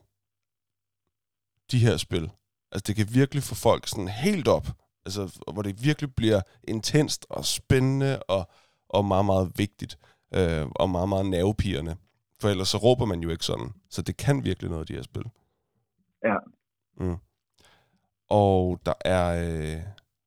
De 1.70 1.78
her 1.78 1.96
spil. 1.96 2.30
Altså, 2.72 2.84
det 2.86 2.96
kan 2.96 3.14
virkelig 3.14 3.42
få 3.42 3.54
folk 3.54 3.86
sådan 3.86 4.08
helt 4.08 4.48
op. 4.48 4.66
Altså, 5.06 5.40
hvor 5.52 5.62
det 5.62 5.84
virkelig 5.84 6.14
bliver 6.14 6.40
intenst 6.68 7.26
og 7.30 7.44
spændende 7.44 8.22
og, 8.22 8.50
og 8.88 9.04
meget, 9.04 9.24
meget 9.24 9.52
vigtigt. 9.56 9.98
Øh, 10.34 10.66
og 10.74 10.90
meget, 10.90 11.08
meget 11.08 11.26
nervepirrende. 11.26 11.96
For 12.40 12.48
ellers 12.48 12.68
så 12.68 12.78
råber 12.78 13.04
man 13.04 13.20
jo 13.20 13.30
ikke 13.30 13.44
sådan. 13.44 13.72
Så 13.90 14.02
det 14.02 14.16
kan 14.16 14.44
virkelig 14.44 14.70
noget, 14.70 14.88
de 14.88 14.94
her 14.94 15.02
spil. 15.02 15.22
Ja. 16.24 16.34
Mm. 17.04 17.16
Og 18.28 18.80
der 18.86 18.92
er, 19.04 19.42
øh, 19.42 19.82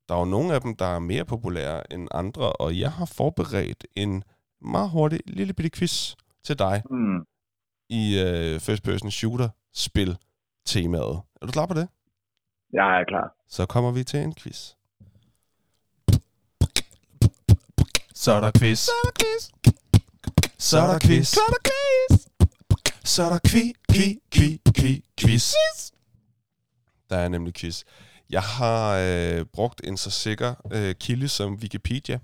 der 0.10 0.16
er 0.16 0.20
jo 0.20 0.26
nogle 0.26 0.54
af 0.56 0.62
dem, 0.62 0.76
der 0.76 0.86
er 0.86 1.00
mere 1.00 1.26
populære 1.26 1.94
end 1.94 2.08
andre, 2.12 2.54
og 2.54 2.80
jeg 2.80 2.92
har 2.92 3.06
forberedt 3.06 3.86
en 3.96 4.24
meget 4.62 4.90
hurtig 4.90 5.20
lille 5.28 5.54
bitte 5.54 5.70
quiz 5.80 6.16
til 6.44 6.60
dig 6.60 6.84
Mm. 6.90 7.26
i 7.90 8.20
øh, 8.20 8.60
first 8.60 8.84
person 8.84 9.12
shooter 9.12 9.50
spil 9.74 10.18
temaet. 10.66 11.22
Er 11.42 11.46
du 11.46 11.52
klar 11.52 11.66
på 11.66 11.74
det? 11.74 11.88
Jeg 12.74 13.00
er 13.00 13.04
klar. 13.04 13.36
Så 13.48 13.66
kommer 13.66 13.92
vi 13.92 14.04
til 14.04 14.20
en 14.20 14.36
quiz. 14.36 14.74
Så 18.14 18.32
er 18.32 18.40
der 18.42 18.52
quiz. 18.60 18.80
Så 18.80 18.92
er 19.04 19.10
der 19.10 19.24
quiz. 19.24 19.74
Så 20.64 20.80
er 20.80 20.88
der 20.88 21.00
quiz. 21.00 21.28
Så 21.28 21.40
er 21.48 21.52
der 21.52 21.70
quiz. 21.70 22.28
Så 23.04 23.24
er 23.24 23.30
der 23.30 23.40
kvi, 23.48 23.74
kvi, 23.92 24.20
kvi, 24.32 24.62
kvi, 24.76 25.04
quiz. 25.20 25.54
Der 27.10 27.18
er 27.18 27.28
nemlig 27.28 27.54
quiz. 27.54 27.84
Jeg 28.30 28.42
har 28.42 28.98
øh, 28.98 29.46
brugt 29.54 29.82
en 29.84 29.98
så 29.98 30.10
sikker 30.10 30.56
øh, 30.72 30.96
kilde 30.96 31.28
som 31.28 31.54
Wikipedia 31.54 32.20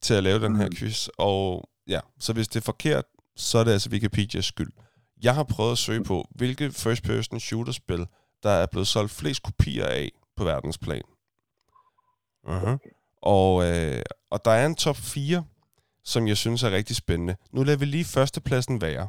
til 0.00 0.14
at 0.14 0.22
lave 0.22 0.40
den 0.40 0.56
her 0.56 0.68
quiz, 0.76 1.08
og 1.18 1.68
ja, 1.88 2.00
så 2.20 2.32
hvis 2.32 2.48
det 2.48 2.60
er 2.60 2.64
forkert, 2.64 3.04
så 3.36 3.58
er 3.58 3.64
det 3.64 3.72
altså 3.72 3.90
Wikipedias 3.90 4.44
skyld. 4.44 4.72
Jeg 5.22 5.34
har 5.34 5.44
prøvet 5.44 5.72
at 5.72 5.78
søge 5.78 6.04
på, 6.04 6.28
hvilke 6.30 6.72
first-person 6.72 7.40
shooter-spil, 7.40 8.06
der 8.42 8.50
er 8.50 8.66
blevet 8.66 8.88
solgt 8.88 9.12
flest 9.12 9.42
kopier 9.42 9.86
af 9.86 10.10
på 10.36 10.44
verdensplan. 10.44 11.02
Uh-huh. 12.48 12.78
Og, 13.22 13.64
øh, 13.64 14.02
og 14.30 14.44
der 14.44 14.50
er 14.50 14.66
en 14.66 14.74
top 14.74 14.96
4, 14.96 15.44
som 16.06 16.28
jeg 16.28 16.36
synes 16.36 16.62
er 16.62 16.70
rigtig 16.70 16.96
spændende. 16.96 17.36
Nu 17.52 17.62
lader 17.62 17.78
vi 17.78 17.84
lige 17.84 18.04
førstepladsen 18.04 18.80
være. 18.80 19.08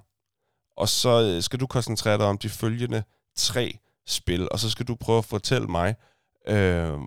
Og 0.78 0.90
så 0.90 1.34
øh, 1.36 1.44
skal 1.44 1.60
du 1.60 1.68
koncentrere 1.68 2.18
dig 2.18 2.26
om 2.26 2.38
de 2.38 2.50
følgende 2.50 3.04
tre 3.36 3.80
spil, 4.08 4.48
og 4.52 4.60
så 4.60 4.70
skal 4.70 4.86
du 4.86 4.96
prøve 4.96 5.18
at 5.18 5.26
fortælle 5.26 5.68
mig, 5.68 5.96
øh, 6.48 7.00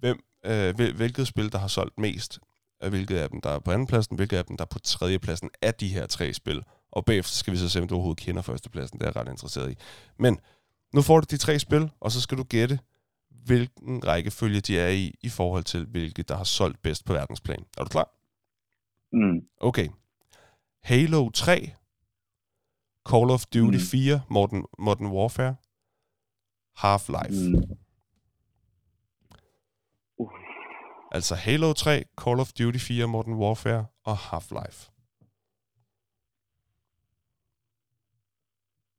hvem, 0.00 0.24
øh, 0.46 0.74
hvilket 0.74 1.26
spil, 1.26 1.52
der 1.52 1.58
har 1.58 1.68
solgt 1.68 1.98
mest, 1.98 2.38
og 2.80 2.88
hvilket 2.88 3.16
af 3.16 3.30
dem, 3.30 3.40
der 3.40 3.50
er 3.50 3.58
på 3.58 3.72
andenpladsen, 3.72 4.16
hvilket 4.16 4.36
af 4.36 4.44
dem, 4.44 4.56
der 4.56 4.64
er 4.64 4.68
på 4.68 4.78
tredjepladsen 4.78 5.50
af 5.62 5.74
de 5.74 5.88
her 5.88 6.06
tre 6.06 6.32
spil. 6.32 6.62
Og 6.92 7.04
bagefter 7.04 7.34
skal 7.34 7.52
vi 7.52 7.58
så 7.58 7.68
se, 7.68 7.80
om 7.80 7.88
du 7.88 7.94
overhovedet 7.94 8.24
kender 8.24 8.42
førstepladsen. 8.42 8.98
Det 8.98 9.06
er 9.06 9.10
jeg 9.14 9.16
ret 9.16 9.30
interesseret 9.30 9.72
i. 9.72 9.74
Men 10.18 10.38
nu 10.94 11.02
får 11.02 11.20
du 11.20 11.26
de 11.30 11.36
tre 11.36 11.58
spil, 11.58 11.90
og 12.00 12.12
så 12.12 12.20
skal 12.20 12.38
du 12.38 12.42
gætte, 12.42 12.78
hvilken 13.44 14.06
rækkefølge 14.06 14.60
de 14.60 14.78
er 14.78 14.88
i, 14.88 15.14
i 15.22 15.28
forhold 15.28 15.64
til, 15.64 15.84
hvilket 15.84 16.28
der 16.28 16.36
har 16.36 16.44
solgt 16.44 16.82
bedst 16.82 17.04
på 17.04 17.12
verdensplan. 17.12 17.64
Er 17.78 17.82
du 17.84 17.88
klar? 17.88 18.23
Mm. 19.18 19.38
Okay. 19.60 19.88
Halo 20.90 21.30
3, 21.30 21.74
Call 23.10 23.30
of 23.36 23.42
Duty 23.54 23.80
Mm. 23.80 23.88
4, 23.92 24.20
Modern, 24.30 24.62
Modern 24.78 25.06
Warfare, 25.16 25.54
Half-Life. 26.82 27.40
Mm. 27.50 27.76
Altså 31.16 31.34
Halo 31.34 31.72
3, 31.72 32.04
Call 32.22 32.40
of 32.40 32.48
Duty 32.58 32.78
4, 32.78 33.06
Modern 33.06 33.34
Warfare 33.42 33.86
og 34.04 34.16
Half-Life. 34.28 34.80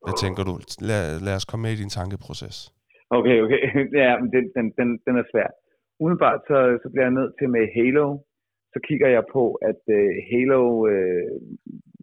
Hvad 0.05 0.15
tænker 0.23 0.43
du? 0.49 0.53
Lad, 0.89 1.19
lad 1.27 1.35
os 1.39 1.45
komme 1.45 1.61
med 1.65 1.71
i 1.75 1.81
din 1.81 1.89
tankeproces. 1.99 2.55
Okay, 3.17 3.37
okay. 3.45 3.61
Ja, 4.03 4.09
men 4.19 4.27
den, 4.35 4.43
den, 4.55 4.65
den, 4.79 4.89
den 5.05 5.13
er 5.21 5.25
svær. 5.31 5.49
Umiddelbart 5.99 6.39
så, 6.49 6.57
så 6.81 6.87
bliver 6.91 7.05
jeg 7.09 7.17
nødt 7.19 7.33
til 7.39 7.47
med 7.55 7.63
Halo. 7.77 8.05
Så 8.75 8.79
kigger 8.87 9.09
jeg 9.17 9.23
på, 9.35 9.43
at 9.69 9.81
uh, 9.99 10.11
Halo 10.31 10.61
uh, 10.93 11.31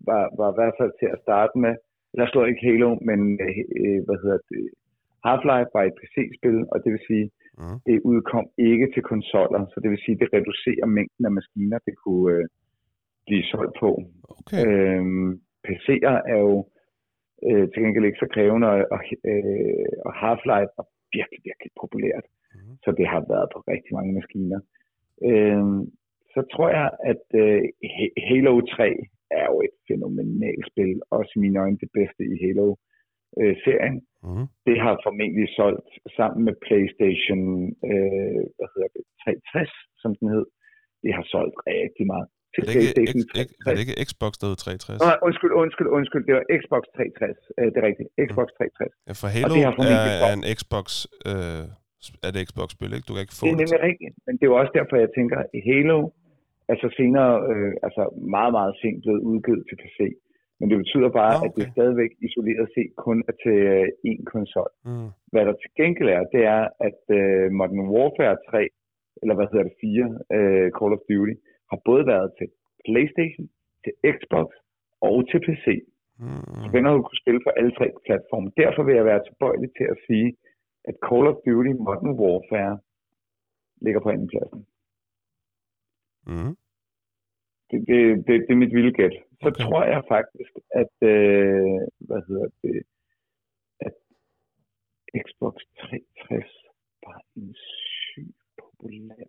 var, 0.09 0.23
var 0.39 0.49
i 0.53 0.57
hvert 0.59 0.77
fald 0.81 0.93
til 1.01 1.09
at 1.15 1.23
starte 1.27 1.55
med. 1.65 1.75
Jeg 2.21 2.29
slår 2.29 2.45
ikke 2.47 2.67
Halo, 2.69 2.91
men 3.09 3.21
uh, 3.49 3.99
hvad 4.07 4.19
hedder 4.23 4.41
det? 4.51 4.65
Half-Life 5.27 5.71
var 5.77 5.83
et 5.85 5.97
PC-spil, 6.01 6.59
og 6.73 6.77
det 6.85 6.91
vil 6.93 7.05
sige, 7.13 7.29
Mm. 7.59 7.79
det 7.87 8.01
udkom 8.11 8.47
ikke 8.59 8.87
til 8.95 9.03
konsoller. 9.13 9.63
Så 9.73 9.77
det 9.83 9.91
vil 9.91 10.03
sige, 10.05 10.19
det 10.23 10.29
reducerer 10.33 10.87
mængden 10.87 11.25
af 11.29 11.33
maskiner, 11.39 11.79
det 11.87 11.95
kunne 12.05 12.39
uh, 12.39 12.45
blive 13.27 13.45
solgt 13.53 13.75
på. 13.81 13.91
Okay. 14.39 14.63
Øhm, 14.67 15.31
PC'er 15.67 16.17
er 16.33 16.39
jo 16.49 16.57
øh, 17.49 17.65
til 17.71 17.83
gengæld 17.83 18.05
ikke 18.05 18.23
så 18.25 18.29
krævende, 18.35 18.67
og, 18.95 19.01
øh, 19.31 19.87
og 20.07 20.13
Half-Life 20.23 20.73
er 20.81 20.87
virkelig, 21.17 21.41
virkelig 21.49 21.71
populært. 21.83 22.27
Mhm. 22.55 22.75
Så 22.85 22.89
det 22.99 23.07
har 23.13 23.23
været 23.33 23.49
på 23.55 23.59
rigtig 23.73 23.93
mange 23.99 24.13
maskiner. 24.19 24.61
Øhm, 25.31 25.81
så 26.35 26.41
tror 26.55 26.69
jeg, 26.79 26.89
at 27.13 27.25
øh, 27.45 27.61
Ha- 27.97 28.17
Halo 28.29 28.53
3 28.61 28.89
er 29.41 29.47
jo 29.53 29.57
et 29.69 29.75
fænomenalt 29.89 30.65
spil. 30.73 30.97
Også 31.19 31.33
i 31.37 31.41
mine 31.45 31.59
øjne 31.65 31.79
det 31.85 31.91
bedste 31.99 32.23
i 32.33 32.35
Halo-serien. 32.45 33.97
Mm. 34.27 34.47
Det 34.67 34.77
har 34.85 34.95
formentlig 35.07 35.47
solgt 35.61 35.89
sammen 36.19 36.41
med 36.47 36.55
PlayStation 36.67 37.43
øh, 37.91 38.41
hvad 38.57 38.69
hedder 38.75 38.91
det, 38.97 39.03
360, 39.25 39.71
som 40.03 40.11
den 40.19 40.27
hed. 40.35 40.47
Det 41.05 41.11
har 41.19 41.25
solgt 41.35 41.57
rigtig 41.73 42.07
meget. 42.15 42.27
Til 42.55 42.61
Er, 42.63 42.67
det 42.67 42.75
ikke, 42.75 42.95
PlayStation 42.95 43.23
X- 43.29 43.47
X- 43.47 43.55
er 43.67 43.71
det 43.75 43.81
ikke 43.85 43.97
Xbox, 44.09 44.33
der 44.41 44.47
hed 44.51 44.57
360? 44.57 45.01
Nej, 45.09 45.19
undskyld, 45.29 45.53
undskyld, 45.63 45.89
undskyld. 45.99 46.25
Det 46.29 46.35
var 46.39 46.45
Xbox 46.63 46.83
360. 46.97 47.39
Øh, 47.59 47.67
det 47.73 47.77
er 47.83 47.87
rigtigt. 47.91 48.09
Xbox 48.29 48.47
360. 48.59 48.93
Ja, 49.09 49.13
for 49.23 49.29
Halo 49.37 49.53
det 49.57 49.63
er, 49.69 49.73
er 50.29 50.33
en 50.39 50.45
Xbox... 50.59 50.87
Øh, 51.31 51.65
er 52.27 52.31
det 52.35 52.41
Xbox-spil, 52.51 52.91
ikke? 52.97 53.07
Du 53.09 53.13
kan 53.15 53.23
ikke 53.27 53.37
få 53.39 53.43
Det 53.45 53.53
er 53.53 53.59
det. 53.61 53.63
nemlig 53.65 53.81
rigtigt. 53.91 54.15
Men 54.27 54.33
det 54.37 54.45
er 54.47 54.51
jo 54.53 54.59
også 54.63 54.73
derfor, 54.79 54.95
jeg 55.05 55.11
tænker, 55.19 55.37
Halo 55.71 55.99
er 56.71 56.77
så 56.83 56.89
senere, 56.99 57.33
øh, 57.51 57.73
altså 57.87 58.03
meget, 58.37 58.53
meget 58.59 58.75
sent 58.81 59.03
blevet 59.05 59.23
udgivet 59.31 59.63
til 59.69 59.77
PC. 59.83 59.99
Men 60.59 60.71
det 60.71 60.79
betyder 60.83 61.11
bare, 61.21 61.37
okay. 61.39 61.47
at 61.47 61.53
det 61.59 61.67
stadigvæk 61.75 62.13
isoleret 62.27 62.69
set 62.77 62.91
kun 63.07 63.19
er 63.31 63.35
til 63.45 63.59
øh, 63.75 63.89
én 64.09 64.23
konsol. 64.33 64.71
Mm. 64.89 65.09
Hvad 65.33 65.43
der 65.47 65.55
til 65.63 65.71
gengæld 65.81 66.11
er, 66.19 66.25
det 66.35 66.43
er, 66.57 66.63
at 66.89 67.01
øh, 67.19 67.47
Modern 67.59 67.89
Warfare 67.95 68.37
3, 68.51 68.69
eller 69.23 69.35
hvad 69.37 69.47
hedder 69.51 69.67
det, 69.69 69.77
4, 69.81 70.37
øh, 70.37 70.69
Call 70.79 70.97
of 70.97 71.03
Duty, 71.11 71.35
har 71.71 71.79
både 71.89 72.03
været 72.13 72.29
til 72.39 72.49
PlayStation, 72.87 73.47
til 73.85 73.93
Xbox 74.15 74.49
og 75.09 75.17
til 75.31 75.41
PC. 75.47 75.67
Mm. 76.23 76.61
Så 76.63 76.67
den 76.75 76.85
har 76.85 76.93
du 76.95 77.03
kunne 77.03 77.23
spille 77.25 77.41
på 77.47 77.51
alle 77.59 77.73
tre 77.79 77.89
platforme. 78.07 78.49
Derfor 78.63 78.83
vil 78.87 78.95
jeg 78.99 79.07
være 79.13 79.25
tilbøjelig 79.29 79.71
til 79.79 79.87
at 79.95 79.99
sige, 80.07 80.29
at 80.89 80.95
Call 81.07 81.27
of 81.31 81.37
Duty 81.47 81.73
Modern 81.87 82.15
Warfare 82.21 82.75
ligger 83.85 84.01
på 84.03 84.11
anden 84.15 84.29
pladsen. 84.33 84.61
Mm. 86.27 86.57
Det, 87.71 87.79
det, 87.89 87.99
det, 88.27 88.35
det 88.47 88.51
er 88.51 88.63
mit 88.65 88.75
vilde 88.75 88.93
gæt. 88.93 89.13
Så 89.43 89.49
Okay. 89.49 89.63
tror 89.65 89.85
jeg 89.85 90.03
faktisk, 90.09 90.53
at, 90.83 90.95
øh, 91.13 91.81
hvad 92.09 92.23
hedder 92.29 92.49
det, 92.63 92.83
at 93.81 93.95
Xbox 95.27 95.55
360 95.79 96.53
var 97.07 97.21
en 97.37 97.55
syg 97.55 98.35
populær. 98.61 99.25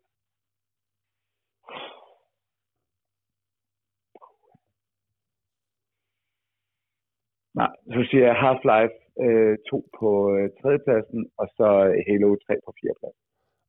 Nej, 7.60 7.72
så 7.94 8.00
siger 8.10 8.26
jeg 8.30 8.42
Half-Life 8.46 8.98
øh, 9.26 9.58
2 9.70 9.90
på 10.00 10.10
øh, 10.36 10.50
tredjepladsen, 10.62 11.22
og 11.38 11.48
så 11.58 11.68
Halo 12.08 12.30
3 12.36 12.54
på 12.66 12.72
fjerdepladsen. 12.82 13.24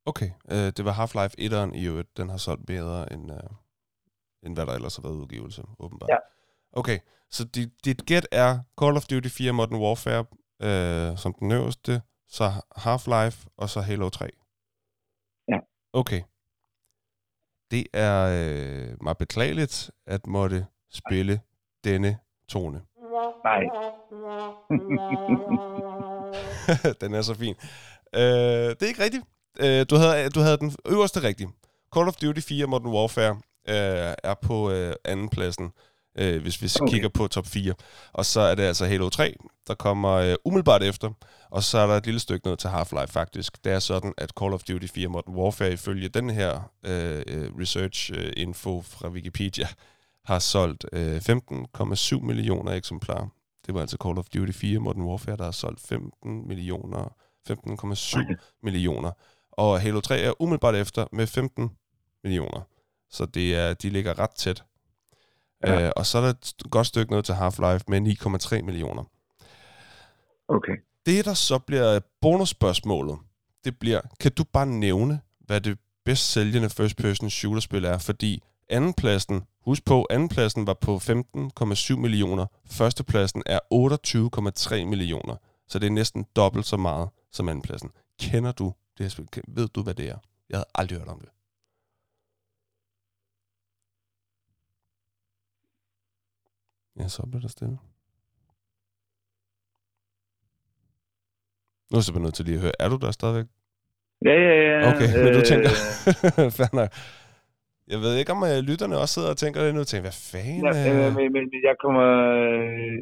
Okay, 0.07 0.31
øh, 0.51 0.57
det 0.57 0.85
var 0.85 0.93
Half-Life 0.93 1.35
1'eren 1.39 1.75
i 1.75 1.87
øvrigt. 1.87 2.17
Den 2.17 2.29
har 2.29 2.37
solgt 2.37 2.67
bedre 2.67 3.13
end, 3.13 3.33
øh, 3.33 3.39
end 4.43 4.55
hvad 4.55 4.67
der 4.67 4.73
ellers 4.73 4.97
har 4.97 5.03
været 5.03 5.15
udgivelse, 5.15 5.63
åbenbart. 5.79 6.11
Ja. 6.11 6.17
Okay, 6.73 6.99
så 7.31 7.45
dit, 7.45 7.85
dit 7.85 8.07
gæt 8.07 8.27
er 8.33 8.59
Call 8.81 8.97
of 8.97 9.05
Duty 9.05 9.29
4 9.29 9.53
Modern 9.53 9.81
Warfare 9.81 10.25
øh, 10.63 11.19
som 11.19 11.35
den 11.35 11.53
øverste, 11.53 12.03
så 12.29 12.45
Half-Life 12.77 13.47
og 13.57 13.69
så 13.69 13.81
Halo 13.81 14.09
3. 14.09 14.31
Ja. 15.49 15.59
Okay. 15.93 16.23
Det 17.71 17.87
er 17.93 18.25
øh, 18.25 18.97
meget 19.03 19.19
beklageligt 19.19 19.91
at 20.07 20.27
måtte 20.27 20.67
spille 20.91 21.41
denne 21.85 22.19
tone. 22.49 22.83
Nej. 23.45 23.61
den 27.01 27.15
er 27.15 27.23
så 27.23 27.35
fin. 27.35 27.55
Øh, 28.15 28.21
det 28.21 28.83
er 28.83 28.87
ikke 28.87 29.03
rigtigt. 29.03 29.25
Øh, 29.61 29.87
du, 29.91 29.97
havde, 29.97 30.31
du 30.31 30.41
havde 30.41 30.57
den 30.57 30.77
øverste 30.87 31.23
rigtige. 31.23 31.49
Call 31.95 32.09
of 32.09 32.17
Duty 32.17 32.41
4 32.41 32.67
Modern 32.67 32.93
Warfare 32.93 33.37
øh, 33.69 34.15
er 34.25 34.35
på 34.43 34.71
øh, 34.71 34.95
anden 35.05 35.29
pladsen, 35.29 35.73
øh, 36.19 36.43
hvis 36.43 36.63
vi 36.63 36.69
okay. 36.81 36.93
kigger 36.93 37.09
på 37.09 37.27
top 37.27 37.47
4. 37.47 37.75
Og 38.13 38.25
så 38.27 38.41
er 38.41 38.55
det 38.55 38.63
altså 38.63 38.87
Halo 38.87 39.09
3, 39.09 39.35
der 39.67 39.75
kommer 39.75 40.13
øh, 40.13 40.35
umiddelbart 40.45 40.83
efter. 40.83 41.11
Og 41.51 41.63
så 41.63 41.79
er 41.79 41.87
der 41.87 41.95
et 41.95 42.05
lille 42.05 42.21
stykke 42.21 42.47
ned 42.47 42.57
til 42.57 42.69
Half-Life 42.69 43.07
faktisk. 43.07 43.65
Det 43.65 43.73
er 43.73 43.79
sådan, 43.79 44.15
at 44.19 44.33
Call 44.41 44.53
of 44.53 44.63
Duty 44.63 44.87
4 44.87 45.09
Modern 45.09 45.35
Warfare 45.35 45.73
ifølge 45.73 46.09
den 46.09 46.31
her 46.31 46.71
øh, 46.87 47.23
øh 47.27 47.51
research-info 47.59 48.83
fra 48.83 49.09
Wikipedia 49.09 49.67
har 50.25 50.39
solgt 50.39 50.85
øh, 50.93 51.17
15,7 51.17 52.21
millioner 52.21 52.73
eksemplarer. 52.73 53.29
Det 53.67 53.75
var 53.75 53.81
altså 53.81 53.97
Call 54.05 54.19
of 54.19 54.27
Duty 54.35 54.53
4 54.53 54.79
Modern 54.79 55.03
Warfare, 55.03 55.37
der 55.37 55.45
har 55.45 55.51
solgt 55.51 55.81
15 55.81 56.49
millioner, 56.49 57.15
15,7 57.51 58.59
millioner. 58.63 59.11
Og 59.57 59.81
Halo 59.81 60.01
3 60.01 60.21
er 60.21 60.43
umiddelbart 60.43 60.75
efter 60.75 61.07
med 61.13 61.27
15 61.27 61.71
millioner. 62.25 62.61
Så 63.11 63.27
det 63.27 63.55
er, 63.55 63.75
de 63.75 63.91
ligger 63.91 64.19
ret 64.19 64.31
tæt. 64.31 64.65
Ja. 65.67 65.87
Øh, 65.87 65.93
og 65.97 66.07
så 66.07 66.19
er 66.19 66.23
der 66.23 66.31
et 66.31 66.53
godt 66.71 66.87
stykke 66.87 67.13
ned 67.13 67.23
til 67.23 67.33
Half-Life 67.33 67.85
med 67.89 68.01
9,3 68.57 68.63
millioner. 68.63 69.05
Okay. 70.49 70.73
Det, 71.07 71.25
der 71.25 71.35
så 71.35 71.59
bliver 71.59 72.01
bonusspørgsmålet, 72.21 73.19
det 73.65 73.79
bliver, 73.79 74.01
kan 74.21 74.33
du 74.33 74.45
bare 74.45 74.67
nævne, 74.67 75.21
hvad 75.39 75.61
det 75.61 75.79
bedst 76.05 76.33
sælgende 76.33 76.71
first-person 76.71 77.31
shooter-spil 77.31 77.85
er? 77.85 77.99
Fordi 77.99 78.43
andenpladsen, 78.69 79.43
husk 79.65 79.85
på, 79.85 80.07
andenpladsen 80.11 80.67
var 80.67 80.75
på 80.75 80.97
15,7 80.97 81.97
millioner. 81.97 82.47
Førstepladsen 82.67 83.43
er 83.47 83.59
28,3 84.81 84.85
millioner. 84.85 85.37
Så 85.69 85.79
det 85.79 85.87
er 85.87 85.91
næsten 85.91 86.27
dobbelt 86.37 86.67
så 86.67 86.77
meget 86.77 87.09
som 87.33 87.49
andenpladsen. 87.49 87.91
Kender 88.21 88.53
du 88.53 88.73
det 88.99 89.13
spil? 89.13 89.29
Ved 89.49 89.69
du, 89.69 89.83
hvad 89.83 89.95
det 89.95 90.09
er? 90.09 90.19
Jeg 90.51 90.57
havde 90.59 90.71
aldrig 90.75 90.99
hørt 90.99 91.09
om 91.09 91.21
det. 91.21 91.31
Ja, 96.99 97.09
så 97.09 97.27
bliver 97.27 97.41
der 97.41 97.49
stille. 97.49 97.79
Nu 101.91 101.95
er 101.99 102.11
jeg 102.13 102.23
nødt 102.23 102.35
til 102.35 102.45
lige 102.45 102.57
at 102.57 102.63
høre. 102.63 102.73
Er 102.81 102.89
du 102.89 102.97
der 102.97 103.11
stadigvæk? 103.11 103.47
Ja, 104.25 104.37
ja, 104.47 104.55
ja. 104.69 104.79
Okay, 104.91 105.09
men 105.25 105.31
du 105.39 105.43
tænker... 105.51 105.71
Øh... 106.83 106.89
Jeg 107.93 107.99
ved 108.05 108.13
ikke, 108.17 108.33
om 108.37 108.43
uh, 108.49 108.59
lytterne 108.69 108.97
også 109.03 109.15
sidder 109.15 109.31
og 109.35 109.41
tænker 109.43 109.61
det 109.65 109.75
nu. 109.75 109.83
Tænker, 109.85 110.07
hvad 110.09 110.21
fanden? 110.33 110.63
Ja, 110.67 110.73
øh, 110.91 111.09
men, 111.17 111.27
men 111.35 111.45
jeg, 111.69 111.77
kommer, 111.85 112.07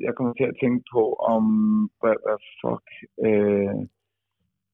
jeg 0.06 0.12
kommer 0.16 0.32
til 0.40 0.46
at 0.52 0.56
tænke 0.62 0.80
på, 0.94 1.02
om... 1.34 1.44
Hvad, 2.00 2.16
hvad 2.24 2.38
fuck... 2.60 2.86
Øh... 3.26 3.74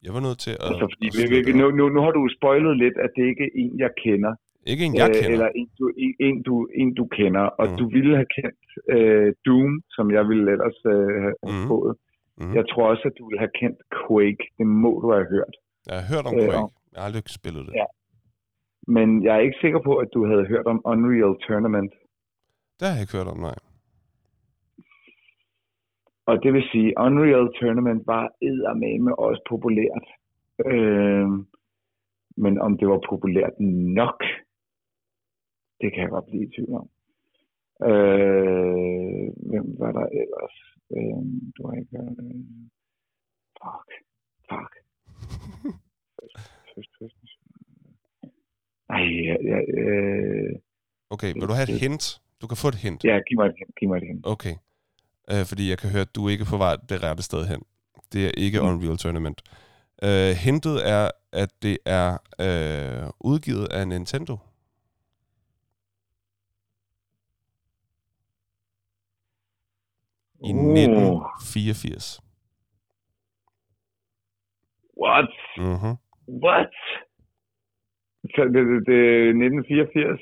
Jeg 0.07 0.12
var 0.16 0.22
nødt 0.26 0.38
til 0.46 0.53
at... 0.62 0.68
Altså, 0.70 0.86
fordi, 0.92 1.07
at 1.51 1.57
nu, 1.61 1.66
nu, 1.78 1.84
nu 1.94 2.01
har 2.07 2.12
du 2.18 2.22
spoilet 2.38 2.74
lidt, 2.84 2.96
at 3.05 3.11
det 3.16 3.24
ikke 3.30 3.44
er 3.49 3.53
en, 3.62 3.72
jeg 3.84 3.90
kender. 4.05 4.32
Ikke 4.72 4.82
en, 4.86 4.94
jeg 4.94 5.11
kender? 5.14 5.30
Eller 5.34 5.49
en, 5.61 5.68
du, 5.78 5.84
en, 6.26 6.36
du, 6.49 6.55
en, 6.80 6.94
du 7.01 7.05
kender. 7.18 7.44
Og 7.61 7.66
mm. 7.68 7.76
du 7.80 7.84
ville 7.96 8.14
have 8.20 8.30
kendt 8.38 8.62
øh, 8.94 9.28
Doom, 9.46 9.72
som 9.96 10.07
jeg 10.16 10.24
ville 10.30 10.46
ellers 10.55 10.78
øh, 10.94 11.09
have 11.24 11.36
mm. 11.42 11.66
fået. 11.72 11.92
Mm. 12.38 12.55
Jeg 12.59 12.64
tror 12.70 12.84
også, 12.92 13.05
at 13.11 13.14
du 13.18 13.22
ville 13.28 13.40
have 13.44 13.55
kendt 13.61 13.78
Quake. 14.01 14.44
Det 14.59 14.66
må 14.84 14.92
du 15.03 15.09
have 15.16 15.28
hørt. 15.34 15.55
Jeg 15.88 15.94
har 16.01 16.07
hørt 16.12 16.26
om 16.30 16.34
øh, 16.34 16.44
Quake. 16.44 16.72
Jeg 16.92 16.99
har 17.01 17.07
aldrig 17.09 17.22
spillet 17.40 17.62
det. 17.66 17.72
Ja. 17.82 17.86
Men 18.96 19.09
jeg 19.24 19.32
er 19.36 19.42
ikke 19.46 19.61
sikker 19.64 19.80
på, 19.88 19.92
at 20.03 20.09
du 20.14 20.20
havde 20.30 20.44
hørt 20.53 20.66
om 20.72 20.78
Unreal 20.92 21.34
Tournament. 21.46 21.92
Det 22.78 22.84
har 22.88 22.94
jeg 22.94 23.03
ikke 23.05 23.16
hørt 23.18 23.30
om, 23.34 23.40
nej. 23.49 23.59
Og 26.29 26.43
det 26.43 26.53
vil 26.53 26.64
sige, 26.72 26.95
Unreal 27.07 27.47
Tournament 27.59 28.07
var 28.07 28.24
eddermame 28.43 29.18
også 29.18 29.43
populært. 29.49 30.07
Øh, 30.66 31.29
men 32.45 32.59
om 32.66 32.79
det 32.79 32.89
var 32.89 33.01
populært 33.11 33.55
nok, 34.01 34.20
det 35.81 35.93
kan 35.93 36.03
jeg 36.03 36.11
godt 36.11 36.26
blive 36.26 36.45
i 36.45 36.51
tvivl 36.55 36.74
om. 36.83 36.89
Øh, 37.89 39.26
hvem 39.51 39.66
var 39.83 39.93
der 39.99 40.07
ellers? 40.22 40.57
Øh, 40.97 41.22
du 41.57 41.61
har 41.66 41.74
ikke. 41.81 41.97
Øh, 41.99 42.45
fuck. 43.61 43.89
Fuck. 44.51 44.72
Ej, 48.97 49.05
ja, 49.29 49.37
ja, 49.51 49.59
øh, 49.79 50.57
Okay, 51.11 51.33
vil 51.33 51.49
du 51.49 51.57
have 51.59 51.68
et 51.74 51.81
hint? 51.81 52.05
Du 52.41 52.47
kan 52.47 52.57
få 52.62 52.68
et 52.68 52.81
hint. 52.85 53.05
Ja, 53.05 53.18
giv 53.26 53.37
mig 53.39 53.47
et 53.47 53.55
hint. 53.59 53.74
Giv 53.79 53.89
mig 53.89 53.97
et 53.97 54.07
hint. 54.11 54.26
Okay. 54.26 54.55
Øh, 55.33 55.45
fordi 55.47 55.70
jeg 55.70 55.79
kan 55.79 55.91
høre, 55.91 56.01
at 56.01 56.14
du 56.14 56.29
ikke 56.29 56.43
er 56.43 56.51
på 56.51 56.57
vej 56.57 56.76
det 56.89 57.03
rette 57.03 57.22
sted 57.22 57.47
hen. 57.47 57.62
Det 58.12 58.26
er 58.26 58.31
ikke 58.37 58.61
mm. 58.61 58.66
Unreal 58.66 58.97
Tournament. 58.97 59.43
Øh, 60.03 60.31
hintet 60.45 60.89
er, 60.89 61.11
at 61.33 61.51
det 61.62 61.79
er 61.85 62.11
øh, 62.41 63.11
udgivet 63.20 63.66
af 63.72 63.89
Nintendo. 63.89 64.39
I 70.45 70.53
uh. 70.53 70.72
1984. 70.79 72.20
What? 75.03 75.31
Mm-hmm. 75.57 75.95
What? 76.45 76.74
Så 78.35 78.43
det, 78.55 78.62
det, 78.70 78.79
det 78.87 79.01
1984, 79.29 80.20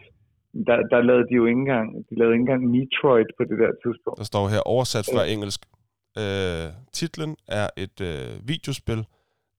der, 0.68 0.76
der 0.92 1.00
lavede 1.08 1.24
de 1.28 1.34
jo 1.40 1.44
ikke 1.46 1.60
engang, 1.66 1.88
de 2.10 2.14
lavede 2.18 2.34
ikke 2.34 2.40
engang 2.46 2.62
Metroid 2.74 3.28
på 3.38 3.42
det 3.50 3.58
der 3.62 3.72
tidspunkt. 3.84 4.18
Der 4.18 4.24
står 4.24 4.48
her 4.48 4.60
oversat 4.60 5.06
fra 5.14 5.22
engelsk. 5.34 5.60
Øh, 6.22 6.66
titlen 6.92 7.36
er 7.48 7.68
et 7.76 8.00
øh, 8.10 8.48
videospil, 8.48 9.00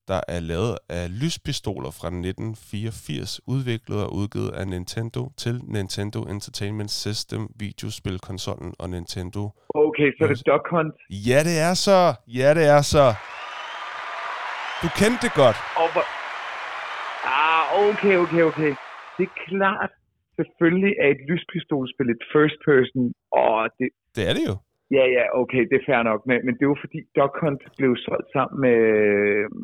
der 0.08 0.22
er 0.28 0.40
lavet 0.40 0.78
af 0.90 1.06
lyspistoler 1.22 1.92
fra 2.00 2.08
1984, 2.08 3.42
udviklet 3.48 4.04
og 4.06 4.14
udgivet 4.14 4.52
af 4.60 4.68
Nintendo 4.68 5.22
til 5.38 5.56
Nintendo 5.64 6.20
Entertainment 6.24 6.92
System, 6.92 7.42
videospilkonsollen 7.60 8.74
og 8.80 8.90
Nintendo. 8.90 9.42
Okay, 9.70 10.10
så 10.18 10.24
er 10.24 10.28
det 10.28 10.46
Duck 10.46 10.66
Hunt? 10.70 10.96
Ja, 11.30 11.40
det 11.50 11.58
er 11.70 11.74
så. 11.74 12.14
Ja, 12.28 12.54
det 12.54 12.66
er 12.78 12.82
så. 12.82 13.06
Du 14.84 14.88
kendte 15.00 15.20
det 15.26 15.34
godt. 15.34 15.58
Og 15.82 15.88
hvor, 15.94 16.06
Ah, 17.40 17.64
okay, 17.90 18.16
okay, 18.24 18.42
okay. 18.42 18.74
Det 19.18 19.24
er 19.30 19.34
klart, 19.48 19.92
selvfølgelig 20.40 20.94
er 21.04 21.10
et 21.16 21.22
lyspistolspil 21.32 22.10
et 22.16 22.24
first 22.36 22.58
person, 22.70 23.06
og 23.44 23.56
det... 23.80 23.88
Det 24.18 24.24
er 24.30 24.34
det 24.40 24.46
jo. 24.52 24.56
Ja, 24.98 25.06
ja, 25.18 25.24
okay, 25.42 25.62
det 25.70 25.76
er 25.80 25.86
fair 25.90 26.02
nok, 26.10 26.22
men, 26.30 26.38
men 26.46 26.54
det 26.58 26.64
jo 26.74 26.78
fordi 26.84 27.00
Duck 27.18 27.34
Hunt 27.42 27.62
blev 27.80 27.92
solgt 28.06 28.30
sammen 28.36 28.58
med, 28.66 28.80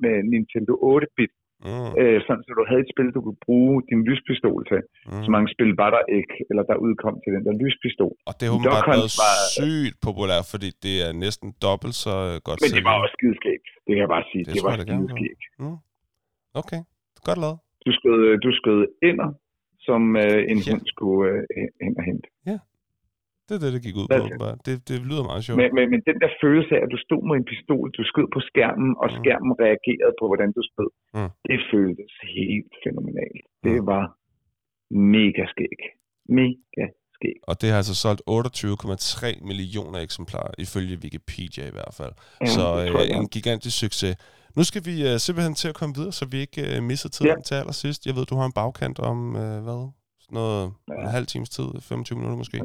med 0.03 0.15
Nintendo 0.33 0.73
8-bit, 0.95 1.33
mm. 1.67 1.91
øh, 1.99 2.17
sådan 2.25 2.43
så 2.45 2.51
du 2.59 2.63
havde 2.69 2.83
et 2.85 2.91
spil, 2.93 3.07
du 3.17 3.21
kunne 3.25 3.41
bruge 3.47 3.75
din 3.89 4.01
lyspistol 4.09 4.61
til. 4.71 4.81
Mm. 5.09 5.23
Så 5.25 5.29
mange 5.35 5.49
spil 5.55 5.71
var 5.81 5.89
der 5.95 6.03
ikke, 6.19 6.35
eller 6.49 6.63
der 6.69 6.75
udkom 6.87 7.15
til 7.23 7.31
den 7.35 7.43
der 7.47 7.53
lyspistol. 7.63 8.13
Og 8.29 8.33
det 8.39 8.45
har 8.49 8.57
bare 8.73 8.85
været 8.93 9.11
var, 9.23 9.35
sygt 9.57 9.95
populært, 10.07 10.45
fordi 10.53 10.69
det 10.85 10.95
er 11.05 11.11
næsten 11.25 11.47
dobbelt 11.67 11.95
så 12.05 12.15
godt 12.47 12.57
Men 12.63 12.71
det 12.77 12.83
var 12.89 12.95
også 13.03 13.15
skideskægt, 13.17 13.67
det 13.85 13.91
kan 13.95 14.01
jeg 14.05 14.11
bare 14.15 14.25
sige. 14.31 14.43
Det, 14.45 14.53
det 14.55 14.61
var 14.67 14.73
skideskægt. 14.85 15.43
Mm. 15.61 15.77
Okay. 16.61 16.81
Godt 17.27 17.39
lavet. 17.43 17.59
Du 17.85 17.91
skød, 17.97 18.19
du 18.45 18.49
skød 18.59 18.79
inder, 19.09 19.29
som 19.87 20.01
øh, 20.23 20.39
en 20.51 20.59
ja. 20.59 20.71
hund 20.71 20.83
skulle 20.93 21.29
øh, 21.55 21.67
ind 21.85 21.95
og 21.99 22.03
hente. 22.09 22.27
Ja, 22.51 22.57
det 23.47 23.53
er 23.57 23.61
det, 23.63 23.71
det 23.75 23.81
gik 23.87 23.95
ud 24.01 24.07
på. 24.07 24.25
Bare. 24.45 24.57
Det, 24.67 24.75
det 24.89 24.97
lyder 25.09 25.23
meget 25.31 25.41
sjovt. 25.45 25.57
Men, 25.61 25.69
men, 25.77 25.85
men 25.93 26.01
den 26.09 26.17
der 26.23 26.31
følelse 26.43 26.71
af, 26.77 26.81
at 26.85 26.91
du 26.95 26.99
stod 27.07 27.21
med 27.29 27.35
en 27.41 27.47
pistol, 27.51 27.85
du 27.97 28.03
skød 28.11 28.27
på 28.35 28.39
skærmen, 28.49 28.91
og 29.03 29.07
mm. 29.09 29.15
skærmen 29.19 29.51
reagerede 29.65 30.13
på, 30.19 30.23
hvordan 30.31 30.49
du 30.57 30.61
skød, 30.71 30.91
mm. 31.17 31.31
det 31.49 31.59
føltes 31.71 32.11
helt 32.37 32.73
fænomenalt. 32.85 33.45
Mm. 33.49 33.63
Det 33.67 33.77
var 33.91 34.03
mega 35.15 35.43
skæg. 35.53 35.79
Mega 36.39 36.85
skæg. 37.15 37.37
Og 37.49 37.55
det 37.61 37.67
har 37.71 37.77
altså 37.83 37.95
solgt 38.05 38.21
28,3 38.29 39.47
millioner 39.49 39.99
eksemplarer, 40.07 40.53
ifølge 40.65 40.95
Wikipedia 41.03 41.63
i 41.71 41.75
hvert 41.77 41.93
fald. 41.99 42.13
Ja, 42.41 42.45
Så 42.55 42.65
øh, 42.83 43.17
en 43.17 43.27
gigantisk 43.35 43.75
succes. 43.85 44.15
Nu 44.57 44.63
skal 44.63 44.81
vi 44.85 44.95
uh, 45.13 45.17
simpelthen 45.17 45.55
til 45.55 45.67
at 45.67 45.75
komme 45.75 45.95
videre, 45.95 46.11
så 46.11 46.25
vi 46.31 46.37
ikke 46.37 46.77
uh, 46.77 46.83
misser 46.83 47.09
tiden 47.09 47.37
ja. 47.37 47.41
til 47.41 47.55
allersidst. 47.55 48.05
Jeg 48.05 48.15
ved, 48.15 48.25
du 48.25 48.35
har 48.35 48.45
en 48.45 48.51
bagkant 48.51 48.99
om, 48.99 49.17
uh, 49.27 49.63
hvad? 49.65 49.81
Sådan 50.23 50.35
noget 50.35 50.73
ja. 50.87 50.93
en 50.93 51.07
halv 51.07 51.25
times 51.25 51.49
tid, 51.49 51.65
25 51.81 52.17
minutter 52.17 52.37
måske. 52.37 52.61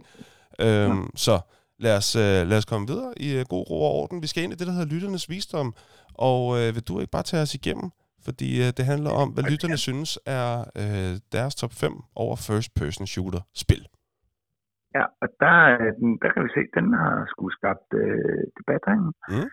Ja. 0.58 0.84
Øhm, 0.84 1.10
så 1.16 1.40
lad 1.78 1.96
os, 1.96 2.16
uh, 2.16 2.48
lad 2.50 2.56
os 2.58 2.64
komme 2.64 2.86
videre 2.86 3.12
i 3.16 3.28
uh, 3.40 3.44
god 3.52 3.70
ro 3.70 3.76
og 3.82 3.92
orden. 4.00 4.22
Vi 4.22 4.26
skal 4.26 4.42
ind 4.42 4.52
i 4.52 4.56
det, 4.56 4.66
der 4.66 4.72
hedder 4.72 4.94
lytternes 4.94 5.30
visdom. 5.30 5.74
Og 6.14 6.42
uh, 6.48 6.74
vil 6.74 6.82
du 6.88 7.00
ikke 7.00 7.10
bare 7.10 7.22
tage 7.22 7.42
os 7.42 7.54
igennem? 7.54 7.90
Fordi 8.24 8.48
uh, 8.60 8.68
det 8.76 8.84
handler 8.92 9.10
om, 9.10 9.28
hvad 9.34 9.44
lytterne 9.50 9.76
synes 9.76 10.18
er 10.26 10.50
uh, 10.82 11.12
deres 11.32 11.54
top 11.54 11.72
5 11.72 11.92
over 12.22 12.36
first-person 12.48 13.06
shooter-spil. 13.06 13.84
Ja, 14.96 15.04
og 15.22 15.28
der, 15.42 15.56
der 16.22 16.28
kan 16.32 16.42
vi 16.44 16.50
se, 16.56 16.62
den 16.78 16.86
har 17.00 17.14
sgu 17.30 17.50
skabt 17.58 17.88
uh, 18.02 18.40
debat 18.58 18.82
herinde. 18.86 19.12
Mm. 19.32 19.48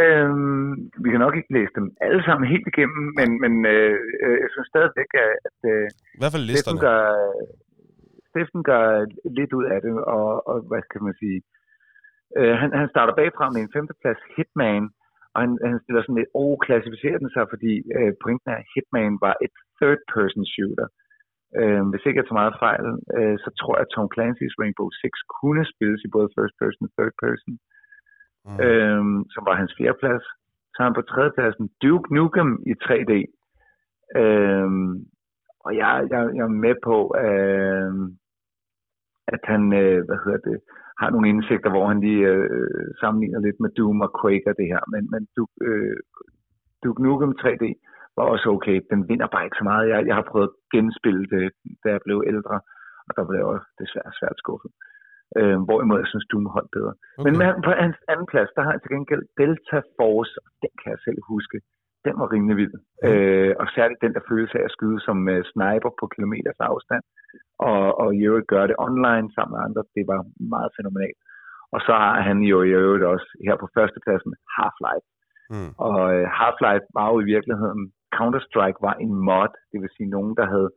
Øhm, 0.00 0.70
vi 1.02 1.08
kan 1.10 1.20
nok 1.24 1.36
ikke 1.36 1.54
læse 1.58 1.74
dem 1.78 1.86
alle 2.06 2.22
sammen 2.26 2.52
helt 2.52 2.68
igennem, 2.72 3.04
men, 3.18 3.28
men 3.42 3.52
øh, 3.74 3.96
øh 4.24 4.36
jeg 4.42 4.50
synes 4.52 4.68
stadigvæk, 4.74 5.10
at 5.48 5.56
øh, 5.72 5.86
I 6.16 6.20
hvert 6.20 6.34
fald 6.34 6.46
Steffen 6.48 6.78
gør, 6.86 7.02
Steffen 8.30 8.62
gør 8.70 8.84
lidt 9.38 9.52
ud 9.58 9.66
af 9.74 9.78
det, 9.84 9.94
og, 10.16 10.28
og 10.50 10.56
hvad 10.68 10.82
kan 10.92 11.02
man 11.06 11.14
sige, 11.22 11.38
øh, 12.38 12.54
han, 12.60 12.70
han 12.80 12.88
starter 12.94 13.14
bagfra 13.20 13.46
med 13.50 13.60
en 13.62 13.74
femteplads 13.76 14.20
Hitman, 14.34 14.84
og 15.34 15.38
han, 15.42 15.50
han 15.70 15.80
stiller 15.84 16.02
sådan 16.02 16.20
lidt, 16.20 16.34
oh, 16.40 16.54
klassificerer 16.66 17.18
den 17.22 17.30
sig, 17.36 17.44
fordi 17.52 17.72
øh, 17.98 18.12
pointen 18.22 18.48
er, 18.52 18.58
at 18.60 18.68
Hitman 18.72 19.14
var 19.26 19.34
et 19.46 19.54
third-person 19.78 20.44
shooter. 20.54 20.88
Øh, 21.60 21.82
hvis 21.90 22.04
ikke 22.04 22.18
jeg 22.18 22.26
tager 22.26 22.42
meget 22.42 22.60
fejl, 22.66 22.86
øh, 23.16 23.36
så 23.44 23.48
tror 23.60 23.74
jeg, 23.74 23.84
at 23.84 23.92
Tom 23.94 24.08
Clancy's 24.14 24.56
Rainbow 24.60 24.88
Six 25.00 25.14
kunne 25.38 25.62
spilles 25.72 26.02
i 26.06 26.14
både 26.16 26.28
first 26.36 26.54
person 26.60 26.86
og 26.88 26.92
third 26.96 27.14
person, 27.24 27.54
mm. 28.48 28.60
øh, 28.64 29.02
som 29.32 29.42
var 29.48 29.54
hans 29.60 29.74
fjerdeplads. 29.78 30.24
Så 30.74 30.78
han 30.82 30.94
på 30.94 31.02
tredjepladsen 31.02 31.70
Duke 31.82 32.14
Nukem 32.14 32.50
i 32.70 32.72
3D. 32.84 33.12
Øh, 34.20 34.70
og 35.64 35.76
jeg, 35.76 36.06
jeg, 36.12 36.20
jeg 36.36 36.44
er 36.50 36.58
med 36.66 36.74
på, 36.88 36.96
øh, 37.24 37.92
at 39.34 39.42
han, 39.52 39.62
øh, 39.82 39.98
hvad 40.06 40.18
hedder 40.24 40.42
det, 40.50 40.58
har 41.00 41.10
nogle 41.10 41.28
indsigter, 41.28 41.70
hvor 41.70 41.86
han 41.88 42.00
lige 42.00 42.26
øh, 42.34 42.88
sammenligner 43.00 43.40
lidt 43.40 43.60
med 43.60 43.70
Doom 43.76 44.00
og 44.06 44.10
Quake 44.20 44.46
og 44.50 44.54
det 44.60 44.66
her. 44.72 44.82
Men, 44.92 45.02
men 45.12 45.22
Duke, 45.36 45.54
øh, 45.68 45.96
Duke 46.84 47.02
Nukem 47.02 47.32
3D 47.42 47.64
var 48.16 48.24
også 48.32 48.46
okay. 48.56 48.76
Den 48.90 49.08
vinder 49.08 49.28
bare 49.32 49.44
ikke 49.44 49.60
så 49.60 49.64
meget. 49.70 49.88
Jeg, 49.92 50.06
jeg 50.08 50.14
har 50.14 50.26
prøvet 50.30 50.48
at 50.50 50.56
genspille 50.74 51.24
det, 51.34 51.44
da 51.82 51.88
jeg 51.94 52.00
blev 52.06 52.18
ældre, 52.32 52.56
og 53.06 53.12
der 53.16 53.24
blev 53.26 53.38
jeg 53.38 53.48
også 53.54 53.68
desværre 53.80 54.12
svært 54.18 54.38
skuffet. 54.42 54.70
Øh, 54.70 54.97
hvorimod 55.66 55.98
jeg 56.02 56.10
synes, 56.12 56.26
Doom 56.30 56.46
holdt 56.56 56.72
bedre. 56.76 56.92
Okay. 57.18 57.24
Men 57.24 57.32
med, 57.40 57.48
på 57.66 57.70
hans 57.84 57.98
anden 58.12 58.26
plads, 58.32 58.50
der 58.56 58.62
har 58.64 58.72
jeg 58.72 58.80
til 58.82 58.94
gengæld 58.94 59.24
Delta 59.40 59.78
Force, 59.96 60.34
og 60.44 60.50
den 60.62 60.72
kan 60.80 60.88
jeg 60.94 61.00
selv 61.06 61.20
huske. 61.32 61.58
Den 62.06 62.14
var 62.20 62.28
rimelig 62.34 62.56
vild. 62.60 62.76
Mm. 62.78 63.08
Øh, 63.08 63.52
og 63.60 63.66
særligt 63.76 64.04
den 64.04 64.14
der 64.16 64.28
følelse 64.30 64.56
af 64.58 64.64
at 64.68 64.74
skyde 64.76 65.00
som 65.06 65.18
uh, 65.34 65.42
sniper 65.52 65.90
på 66.00 66.04
kilometers 66.14 66.60
afstand, 66.70 67.04
og, 67.70 67.84
og 68.02 68.08
i 68.18 68.20
øvrigt 68.28 68.52
gøre 68.54 68.68
det 68.70 68.82
online 68.86 69.26
sammen 69.34 69.52
med 69.54 69.64
andre, 69.66 69.82
det 69.96 70.04
var 70.12 70.20
meget 70.54 70.70
fænomenalt. 70.78 71.20
Og 71.74 71.80
så 71.86 71.92
har 72.04 72.20
han 72.28 72.38
jo 72.52 72.58
i 72.62 72.72
øvrigt 72.84 73.04
også 73.14 73.28
her 73.46 73.56
på 73.62 73.68
førstepladsen 73.76 74.32
Half-Life. 74.56 75.06
Mm. 75.54 75.72
Og 75.86 75.96
uh, 76.14 76.24
Half-Life 76.40 76.86
var 76.98 77.06
jo 77.12 77.16
i 77.20 77.30
virkeligheden, 77.34 77.82
Counter-Strike 78.16 78.80
var 78.88 78.94
en 79.04 79.14
mod, 79.28 79.52
det 79.72 79.78
vil 79.82 79.94
sige 79.96 80.14
nogen, 80.16 80.34
der 80.40 80.46
havde 80.54 80.70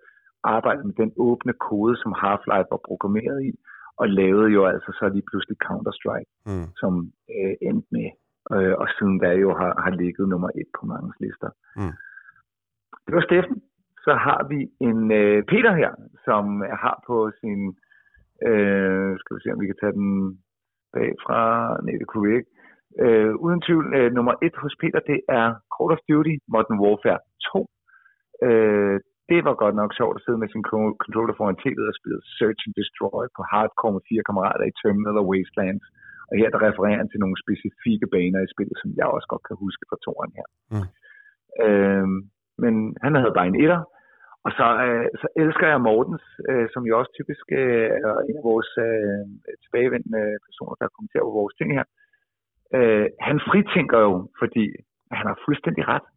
arbejdet 0.43 0.85
med 0.85 0.95
den 1.03 1.11
åbne 1.27 1.53
kode, 1.69 1.93
som 2.01 2.11
Half-Life 2.23 2.69
var 2.73 2.81
programmeret 2.89 3.39
i, 3.49 3.51
og 3.97 4.09
lavede 4.09 4.49
jo 4.57 4.65
altså 4.65 4.91
så 4.99 5.09
lige 5.09 5.27
pludselig 5.29 5.57
Counter-Strike, 5.67 6.31
mm. 6.45 6.67
som 6.81 6.93
uh, 7.35 7.53
endte 7.69 7.87
med 7.91 8.09
øh, 8.53 8.75
og 8.81 8.87
siden 8.97 9.19
da 9.19 9.29
jo 9.45 9.49
har, 9.59 9.71
har 9.83 9.93
ligget 10.01 10.29
nummer 10.29 10.49
et 10.55 10.69
på 10.79 10.85
mange 10.85 11.11
lister. 11.19 11.49
Mm. 11.75 11.95
Det 13.05 13.13
var 13.15 13.21
Steffen. 13.21 13.61
Så 14.05 14.13
har 14.13 14.41
vi 14.51 14.59
en 14.87 15.11
øh, 15.11 15.43
Peter 15.51 15.73
her, 15.81 15.91
som 16.25 16.61
har 16.83 17.03
på 17.07 17.31
sin, 17.39 17.61
øh, 18.47 19.11
skal 19.19 19.35
vi 19.35 19.41
se 19.41 19.53
om 19.53 19.61
vi 19.61 19.71
kan 19.71 19.81
tage 19.81 19.97
den 20.01 20.11
bagfra, 20.93 21.41
nej 21.83 21.95
det 21.99 22.07
kunne 22.07 22.29
vi 22.29 22.35
ikke. 22.37 22.51
Øh, 23.03 23.33
uden 23.35 23.61
tvivl, 23.61 23.85
øh, 23.97 24.11
nummer 24.13 24.33
et 24.41 24.55
hos 24.63 24.75
Peter, 24.81 24.99
det 25.11 25.19
er 25.29 25.47
Call 25.75 25.91
of 25.95 26.01
Duty 26.09 26.35
Modern 26.53 26.79
Warfare 26.83 27.19
2. 27.53 27.67
Øh, 28.47 28.99
det 29.31 29.39
var 29.47 29.55
godt 29.63 29.75
nok 29.81 29.91
sjovt 29.99 30.15
at 30.17 30.23
sidde 30.23 30.41
med 30.41 30.49
sin 30.51 30.65
controller 31.03 31.35
foran 31.39 31.59
tv'et 31.63 31.91
og 31.91 31.97
spille 31.99 32.19
Search 32.37 32.61
and 32.65 32.75
Destroy 32.79 33.25
på 33.37 33.41
hardcore 33.51 33.95
med 33.95 34.03
fire 34.09 34.23
kammerater 34.27 34.65
i 34.67 34.77
Terminal 34.79 35.21
og 35.21 35.27
Wastelands. 35.31 35.85
Og 36.29 36.33
her 36.39 36.49
der 36.53 36.61
refererer 36.67 36.99
han 37.01 37.09
til 37.09 37.21
nogle 37.23 37.41
specifikke 37.43 38.07
baner 38.15 38.41
i 38.43 38.51
spillet, 38.53 38.77
som 38.81 38.89
jeg 38.99 39.07
også 39.15 39.27
godt 39.33 39.45
kan 39.47 39.61
huske 39.65 39.83
fra 39.89 39.97
toren 40.05 40.31
her. 40.39 40.47
Mm. 40.73 40.87
Øhm, 41.65 42.19
men 42.63 42.73
han 43.03 43.11
havde 43.19 43.37
bare 43.37 43.49
en 43.51 43.61
etter. 43.63 43.81
Og 44.45 44.51
så, 44.57 44.67
øh, 44.85 45.07
så 45.21 45.27
elsker 45.43 45.67
jeg 45.67 45.85
Mortens, 45.87 46.25
øh, 46.49 46.67
som 46.73 46.83
jo 46.89 46.93
også 46.99 47.11
typisk 47.19 47.45
øh, 47.61 47.87
er 47.97 48.13
en 48.29 48.37
af 48.41 48.45
vores 48.51 48.71
øh, 48.87 49.23
tilbagevendende 49.63 50.23
personer, 50.47 50.75
der 50.81 50.95
kommenterer 50.95 51.25
på 51.27 51.37
vores 51.39 51.55
ting 51.59 51.69
her. 51.77 51.85
Øh, 52.77 53.07
han 53.27 53.37
fritænker 53.49 53.99
jo, 54.07 54.13
fordi 54.41 54.65
han 55.17 55.25
har 55.29 55.37
fuldstændig 55.45 55.83
ret. 55.93 56.07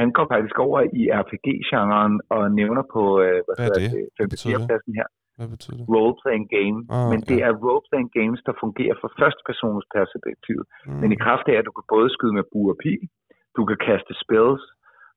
Han 0.00 0.08
går 0.16 0.26
faktisk 0.34 0.56
over 0.66 0.78
i 1.00 1.02
RPG-genren 1.20 2.14
og 2.36 2.42
nævner 2.60 2.84
på 2.94 3.02
øh, 3.24 3.38
hvad 3.46 3.56
hvad 3.58 3.70
det? 3.78 3.90
det 4.32 4.38
54. 4.42 4.68
pladsen 4.68 4.92
her. 5.00 5.08
Hvad 5.38 5.48
betyder 5.54 5.76
det? 5.78 5.86
Role-playing 5.94 6.46
game. 6.56 6.78
Oh, 6.96 7.06
men 7.12 7.20
det 7.30 7.38
ja. 7.40 7.46
er 7.48 7.52
role-playing 7.64 8.10
games, 8.18 8.40
der 8.48 8.54
fungerer 8.64 8.96
fra 9.00 9.08
førstepersons 9.18 9.86
perspektiv. 9.98 10.58
Mm. 10.86 10.98
Men 11.00 11.08
i 11.16 11.18
kraft 11.24 11.46
af, 11.52 11.56
at 11.60 11.66
du 11.68 11.72
kan 11.76 11.86
både 11.94 12.08
skyde 12.14 12.34
med 12.38 12.46
bue 12.52 12.72
og 12.74 12.78
pil, 12.84 13.04
du 13.56 13.62
kan 13.68 13.78
kaste 13.88 14.14
spells, 14.24 14.64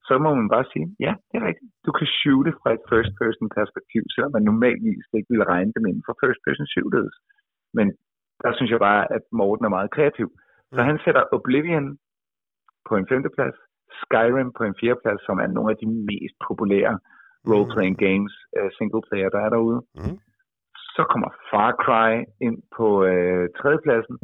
så 0.08 0.14
må 0.24 0.30
man 0.40 0.50
bare 0.56 0.66
sige, 0.72 0.88
ja, 1.06 1.14
det 1.30 1.36
er 1.40 1.46
rigtigt. 1.50 1.72
Du 1.88 1.92
kan 1.98 2.08
shoote 2.20 2.52
fra 2.62 2.70
et 2.78 2.84
first-person 2.92 3.50
perspektiv, 3.60 4.02
selvom 4.14 4.32
man 4.36 4.44
normalvis 4.52 5.06
ikke 5.18 5.30
ville 5.32 5.50
regne 5.54 5.72
dem 5.76 5.86
inden 5.90 6.04
for 6.08 6.14
first-person 6.24 6.68
shooters. 6.74 7.16
Men 7.78 7.88
der 8.44 8.52
synes 8.54 8.72
jeg 8.74 8.82
bare, 8.90 9.04
at 9.16 9.24
Morten 9.40 9.66
er 9.66 9.76
meget 9.78 9.92
kreativ. 9.96 10.28
Så 10.76 10.82
mm. 10.82 10.88
han 10.90 10.98
sætter 11.06 11.24
Oblivion 11.38 11.88
på 12.88 12.94
en 13.00 13.08
femteplads, 13.12 13.58
Skyrim 14.02 14.52
på 14.58 14.64
en 14.64 14.76
fjerdeplads, 14.80 15.22
som 15.26 15.38
er 15.44 15.48
nogle 15.48 15.72
af 15.74 15.78
de 15.82 15.88
mest 16.10 16.36
populære 16.48 16.96
role-playing 17.52 17.98
games, 18.08 18.34
uh, 18.58 18.70
single 18.78 19.04
player, 19.10 19.30
der 19.30 19.42
er 19.46 19.50
derude. 19.50 19.80
Mm. 19.96 20.18
Så 20.96 21.02
kommer 21.12 21.30
Far 21.50 21.72
Cry 21.84 22.12
ind 22.48 22.58
på 22.78 22.88
uh, 23.12 23.46
tredjepladsen. 23.60 24.18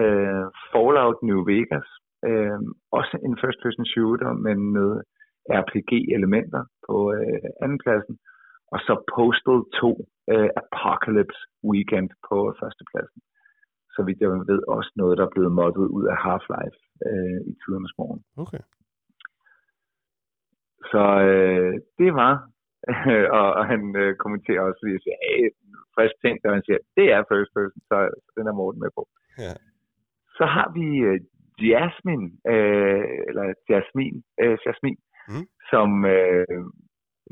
Uh, 0.00 0.44
Fallout 0.70 1.18
New 1.28 1.40
Vegas, 1.52 1.88
uh, 2.28 2.58
også 2.98 3.14
en 3.26 3.34
first-person 3.42 3.86
shooter, 3.94 4.32
men 4.46 4.58
med 4.76 4.90
RPG-elementer 5.60 6.62
på 6.86 6.96
uh, 7.18 7.48
andenpladsen. 7.64 8.14
Og 8.72 8.78
så 8.86 8.92
Postal 9.14 9.58
2 9.80 9.92
uh, 10.34 10.48
Apocalypse 10.62 11.40
Weekend 11.70 12.10
på 12.28 12.36
førstepladsen. 12.60 13.20
Så 13.94 14.00
vidt 14.06 14.20
jeg 14.20 14.30
ved, 14.30 14.62
også 14.76 14.90
noget, 14.96 15.18
der 15.18 15.24
er 15.26 15.34
blevet 15.34 15.52
moddet 15.60 15.86
ud 15.96 16.04
af 16.12 16.16
Half-Life 16.26 16.78
uh, 17.08 17.38
i 17.50 17.52
tidernes 17.60 17.94
morgen. 17.98 18.20
Okay. 18.44 18.62
Så 20.92 21.04
øh, 21.30 21.74
det 22.00 22.10
var, 22.20 22.34
og, 23.38 23.48
og 23.58 23.64
han 23.72 23.82
øh, 24.02 24.16
kommenterer 24.22 24.62
også, 24.62 24.78
fordi 24.80 24.92
jeg 24.96 25.04
siger, 25.04 25.18
hey, 25.26 25.42
frisk 25.94 26.16
ting, 26.24 26.34
og 26.44 26.52
han 26.56 26.64
siger, 26.66 26.80
det 26.98 27.06
er 27.14 27.30
first 27.32 27.50
person, 27.56 27.82
så, 27.90 27.96
den 28.36 28.46
er 28.50 28.58
Morten 28.60 28.80
med 28.84 28.92
på. 28.98 29.02
Ja. 29.44 29.54
Så 30.38 30.44
har 30.54 30.68
vi 30.78 30.86
øh, 31.08 31.20
Jasmine, 31.70 32.26
øh, 32.52 33.04
eller 33.28 33.44
Jasmine, 33.70 34.18
øh, 34.42 34.56
Jasmine 34.66 35.00
mm. 35.30 35.46
som 35.70 35.88
øh, 36.16 36.60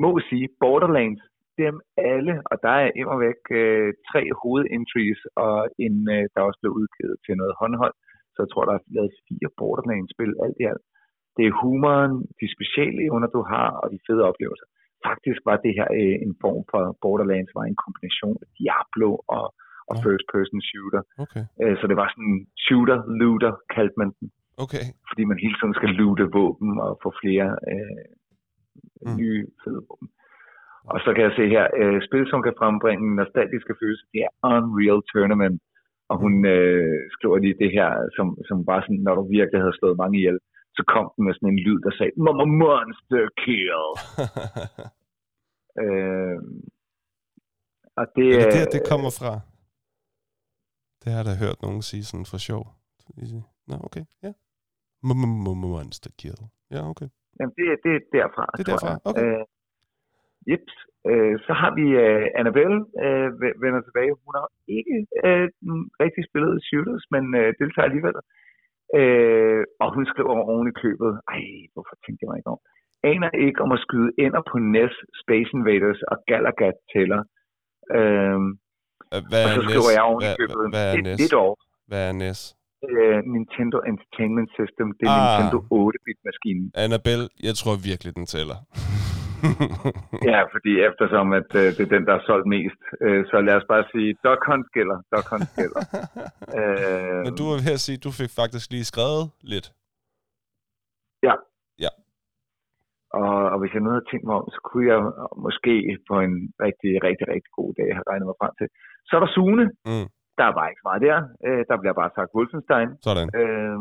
må 0.04 0.10
sige, 0.30 0.48
Borderlands, 0.60 1.22
dem 1.62 1.76
alle, 2.12 2.34
og 2.50 2.56
der 2.64 2.74
er 2.84 2.90
immer 3.00 3.16
væk 3.26 3.40
øh, 3.60 3.90
tre 4.10 4.22
hovedentries, 4.40 5.20
og 5.44 5.56
en, 5.84 5.96
øh, 6.16 6.24
der 6.32 6.40
også 6.48 6.58
blev 6.62 6.72
udgivet 6.80 7.16
til 7.24 7.34
noget 7.40 7.54
håndhold. 7.60 7.94
Så 8.32 8.38
jeg 8.42 8.50
tror, 8.50 8.64
der 8.64 8.74
er 8.74 8.84
lavet 8.96 9.12
fire 9.28 9.50
Borderlands-spil 9.58 10.32
alt 10.44 10.58
i 10.62 10.64
alt 10.72 10.84
det 11.38 11.44
er 11.46 11.58
humoren, 11.62 12.14
de 12.40 12.46
specielle 12.56 13.00
evner, 13.08 13.28
du 13.36 13.42
har, 13.52 13.68
og 13.82 13.86
de 13.92 13.98
fede 14.06 14.22
oplevelser. 14.30 14.68
Faktisk 15.08 15.40
var 15.48 15.56
det 15.64 15.72
her 15.78 15.88
øh, 16.00 16.16
en 16.26 16.34
form 16.44 16.62
for 16.70 16.82
Borderlands, 17.02 17.50
var 17.58 17.64
en 17.66 17.80
kombination 17.84 18.36
af 18.44 18.48
Diablo 18.58 19.10
og, 19.36 19.46
og 19.90 19.94
ja. 19.96 20.02
first 20.06 20.26
person 20.34 20.60
shooter. 20.70 21.02
Okay. 21.24 21.44
Øh, 21.62 21.74
så 21.80 21.84
det 21.90 21.96
var 22.00 22.08
sådan 22.14 22.36
shooter, 22.66 22.98
looter, 23.20 23.52
kaldte 23.74 23.96
man 24.02 24.10
den. 24.18 24.28
Okay. 24.64 24.84
Fordi 25.08 25.22
man 25.30 25.38
hele 25.44 25.56
tiden 25.58 25.74
skal 25.78 25.90
loote 25.98 26.26
våben 26.36 26.72
og 26.84 26.90
få 27.02 27.08
flere 27.22 27.48
øh, 27.72 28.04
mm. 29.04 29.16
nye 29.20 29.40
fede 29.62 29.82
våben. 29.88 30.08
Og 30.92 30.98
så 31.04 31.10
kan 31.14 31.22
jeg 31.26 31.34
se 31.36 31.44
her, 31.54 31.64
øh, 31.80 31.98
spil, 32.06 32.24
som 32.32 32.40
kan 32.42 32.58
frembringe 32.58 33.16
nostalgiske 33.20 33.74
følelser, 33.80 34.06
det 34.12 34.20
er 34.26 34.32
Unreal 34.52 35.00
Tournament. 35.12 35.58
Og 36.10 36.16
hun 36.22 36.34
øh, 36.54 37.00
skriver 37.14 37.38
lige 37.38 37.60
det 37.62 37.70
her, 37.78 37.90
som, 38.16 38.26
som 38.48 38.56
bare 38.70 38.82
sådan, 38.82 39.04
når 39.06 39.14
du 39.14 39.24
virkelig 39.38 39.60
havde 39.60 39.78
slået 39.78 40.00
mange 40.02 40.18
ihjel, 40.18 40.38
så 40.78 40.82
kom 40.94 41.06
den 41.14 41.22
med 41.26 41.34
sådan 41.34 41.52
en 41.52 41.60
lyd, 41.66 41.78
der 41.84 41.92
sagde, 41.98 42.12
Mama 42.26 42.44
Monster 42.62 43.26
Kill. 43.42 43.86
øh, 45.82 46.38
og 48.00 48.04
det, 48.16 48.26
er 48.34 48.44
det 48.44 48.52
der, 48.56 48.74
det 48.76 48.82
kommer 48.92 49.10
fra? 49.20 49.32
Det 51.00 51.08
har 51.12 51.18
jeg 51.20 51.28
da 51.30 51.34
hørt 51.44 51.58
nogen 51.64 51.82
sige 51.90 52.04
sådan 52.10 52.28
for 52.32 52.38
sjov. 52.48 52.62
Nå, 53.70 53.76
okay, 53.88 54.04
ja. 54.24 54.32
Monster 55.64 56.10
Kill. 56.20 56.40
Ja, 56.74 56.80
okay. 56.92 57.08
Jamen, 57.38 57.54
det, 57.58 57.64
det 57.84 57.92
er 57.98 58.02
derfra. 58.16 58.44
Det 58.56 58.62
er 58.62 58.70
derfra, 58.72 58.92
okay. 59.10 59.24
Øh, 59.24 59.44
Jeps. 60.48 60.74
Øh, 61.10 61.34
så 61.46 61.52
har 61.60 61.70
vi 61.78 61.86
uh, 62.04 62.24
Annabelle, 62.40 62.78
uh, 63.04 63.28
vender 63.64 63.80
tilbage. 63.84 64.12
Hun 64.24 64.32
har 64.38 64.48
ikke 64.78 64.96
uh, 65.26 65.46
rigtig 66.04 66.22
spillet 66.28 66.64
shooters, 66.68 67.04
men 67.14 67.24
uh, 67.40 67.48
deltager 67.60 67.88
alligevel. 67.88 68.16
Øh, 68.16 68.47
og 69.82 69.88
hun 69.94 70.04
skriver 70.12 70.34
oven 70.52 70.68
i 70.72 70.74
købet, 70.82 71.10
ej, 71.34 71.42
hvorfor 71.74 71.94
tænkte 72.04 72.20
jeg 72.22 72.28
mig 72.30 72.38
ikke 72.40 72.52
om? 72.54 72.60
Aner 73.12 73.30
ikke 73.46 73.60
om 73.64 73.70
at 73.76 73.80
skyde 73.86 74.10
ender 74.24 74.42
på 74.50 74.56
NES, 74.74 74.94
Space 75.22 75.50
Invaders 75.56 76.00
og 76.10 76.16
Galaga 76.30 76.68
tæller. 76.92 77.20
Øh, 77.98 78.38
hvad 79.30 79.42
og 79.46 79.50
så 79.56 79.60
skriver 79.68 79.90
jeg 79.96 80.02
oven 80.10 80.22
i 80.28 80.30
købet 80.40 80.56
hvad, 80.56 80.70
hvad 80.74 80.84
er 80.88 80.94
et, 80.98 81.04
NES? 81.08 81.18
et 81.26 81.34
år. 81.44 81.52
Hvad 81.90 82.02
er 82.08 82.12
NES? 82.22 82.40
Uh, 82.88 83.18
Nintendo 83.34 83.76
Entertainment 83.90 84.50
System. 84.58 84.86
Det 84.98 85.06
er 85.06 85.14
ah, 85.14 85.24
Nintendo 85.26 85.58
8-bit-maskinen. 85.80 86.66
Annabelle, 86.84 87.26
jeg 87.48 87.54
tror 87.60 87.74
virkelig, 87.90 88.10
den 88.18 88.26
tæller. 88.34 88.58
ja, 90.30 90.40
fordi 90.54 90.72
eftersom 90.88 91.26
at 91.40 91.48
uh, 91.60 91.68
det 91.76 91.82
er 91.86 91.92
den, 91.96 92.04
der 92.08 92.14
er 92.18 92.24
solgt 92.30 92.48
mest, 92.56 92.80
uh, 93.06 93.20
så 93.30 93.36
lad 93.46 93.54
os 93.60 93.66
bare 93.72 93.84
sige, 93.92 94.08
Duck 94.24 94.42
Hunt 94.48 94.68
gælder, 94.76 94.98
Duck 95.12 95.26
Hunt 95.32 95.50
gælder. 95.60 95.82
uh, 96.58 97.20
Men 97.26 97.32
du 97.38 97.44
var 97.50 97.58
ved 97.66 97.74
at 97.78 97.84
sige, 97.86 97.98
du 98.06 98.10
fik 98.20 98.32
faktisk 98.40 98.66
lige 98.74 98.90
skrevet 98.92 99.24
lidt. 99.52 99.66
Ja. 101.26 101.34
Ja. 101.84 101.92
Og, 103.20 103.38
og 103.52 103.56
hvis 103.60 103.72
jeg 103.74 103.82
nu 103.82 103.90
havde 103.94 104.08
tænkt 104.10 104.26
mig 104.26 104.36
om, 104.40 104.46
så 104.54 104.60
kunne 104.68 104.86
jeg 104.92 105.00
måske 105.46 105.72
på 106.10 106.14
en 106.26 106.34
rigtig, 106.66 106.92
rigtig, 107.08 107.26
rigtig 107.32 107.52
god 107.58 107.70
dag 107.78 107.88
have 107.96 108.08
regnet 108.10 108.26
mig 108.30 108.38
frem 108.40 108.52
til. 108.58 108.68
Så 109.08 109.12
er 109.16 109.20
der 109.22 109.34
Sune. 109.36 109.64
Mm. 109.88 110.08
Der 110.38 110.44
er 110.46 110.54
bare 110.58 110.70
ikke 110.72 110.86
meget 110.88 111.02
der. 111.08 111.18
Øh, 111.46 111.62
der 111.68 111.76
bliver 111.80 111.96
bare 112.00 112.14
sagt 112.16 112.34
Wolfenstein. 112.36 112.88
Sådan. 113.06 113.28
Øh, 113.40 113.78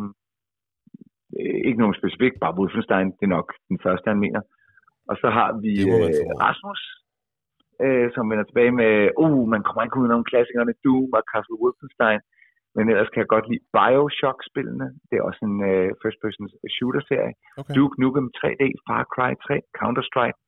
øh, 1.39 1.57
ikke 1.67 1.81
nogen 1.81 1.99
specifik, 1.99 2.33
bare 2.43 2.57
Wolfenstein. 2.59 3.07
Det 3.17 3.25
er 3.25 3.35
nok 3.37 3.47
den 3.71 3.79
første, 3.85 4.07
han 4.13 4.23
mener. 4.25 4.41
Og 5.09 5.15
så 5.21 5.27
har 5.37 5.49
vi 5.63 5.73
øh. 5.91 6.31
Rasmus, 6.45 6.81
øh, 7.85 8.07
som 8.15 8.29
vender 8.31 8.45
tilbage 8.47 8.73
med, 8.81 8.93
uh, 9.23 9.43
man 9.53 9.63
kommer 9.63 9.83
ikke 9.83 9.99
ud 10.01 10.09
om 10.17 10.29
klassikerne 10.31 10.73
Doom 10.83 11.09
og 11.17 11.23
Castle 11.31 11.59
Wolfenstein. 11.61 12.21
Men 12.75 12.85
ellers 12.91 13.09
kan 13.11 13.21
jeg 13.23 13.33
godt 13.35 13.47
lide 13.49 13.67
Bioshock-spillene. 13.77 14.87
Det 15.07 15.15
er 15.17 15.27
også 15.29 15.41
en 15.49 15.57
øh, 15.71 15.89
first-person 16.01 16.45
shooter-serie. 16.75 17.33
Okay. 17.59 17.73
Duke 17.75 17.95
Nukem 18.01 18.27
3D, 18.39 18.63
Far 18.87 19.03
Cry 19.13 19.31
3, 19.47 19.55
Counter-Strike. 19.79 20.39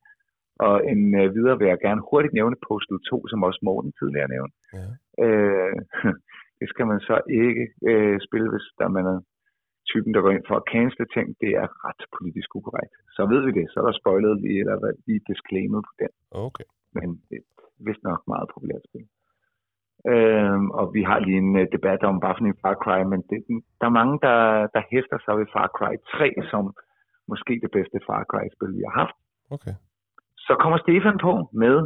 Og 0.66 0.76
en 0.92 1.02
øh, 1.20 1.26
videre 1.36 1.58
vil 1.58 1.68
jeg 1.72 1.78
gerne 1.86 2.02
hurtigt 2.10 2.34
nævne 2.38 2.56
Postal 2.68 2.98
2, 3.10 3.28
som 3.30 3.42
også 3.48 3.60
Morten 3.68 3.92
tidligere 3.98 4.32
nævnte. 4.34 4.56
Ja. 4.76 4.86
Øh, 5.24 5.76
det 6.60 6.66
skal 6.72 6.86
man 6.90 7.00
så 7.08 7.16
ikke 7.44 7.64
øh, 7.90 8.16
spille, 8.26 8.48
hvis 8.52 8.66
der 8.78 8.88
man 8.96 9.06
er 9.14 9.18
typen, 9.92 10.10
der 10.14 10.24
går 10.24 10.32
ind 10.36 10.46
for 10.48 10.56
at 10.60 10.68
cancele 10.72 11.08
ting. 11.16 11.26
Det 11.42 11.50
er 11.62 11.68
ret 11.86 12.02
politisk 12.16 12.48
ukorrekt. 12.58 12.94
Så 13.16 13.22
ved 13.32 13.40
vi 13.46 13.52
det. 13.58 13.66
Så 13.70 13.76
er 13.80 13.86
der 13.86 14.00
spoilet 14.02 14.34
lige, 14.44 14.60
eller 14.62 14.76
hvad, 14.80 14.94
lige 15.06 15.22
disclaimet 15.32 15.80
på 15.88 15.92
den. 16.02 16.12
Okay. 16.46 16.66
Men 16.96 17.08
det 17.28 17.36
er 17.40 17.46
vist 17.88 18.02
nok 18.08 18.20
meget 18.32 18.46
populært 18.54 18.84
spil. 18.88 19.06
Øhm, 20.12 20.66
og 20.78 20.86
vi 20.96 21.02
har 21.08 21.18
lige 21.26 21.40
en 21.46 21.56
uh, 21.60 21.66
debat 21.76 22.00
om 22.10 22.20
bare 22.24 22.36
en 22.40 22.60
Far 22.62 22.76
Cry, 22.84 23.00
men 23.12 23.20
det, 23.30 23.38
der 23.80 23.86
er 23.86 23.98
mange, 24.00 24.16
der, 24.26 24.38
der 24.74 24.82
hæfter 24.92 25.18
sig 25.24 25.34
ved 25.38 25.46
Far 25.54 25.68
Cry 25.78 25.92
3 26.16 26.34
som 26.50 26.64
måske 27.32 27.52
det 27.64 27.70
bedste 27.76 27.98
Far 28.06 28.22
Cry-spil, 28.30 28.76
vi 28.78 28.82
har 28.88 28.96
haft. 29.02 29.16
Okay. 29.56 29.74
Så 30.46 30.52
kommer 30.62 30.78
Stefan 30.78 31.18
på 31.26 31.32
med 31.62 31.76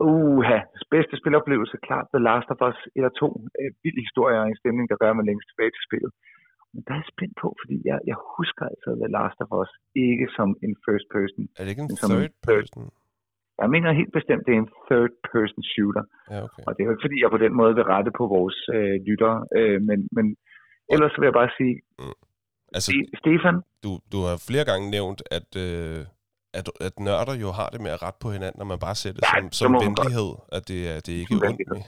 uha, 0.00 0.58
bedste 0.94 1.14
spiloplevelse, 1.20 1.76
klart 1.86 2.06
The 2.14 2.22
Last 2.28 2.48
of 2.54 2.60
Us 2.68 2.78
1 2.96 3.04
og 3.08 3.14
2. 3.14 3.26
Øh, 3.60 3.70
vild 3.82 3.98
historie 4.06 4.36
og 4.40 4.46
en 4.46 4.60
stemning, 4.62 4.86
der 4.90 4.96
gør 5.02 5.12
mig 5.12 5.24
længst 5.24 5.48
tilbage 5.48 5.72
til 5.74 5.86
spillet. 5.88 6.12
Men 6.72 6.80
der 6.86 6.92
er 6.94 7.00
jeg 7.02 7.10
spændt 7.14 7.34
på, 7.42 7.48
fordi 7.60 7.76
jeg, 7.90 7.98
jeg 8.10 8.18
husker 8.36 8.64
altså 8.72 8.90
The 9.02 9.10
Last 9.16 9.38
of 9.44 9.50
Us 9.60 9.70
ikke 10.06 10.26
som 10.36 10.48
en 10.66 10.74
first 10.86 11.06
person. 11.16 11.44
Er 11.58 11.62
det 11.62 11.70
ikke 11.74 11.84
en 11.88 11.96
third 12.02 12.32
person? 12.50 12.84
Jeg 13.62 13.70
mener 13.74 13.98
helt 14.00 14.14
bestemt, 14.18 14.42
det 14.46 14.52
er 14.56 14.62
en 14.66 14.72
third 14.88 15.12
person 15.32 15.62
shooter. 15.72 16.04
Ja, 16.32 16.38
okay. 16.46 16.62
Og 16.66 16.70
det 16.72 16.80
er 16.80 16.86
jo 16.88 16.92
ikke, 16.94 17.04
fordi 17.06 17.16
jeg 17.22 17.30
på 17.36 17.42
den 17.44 17.54
måde 17.60 17.72
vil 17.78 17.86
rette 17.94 18.10
på 18.20 18.24
vores 18.36 18.58
øh, 18.76 18.96
lyttere, 19.08 19.38
øh, 19.58 19.78
men, 19.88 19.98
men 20.16 20.26
ellers 20.94 21.14
vil 21.18 21.26
jeg 21.30 21.36
bare 21.40 21.52
sige, 21.58 21.74
Altså, 22.76 22.88
Ste- 22.92 23.10
Stefan, 23.20 23.56
du, 23.84 23.90
du 24.12 24.18
har 24.26 24.36
flere 24.48 24.64
gange 24.70 24.84
nævnt, 24.96 25.20
at, 25.38 25.48
øh, 25.66 26.00
at, 26.58 26.66
at 26.86 26.94
nørder 27.06 27.34
jo 27.44 27.50
har 27.58 27.68
det 27.74 27.80
med 27.84 27.90
at 27.96 28.00
rette 28.04 28.18
på 28.24 28.28
hinanden, 28.36 28.58
når 28.58 28.68
man 28.72 28.80
bare 28.86 28.96
ser 29.02 29.12
det 29.12 29.22
Ja, 29.22 29.32
som, 29.40 29.52
som 29.60 29.70
venlighed, 29.86 30.30
at 30.56 30.62
det, 30.70 30.80
er, 30.92 30.96
det 31.04 31.12
er 31.16 31.20
ikke 31.24 31.34
Som 31.34 31.48
ondt 31.48 31.60
med. 31.74 31.82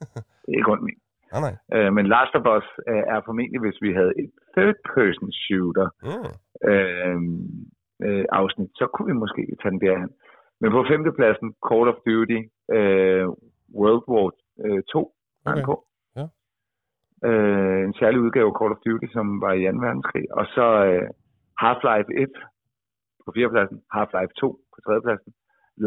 det 0.44 0.50
er 0.54 0.58
ikke 0.60 0.72
ondt 0.74 0.84
min. 0.88 0.98
Nej, 1.32 1.40
nej. 1.46 1.54
Øh, 1.74 1.90
men 1.96 2.06
Last 2.14 2.34
of 2.38 2.44
Us 2.56 2.66
øh, 2.90 3.02
er 3.14 3.20
formentlig, 3.24 3.60
hvis 3.60 3.78
vi 3.84 3.90
havde 3.98 4.12
et 4.22 4.30
third 4.56 4.76
person 4.94 5.30
shooter 5.44 5.88
Mm. 6.08 6.32
øh, 6.70 7.18
øh, 8.06 8.24
afsnit, 8.40 8.70
så 8.80 8.86
kunne 8.92 9.06
vi 9.12 9.18
måske 9.22 9.42
tage 9.60 9.70
den 9.74 9.80
derhen. 9.86 10.10
Men 10.60 10.70
på 10.72 10.84
femtepladsen, 10.90 11.48
Call 11.68 11.88
of 11.92 11.98
Duty 12.06 12.40
øh, 12.76 13.24
World 13.80 14.02
War 14.10 14.26
øh, 14.64 14.82
2 14.92 15.14
er 15.46 15.52
Okay. 15.52 15.64
på. 15.70 15.74
Ja. 16.18 16.26
Øh, 17.28 17.80
en 17.88 17.94
særlig 18.00 18.20
udgave 18.20 18.48
af 18.52 18.56
Call 18.60 18.72
of 18.74 18.80
Duty, 18.86 19.06
som 19.16 19.26
var 19.44 19.52
i 19.52 19.62
2. 19.64 19.78
verdenskrig. 19.86 20.26
Og 20.38 20.44
så 20.56 20.66
øh, 20.90 21.06
Half-Life 21.64 22.10
1 22.22 22.32
på 23.24 23.28
fjerdepladsen, 23.36 23.78
Half-Life 23.96 24.32
2 24.40 24.48
på 24.74 24.78
tredjepladsen, 24.84 25.32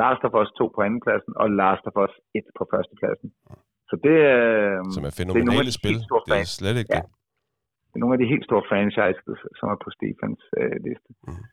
Last 0.01 0.23
of 0.27 0.33
Us 0.41 0.51
2 0.57 0.71
på 0.75 0.81
andenpladsen, 0.87 1.33
og 1.41 1.47
Last 1.61 1.83
of 1.89 1.95
Us 2.03 2.13
1 2.35 2.43
på 2.57 2.63
førstepladsen. 2.73 3.29
Så 3.89 3.95
det, 4.07 4.17
øh, 4.35 4.77
Som 4.95 5.03
er 5.07 5.11
det 5.15 5.19
er 5.23 5.27
nogle 5.29 5.39
af 5.39 5.39
fænomenale 5.39 5.69
de 5.71 5.77
spil. 5.81 5.97
Det 6.27 6.33
er 6.43 6.49
slet 6.59 6.77
ikke 6.81 6.93
Ja. 6.95 7.01
det. 7.01 7.09
Det 7.89 7.95
er 7.97 8.03
nogle 8.03 8.15
af 8.15 8.21
de 8.23 8.31
helt 8.33 8.45
store 8.49 8.63
franchises, 8.69 9.39
som 9.59 9.65
er 9.73 9.77
på 9.85 9.89
Stefans 9.97 10.41
øh, 10.59 10.75
liste. 10.85 11.09
Mhm. 11.27 11.43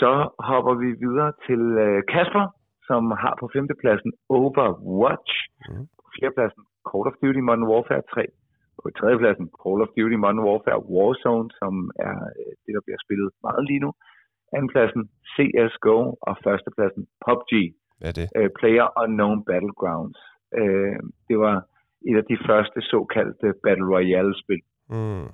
Så 0.00 0.12
hopper 0.50 0.74
vi 0.82 0.88
videre 1.06 1.32
til 1.46 1.62
øh, 1.84 1.98
Kasper, 2.12 2.44
som 2.88 3.02
har 3.22 3.34
på 3.40 3.46
femtepladsen 3.54 4.10
Overwatch. 4.36 5.34
Mhm. 5.68 5.84
På 6.02 6.06
fjerdepladsen 6.16 6.62
Call 6.90 7.06
of 7.10 7.16
Duty 7.22 7.42
Modern 7.48 7.66
Warfare 7.70 8.04
3. 8.14 8.26
På 8.82 8.86
tredjepladsen 8.98 9.46
Call 9.62 9.78
of 9.84 9.90
Duty 9.96 10.18
Modern 10.24 10.42
Warfare 10.46 10.80
Warzone, 10.94 11.48
som 11.60 11.74
er 12.08 12.16
øh, 12.40 12.52
det, 12.64 12.72
der 12.76 12.82
bliver 12.86 13.00
spillet 13.04 13.28
meget 13.46 13.62
lige 13.70 13.82
nu. 13.86 13.90
Andenpladsen 14.56 15.02
CSGO 15.34 15.98
og 16.28 16.34
førstepladsen 16.44 17.02
PUBG, 17.24 17.52
Hvad 18.00 18.08
er 18.12 18.16
det? 18.20 18.26
øh, 18.38 18.48
Player 18.58 18.86
Unknown 19.02 19.38
Battlegrounds. 19.50 20.20
Øh, 20.60 20.96
det 21.28 21.38
var 21.38 21.56
et 22.08 22.16
af 22.16 22.24
de 22.24 22.38
første 22.48 22.78
såkaldte 22.82 23.54
Battle 23.62 23.86
Royale-spil, 23.94 24.62
Mm. 24.88 25.26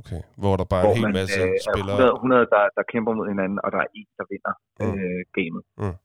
Okay. 0.00 0.20
Hvor 0.42 0.54
der 0.60 0.66
bare 0.72 0.84
er 0.86 0.90
en 0.90 0.96
hel 0.96 1.02
man 1.02 1.12
masse 1.20 1.40
øh, 1.42 1.48
er 1.48 1.62
spillere. 1.68 1.96
100, 1.96 2.14
100 2.14 2.46
der, 2.54 2.62
der 2.76 2.82
kæmper 2.92 3.12
mod 3.18 3.28
hinanden, 3.28 3.58
og 3.64 3.68
der 3.72 3.78
er 3.78 3.90
en, 4.00 4.06
der 4.18 4.24
vinder 4.32 4.54
Mm. 4.80 4.94
øh, 5.00 5.20
gamet. 5.36 5.62
Mm. 5.82 5.96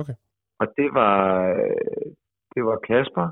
Okay. 0.00 0.16
Og 0.60 0.66
det 0.78 0.88
var, 1.00 1.18
øh, 1.54 2.06
det 2.54 2.62
var 2.68 2.76
Kasper. 2.88 3.26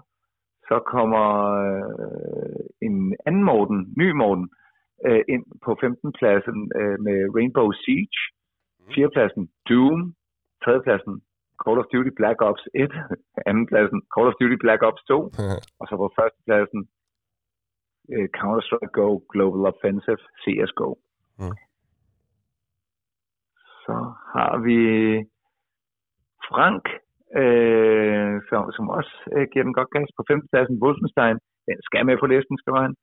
Så 0.68 0.76
kommer 0.94 1.26
øh, 1.64 2.64
en 2.86 2.96
anden 3.26 3.44
Morten, 3.50 3.78
ny 4.00 4.08
Morten, 4.20 4.46
øh, 5.06 5.22
ind 5.34 5.44
på 5.64 5.70
15. 5.80 6.12
pladsen 6.18 6.58
øh, 6.80 6.96
med 7.06 7.18
Rainbow 7.36 7.68
Siege. 7.82 8.20
Mm. 8.80 8.92
4. 8.94 9.10
pladsen 9.14 9.42
Doom. 9.68 10.14
3. 10.64 10.70
Call 11.62 11.78
of 11.82 11.86
Duty 11.94 12.12
Black 12.20 12.38
Ops 12.48 12.64
1. 12.74 12.90
2. 13.46 13.66
pladsen 13.70 13.98
Call 14.14 14.30
of 14.30 14.38
Duty 14.40 14.58
Black 14.64 14.80
Ops 14.88 15.02
2. 15.08 15.14
Og 15.80 15.84
så 15.88 15.94
på 16.02 16.08
første 16.18 16.40
pladsen 16.46 16.80
øh, 18.14 18.28
Counter-Strike 18.36 18.92
Go 18.98 19.08
Global 19.32 19.62
Offensive 19.70 20.22
CSGO. 20.42 20.90
Mm. 21.40 21.56
Så 23.84 23.96
har 24.34 24.52
vi 24.66 24.78
Frank, 26.48 26.84
øh, 27.40 28.34
som, 28.48 28.60
som 28.76 28.86
også 28.98 29.14
øh, 29.34 29.46
giver 29.52 29.64
den 29.66 29.78
godt 29.78 29.90
gas 29.94 30.10
på 30.16 30.22
femtepladsen. 30.28 30.82
Wolfenstein, 30.82 31.36
den 31.68 31.78
skal 31.86 32.06
med 32.06 32.16
på 32.20 32.26
listen, 32.32 32.56
skal 32.58 32.74
han. 32.86 32.94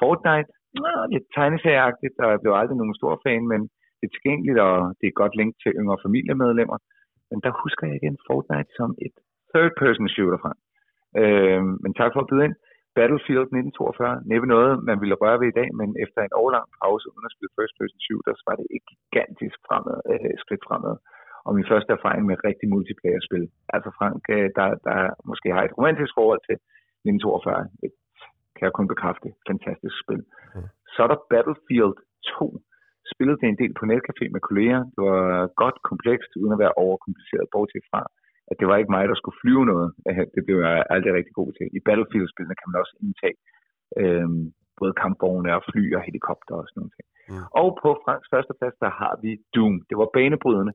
Fortnite, 0.00 0.50
øh, 0.80 1.04
lidt 1.12 1.26
tegneserieagtigt, 1.36 2.16
og 2.24 2.28
jeg 2.32 2.40
blev 2.42 2.52
aldrig 2.60 2.78
nogen 2.78 2.98
stor 3.00 3.14
fan, 3.24 3.44
men 3.52 3.60
det 3.98 4.04
er 4.06 4.14
tilgængeligt, 4.14 4.58
og 4.68 4.76
det 4.98 5.04
er 5.04 5.12
et 5.12 5.22
godt 5.22 5.34
link 5.40 5.52
til 5.62 5.70
yngre 5.80 6.02
familiemedlemmer. 6.04 6.78
Men 7.30 7.38
der 7.44 7.52
husker 7.62 7.84
jeg 7.86 7.96
igen 7.96 8.16
Fortnite 8.26 8.70
som 8.78 8.90
et 9.06 9.14
third-person 9.50 10.08
shooter 10.14 10.40
fra. 10.44 10.52
Øh, 11.20 11.62
men 11.82 11.92
tak 12.00 12.10
for 12.12 12.20
at 12.22 12.30
byde 12.30 12.44
ind. 12.48 12.56
Battlefield 12.98 13.48
1942, 13.50 14.30
næppe 14.30 14.46
noget, 14.54 14.72
man 14.88 14.98
ville 15.02 15.20
røre 15.22 15.40
ved 15.40 15.48
i 15.50 15.58
dag, 15.60 15.68
men 15.80 15.88
efter 16.04 16.20
en 16.22 16.36
årlang 16.42 16.66
pause 16.80 17.06
uden 17.12 17.28
at 17.28 17.34
spille 17.34 17.56
first 17.58 17.74
person 17.78 18.04
shooters, 18.06 18.40
var 18.48 18.54
det 18.60 18.66
et 18.76 18.84
gigantisk 18.92 19.56
fremad, 19.68 19.98
øh, 20.12 20.34
skridt 20.42 20.64
fremad. 20.68 20.94
Og 21.46 21.50
min 21.56 21.70
første 21.70 21.90
erfaring 21.96 22.22
med 22.26 22.44
rigtig 22.48 22.66
multiplayer-spil. 22.74 23.44
Altså 23.74 23.90
Frank, 23.98 24.22
øh, 24.36 24.48
der, 24.58 24.68
der 24.88 24.98
måske 25.30 25.48
har 25.56 25.62
et 25.64 25.76
romantisk 25.78 26.12
forhold 26.18 26.42
til 26.48 26.56
1942, 27.04 27.62
et, 27.86 27.94
kan 28.56 28.64
jeg 28.66 28.74
kun 28.78 28.88
bekræfte, 28.92 29.28
fantastisk 29.50 29.96
spil. 30.04 30.22
Mm. 30.54 30.68
Så 30.92 30.98
er 31.04 31.08
der 31.10 31.20
Battlefield 31.32 31.96
2. 32.38 32.67
Spillede 33.14 33.40
det 33.40 33.48
en 33.48 33.60
del 33.62 33.72
på 33.78 33.84
netcafé 33.92 34.24
med 34.34 34.42
kolleger. 34.48 34.80
Det 34.94 35.02
var 35.10 35.22
godt 35.62 35.78
komplekst, 35.90 36.30
uden 36.40 36.54
at 36.54 36.62
være 36.64 36.78
overkompliceret, 36.84 37.52
bortset 37.54 37.84
fra, 37.90 38.02
at 38.50 38.56
det 38.60 38.66
var 38.68 38.76
ikke 38.76 38.94
mig, 38.96 39.04
der 39.08 39.18
skulle 39.18 39.40
flyve 39.42 39.64
noget. 39.72 39.88
Det 40.34 40.42
blev 40.46 40.58
jeg 40.66 40.76
aldrig 40.94 41.12
rigtig 41.18 41.34
god 41.40 41.50
til. 41.58 41.66
I 41.78 41.80
Battlefield-spillene 41.86 42.58
kan 42.58 42.68
man 42.68 42.80
også 42.82 42.94
indtage 43.04 43.38
øh, 44.00 44.28
både 44.80 44.92
kampvogne 45.02 45.50
og 45.56 45.62
fly 45.70 45.84
og 45.98 46.02
helikopter 46.08 46.54
og 46.60 46.66
sådan 46.68 46.80
noget. 46.80 46.94
Mm. 47.30 47.44
Og 47.60 47.68
på 47.82 47.88
Franks 48.04 48.28
første 48.32 48.54
plads, 48.58 48.76
der 48.84 48.90
har 49.00 49.14
vi 49.24 49.30
Doom. 49.54 49.74
Det 49.88 49.96
var 50.00 50.14
banebrydende. 50.16 50.74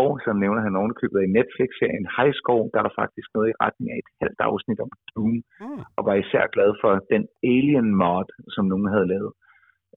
Og 0.00 0.08
så 0.24 0.30
nævner 0.42 0.62
han 0.66 0.78
ovenikøbet 0.80 1.20
i 1.22 1.32
Netflix-serien 1.36 2.06
Score, 2.40 2.70
der 2.72 2.78
er 2.78 2.86
der 2.86 2.98
faktisk 3.02 3.28
noget 3.34 3.48
i 3.50 3.58
retning 3.64 3.88
af 3.92 3.98
et 4.02 4.10
halvt 4.22 4.40
afsnit 4.48 4.80
om 4.84 4.90
Doom. 5.10 5.34
Mm. 5.60 5.80
Og 5.96 6.02
var 6.08 6.14
især 6.14 6.44
glad 6.54 6.70
for 6.82 6.92
den 7.14 7.24
Alien 7.54 7.88
mod, 8.02 8.28
som 8.54 8.64
nogen 8.72 8.88
havde 8.94 9.10
lavet. 9.14 9.32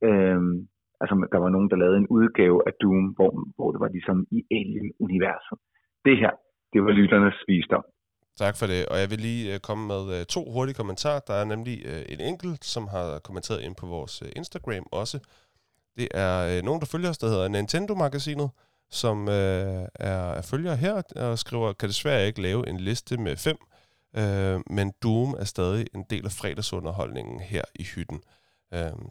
Øhm, 0.08 0.56
altså, 1.02 1.14
der 1.34 1.40
var 1.44 1.50
nogen, 1.56 1.70
der 1.72 1.82
lavede 1.84 1.98
en 1.98 2.12
udgave 2.18 2.58
af 2.68 2.74
Doom, 2.82 3.06
hvor, 3.18 3.32
hvor 3.58 3.70
det 3.74 3.80
var 3.84 3.92
ligesom 3.96 4.18
i 4.38 4.40
Alien-universet. 4.60 5.58
Det 6.08 6.16
her, 6.22 6.34
det 6.74 6.80
var 6.86 6.92
lytternes 6.92 7.38
visdom. 7.48 7.86
Tak 8.44 8.56
for 8.60 8.66
det, 8.72 8.82
og 8.92 8.98
jeg 9.02 9.10
vil 9.12 9.20
lige 9.20 9.54
øh, 9.54 9.60
komme 9.68 9.84
med 9.94 10.04
øh, 10.16 10.26
to 10.26 10.42
hurtige 10.54 10.80
kommentarer. 10.82 11.20
Der 11.28 11.34
er 11.34 11.46
nemlig 11.54 11.78
øh, 11.92 12.02
en 12.14 12.22
enkelt, 12.32 12.66
som 12.66 12.84
har 12.88 13.08
kommenteret 13.28 13.62
ind 13.62 13.76
på 13.82 13.86
vores 13.86 14.24
Instagram 14.36 14.86
også. 14.92 15.18
Det 15.98 16.08
er 16.14 16.62
nogen, 16.68 16.82
der 16.82 16.92
følger 16.94 17.10
os, 17.10 17.18
der 17.18 17.28
hedder 17.28 17.48
Nintendo-magasinet, 17.48 18.50
som 18.90 19.18
øh, 19.28 19.84
er, 20.12 20.24
er 20.40 20.42
følger 20.52 20.76
her 20.76 20.96
og 21.16 21.40
skriver, 21.40 21.74
kan 21.74 21.90
desværre 21.90 22.28
ikke 22.28 22.42
lave 22.42 22.70
en 22.70 22.78
liste 22.78 23.18
med 23.18 23.36
fem, 23.48 23.58
øh, 24.22 24.60
men 24.78 24.92
Doom 25.04 25.30
er 25.40 25.48
stadig 25.56 25.86
en 25.96 26.04
del 26.10 26.26
af 26.26 26.32
fredagsunderholdningen 26.32 27.40
her 27.40 27.66
i 27.76 27.84
hytten. 27.96 28.18
Øh, 28.18 28.43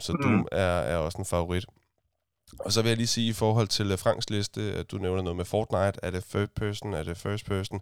så 0.00 0.12
Mm. 0.12 0.22
Doom 0.22 0.48
er, 0.52 0.64
er 0.64 0.96
også 0.96 1.18
en 1.18 1.24
favorit. 1.24 1.64
Og 2.60 2.72
så 2.72 2.82
vil 2.82 2.88
jeg 2.88 2.96
lige 2.96 3.06
sige 3.06 3.28
i 3.28 3.32
forhold 3.32 3.68
til 3.68 3.92
uh, 3.92 3.98
Franks 3.98 4.30
liste, 4.30 4.60
at 4.62 4.90
du 4.90 4.96
nævner 4.98 5.22
noget 5.22 5.36
med 5.36 5.44
Fortnite. 5.44 6.00
Er 6.02 6.10
det 6.10 6.24
third 6.24 6.48
person? 6.56 6.94
Er 6.94 7.02
det 7.02 7.16
first 7.16 7.46
person? 7.46 7.76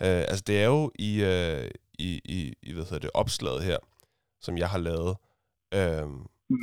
Uh, 0.00 0.06
altså, 0.06 0.44
det 0.46 0.60
er 0.62 0.64
jo 0.66 0.90
i, 0.98 1.22
uh, 1.22 1.68
i, 1.98 2.20
i, 2.24 2.54
i 2.62 2.72
hvad 2.72 2.84
hedder 2.84 2.98
det, 2.98 3.10
opslaget 3.14 3.62
her, 3.64 3.76
som 4.40 4.58
jeg 4.58 4.68
har 4.68 4.78
lavet. 4.78 5.16
Uh, 5.76 5.80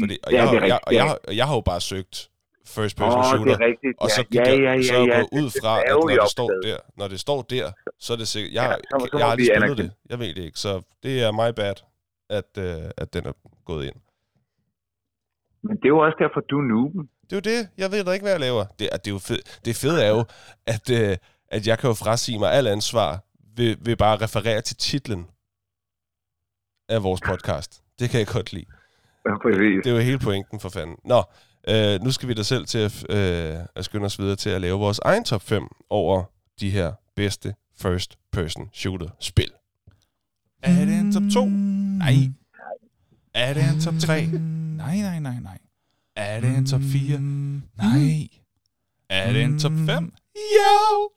fordi, 0.02 0.18
og 0.24 0.32
Ja, 0.32 0.44
jeg, 0.44 0.52
det 0.52 0.60
har- 0.60 0.68
jeg, 0.68 0.74
rigtigt, 0.74 0.80
og 0.88 0.94
jeg, 0.94 1.04
ja. 1.04 1.08
har- 1.08 1.20
jeg 1.34 1.48
har 1.48 1.56
jo 1.56 1.62
bare 1.62 1.82
søgt 1.82 2.30
first 2.66 2.98
person 2.98 3.20
Åh, 3.20 3.26
shooter. 3.26 3.44
det 3.46 3.62
er 3.64 3.68
rigtigt. 3.68 3.94
Og 3.98 4.10
så 4.10 4.22
ja, 4.22 4.24
gik 4.24 4.36
ja, 4.36 4.44
jeg, 4.52 4.60
ja, 4.60 4.72
ja, 4.74 4.84
så 4.84 4.94
er 4.94 4.98
jeg 5.00 5.08
ja. 5.08 5.16
gået 5.20 5.30
ud 5.32 5.44
Det- 5.46 5.54
det 5.54 5.62
fra, 5.62 5.78
er 5.78 5.82
at 5.84 5.90
når 5.90 6.24
det 6.24 6.30
står 6.32 6.50
der, 6.64 6.78
når 6.98 7.08
det 7.08 7.20
står 7.20 7.42
der, 7.42 7.72
så 8.00 8.14
er 8.14 8.18
det 8.18 8.28
sikkert... 8.28 8.54
Jeg, 8.54 8.64
Ja, 8.64 8.70
ja, 8.70 8.76
så 9.00 9.08
så 9.12 9.18
jeg 9.18 9.26
har 9.26 9.32
aldrig 9.32 9.46
spillet 9.48 9.64
anerkende. 9.64 9.84
det. 9.90 10.10
Jeg 10.10 10.20
ved 10.20 10.28
det 10.36 10.44
ikke, 10.44 10.60
så 10.60 10.82
det 11.04 11.22
er 11.24 11.32
my 11.32 11.54
bad, 11.56 11.76
at, 12.30 12.46
uh, 12.58 12.90
at 12.98 13.14
den 13.14 13.26
er 13.26 13.32
gået 13.66 13.86
ind. 13.86 13.96
Men 15.64 15.76
det 15.78 15.86
er 15.86 15.94
jo 15.96 16.00
også 16.00 16.18
derfor, 16.20 16.40
du 16.50 16.58
er 16.58 16.68
nuben. 16.74 17.10
Det 17.24 17.34
er 17.34 17.38
jo 17.42 17.58
det. 17.58 17.70
Jeg 17.78 17.92
ved 17.92 18.04
da 18.04 18.12
ikke, 18.12 18.24
hvad 18.24 18.32
jeg 18.32 18.40
laver. 18.40 18.64
Det, 18.80 18.90
det, 18.94 19.08
er 19.08 19.12
jo 19.12 19.20
fed, 19.20 19.42
det 19.66 19.76
fede 19.76 20.04
er 20.06 20.10
jo, 20.10 20.24
at, 20.68 20.86
uh, 20.90 21.16
at 21.56 21.68
jeg 21.68 21.80
kan 21.80 21.88
jo 21.88 21.94
frasige 21.94 22.40
mig 22.40 22.52
al 22.52 22.68
ansvar 22.68 23.20
ved, 23.58 23.76
ved 23.86 23.96
bare 23.96 24.14
at 24.14 24.22
referere 24.22 24.62
til 24.62 24.76
titlen 24.76 25.28
af 26.90 27.04
vores 27.04 27.22
podcast. 27.22 27.84
Det 28.00 28.10
kan 28.10 28.20
jeg 28.20 28.28
godt 28.28 28.54
lide. 28.54 28.66
Ja, 29.26 29.38
præcis. 29.38 29.84
Det 29.84 29.88
er 29.92 29.96
jo 29.96 30.02
hele 30.02 30.20
pointen 30.20 30.60
for 30.60 30.70
fanden. 30.70 30.98
Nå, 31.06 31.24
øh, 31.70 32.02
nu 32.04 32.12
skal 32.12 32.30
vi 32.30 32.34
da 32.34 32.44
selv 32.44 32.66
til 32.66 32.80
at, 32.80 33.06
øh, 33.10 33.56
at 33.76 33.86
skynde 33.86 34.06
os 34.06 34.20
videre 34.20 34.36
til 34.36 34.50
at 34.50 34.62
lave 34.62 34.80
vores 34.80 35.00
egen 35.00 35.24
top 35.24 35.42
5 35.42 35.68
over 35.90 36.24
de 36.60 36.70
her 36.70 36.92
bedste 37.16 37.54
first 37.82 38.18
person 38.32 38.70
shooter 38.74 39.10
spil. 39.20 39.52
Er 40.64 40.86
det 40.86 41.00
en 41.00 41.14
top 41.14 41.24
2? 41.34 41.46
Nej. 41.46 42.14
Er 43.34 43.54
det 43.54 43.64
en 43.74 43.80
top 43.82 43.94
3? 44.00 44.26
Nej, 44.78 44.96
nej, 44.98 45.20
nej, 45.20 45.40
nej. 45.42 45.58
Er 46.16 46.40
det 46.42 46.58
en 46.58 46.66
top 46.66 46.82
4? 46.82 47.20
Nej. 47.20 48.28
Er 49.10 49.34
det 49.34 49.44
en 49.44 49.60
top 49.60 49.72
5? 49.72 50.14
Jo! 50.36 51.10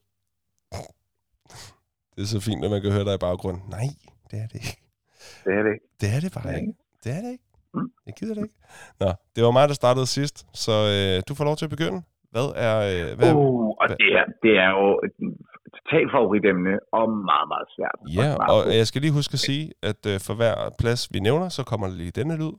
Det 2.17 2.23
er 2.23 2.27
så 2.27 2.41
fint, 2.41 2.61
når 2.61 2.69
man 2.69 2.83
kan 2.83 2.93
høre 2.93 3.05
dig 3.05 3.15
i 3.15 3.19
baggrunden. 3.27 3.63
Nej, 3.71 3.87
det 4.31 4.39
er 4.43 4.47
det 4.47 4.55
ikke. 4.55 4.77
Det 5.45 5.53
er 5.59 5.63
det 5.63 5.73
ikke. 5.73 5.87
Det 6.01 6.09
er 6.17 6.21
det 6.21 6.33
bare 6.33 6.47
Nej. 6.47 6.57
ikke. 6.61 6.73
Det 7.05 7.13
er 7.17 7.21
det 7.21 7.31
ikke. 7.33 7.45
Mm. 7.75 7.91
Jeg 8.07 8.15
gider 8.19 8.35
det 8.35 8.43
ikke. 8.43 8.55
Nå, 9.01 9.07
det 9.37 9.45
var 9.45 9.51
mig, 9.51 9.69
der 9.69 9.75
startede 9.75 10.07
sidst, 10.07 10.47
så 10.65 10.73
øh, 10.73 11.23
du 11.29 11.35
får 11.35 11.45
lov 11.45 11.57
til 11.57 11.65
at 11.67 11.71
begynde. 11.71 12.03
Hvad 12.31 12.49
er... 12.67 12.75
Øh, 13.11 13.17
hvad 13.19 13.29
er 13.31 13.35
Uh, 13.35 13.69
og 13.81 13.87
hvad- 13.89 13.97
det 13.97 14.11
er, 14.21 14.25
det 14.43 14.53
er 14.65 14.71
jo 14.79 14.87
totalt 15.79 16.11
favoritemne, 16.17 16.73
og 16.99 17.05
meget, 17.31 17.47
meget 17.53 17.69
svært. 17.75 17.97
at 18.03 18.15
Ja, 18.19 18.29
og 18.53 18.65
på. 18.65 18.71
jeg 18.71 18.87
skal 18.87 19.01
lige 19.05 19.13
huske 19.13 19.33
at 19.33 19.39
sige, 19.49 19.65
at 19.83 20.01
øh, 20.07 20.21
for 20.27 20.35
hver 20.35 20.55
plads, 20.79 21.09
vi 21.15 21.19
nævner, 21.21 21.49
så 21.49 21.63
kommer 21.71 21.87
der 21.87 21.95
lige 21.95 22.11
denne 22.11 22.37
lyd. 22.37 22.53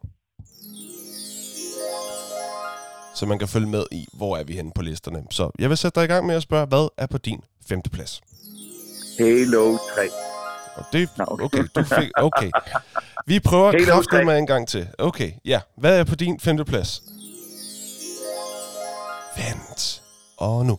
Så 3.15 3.25
man 3.25 3.39
kan 3.39 3.47
følge 3.47 3.67
med 3.67 3.83
i, 3.91 4.05
hvor 4.17 4.37
er 4.37 4.43
vi 4.43 4.53
henne 4.53 4.71
på 4.75 4.81
listerne. 4.81 5.23
Så 5.31 5.51
jeg 5.59 5.69
vil 5.69 5.77
sætte 5.77 5.99
dig 5.99 6.05
i 6.05 6.07
gang 6.13 6.25
med 6.25 6.35
at 6.35 6.41
spørge, 6.41 6.65
hvad 6.67 6.87
er 6.97 7.07
på 7.07 7.17
din 7.17 7.41
femte 7.69 7.89
plads? 7.89 8.21
Halo 9.19 9.77
3. 9.77 9.79
Og 10.75 10.83
det, 10.93 11.09
okay. 11.19 11.43
okay, 11.45 11.63
du 11.75 11.83
fik, 11.83 12.09
okay. 12.17 12.51
Vi 13.27 13.39
prøver 13.39 13.71
Halo 13.71 13.85
kraftet 13.85 14.19
3. 14.19 14.25
med 14.25 14.37
en 14.37 14.47
gang 14.47 14.67
til. 14.67 14.87
Okay, 14.99 15.31
ja. 15.45 15.61
Hvad 15.77 15.99
er 15.99 16.03
på 16.03 16.15
din 16.15 16.39
femte 16.39 16.65
plads? 16.65 17.01
Vent. 19.37 20.01
Og 20.37 20.65
nu. 20.65 20.77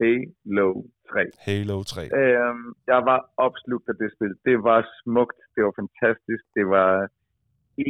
Halo 0.00 0.66
3. 1.10 1.30
Halo 1.48 1.76
3. 1.82 2.02
Øhm, 2.20 2.68
jeg 2.92 3.00
var 3.10 3.20
opslugt 3.46 3.86
af 3.92 3.96
det 4.02 4.10
spil. 4.16 4.32
Det 4.48 4.56
var 4.68 4.80
smukt, 5.02 5.40
det 5.54 5.60
var 5.66 5.72
fantastisk, 5.80 6.44
det 6.58 6.66
var 6.76 6.92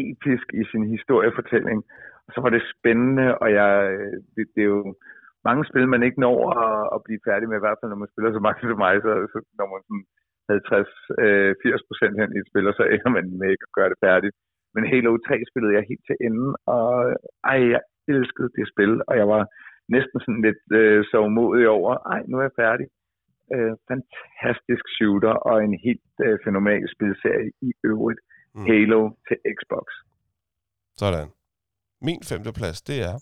episk 0.01 0.47
i 0.61 0.65
sin 0.71 0.85
historiefortælling. 0.95 1.79
Og 2.27 2.31
så 2.35 2.39
var 2.45 2.51
det 2.57 2.71
spændende, 2.75 3.27
og 3.43 3.49
jeg, 3.59 3.73
det, 4.35 4.45
det 4.55 4.63
er 4.67 4.73
jo 4.77 4.95
mange 5.49 5.65
spil, 5.71 5.87
man 5.89 6.03
ikke 6.07 6.21
når 6.27 6.39
at, 6.65 6.79
at 6.95 7.01
blive 7.07 7.27
færdig 7.29 7.47
med, 7.49 7.57
i 7.59 7.65
hvert 7.65 7.79
fald 7.79 7.91
når 7.91 8.03
man 8.03 8.13
spiller 8.13 8.31
så 8.33 8.43
meget 8.45 8.59
som 8.61 8.83
mig, 8.87 8.95
så, 9.07 9.13
så 9.33 9.39
når 9.59 9.67
man 9.73 9.83
sådan 9.87 10.05
50-80 11.79 11.89
procent 11.89 12.15
hen 12.21 12.31
i 12.33 12.41
et 12.43 12.51
spil, 12.51 12.71
og 12.71 12.75
så 12.79 12.85
ender 12.95 13.11
man 13.17 13.27
med 13.41 13.49
ikke 13.53 13.67
at 13.69 13.77
gøre 13.79 13.91
det 13.93 14.03
færdigt. 14.07 14.37
Men 14.75 14.83
Halo 14.93 15.11
3 15.17 15.51
spillede 15.51 15.77
jeg 15.77 15.85
helt 15.91 16.05
til 16.07 16.17
enden, 16.27 16.51
og 16.77 16.87
ej, 17.53 17.59
jeg 17.75 17.83
elskede 18.15 18.51
det 18.57 18.67
spil, 18.73 18.93
og 19.09 19.15
jeg 19.21 19.29
var 19.35 19.43
næsten 19.95 20.17
sådan 20.25 20.43
lidt 20.47 20.65
øh, 20.81 21.05
så 21.11 21.17
umodig 21.29 21.69
over, 21.69 21.93
ej, 22.13 22.23
nu 22.29 22.35
er 22.39 22.43
jeg 22.49 22.59
færdig. 22.65 22.87
Øh, 23.55 23.73
fantastisk 23.91 24.85
shooter 24.97 25.35
og 25.49 25.57
en 25.67 25.75
helt 25.87 26.13
øh, 26.27 26.39
fænomenal 26.45 26.85
spilserie 26.95 27.51
i 27.69 27.71
øvrigt. 27.91 28.21
Mm. 28.55 28.65
Halo 28.69 29.01
til 29.29 29.37
Xbox. 29.57 29.87
Sådan. 31.03 31.29
Min 32.03 32.21
femte 32.31 32.53
plads, 32.59 32.83
det 32.83 32.99
er... 33.11 33.17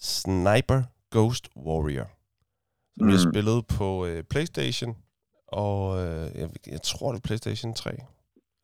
Sniper 0.00 0.80
Ghost 1.14 1.48
Warrior. 1.66 2.08
Som 2.96 3.06
mm. 3.06 3.12
jeg 3.12 3.20
spillede 3.30 3.62
på 3.78 4.06
øh, 4.06 4.24
Playstation, 4.30 4.96
og 5.46 5.78
øh, 6.02 6.26
jeg, 6.40 6.48
jeg 6.66 6.82
tror 6.82 7.12
det 7.12 7.18
er 7.18 7.26
Playstation 7.28 7.74
3, 7.74 7.90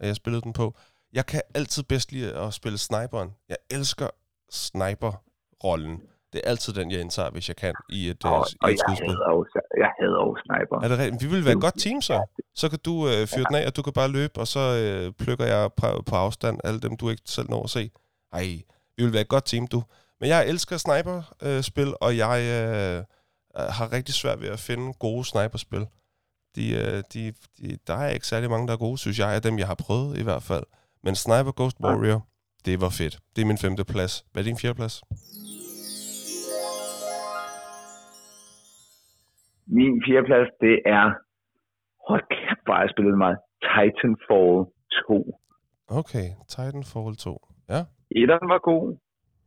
at 0.00 0.06
jeg 0.06 0.16
spillede 0.16 0.42
den 0.42 0.52
på. 0.52 0.66
Jeg 1.12 1.26
kan 1.26 1.42
altid 1.54 1.82
bedst 1.82 2.12
lide 2.12 2.32
at 2.32 2.54
spille 2.54 2.78
sniperen. 2.78 3.30
Jeg 3.48 3.56
elsker 3.70 4.08
sniper-rollen. 4.50 6.02
Det 6.32 6.40
er 6.44 6.50
altid 6.50 6.72
den, 6.72 6.90
jeg 6.90 7.00
indtager, 7.00 7.30
hvis 7.30 7.48
jeg 7.48 7.56
kan, 7.56 7.74
i 7.88 8.08
et, 8.08 8.24
øh, 8.24 8.32
Og, 8.32 8.46
i 8.50 8.56
og 8.62 8.68
et 8.68 8.72
jeg 8.72 8.78
skudspil. 8.78 9.08
hader 9.08 9.24
også, 9.24 9.60
jeg 9.78 9.90
hader 10.00 10.16
også 10.18 10.42
sniper. 10.46 10.76
Er 10.84 10.88
det 10.88 10.98
rigtigt? 10.98 11.22
Vi 11.22 11.28
vil 11.36 11.44
være 11.44 11.54
et 11.54 11.60
godt 11.60 11.78
team 11.78 12.00
så. 12.02 12.26
Så 12.54 12.68
kan 12.68 12.78
du 12.84 13.08
øh, 13.08 13.26
fyre 13.26 13.44
den 13.48 13.54
af, 13.54 13.66
og 13.66 13.76
du 13.76 13.82
kan 13.82 13.92
bare 13.92 14.08
løbe, 14.08 14.40
og 14.40 14.46
så 14.46 14.60
øh, 14.60 15.12
plukker 15.12 15.46
jeg 15.46 15.70
på, 15.76 16.02
på 16.06 16.16
afstand 16.16 16.58
alle 16.64 16.80
dem, 16.80 16.96
du 16.96 17.10
ikke 17.10 17.22
selv 17.26 17.50
når 17.50 17.62
at 17.64 17.70
se. 17.70 17.90
Ej, 18.32 18.46
vi 18.96 19.04
vil 19.04 19.12
være 19.12 19.22
et 19.22 19.28
godt 19.28 19.44
team, 19.44 19.66
du. 19.66 19.82
Men 20.20 20.28
jeg 20.28 20.48
elsker 20.48 20.76
sniper-spil, 20.76 21.48
øh, 21.48 21.62
spil, 21.62 21.94
og 22.00 22.16
jeg 22.16 22.36
øh, 22.40 23.04
har 23.70 23.92
rigtig 23.92 24.14
svært 24.14 24.40
ved 24.40 24.48
at 24.48 24.58
finde 24.60 24.92
gode 24.92 25.24
sniperspil. 25.24 25.86
De, 26.56 26.70
øh, 26.74 27.02
de, 27.12 27.32
de, 27.58 27.78
der 27.86 27.94
er 27.94 28.08
ikke 28.10 28.26
særlig 28.26 28.50
mange, 28.50 28.66
der 28.66 28.72
er 28.72 28.76
gode, 28.78 28.98
synes 28.98 29.18
jeg, 29.18 29.28
af 29.34 29.42
dem, 29.42 29.58
jeg 29.58 29.66
har 29.66 29.74
prøvet 29.74 30.18
i 30.18 30.22
hvert 30.22 30.42
fald. 30.42 30.64
Men 31.04 31.14
Sniper 31.14 31.52
Ghost 31.58 31.76
Warrior, 31.84 32.20
det 32.66 32.80
var 32.80 32.90
fedt. 33.00 33.14
Det 33.36 33.42
er 33.42 33.46
min 33.46 33.58
femte 33.64 33.84
plads. 33.92 34.14
Hvad 34.32 34.42
er 34.42 34.46
din 34.50 34.58
fjerde 34.62 34.74
plads? 34.80 34.94
Min 39.76 39.94
fjerdeplads, 40.06 40.48
det 40.64 40.76
er, 40.98 41.06
hold 42.08 42.24
kæft, 42.36 42.62
hvor 42.66 42.76
jeg 42.82 42.88
spillet 42.94 43.18
meget, 43.24 43.38
Titanfall 43.72 44.56
2. 45.08 45.38
Okay, 46.00 46.26
Titanfall 46.54 47.12
2. 47.16 47.30
Ja. 47.74 47.80
Etteren 48.20 48.48
var 48.54 48.60
god, 48.70 48.84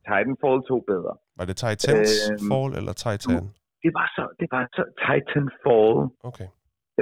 Titanfall 0.08 0.58
2 0.70 0.84
bedre. 0.92 1.14
Var 1.40 1.46
det 1.50 1.56
Titans 1.64 2.12
Øhm, 2.32 2.48
Fall 2.50 2.72
eller 2.80 2.94
Titan? 3.06 3.44
Det 3.84 3.92
var 4.00 4.08
så, 4.16 4.24
det 4.40 4.48
var 4.54 4.64
så 4.78 4.84
Titanfall. 5.06 5.96
Okay. 6.30 6.48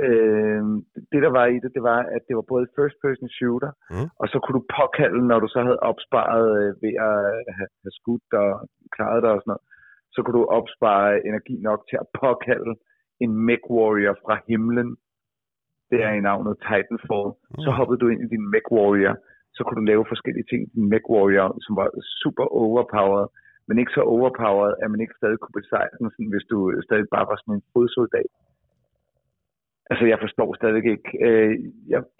Øh, 0.03 0.63
det 1.11 1.19
der 1.25 1.31
var 1.39 1.45
i 1.45 1.57
det, 1.63 1.71
det 1.77 1.83
var, 1.91 1.99
at 2.15 2.21
det 2.27 2.35
var 2.35 2.45
både 2.53 2.67
first 2.77 2.97
person 3.05 3.29
shooter, 3.37 3.71
Mm. 3.93 4.07
og 4.21 4.25
så 4.31 4.37
kunne 4.39 4.57
du 4.59 4.65
påkalde, 4.79 5.21
når 5.27 5.39
du 5.43 5.47
så 5.55 5.59
havde 5.67 5.79
opsparet 5.91 6.45
øh, 6.61 6.69
ved 6.83 6.93
at 7.07 7.15
have, 7.57 7.69
have 7.83 7.93
skudt 7.99 8.29
og 8.43 8.51
klaret 8.95 9.23
dig 9.23 9.31
og 9.35 9.41
sådan 9.41 9.51
noget, 9.51 9.65
så 10.13 10.17
kunne 10.21 10.37
du 10.39 10.45
opspare 10.59 11.25
energi 11.29 11.55
nok 11.69 11.79
til 11.89 11.97
at 12.03 12.07
påkalde 12.23 12.73
en 13.23 13.31
mech 13.47 13.63
warrior 13.77 14.15
fra 14.25 14.35
himlen. 14.49 14.89
Det 15.91 15.99
er 16.07 16.11
i 16.19 16.25
navnet 16.29 16.53
Titanfall. 16.67 17.29
Så 17.63 17.69
Mm. 17.69 17.77
hoppede 17.77 17.99
du 18.01 18.07
ind 18.11 18.21
i 18.23 18.31
din 18.33 18.45
mech 18.53 18.67
warrior, 18.77 19.15
så 19.55 19.59
kunne 19.63 19.79
du 19.81 19.85
lave 19.91 20.05
forskellige 20.13 20.47
ting 20.51 20.61
i 20.67 20.71
din 20.75 20.87
mech 20.93 21.05
warrior, 21.13 21.47
som 21.65 21.73
var 21.81 21.87
super 22.23 22.45
overpowered, 22.63 23.27
men 23.67 23.79
ikke 23.81 23.95
så 23.97 24.01
overpowered, 24.15 24.73
at 24.83 24.87
man 24.91 25.01
ikke 25.03 25.17
stadig 25.19 25.37
kunne 25.39 25.59
besejre 25.61 25.95
den, 25.99 26.11
sådan, 26.13 26.31
hvis 26.33 26.45
du 26.51 26.57
stadig 26.87 27.05
bare 27.15 27.27
var 27.31 27.37
sådan 27.39 27.55
en 27.57 27.63
fodsoldat. 27.73 28.29
Altså, 29.91 30.05
jeg 30.11 30.19
forstår 30.25 30.49
stadig 30.59 30.83
ikke. 30.95 31.09
Øh, 31.27 31.53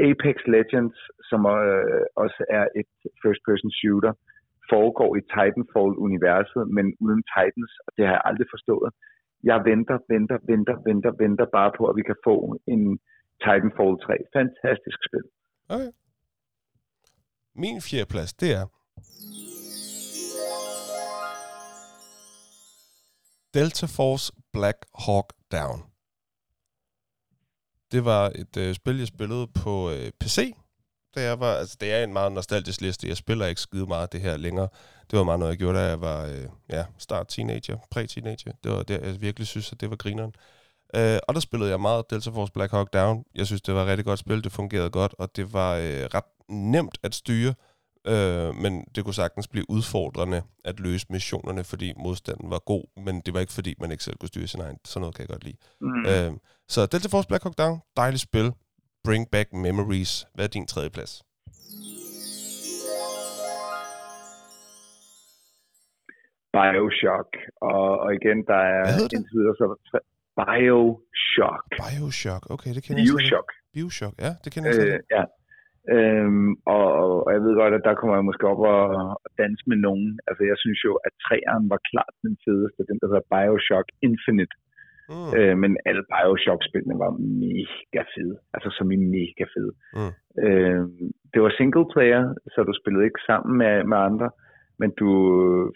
Apex 0.07 0.37
Legends, 0.55 0.97
som 1.29 1.39
øh, 1.45 2.05
også 2.23 2.39
er 2.59 2.65
et 2.81 2.91
first-person 3.21 3.71
shooter, 3.79 4.13
foregår 4.73 5.11
i 5.19 5.21
Titanfall-universet, 5.33 6.63
men 6.77 6.85
uden 7.05 7.21
Titans, 7.33 7.73
og 7.85 7.91
det 7.95 8.03
har 8.07 8.13
jeg 8.17 8.27
aldrig 8.29 8.47
forstået. 8.55 8.89
Jeg 9.49 9.57
venter, 9.69 9.97
venter, 10.13 10.37
venter, 10.51 10.75
venter, 10.87 11.11
venter 11.23 11.47
bare 11.57 11.71
på, 11.77 11.83
at 11.89 11.95
vi 11.99 12.03
kan 12.09 12.19
få 12.27 12.35
en 12.73 12.83
Titanfall 13.43 13.93
3. 14.05 14.13
Fantastisk 14.37 14.99
spil. 15.07 15.25
Okay. 15.75 15.91
Min 17.61 17.77
fjerde 17.87 18.09
plads, 18.13 18.33
det 18.41 18.51
er... 18.59 18.65
Delta 23.53 23.85
Force 23.97 24.27
Black 24.53 24.79
Hawk 25.05 25.27
Down. 25.51 25.90
Det 27.91 28.05
var 28.05 28.31
et 28.35 28.57
øh, 28.57 28.75
spil, 28.75 28.97
jeg 28.97 29.07
spillede 29.07 29.47
på 29.47 29.91
øh, 29.91 30.11
PC. 30.19 30.53
Da 31.15 31.21
jeg 31.21 31.39
var, 31.39 31.53
altså, 31.55 31.77
det 31.81 31.93
er 31.93 32.03
en 32.03 32.13
meget 32.13 32.31
nostalgisk 32.31 32.81
liste. 32.81 33.07
Jeg 33.07 33.17
spiller 33.17 33.45
ikke 33.45 33.61
skide 33.61 33.85
meget 33.85 34.11
det 34.11 34.21
her 34.21 34.37
længere. 34.37 34.67
Det 35.11 35.17
var 35.17 35.23
meget 35.23 35.39
noget, 35.39 35.51
jeg 35.51 35.57
gjorde, 35.57 35.79
da 35.79 35.85
jeg 35.85 36.01
var 36.01 36.25
øh, 36.25 36.47
ja, 36.69 36.85
start 36.97 37.27
teenager, 37.27 37.77
præ-teenager. 37.91 38.51
Det 38.63 38.71
var 38.71 38.83
der, 38.83 38.99
jeg 38.99 39.21
virkelig 39.21 39.47
synes, 39.47 39.71
at 39.71 39.81
det 39.81 39.89
var 39.89 39.95
grineren. 39.95 40.33
Øh, 40.95 41.19
og 41.27 41.33
der 41.33 41.39
spillede 41.39 41.69
jeg 41.69 41.81
meget 41.81 42.09
Delta 42.09 42.29
Force 42.29 42.51
Black 42.51 42.71
Hawk 42.71 42.93
Down. 42.93 43.23
Jeg 43.35 43.45
synes, 43.45 43.61
det 43.61 43.73
var 43.73 43.81
et 43.81 43.87
rigtig 43.87 44.05
godt 44.05 44.19
spil. 44.19 44.43
Det 44.43 44.51
fungerede 44.51 44.89
godt, 44.89 45.15
og 45.17 45.35
det 45.35 45.53
var 45.53 45.75
øh, 45.75 46.05
ret 46.13 46.23
nemt 46.49 46.97
at 47.03 47.15
styre 47.15 47.49
Øh, 47.49 47.70
men 48.63 48.85
det 48.95 49.03
kunne 49.03 49.13
sagtens 49.13 49.47
blive 49.47 49.65
udfordrende 49.69 50.41
at 50.65 50.79
løse 50.79 51.05
missionerne, 51.09 51.63
fordi 51.63 51.93
modstanden 51.97 52.49
var 52.49 52.59
god, 52.59 52.83
men 53.05 53.21
det 53.25 53.33
var 53.33 53.39
ikke 53.39 53.53
fordi, 53.53 53.75
man 53.81 53.91
ikke 53.91 54.03
selv 54.03 54.17
kunne 54.17 54.27
styre 54.27 54.47
sin 54.47 54.61
egen. 54.61 54.77
Sådan 54.85 55.01
noget 55.01 55.15
kan 55.15 55.21
jeg 55.23 55.29
godt 55.29 55.43
lide. 55.43 55.57
Mm. 55.81 56.05
Øh, 56.05 56.31
så 56.67 56.85
Delta 56.91 57.07
Force 57.11 57.27
Black 57.27 57.43
Hawk 57.43 57.57
Down, 57.57 57.81
dejligt 57.97 58.21
spil. 58.21 58.51
Bring 59.03 59.31
Back 59.31 59.53
Memories. 59.53 60.25
Hvad 60.35 60.45
er 60.45 60.49
din 60.49 60.67
tredje 60.67 60.89
plads? 60.89 61.23
Bioshock. 66.55 67.29
Og, 67.61 67.99
og 68.03 68.09
igen, 68.19 68.37
der 68.51 68.61
er 68.77 68.83
indtil 69.15 69.33
videre 69.37 69.55
så 69.61 69.65
Bioshock. 70.39 71.67
Bioshock, 71.81 72.43
okay, 72.55 72.71
det 72.75 72.83
kender 72.83 73.01
jeg 73.01 73.07
Bioshock. 73.07 73.49
Bioshock, 73.73 74.15
ja, 74.25 74.31
det 74.43 74.49
kender 74.53 74.69
jeg 74.69 74.79
øh, 74.79 74.99
Ja. 75.17 75.23
Øhm, 75.95 76.51
og, 76.75 76.85
og 77.25 77.29
jeg 77.33 77.41
ved 77.45 77.55
godt, 77.61 77.73
at 77.73 77.87
der 77.87 77.95
kommer 77.95 78.15
jeg 78.15 78.25
måske 78.25 78.47
op 78.51 78.61
og, 78.73 78.81
og 79.25 79.29
danse 79.41 79.63
med 79.67 79.77
nogen. 79.87 80.19
Altså, 80.27 80.43
jeg 80.51 80.57
synes 80.63 80.79
jo, 80.87 80.93
at 81.07 81.13
træeren 81.25 81.69
var 81.73 81.79
klart 81.91 82.13
den 82.27 82.35
fedeste, 82.45 82.87
den 82.89 82.97
der 82.99 83.07
hedder 83.07 83.29
Bioshock 83.33 83.87
Infinite. 84.07 84.55
Mm. 85.11 85.31
Øh, 85.37 85.55
men 85.63 85.71
alle 85.89 86.03
Bioshock-spillene 86.13 86.97
var 87.03 87.11
mega 87.45 88.03
fede. 88.13 88.37
Altså, 88.53 88.69
som 88.77 88.91
i 88.91 88.97
mega 89.17 89.45
fede. 89.53 89.73
Mm. 89.97 90.13
Øh, 90.45 90.83
det 91.33 91.39
var 91.41 91.51
single 91.57 91.87
player, 91.93 92.21
så 92.53 92.59
du 92.63 92.73
spillede 92.81 93.05
ikke 93.05 93.27
sammen 93.29 93.53
med, 93.61 93.83
med 93.91 93.97
andre, 93.97 94.29
men 94.79 94.89
du 95.01 95.09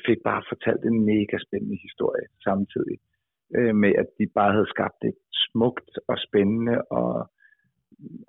fik 0.07 0.19
bare 0.29 0.43
fortalt 0.51 0.83
en 0.85 0.99
mega 1.11 1.37
spændende 1.45 1.77
historie 1.85 2.25
samtidig. 2.47 2.97
Øh, 3.57 3.75
med 3.75 3.91
at 4.01 4.07
de 4.19 4.25
bare 4.39 4.51
havde 4.51 4.73
skabt 4.75 5.01
et 5.11 5.19
smukt 5.45 5.91
og 6.07 6.17
spændende 6.27 6.77
og 6.81 7.29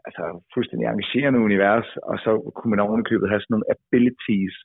altså 0.06 0.24
fuldstændig 0.54 0.84
engagerende 0.86 1.40
univers, 1.48 1.88
og 2.10 2.16
så 2.24 2.30
kunne 2.54 2.70
man 2.72 2.84
ovenikøbet 2.86 3.30
have 3.30 3.40
sådan 3.40 3.54
nogle 3.54 3.70
abilities, 3.74 4.56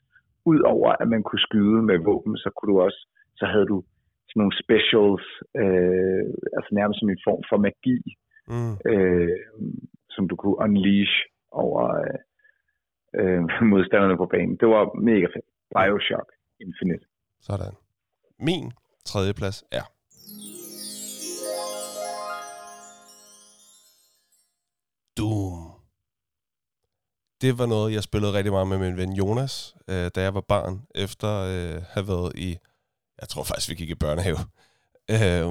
Udover 0.44 0.90
at 1.02 1.08
man 1.08 1.22
kunne 1.22 1.46
skyde 1.48 1.82
med 1.90 1.98
våben, 2.08 2.36
så 2.36 2.50
kunne 2.56 2.70
du 2.72 2.80
også, 2.86 3.00
så 3.40 3.44
havde 3.52 3.66
du 3.72 3.78
sådan 4.28 4.40
nogle 4.42 4.58
specials, 4.64 5.26
øh, 5.62 6.24
altså 6.56 6.70
nærmest 6.78 6.98
som 7.00 7.10
en 7.10 7.24
form 7.28 7.42
for 7.50 7.58
magi, 7.66 7.98
mm. 8.52 8.74
øh, 8.92 9.38
som 10.14 10.28
du 10.28 10.34
kunne 10.36 10.58
unleash 10.64 11.16
over 11.62 11.82
øh, 12.02 12.18
øh, 13.18 13.42
modstanderne 13.72 14.16
på 14.16 14.26
banen. 14.34 14.56
Det 14.60 14.68
var 14.68 14.84
mega 15.10 15.26
fedt. 15.34 15.48
Bioshock 15.74 16.28
Infinite. 16.64 17.04
Sådan. 17.40 17.74
Min 18.38 18.66
tredje 19.04 19.32
plads 19.34 19.58
er 19.78 19.84
Det 27.42 27.58
var 27.58 27.66
noget, 27.66 27.92
jeg 27.92 28.02
spillede 28.02 28.32
rigtig 28.32 28.52
meget 28.52 28.68
med 28.68 28.78
min 28.78 28.96
ven 28.96 29.12
Jonas, 29.12 29.74
øh, 29.88 30.10
da 30.14 30.22
jeg 30.22 30.34
var 30.34 30.40
barn, 30.40 30.82
efter 30.94 31.28
at 31.28 31.50
øh, 31.50 31.82
have 31.90 32.08
været 32.08 32.32
i, 32.38 32.58
jeg 33.20 33.28
tror 33.28 33.44
faktisk, 33.44 33.68
vi 33.68 33.74
gik 33.74 33.90
i 33.90 33.94
børnehave. 33.94 34.38
Øh, 35.10 35.46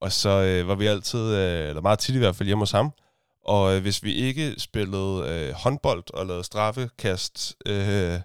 og 0.00 0.12
så 0.12 0.28
øh, 0.28 0.68
var 0.68 0.74
vi 0.74 0.86
altid, 0.86 1.34
øh, 1.34 1.68
eller 1.68 1.82
meget 1.82 1.98
tit 1.98 2.14
i 2.14 2.18
hvert 2.18 2.36
fald, 2.36 2.46
hjemme 2.46 2.62
hos 2.62 2.70
ham. 2.70 2.92
Og 3.44 3.76
øh, 3.76 3.82
hvis 3.82 4.02
vi 4.02 4.12
ikke 4.14 4.54
spillede 4.58 5.28
øh, 5.28 5.54
håndbold 5.54 6.14
og 6.14 6.26
lavede 6.26 6.44
straffekast 6.44 7.56
øh, 7.66 8.20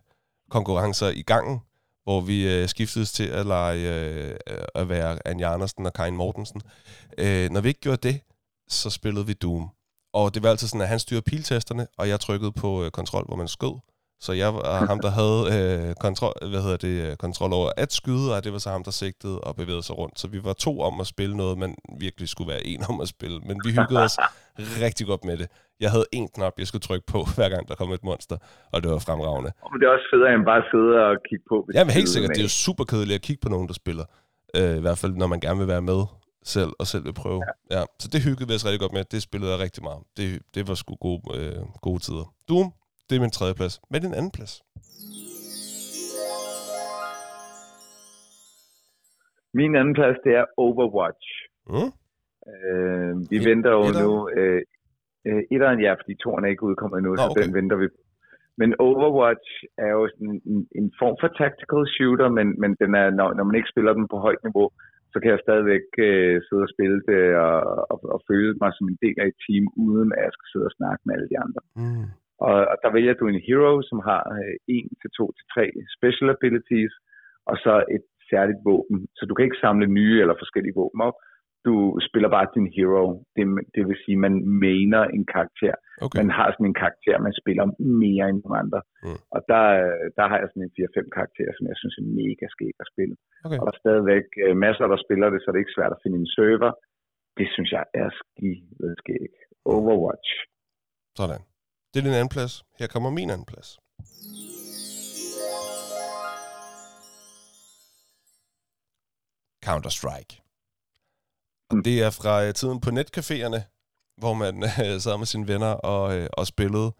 konkurrencer 0.49 1.07
i 1.07 1.21
gangen, 1.21 1.59
hvor 2.03 2.21
vi 2.21 2.53
øh, 2.53 2.67
skiftedes 2.67 3.11
til 3.11 3.27
at 3.27 3.45
lege 3.45 3.93
øh, 3.93 4.37
at 4.75 4.89
være 4.89 5.27
Anja 5.27 5.53
Andersen 5.53 5.85
og 5.85 5.93
Karin 5.93 6.15
Mortensen. 6.15 6.61
Øh, 7.17 7.49
når 7.49 7.61
vi 7.61 7.67
ikke 7.67 7.81
gjorde 7.81 8.09
det, 8.09 8.21
så 8.67 8.89
spillede 8.89 9.25
vi 9.25 9.33
Doom. 9.33 9.74
Og 10.19 10.25
det 10.33 10.43
var 10.43 10.49
altid 10.49 10.67
sådan, 10.67 10.81
at 10.81 10.93
han 10.95 10.99
styrede 11.05 11.25
piltesterne, 11.31 11.83
og 11.99 12.05
jeg 12.11 12.19
trykkede 12.19 12.51
på 12.63 12.69
øh, 12.83 12.91
kontrol, 12.99 13.25
hvor 13.27 13.37
man 13.43 13.47
skød. 13.47 13.75
Så 14.25 14.31
jeg 14.33 14.49
var 14.53 14.85
ham, 14.91 14.99
der 15.05 15.11
havde 15.19 15.39
øh, 15.55 15.95
kontrol, 16.05 16.33
hvad 16.51 16.61
hedder 16.65 16.81
det, 16.87 16.95
øh, 17.05 17.15
kontrol 17.25 17.51
over 17.59 17.69
at 17.83 17.91
skyde, 17.99 18.27
og 18.35 18.43
det 18.43 18.51
var 18.53 18.61
så 18.65 18.69
ham, 18.75 18.83
der 18.83 18.91
sigtede 18.91 19.37
og 19.47 19.55
bevægede 19.55 19.83
sig 19.83 19.95
rundt. 20.01 20.19
Så 20.21 20.25
vi 20.27 20.39
var 20.43 20.53
to 20.53 20.73
om 20.87 20.93
at 21.03 21.07
spille 21.13 21.37
noget, 21.37 21.57
man 21.57 21.71
virkelig 22.05 22.27
skulle 22.29 22.49
være 22.53 22.63
en 22.71 22.81
om 22.91 23.01
at 23.01 23.07
spille. 23.15 23.37
Men 23.47 23.55
vi 23.65 23.69
hyggede 23.77 24.01
os 24.07 24.15
rigtig 24.85 25.05
godt 25.11 25.23
med 25.29 25.37
det. 25.37 25.47
Jeg 25.79 25.91
havde 25.91 26.07
en 26.11 26.27
knap, 26.35 26.53
jeg 26.57 26.67
skulle 26.67 26.85
trykke 26.89 27.05
på, 27.13 27.19
hver 27.35 27.49
gang 27.49 27.63
der 27.69 27.75
kom 27.75 27.91
et 27.91 28.03
monster, 28.03 28.37
og 28.73 28.77
det 28.83 28.91
var 28.91 28.99
fremragende. 29.07 29.51
Men 29.71 29.77
det 29.79 29.85
er 29.87 29.93
også 29.97 30.07
federe, 30.13 30.33
end 30.35 30.45
bare 30.51 30.61
at 30.63 30.67
sidde 30.73 30.91
og 31.05 31.13
kigge 31.29 31.45
på. 31.51 31.57
Ja, 31.73 31.83
men 31.83 31.91
helt 31.99 32.09
sikkert. 32.09 32.29
Det 32.35 32.41
er 32.43 32.49
jo 32.49 32.55
super 32.67 32.83
kedeligt 32.91 33.15
at 33.19 33.23
kigge 33.27 33.41
på 33.45 33.49
nogen, 33.49 33.67
der 33.67 33.73
spiller. 33.83 34.05
Øh, 34.57 34.77
I 34.79 34.81
hvert 34.85 34.97
fald, 35.01 35.13
når 35.21 35.27
man 35.33 35.39
gerne 35.45 35.59
vil 35.61 35.67
være 35.67 35.85
med 35.91 36.01
selv, 36.53 36.71
og 36.79 36.85
selv 36.91 37.03
vil 37.07 37.15
prøve. 37.23 37.41
Ja. 37.71 37.77
ja. 37.77 37.81
Så 38.01 38.07
det 38.13 38.19
hyggede 38.25 38.47
vi 38.49 38.53
os 38.57 38.65
rigtig 38.67 38.81
godt 38.83 38.93
med. 38.97 39.03
Det 39.15 39.21
spillede 39.27 39.51
jeg 39.53 39.59
rigtig 39.65 39.83
meget. 39.89 40.01
Det, 40.17 40.27
det 40.55 40.63
var 40.69 40.75
sgu 40.81 40.95
gode, 41.07 41.21
øh, 41.37 41.61
gode 41.87 41.99
tider. 42.05 42.27
Doom, 42.49 42.67
det 43.07 43.13
er 43.15 43.21
min 43.25 43.35
tredje 43.37 43.55
plads. 43.59 43.75
Hvad 43.89 43.99
er 43.99 44.05
din 44.07 44.17
anden 44.19 44.33
plads? 44.37 44.53
Min 49.59 49.75
anden 49.79 49.95
plads, 49.99 50.17
det 50.25 50.33
er 50.41 50.45
Overwatch. 50.65 51.29
Mm. 51.73 51.89
Øh, 52.51 53.13
vi 53.31 53.37
Et, 53.37 53.45
venter 53.49 53.71
jo 53.77 53.81
etter? 53.87 54.03
nu... 54.03 54.29
Øh, 54.37 54.61
øh, 55.27 55.41
etteren, 55.53 55.79
ja, 55.85 55.91
fordi 55.99 56.13
toren 56.23 56.45
er 56.45 56.49
ikke 56.49 56.67
udkommet 56.69 56.97
endnu, 56.97 57.11
Nå, 57.11 57.17
så 57.17 57.29
okay. 57.31 57.43
den 57.43 57.53
venter 57.59 57.77
vi 57.83 57.87
men 58.61 58.69
Overwatch 58.79 59.49
er 59.85 59.91
jo 59.97 60.03
sådan 60.13 60.41
en, 60.51 60.59
en 60.79 60.87
form 60.99 61.15
for 61.21 61.29
tactical 61.41 61.83
shooter, 61.95 62.29
men, 62.37 62.47
men 62.61 62.71
den 62.81 62.91
er, 63.01 63.07
når, 63.19 63.29
når 63.37 63.43
man 63.43 63.55
ikke 63.55 63.73
spiller 63.73 63.93
den 63.93 64.07
på 64.07 64.17
højt 64.25 64.43
niveau, 64.47 64.67
så 65.15 65.19
kan 65.21 65.31
jeg 65.33 65.45
stadigvæk 65.45 65.85
øh, 66.07 66.35
sidde 66.45 66.65
og 66.67 66.73
spille 66.75 66.99
det 67.09 67.23
og, 67.45 67.59
og, 67.91 67.97
og 68.15 68.19
føle 68.29 68.53
mig 68.63 68.71
som 68.73 68.85
en 68.87 69.01
del 69.05 69.17
af 69.21 69.27
et 69.27 69.39
team, 69.45 69.63
uden 69.87 70.09
at 70.17 70.21
jeg 70.25 70.33
skal 70.35 70.47
sidde 70.49 70.69
og 70.69 70.77
snakke 70.79 71.01
med 71.05 71.13
alle 71.15 71.29
de 71.31 71.41
andre. 71.45 71.61
Mm. 71.81 72.07
Og, 72.47 72.57
og 72.71 72.77
der 72.83 72.95
vælger 72.97 73.15
du 73.17 73.25
en 73.27 73.45
hero, 73.47 73.73
som 73.89 73.99
har 74.09 74.23
øh, 74.39 74.55
1 74.67 75.01
til 75.01 75.09
2 75.17 75.31
til 75.37 75.45
3 75.55 75.59
special 75.97 76.27
abilities, 76.35 76.93
og 77.49 77.55
så 77.65 77.73
et 77.95 78.05
særligt 78.31 78.61
våben. 78.69 78.97
Så 79.17 79.23
du 79.25 79.33
kan 79.33 79.45
ikke 79.45 79.63
samle 79.65 79.87
nye 79.99 80.17
eller 80.23 80.41
forskellige 80.43 80.77
våben 80.81 81.01
op. 81.07 81.17
Du 81.67 81.73
spiller 82.07 82.29
bare 82.35 82.53
din 82.55 82.67
hero. 82.75 83.03
Det, 83.35 83.43
det 83.75 83.81
vil 83.87 83.97
sige, 84.03 84.17
man 84.27 84.35
mener 84.65 85.01
en 85.17 85.25
karakter. 85.35 85.75
Okay. 86.05 86.17
Man 86.19 86.29
har 86.37 86.47
sådan 86.51 86.69
en 86.71 86.79
karakter, 86.83 87.15
man 87.27 87.35
spiller 87.41 87.65
mere 88.03 88.25
end 88.29 88.39
nogle 88.43 88.57
andre. 88.63 88.79
Mm. 89.05 89.19
Og 89.35 89.39
der, 89.51 89.63
der 90.17 90.25
har 90.31 90.37
jeg 90.41 90.47
sådan 90.49 90.65
en 90.67 90.75
4-5 90.77 91.17
karakterer, 91.17 91.53
som 91.55 91.65
jeg 91.71 91.77
synes 91.81 91.95
er 92.01 92.05
mega 92.21 92.45
skægt 92.55 92.79
at 92.83 92.91
spille. 92.93 93.15
Okay. 93.45 93.57
Og 93.59 93.63
der 93.65 93.73
er 93.75 93.81
stadigvæk 93.83 94.27
øh, 94.45 94.53
masser, 94.65 94.85
der 94.93 94.99
spiller 95.05 95.27
det, 95.33 95.39
så 95.39 95.47
det 95.49 95.57
er 95.57 95.65
ikke 95.65 95.77
svært 95.77 95.95
at 95.95 96.01
finde 96.03 96.17
en 96.23 96.31
server. 96.35 96.71
Det 97.39 97.47
synes 97.53 97.69
jeg 97.77 97.85
er 98.03 98.09
skægt. 99.01 99.37
Overwatch. 99.75 100.31
Sådan. 101.19 101.41
Det 101.89 101.97
er 101.99 102.05
din 102.07 102.19
anden 102.19 102.33
plads. 102.35 102.53
Her 102.79 102.87
kommer 102.93 103.09
min 103.19 103.29
anden 103.33 103.47
plads. 103.51 103.69
Counter-Strike. 109.67 110.44
Mm. 111.75 111.83
Det 111.83 112.03
er 112.03 112.09
fra 112.09 112.43
øh, 112.45 112.53
tiden 112.53 112.79
på 112.79 112.89
netcaféerne, 112.89 113.61
hvor 114.17 114.33
man 114.33 114.63
øh, 114.85 115.01
sad 115.01 115.17
med 115.17 115.25
sine 115.25 115.47
venner 115.47 115.67
og, 115.67 116.17
øh, 116.17 116.27
og 116.33 116.47
spillede. 116.47 116.91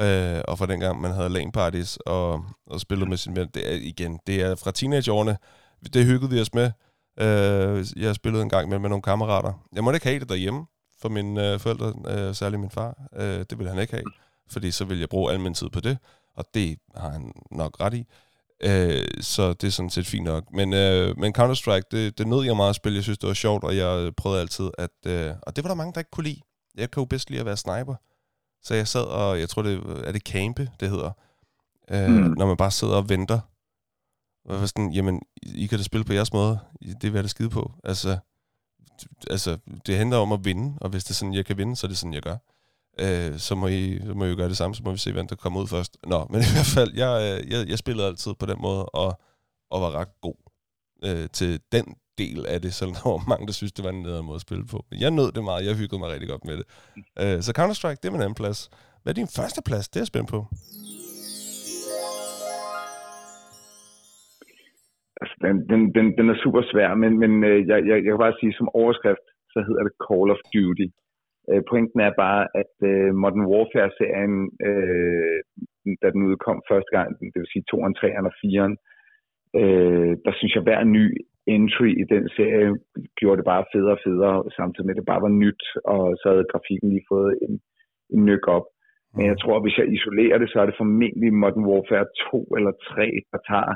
Øh, 0.00 0.40
og 0.48 0.58
fra 0.58 0.66
dengang 0.66 1.00
man 1.00 1.12
havde 1.12 1.28
LAN 1.28 1.52
parties 1.52 1.96
og, 1.96 2.44
og 2.66 2.80
spillede 2.80 3.08
med 3.08 3.16
sine 3.16 3.36
venner. 3.36 3.50
Det 3.50 3.72
er, 3.72 3.78
igen, 3.80 4.18
det 4.26 4.42
er 4.42 4.54
fra 4.54 4.70
teenageårene. 4.70 5.36
Det 5.92 6.04
hyggede 6.04 6.30
vi 6.30 6.40
os 6.40 6.54
med. 6.54 6.70
Øh, 7.20 7.86
jeg 7.96 8.14
spillede 8.14 8.42
en 8.42 8.48
gang 8.48 8.68
med, 8.68 8.78
med 8.78 8.88
nogle 8.88 9.02
kammerater. 9.02 9.52
Jeg 9.74 9.84
måtte 9.84 9.96
ikke 9.96 10.06
have 10.06 10.20
det 10.20 10.28
derhjemme 10.28 10.66
for 11.00 11.08
mine 11.08 11.52
øh, 11.52 11.60
forældre, 11.60 11.94
øh, 12.08 12.34
særligt 12.34 12.60
min 12.60 12.70
far. 12.70 13.08
Øh, 13.16 13.44
det 13.50 13.58
ville 13.58 13.70
han 13.70 13.78
ikke 13.78 13.92
have, 13.92 14.04
fordi 14.50 14.70
så 14.70 14.84
ville 14.84 15.00
jeg 15.00 15.08
bruge 15.08 15.32
al 15.32 15.40
min 15.40 15.54
tid 15.54 15.68
på 15.70 15.80
det. 15.80 15.98
Og 16.36 16.44
det 16.54 16.78
har 16.94 17.08
han 17.08 17.32
nok 17.50 17.80
ret 17.80 17.94
i. 17.94 18.06
Øh, 18.62 19.04
så 19.20 19.52
det 19.52 19.66
er 19.66 19.70
sådan 19.70 19.90
set 19.90 20.06
fint 20.06 20.24
nok. 20.24 20.44
Men, 20.52 20.72
øh, 20.72 21.18
men 21.18 21.34
Counter-Strike, 21.38 21.88
det, 21.90 22.18
det 22.18 22.26
nød 22.26 22.44
jeg 22.44 22.56
meget 22.56 22.70
at 22.70 22.76
spille. 22.76 22.96
Jeg 22.96 23.02
synes, 23.02 23.18
det 23.18 23.28
var 23.28 23.34
sjovt, 23.34 23.64
og 23.64 23.76
jeg 23.76 24.14
prøvede 24.16 24.40
altid 24.40 24.70
at... 24.78 24.90
Øh, 25.06 25.34
og 25.42 25.56
det 25.56 25.64
var 25.64 25.68
der 25.68 25.74
mange, 25.74 25.92
der 25.92 26.00
ikke 26.00 26.10
kunne 26.10 26.24
lide. 26.24 26.40
Jeg 26.74 26.90
kan 26.90 27.00
jo 27.00 27.04
bedst 27.04 27.30
lide 27.30 27.40
at 27.40 27.46
være 27.46 27.56
sniper. 27.56 27.94
Så 28.62 28.74
jeg 28.74 28.88
sad 28.88 29.04
og, 29.04 29.40
jeg 29.40 29.48
tror 29.48 29.62
det 29.62 30.02
er 30.04 30.12
det 30.12 30.22
campe, 30.22 30.70
det 30.80 30.90
hedder. 30.90 31.10
Øh, 31.90 32.10
mm. 32.10 32.34
Når 32.38 32.46
man 32.46 32.56
bare 32.56 32.70
sidder 32.70 32.94
og 32.94 33.08
venter. 33.08 33.40
Og 34.44 34.60
var 34.60 34.66
sådan, 34.66 34.92
jamen, 34.92 35.22
I 35.42 35.66
kan 35.66 35.78
da 35.78 35.84
spille 35.84 36.04
på 36.04 36.12
jeres 36.12 36.32
måde. 36.32 36.58
Det 36.82 37.02
vil 37.02 37.14
jeg 37.14 37.24
da 37.24 37.28
skide 37.28 37.50
på. 37.50 37.72
Altså, 37.84 38.18
altså, 39.30 39.58
det 39.86 39.96
handler 39.96 40.16
om 40.16 40.32
at 40.32 40.44
vinde, 40.44 40.78
og 40.80 40.90
hvis 40.90 41.04
det 41.04 41.10
er 41.10 41.14
sådan, 41.14 41.34
jeg 41.34 41.46
kan 41.46 41.58
vinde, 41.58 41.76
så 41.76 41.86
er 41.86 41.88
det 41.88 41.98
sådan, 41.98 42.14
jeg 42.14 42.22
gør. 42.22 42.36
Øh, 43.00 43.38
så, 43.46 43.54
må 43.54 43.66
I, 43.66 43.98
så 44.06 44.14
må 44.14 44.24
I 44.24 44.28
jo 44.28 44.36
gøre 44.36 44.48
det 44.48 44.56
samme, 44.56 44.74
så 44.74 44.82
må 44.84 44.90
vi 44.90 44.98
se, 44.98 45.12
hvem 45.12 45.28
der 45.28 45.36
kommer 45.36 45.60
ud 45.60 45.66
først. 45.66 45.92
Nå, 46.12 46.20
men 46.30 46.40
i 46.40 46.50
hvert 46.54 46.72
fald, 46.76 46.92
jeg, 47.02 47.12
øh, 47.26 47.52
jeg, 47.52 47.60
jeg 47.70 47.78
spillede 47.78 48.06
altid 48.06 48.32
på 48.40 48.46
den 48.46 48.58
måde, 48.66 48.82
og, 48.86 49.10
og 49.70 49.78
var 49.84 49.90
ret 50.00 50.12
god 50.26 50.38
øh, 51.06 51.26
til 51.38 51.60
den 51.72 51.86
del 52.18 52.40
af 52.54 52.58
det, 52.64 52.70
selvom 52.74 52.94
der 52.98 53.10
var 53.10 53.28
mange, 53.32 53.46
der 53.46 53.52
synes, 53.52 53.72
det 53.72 53.84
var 53.84 53.92
en 53.92 54.02
nederen 54.02 54.26
måde 54.26 54.40
at 54.40 54.46
spille 54.48 54.66
på. 54.72 54.78
Men 54.90 54.96
jeg 55.00 55.10
nød 55.10 55.32
det 55.36 55.44
meget, 55.44 55.66
jeg 55.66 55.74
hyggede 55.80 56.00
mig 56.00 56.10
rigtig 56.14 56.28
godt 56.32 56.44
med 56.48 56.56
det. 56.60 56.66
Øh, 57.22 57.38
så 57.44 57.50
Counter-Strike, 57.58 57.98
det 58.00 58.08
er 58.08 58.16
min 58.16 58.26
anden 58.26 58.40
plads. 58.42 58.58
Hvad 59.02 59.10
er 59.12 59.18
din 59.20 59.34
første 59.38 59.60
plads? 59.68 59.88
Det 59.88 59.96
er 59.96 60.04
jeg 60.04 60.12
spændt 60.12 60.30
på. 60.34 60.40
Altså, 65.20 65.34
den, 65.44 65.56
den, 65.70 65.80
den, 65.96 66.06
den 66.18 66.26
er 66.32 66.38
super 66.44 66.62
svær, 66.72 66.90
men, 67.02 67.12
men 67.22 67.32
øh, 67.50 67.58
jeg, 67.70 67.78
jeg, 67.88 67.96
jeg 68.04 68.10
kan 68.12 68.24
bare 68.26 68.38
sige, 68.40 68.52
som 68.58 68.68
overskrift, 68.82 69.26
så 69.52 69.58
hedder 69.66 69.82
det 69.86 69.94
Call 70.06 70.28
of 70.34 70.40
Duty. 70.54 70.88
Øh, 71.50 71.62
pointen 71.70 72.00
er 72.00 72.12
bare, 72.24 72.42
at 72.62 72.74
øh, 72.90 73.10
Modern 73.22 73.48
Warfare-serien, 73.52 74.36
øh, 74.68 75.38
da 76.02 76.06
den 76.14 76.22
udkom 76.30 76.58
første 76.70 76.90
gang, 76.96 77.08
det 77.20 77.40
vil 77.40 77.52
sige 77.52 77.68
2'eren, 77.70 77.94
3'eren 78.00 78.28
og 78.30 78.34
4'eren, 78.42 78.74
øh, 79.60 80.12
der 80.24 80.32
synes 80.38 80.54
jeg, 80.54 80.62
hver 80.62 80.84
ny 80.84 81.06
entry 81.46 81.90
i 82.02 82.04
den 82.14 82.28
serie 82.36 82.70
gjorde 83.18 83.38
det 83.38 83.50
bare 83.52 83.64
federe 83.72 83.96
og 83.98 84.02
federe, 84.06 84.36
samtidig 84.56 84.86
med, 84.86 84.94
at 84.94 85.00
det 85.00 85.12
bare 85.12 85.26
var 85.26 85.34
nyt, 85.44 85.62
og 85.84 86.02
så 86.20 86.26
havde 86.32 86.50
grafikken 86.52 86.88
lige 86.90 87.08
fået 87.12 87.32
en, 87.46 87.54
en 88.14 88.24
nyk 88.30 88.44
op. 88.56 88.66
Men 89.14 89.26
jeg 89.30 89.38
tror, 89.38 89.56
at 89.56 89.64
hvis 89.64 89.78
jeg 89.78 89.92
isolerer 89.96 90.38
det, 90.38 90.48
så 90.50 90.56
er 90.60 90.66
det 90.66 90.80
formentlig 90.80 91.32
Modern 91.34 91.68
Warfare 91.70 92.06
2 92.30 92.46
eller 92.58 92.72
3, 92.94 93.06
der 93.32 93.38
tager 93.50 93.74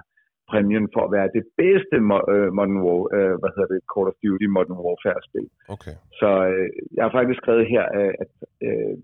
præmien 0.51 0.87
for 0.95 1.03
at 1.07 1.13
være 1.17 1.35
det 1.39 1.45
bedste 1.63 1.97
uh, 2.35 2.49
Modern 2.59 2.81
War, 2.85 3.01
uh, 3.19 3.35
hvad 3.41 3.53
hedder 3.55 3.71
det, 3.75 3.81
Call 3.93 4.11
of 4.11 4.17
Duty 4.25 4.47
Modern 4.57 4.79
Warfare-spil. 4.85 5.49
Okay. 5.75 5.95
Så 6.21 6.29
uh, 6.53 6.67
jeg 6.97 7.03
har 7.07 7.13
faktisk 7.19 7.39
skrevet 7.43 7.65
her, 7.75 7.85
uh, 7.99 8.13
at 8.23 8.33
uh, 8.69 8.95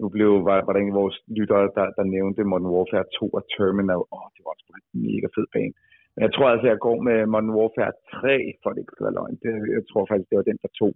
nu 0.00 0.06
blev, 0.14 0.30
var, 0.48 0.58
var 0.66 0.72
der 0.72 0.80
en 0.80 0.94
af 0.94 1.00
vores 1.02 1.16
lyttere, 1.38 1.66
der, 1.78 1.86
der 1.98 2.04
nævnte 2.16 2.50
Modern 2.52 2.72
Warfare 2.74 3.06
2 3.18 3.28
og 3.38 3.42
Terminal. 3.54 4.02
Åh, 4.14 4.18
oh, 4.18 4.26
det 4.34 4.40
var 4.44 4.50
også 4.54 4.66
en 4.94 5.02
mega 5.06 5.28
fed 5.36 5.46
bane. 5.54 5.74
Men 6.14 6.20
jeg 6.26 6.32
tror 6.34 6.48
altså, 6.54 6.66
jeg 6.72 6.78
går 6.86 6.96
med 7.08 7.18
Modern 7.32 7.56
Warfare 7.58 7.94
3, 8.20 8.34
for 8.60 8.68
det 8.70 8.80
ikke 8.82 8.94
skal 8.94 9.06
være 9.06 9.18
løgn. 9.18 9.36
Det, 9.42 9.50
jeg 9.76 9.84
tror 9.90 10.02
faktisk, 10.10 10.28
det 10.30 10.38
var 10.40 10.46
den, 10.50 10.58
der 10.64 10.70
tog 10.80 10.92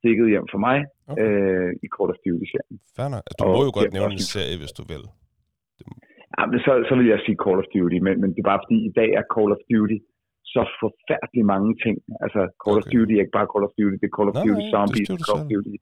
stikket 0.00 0.26
hjem 0.34 0.46
for 0.52 0.60
mig 0.68 0.78
okay. 1.10 1.22
øh, 1.24 1.70
i 1.84 1.86
Call 1.94 2.10
of 2.14 2.18
Duty-serien. 2.24 2.76
Fair 2.96 3.08
nok. 3.14 3.24
Du 3.38 3.44
må 3.56 3.60
jo 3.68 3.72
godt 3.78 3.92
nævne 3.98 4.14
en 4.20 4.28
serie, 4.34 4.56
hvis 4.62 4.74
du 4.78 4.84
vil. 4.92 5.04
Ja, 6.36 6.42
men 6.50 6.58
så, 6.64 6.72
så 6.88 6.92
vil 6.98 7.08
jeg 7.12 7.20
sige 7.24 7.42
Call 7.44 7.58
of 7.62 7.68
Duty, 7.74 7.98
men, 8.06 8.14
men 8.20 8.28
det 8.34 8.40
er 8.40 8.50
bare 8.52 8.62
fordi, 8.64 8.78
i 8.90 8.92
dag 9.00 9.10
er 9.18 9.24
Call 9.34 9.50
of 9.56 9.62
Duty 9.72 9.98
så 10.54 10.62
forfærdeligt 10.82 11.46
mange 11.54 11.70
ting. 11.84 11.96
Altså, 12.24 12.40
Call 12.62 12.76
okay. 12.76 12.88
of 12.88 12.92
Duty 12.92 13.12
er 13.14 13.22
ikke 13.24 13.38
bare 13.38 13.50
Call 13.52 13.66
of 13.68 13.74
Duty, 13.78 13.96
det 14.00 14.08
er 14.10 14.16
Call 14.18 14.30
of 14.30 14.36
nej, 14.36 14.44
Duty 14.46 14.64
Zombies, 14.74 15.08
det 15.08 15.26
Call 15.28 15.40
of 15.42 15.48
Duty. 15.52 15.74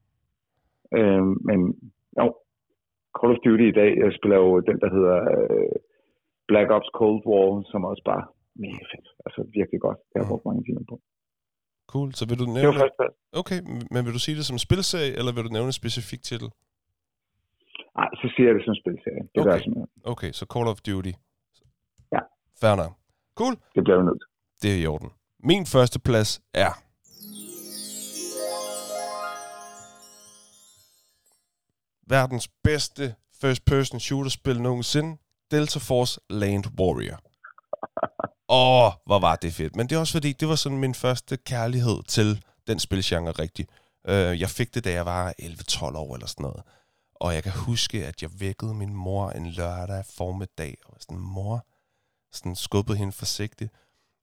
Øh, 0.98 1.24
men 1.48 1.59
jo, 2.20 2.27
Call 3.18 3.32
of 3.35 3.40
Duty 3.47 3.66
i 3.72 3.77
dag, 3.81 3.90
jeg 4.02 4.10
spiller 4.18 4.39
jo 4.44 4.51
den, 4.68 4.78
der 4.82 4.90
hedder 4.97 5.16
øh, 5.35 5.74
Black 6.51 6.68
Ops 6.77 6.90
Cold 6.98 7.20
War, 7.28 7.47
som 7.70 7.81
også 7.90 8.02
bare 8.10 8.24
mega 8.64 8.85
fedt. 8.93 9.09
Altså 9.27 9.40
virkelig 9.59 9.81
godt. 9.86 9.98
Det 10.09 10.14
har 10.16 10.22
jeg 10.24 10.31
brugt 10.32 10.44
mange 10.48 10.62
timer 10.66 10.85
på. 10.90 10.97
Cool. 11.93 12.10
Så 12.18 12.24
vil 12.28 12.39
du 12.43 12.47
nævne... 12.56 12.66
Det 12.66 12.81
var 13.01 13.10
okay, 13.43 13.59
men 13.93 14.01
vil 14.06 14.12
du 14.18 14.22
sige 14.27 14.36
det 14.40 14.47
som 14.51 14.59
spilserie, 14.66 15.12
eller 15.18 15.32
vil 15.35 15.44
du 15.48 15.52
nævne 15.56 15.70
en 15.72 15.81
specifik 15.82 16.22
titel? 16.31 16.48
Nej, 17.98 18.08
så 18.20 18.26
siger 18.34 18.46
jeg 18.48 18.54
det 18.58 18.64
som 18.64 18.74
spilserie. 18.82 19.22
Det 19.22 19.40
okay. 19.40 19.44
gør 19.44 19.52
jeg 19.56 19.62
simpelthen. 19.62 19.88
Okay, 20.04 20.32
så 20.32 20.44
Call 20.52 20.66
of 20.68 20.80
Duty. 20.86 21.12
Ja. 22.14 22.20
Fair 22.60 22.74
nok. 22.82 22.92
Cool. 23.34 23.54
Det 23.74 23.84
bliver 23.84 23.98
vi 23.98 24.04
nødt 24.04 24.22
Det 24.62 24.70
er 24.74 24.78
i 24.82 24.86
orden. 24.86 25.10
Min 25.38 25.66
første 25.66 25.98
plads 26.00 26.40
er... 26.54 26.72
Verdens 32.16 32.48
bedste 32.64 33.14
first-person 33.40 34.00
shooter-spil 34.00 34.60
nogensinde. 34.60 35.18
Delta 35.50 35.78
Force 35.78 36.20
Land 36.30 36.64
Warrior. 36.80 37.18
Åh, 38.60 38.86
oh, 38.86 38.92
hvor 39.06 39.18
var 39.18 39.36
det 39.36 39.52
fedt. 39.52 39.76
Men 39.76 39.86
det 39.86 39.96
er 39.96 40.00
også 40.00 40.12
fordi, 40.12 40.32
det 40.32 40.48
var 40.48 40.54
sådan 40.54 40.78
min 40.78 40.94
første 40.94 41.36
kærlighed 41.36 42.02
til 42.08 42.44
den 42.66 42.78
spilgenre 42.78 43.32
rigtig. 43.32 43.66
Uh, 44.08 44.40
jeg 44.40 44.48
fik 44.48 44.74
det, 44.74 44.84
da 44.84 44.92
jeg 44.92 45.06
var 45.06 45.34
11-12 45.42 45.96
år 45.96 46.14
eller 46.14 46.26
sådan 46.26 46.42
noget. 46.42 46.62
Og 47.20 47.34
jeg 47.34 47.42
kan 47.42 47.52
huske, 47.52 48.06
at 48.06 48.22
jeg 48.22 48.30
vækkede 48.40 48.74
min 48.74 48.94
mor 48.94 49.30
en 49.30 49.47
lørdag 49.47 50.05
formiddag, 50.16 50.76
og 50.86 50.97
sådan, 51.01 51.18
mor, 51.18 51.66
sådan 52.32 52.56
skubbede 52.56 52.98
hende 52.98 53.12
forsigtigt. 53.12 53.72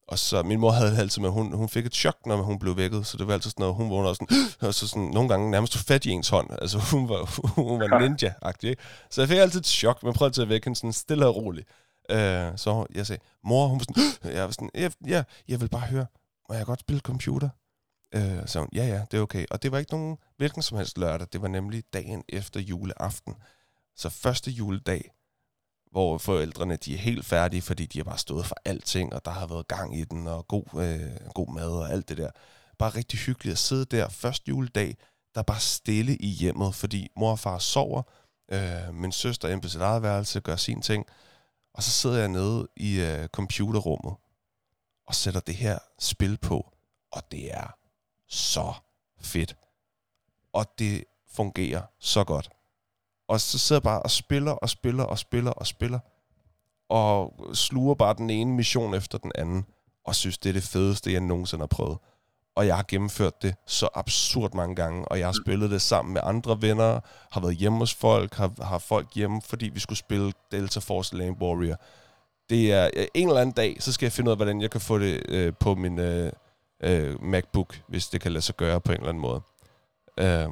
Og 0.08 0.20
så, 0.20 0.44
min 0.44 0.60
mor 0.60 0.72
havde 0.72 0.98
altid 0.98 1.22
med, 1.22 1.30
hun, 1.30 1.54
hun 1.54 1.70
fik 1.70 1.86
et 1.86 1.94
chok, 1.94 2.26
når 2.26 2.38
hun 2.38 2.60
blev 2.60 2.78
vækket, 2.78 3.08
så 3.08 3.18
det 3.18 3.28
var 3.28 3.34
altid 3.34 3.50
sådan 3.50 3.64
noget, 3.64 3.76
hun 3.76 3.90
vågnede 3.90 4.16
sådan, 4.16 4.38
og 4.68 4.74
så 4.74 4.88
sådan, 4.88 5.04
nogle 5.04 5.30
gange 5.30 5.52
nærmest 5.52 5.74
tog 5.74 5.80
fat 5.80 6.06
i 6.06 6.10
ens 6.10 6.30
hånd. 6.30 6.50
Altså, 6.62 6.78
hun 6.92 7.10
var, 7.10 7.42
hun 7.62 7.80
var 7.80 8.00
ninja-agtig, 8.00 8.70
ikke? 8.70 8.82
Så 9.10 9.22
jeg 9.22 9.30
fik 9.30 9.38
altid 9.38 9.60
et 9.60 9.66
chok, 9.66 10.04
men 10.04 10.14
prøvede 10.14 10.34
til 10.34 10.42
at 10.42 10.50
vække 10.50 10.66
hende 10.66 10.80
sådan 10.80 10.94
stille 10.94 11.28
og 11.28 11.36
roligt. 11.36 11.68
Uh, 12.10 12.18
så 12.56 12.86
jeg 12.96 13.08
sagde, 13.08 13.22
mor, 13.44 13.68
hun 13.68 13.80
var 13.80 13.86
sådan, 13.90 14.34
jeg 14.38 14.44
var 14.44 14.52
sådan, 14.52 14.70
ja, 14.76 14.90
jeg, 15.06 15.24
jeg 15.48 15.62
vil 15.62 15.70
bare 15.70 15.88
høre, 15.88 16.06
må 16.50 16.56
jeg 16.56 16.66
godt 16.66 16.80
spille 16.80 17.00
computer? 17.00 17.50
Øh, 18.16 18.48
så 18.48 18.68
ja, 18.74 18.86
ja, 18.86 19.06
det 19.12 19.18
er 19.18 19.22
okay. 19.22 19.46
Og 19.52 19.64
det 19.64 19.72
var 19.72 19.78
ikke 19.78 19.92
nogen 19.92 20.18
hvilken 20.38 20.62
som 20.62 20.78
helst 20.78 20.98
lørdag, 20.98 21.28
det 21.34 21.42
var 21.42 21.48
nemlig 21.48 21.84
dagen 21.94 22.24
efter 22.30 22.60
juleaften. 22.60 23.36
Så 23.96 24.10
første 24.10 24.52
juledag, 24.52 25.12
hvor 25.92 26.18
forældrene 26.18 26.76
de 26.76 26.94
er 26.94 26.98
helt 26.98 27.26
færdige, 27.26 27.62
fordi 27.62 27.86
de 27.86 28.00
har 28.00 28.04
bare 28.04 28.18
stået 28.18 28.46
for 28.46 28.56
alting, 28.66 29.14
og 29.14 29.26
der 29.26 29.32
har 29.32 29.48
været 29.48 29.68
gang 29.68 29.98
i 29.98 30.04
den, 30.04 30.28
og 30.28 30.48
god, 30.48 30.66
øh, 30.74 31.30
god 31.34 31.54
mad 31.54 31.72
og 31.72 31.92
alt 31.92 32.10
det 32.10 32.18
der. 32.18 32.32
Bare 32.78 32.90
rigtig 32.90 33.20
hyggeligt 33.20 33.54
at 33.54 33.60
sidde 33.60 33.86
der 33.86 34.10
første 34.10 34.50
juledag, 34.50 34.98
der 35.36 35.40
er 35.40 35.44
bare 35.44 35.60
stille 35.60 36.16
i 36.16 36.28
hjemmet, 36.28 36.76
fordi 36.76 37.08
mor 37.16 37.32
og 37.32 37.40
far 37.40 37.60
sover, 37.60 38.02
øh, 38.52 38.94
min 38.94 39.12
søster 39.12 39.48
er 39.48 39.52
inde 39.52 39.62
på 39.62 39.70
sit 39.70 39.82
eget 39.82 40.02
værelse, 40.02 40.40
gør 40.40 40.56
sin 40.56 40.82
ting, 40.82 41.06
og 41.74 41.84
så 41.84 41.92
sidder 41.92 42.18
jeg 42.18 42.28
nede 42.28 42.68
i 42.76 43.00
øh, 43.00 43.28
computerrummet 43.28 44.16
og 45.08 45.16
sætter 45.16 45.40
det 45.40 45.56
her 45.56 45.80
spil 46.00 46.38
på, 46.38 46.74
og 47.12 47.32
det 47.32 47.54
er 47.54 47.78
så 48.30 48.74
fedt. 49.22 49.56
Og 50.54 50.66
det 50.80 51.04
fungerer 51.32 51.82
så 52.00 52.24
godt. 52.24 52.50
Og 53.28 53.42
så 53.42 53.60
sidder 53.60 53.80
jeg 53.80 53.84
bare 53.84 54.02
og 54.02 54.12
spiller 54.12 54.52
og 54.52 54.70
spiller 54.70 55.04
og 55.04 55.20
spiller 55.20 55.52
og 55.52 55.68
spiller, 55.68 56.00
og 56.90 57.34
sluger 57.54 57.96
bare 57.96 58.14
den 58.14 58.30
ene 58.30 58.54
mission 58.54 58.94
efter 58.94 59.18
den 59.18 59.32
anden, 59.36 59.66
og 60.06 60.16
synes, 60.16 60.38
det 60.38 60.50
er 60.50 60.54
det 60.54 60.64
fedeste, 60.64 61.14
jeg 61.14 61.22
nogensinde 61.22 61.62
har 61.62 61.68
prøvet. 61.68 61.98
Og 62.56 62.68
jeg 62.68 62.76
har 62.76 62.86
gennemført 62.88 63.42
det 63.42 63.56
så 63.68 63.90
absurd 63.94 64.54
mange 64.54 64.76
gange, 64.76 65.08
og 65.08 65.20
jeg 65.20 65.28
har 65.28 65.32
mm. 65.32 65.44
spillet 65.46 65.72
det 65.72 65.82
sammen 65.82 66.14
med 66.14 66.22
andre 66.24 66.62
venner, 66.62 67.00
har 67.32 67.42
været 67.42 67.56
hjemme 67.56 67.78
hos 67.78 67.94
folk, 67.94 68.34
har, 68.34 68.64
har 68.64 68.78
folk 68.78 69.14
hjemme, 69.14 69.42
fordi 69.42 69.70
vi 69.70 69.80
skulle 69.80 70.00
spille 70.00 70.34
Delta 70.52 70.80
Force 70.80 71.18
Land 71.18 71.42
Warrior. 71.42 71.76
Det 72.50 72.74
er 72.74 72.90
øh, 72.94 73.06
en 73.14 73.28
eller 73.28 73.42
anden 73.42 73.56
dag, 73.56 73.78
så 73.80 73.94
skal 73.94 74.06
jeg 74.06 74.12
finde 74.12 74.30
ud 74.30 74.32
af, 74.32 74.38
hvordan 74.38 74.62
jeg 74.62 74.72
kan 74.72 74.82
få 74.82 75.00
det 75.00 75.22
øh, 75.30 75.54
på 75.60 75.76
min 75.76 76.00
øh, 76.00 76.32
øh, 76.84 77.24
MacBook, 77.24 77.82
hvis 77.88 78.08
det 78.08 78.22
kan 78.22 78.32
lade 78.32 78.42
sig 78.42 78.56
gøre 78.56 78.82
på 78.82 78.92
en 78.92 78.98
eller 78.98 79.10
anden 79.10 79.22
måde. 79.22 79.42
Øh, 80.20 80.50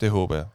det 0.00 0.10
håber 0.10 0.34
jeg. 0.34 0.46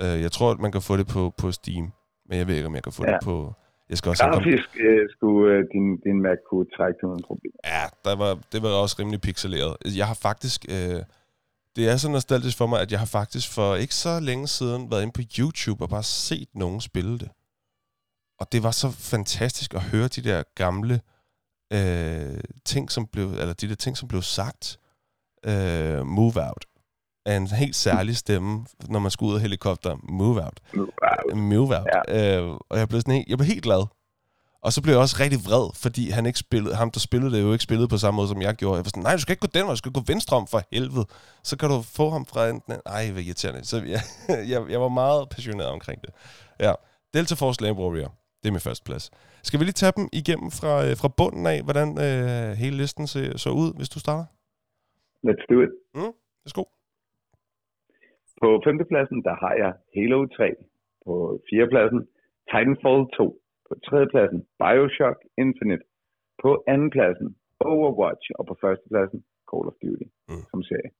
Øh, 0.00 0.22
jeg 0.22 0.32
tror, 0.32 0.50
at 0.50 0.58
man 0.58 0.72
kan 0.72 0.82
få 0.82 0.96
det 0.96 1.06
på, 1.06 1.32
på 1.38 1.52
Steam, 1.52 1.92
men 2.28 2.38
jeg 2.38 2.46
ved 2.46 2.54
ikke, 2.54 2.66
om 2.66 2.74
jeg 2.74 2.82
kan 2.82 2.92
få 2.92 3.04
ja. 3.06 3.12
det 3.12 3.18
på... 3.24 3.52
Jeg 3.90 3.98
skal 3.98 4.10
også 4.10 4.24
Grafisk 4.24 4.70
øh, 4.80 5.08
skulle 5.10 5.54
øh, 5.54 5.64
din, 5.72 5.86
din 6.06 6.22
Mac 6.22 6.38
kunne 6.50 6.66
trække 6.76 6.96
til 6.98 7.06
nogle 7.06 7.22
problemer. 7.26 7.58
Ja, 7.64 7.84
der 8.04 8.16
var, 8.16 8.38
det 8.52 8.62
var 8.62 8.68
også 8.68 8.96
rimelig 8.98 9.20
pixeleret. 9.20 9.76
Jeg 9.96 10.06
har 10.06 10.14
faktisk... 10.14 10.64
Øh, 10.68 11.02
det 11.76 11.88
er 11.88 11.96
så 11.96 12.10
nostalgisk 12.10 12.58
for 12.58 12.66
mig, 12.66 12.80
at 12.80 12.92
jeg 12.92 12.98
har 12.98 13.06
faktisk 13.06 13.54
for 13.54 13.74
ikke 13.74 13.94
så 13.94 14.20
længe 14.20 14.46
siden 14.48 14.90
været 14.90 15.02
inde 15.02 15.12
på 15.12 15.22
YouTube 15.38 15.84
og 15.84 15.88
bare 15.88 16.02
set 16.02 16.48
nogen 16.54 16.80
spille 16.80 17.18
det. 17.18 17.30
Og 18.40 18.52
det 18.52 18.62
var 18.62 18.70
så 18.70 18.88
fantastisk 18.90 19.74
at 19.74 19.82
høre 19.82 20.08
de 20.08 20.22
der 20.28 20.42
gamle 20.54 21.00
øh, 21.72 22.40
ting, 22.64 22.90
som 22.90 23.06
blev, 23.06 23.32
eller 23.32 23.52
de 23.52 23.68
der 23.68 23.74
ting, 23.74 23.96
som 23.96 24.08
blev 24.08 24.22
sagt. 24.22 24.78
Øh, 25.46 26.06
move 26.06 26.46
out 26.48 26.64
af 27.26 27.36
en 27.36 27.46
helt 27.46 27.76
særlig 27.76 28.16
stemme, 28.16 28.66
når 28.88 28.98
man 28.98 29.10
skulle 29.10 29.30
ud 29.30 29.34
af 29.36 29.40
helikopter. 29.42 29.96
Move 30.02 30.44
out. 30.44 30.60
Move 30.74 30.88
out. 31.02 31.36
Move 31.36 31.78
out. 31.78 31.86
Ja. 32.08 32.38
Øh, 32.38 32.58
og 32.70 32.78
jeg 32.78 32.88
blev, 32.88 33.00
sådan 33.00 33.14
helt, 33.14 33.28
jeg 33.28 33.38
blev 33.38 33.46
helt 33.46 33.62
glad. 33.62 33.86
Og 34.62 34.72
så 34.72 34.82
blev 34.82 34.94
jeg 34.94 35.00
også 35.00 35.16
rigtig 35.20 35.44
vred, 35.44 35.70
fordi 35.74 36.10
han 36.10 36.26
ikke 36.26 36.38
spillede, 36.38 36.74
ham, 36.74 36.90
der 36.90 37.00
spillede 37.00 37.36
det, 37.36 37.42
jo 37.42 37.52
ikke 37.52 37.62
spillede 37.62 37.88
på 37.88 37.98
samme 37.98 38.16
måde, 38.16 38.28
som 38.28 38.42
jeg 38.42 38.54
gjorde. 38.54 38.76
Jeg 38.76 38.84
var 38.84 38.88
sådan, 38.88 39.02
nej, 39.02 39.14
du 39.14 39.20
skal 39.20 39.32
ikke 39.32 39.40
gå 39.40 39.50
den 39.54 39.64
vej, 39.64 39.72
du 39.72 39.76
skal 39.76 39.92
gå 39.92 40.02
venstre 40.06 40.36
om 40.36 40.46
for 40.46 40.62
helvede. 40.72 41.06
Så 41.44 41.56
kan 41.56 41.68
du 41.68 41.82
få 41.82 42.10
ham 42.10 42.26
fra 42.26 42.48
enten... 42.48 42.74
Ej, 42.86 43.10
hvad 43.10 43.22
irriterende. 43.22 43.64
Så 43.64 43.82
jeg, 43.82 44.02
jeg, 44.52 44.70
jeg 44.70 44.80
var 44.80 44.88
meget 44.88 45.28
passioneret 45.28 45.70
omkring 45.70 46.00
det. 46.02 46.10
Ja. 46.60 46.72
Delta 47.14 47.34
Force 47.34 47.62
Land 47.62 47.76
Warrior. 47.78 48.14
Det 48.40 48.46
er 48.48 48.54
min 48.56 48.68
første 48.68 48.84
plads. 48.88 49.04
Skal 49.46 49.58
vi 49.58 49.64
lige 49.64 49.80
tage 49.82 49.96
dem 49.98 50.06
igennem 50.20 50.50
fra, 50.60 50.72
øh, 50.86 50.92
fra 51.00 51.10
bunden 51.20 51.44
af, 51.54 51.58
hvordan 51.66 51.88
øh, 52.06 52.48
hele 52.62 52.76
listen 52.82 53.04
så, 53.12 53.20
så 53.44 53.50
ud, 53.62 53.70
hvis 53.78 53.92
du 53.94 53.98
starter? 54.04 54.26
Let's 55.26 55.44
do 55.50 55.56
it. 55.66 55.72
Mm, 55.98 56.14
værsgo. 56.44 56.64
På 58.42 58.48
femtepladsen, 58.66 59.18
der 59.28 59.34
har 59.42 59.54
jeg 59.62 59.72
Halo 59.96 60.18
3. 60.26 60.44
På 61.04 61.14
fjerdepladsen, 61.48 62.00
Titanfall 62.50 63.00
2. 63.16 63.26
På 63.66 63.72
tredjepladsen, 63.86 64.40
Bioshock 64.60 65.18
Infinite. 65.42 65.84
På 66.42 66.50
andenpladsen, 66.72 67.28
Overwatch. 67.72 68.26
Og 68.38 68.44
på 68.48 68.54
førstepladsen, 68.62 69.18
Call 69.50 69.66
of 69.70 69.76
Duty, 69.82 70.06
mm. 70.30 70.44
som 70.50 70.60
serie. 70.70 70.90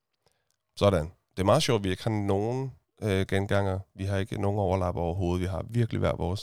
Sådan. 0.83 1.07
Det 1.35 1.41
er 1.43 1.51
meget 1.53 1.67
sjovt, 1.67 1.81
at 1.81 1.85
vi 1.87 1.91
ikke 1.95 2.07
har 2.09 2.17
nogen 2.35 2.61
øh, 3.07 3.23
genganger. 3.33 3.77
Vi 4.01 4.05
har 4.11 4.17
ikke 4.23 4.37
nogen 4.45 4.59
overlap 4.67 4.97
overhovedet. 5.07 5.43
Vi 5.45 5.49
har 5.55 5.63
virkelig 5.79 6.01
hver 6.05 6.17
vores. 6.25 6.43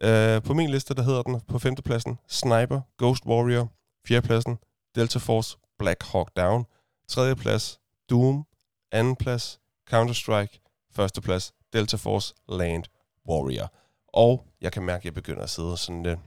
Øh, 0.00 0.42
på 0.42 0.54
min 0.54 0.70
liste, 0.70 0.94
der 0.94 1.02
hedder 1.02 1.22
den 1.22 1.40
på 1.48 1.58
femtepladsen, 1.58 2.18
Sniper, 2.28 2.80
Ghost 2.98 3.26
Warrior. 3.26 3.72
Fjerdepladsen, 4.08 4.58
Delta 4.94 5.18
Force, 5.18 5.56
Black 5.78 6.02
Hawk 6.12 6.36
Down. 6.36 6.66
Tredjeplads, 7.08 7.80
Doom. 8.10 8.44
Andenplads, 8.92 9.60
Counter-Strike, 9.90 10.60
førsteplads, 10.92 11.54
Delta 11.72 11.96
Force, 11.96 12.34
Land 12.48 12.84
Warrior. 13.28 13.72
Og 14.08 14.46
jeg 14.60 14.72
kan 14.72 14.82
mærke, 14.82 15.00
at 15.00 15.04
jeg 15.04 15.14
begynder 15.14 15.42
at 15.42 15.50
sidde 15.50 15.76
sådan 15.76 16.02
lidt... 16.02 16.18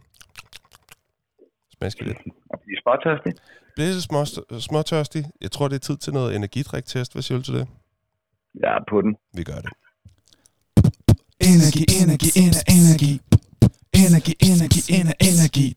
Smaske 1.77 2.03
lidt. 2.03 2.17
Og 2.49 2.59
blive 2.59 2.77
småtørstig? 2.81 3.33
Blive 3.75 3.87
lidt 3.87 4.03
små, 4.03 4.25
småtørstig. 4.59 5.25
Jeg 5.41 5.51
tror, 5.51 5.67
det 5.67 5.75
er 5.75 5.79
tid 5.79 5.97
til 5.97 6.13
noget 6.13 6.35
energidriktest. 6.35 7.13
Hvad 7.13 7.21
siger 7.21 7.37
du 7.37 7.43
til 7.43 7.53
det? 7.53 7.67
Jeg 8.53 8.71
er 8.77 8.83
på 8.89 9.01
den. 9.01 9.17
Vi 9.33 9.43
gør 9.43 9.59
det. 9.65 9.71
Energi, 11.39 11.85
energi, 12.03 12.29
ener, 12.39 12.61
energi. 13.93 14.33
Energi, 14.39 14.79
energi, 14.91 14.93
ener, 14.99 15.13
energi. 15.19 15.67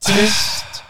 Test. 0.00 0.84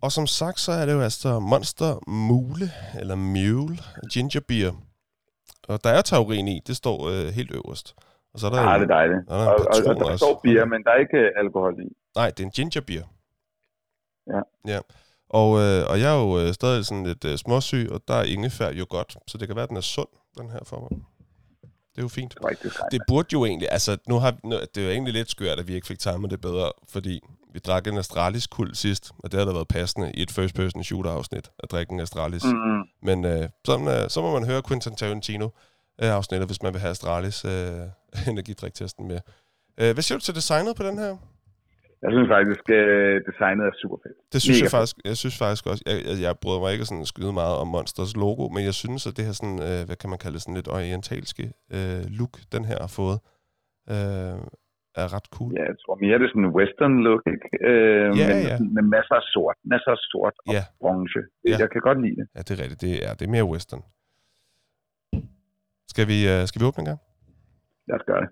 Og 0.00 0.12
som 0.12 0.26
sagt, 0.26 0.60
så 0.60 0.72
er 0.72 0.86
det 0.86 0.92
jo 0.92 1.00
altså 1.00 1.38
Monster 1.38 2.10
Mule, 2.10 2.70
eller 3.00 3.14
Mule, 3.14 3.78
Ginger 4.12 4.40
Beer. 4.48 4.72
Og 5.68 5.84
der 5.84 5.90
er 5.90 6.02
taurin 6.02 6.48
i, 6.48 6.60
det 6.66 6.76
står 6.76 7.08
øh, 7.08 7.28
helt 7.34 7.50
øverst. 7.50 7.94
Og 8.34 8.40
så 8.40 8.46
er 8.46 8.50
der 8.50 8.60
Ja, 8.62 8.74
en- 8.74 8.80
det 8.82 8.90
er 8.90 8.94
dejligt. 8.94 9.28
der 9.28 9.34
er 9.34 9.42
en 9.42 9.48
Og, 9.48 9.54
og, 9.54 9.60
og 9.60 9.66
patron 9.74 9.96
der 9.96 10.04
også. 10.04 10.16
står 10.16 10.40
bier, 10.42 10.64
men 10.64 10.82
der 10.84 10.90
er 10.90 10.96
ikke 11.00 11.16
øh, 11.18 11.30
alkohol 11.36 11.74
i. 11.80 11.88
Nej, 12.16 12.30
det 12.30 12.40
er 12.40 12.44
en 12.44 12.50
ginger 12.50 12.80
beer. 12.80 13.04
Ja. 14.34 14.40
Ja. 14.74 14.80
Og, 15.30 15.58
øh, 15.60 15.90
og 15.90 16.00
jeg 16.00 16.14
er 16.16 16.20
jo 16.20 16.40
øh, 16.40 16.54
stadig 16.54 16.86
sådan 16.86 17.04
lidt 17.06 17.24
øh, 17.24 17.38
småsyg, 17.38 17.88
og 17.90 18.00
der 18.08 18.14
er 18.14 18.22
ingefær 18.24 18.70
jo 18.70 18.86
godt. 18.90 19.16
Så 19.26 19.38
det 19.38 19.46
kan 19.48 19.56
være, 19.56 19.62
at 19.62 19.68
den 19.68 19.76
er 19.76 19.80
sund, 19.80 20.08
den 20.38 20.50
her 20.50 20.58
for 20.64 20.80
mig. 20.80 21.00
Det 21.98 22.02
er 22.02 22.04
jo 22.04 22.08
fint. 22.08 22.34
Det 22.34 22.42
var 22.42 22.48
ikke 22.48 22.68
det 22.68 22.76
Det 22.90 23.00
burde 23.08 23.28
jo 23.32 23.44
egentlig, 23.44 23.68
altså 23.70 23.96
nu 24.08 24.18
har 24.18 24.36
nu, 24.44 24.50
det 24.74 24.80
er 24.80 24.84
jo 24.84 24.90
egentlig 24.90 25.12
lidt 25.14 25.30
skørt, 25.30 25.58
at 25.58 25.68
vi 25.68 25.74
ikke 25.74 25.86
fik 25.86 25.98
timet 25.98 26.30
det 26.30 26.40
bedre, 26.40 26.72
fordi 26.88 27.20
vi 27.52 27.58
drak 27.58 27.86
en 27.86 27.98
Astralis 27.98 28.46
kul 28.46 28.74
sidst, 28.74 29.10
og 29.18 29.32
det 29.32 29.38
havde 29.38 29.48
da 29.48 29.52
været 29.54 29.68
passende 29.68 30.12
i 30.14 30.22
et 30.22 30.30
first 30.30 30.54
person 30.54 30.84
shooter 30.84 31.10
afsnit 31.10 31.50
at 31.58 31.70
drikke 31.70 31.92
en 31.92 32.00
Astralis. 32.00 32.44
Mm, 32.44 32.82
Men 33.02 33.24
øh, 33.24 33.48
sådan, 33.64 33.88
øh, 33.88 34.10
så 34.10 34.22
må 34.22 34.38
man 34.38 34.48
høre 34.48 34.62
Quentin 34.68 34.96
Tarantino 34.96 35.48
øh, 36.02 36.10
afsnittet, 36.10 36.48
hvis 36.48 36.62
man 36.62 36.72
vil 36.72 36.80
have 36.80 36.90
Astralis 36.90 37.44
øh, 37.44 37.80
energidriktesten 38.28 39.08
med. 39.08 39.20
Øh, 39.78 39.92
hvad 39.92 40.02
siger 40.02 40.18
du 40.18 40.24
til 40.24 40.34
designet 40.34 40.76
på 40.76 40.82
den 40.82 40.98
her? 40.98 41.16
Jeg 42.04 42.10
synes 42.14 42.28
faktisk, 42.36 42.64
øh, 42.78 43.14
designet 43.28 43.64
er 43.70 43.74
super 43.82 43.98
fedt. 44.04 44.16
Det 44.34 44.40
synes 44.42 44.56
Mega 44.58 44.64
jeg 44.66 44.72
faktisk, 44.76 44.96
jeg 45.10 45.16
synes 45.22 45.36
faktisk 45.44 45.64
også, 45.70 45.82
jeg, 45.90 45.96
jeg, 46.08 46.16
jeg 46.26 46.32
bryder 46.42 46.60
mig 46.64 46.70
ikke 46.74 46.84
sådan 46.90 47.06
skyde 47.14 47.32
meget 47.42 47.56
om 47.62 47.68
Monsters 47.76 48.12
logo, 48.24 48.42
men 48.54 48.62
jeg 48.70 48.74
synes, 48.82 49.00
at 49.08 49.12
det 49.16 49.24
her 49.28 49.34
sådan, 49.40 49.58
øh, 49.68 49.80
hvad 49.88 49.96
kan 50.00 50.10
man 50.12 50.18
kalde 50.22 50.34
det, 50.36 50.42
sådan 50.42 50.58
lidt 50.60 50.68
orientalske 50.76 51.44
øh, 51.76 52.02
look, 52.18 52.34
den 52.54 52.62
her 52.70 52.78
har 52.86 52.92
fået, 53.00 53.18
øh, 53.94 54.38
er 55.02 55.08
ret 55.16 55.28
cool. 55.36 55.50
Ja, 55.58 55.64
jeg 55.70 55.76
tror 55.82 55.94
mere, 56.04 56.16
det 56.18 56.24
er 56.28 56.32
sådan 56.34 56.46
en 56.50 56.54
western 56.58 56.94
look, 57.06 57.22
ikke? 57.34 57.48
Øh, 57.70 58.08
Ja, 58.20 58.26
men, 58.30 58.38
ja. 58.50 58.56
Med 58.76 58.84
masser 58.96 59.14
af 59.20 59.24
sort, 59.34 59.56
masser 59.72 59.90
af 59.96 60.00
sort 60.12 60.34
og 60.48 60.52
Ja. 60.56 60.62
bronze. 60.82 61.20
Ja. 61.48 61.56
Jeg 61.62 61.68
kan 61.72 61.80
godt 61.88 61.98
lide 62.04 62.16
det. 62.20 62.26
Ja, 62.36 62.40
det 62.46 62.52
er 62.54 62.60
rigtigt, 62.64 62.80
det 62.86 62.92
er, 63.06 63.12
det 63.18 63.24
er 63.28 63.32
mere 63.36 63.48
western. 63.54 63.82
Skal 65.92 66.06
vi, 66.12 66.18
øh, 66.32 66.40
skal 66.48 66.58
vi 66.60 66.66
åbne 66.68 66.80
en 66.84 66.88
gang? 66.90 67.00
Lad 67.88 67.96
os 68.00 68.04
gøre 68.10 68.20
det. 68.24 68.30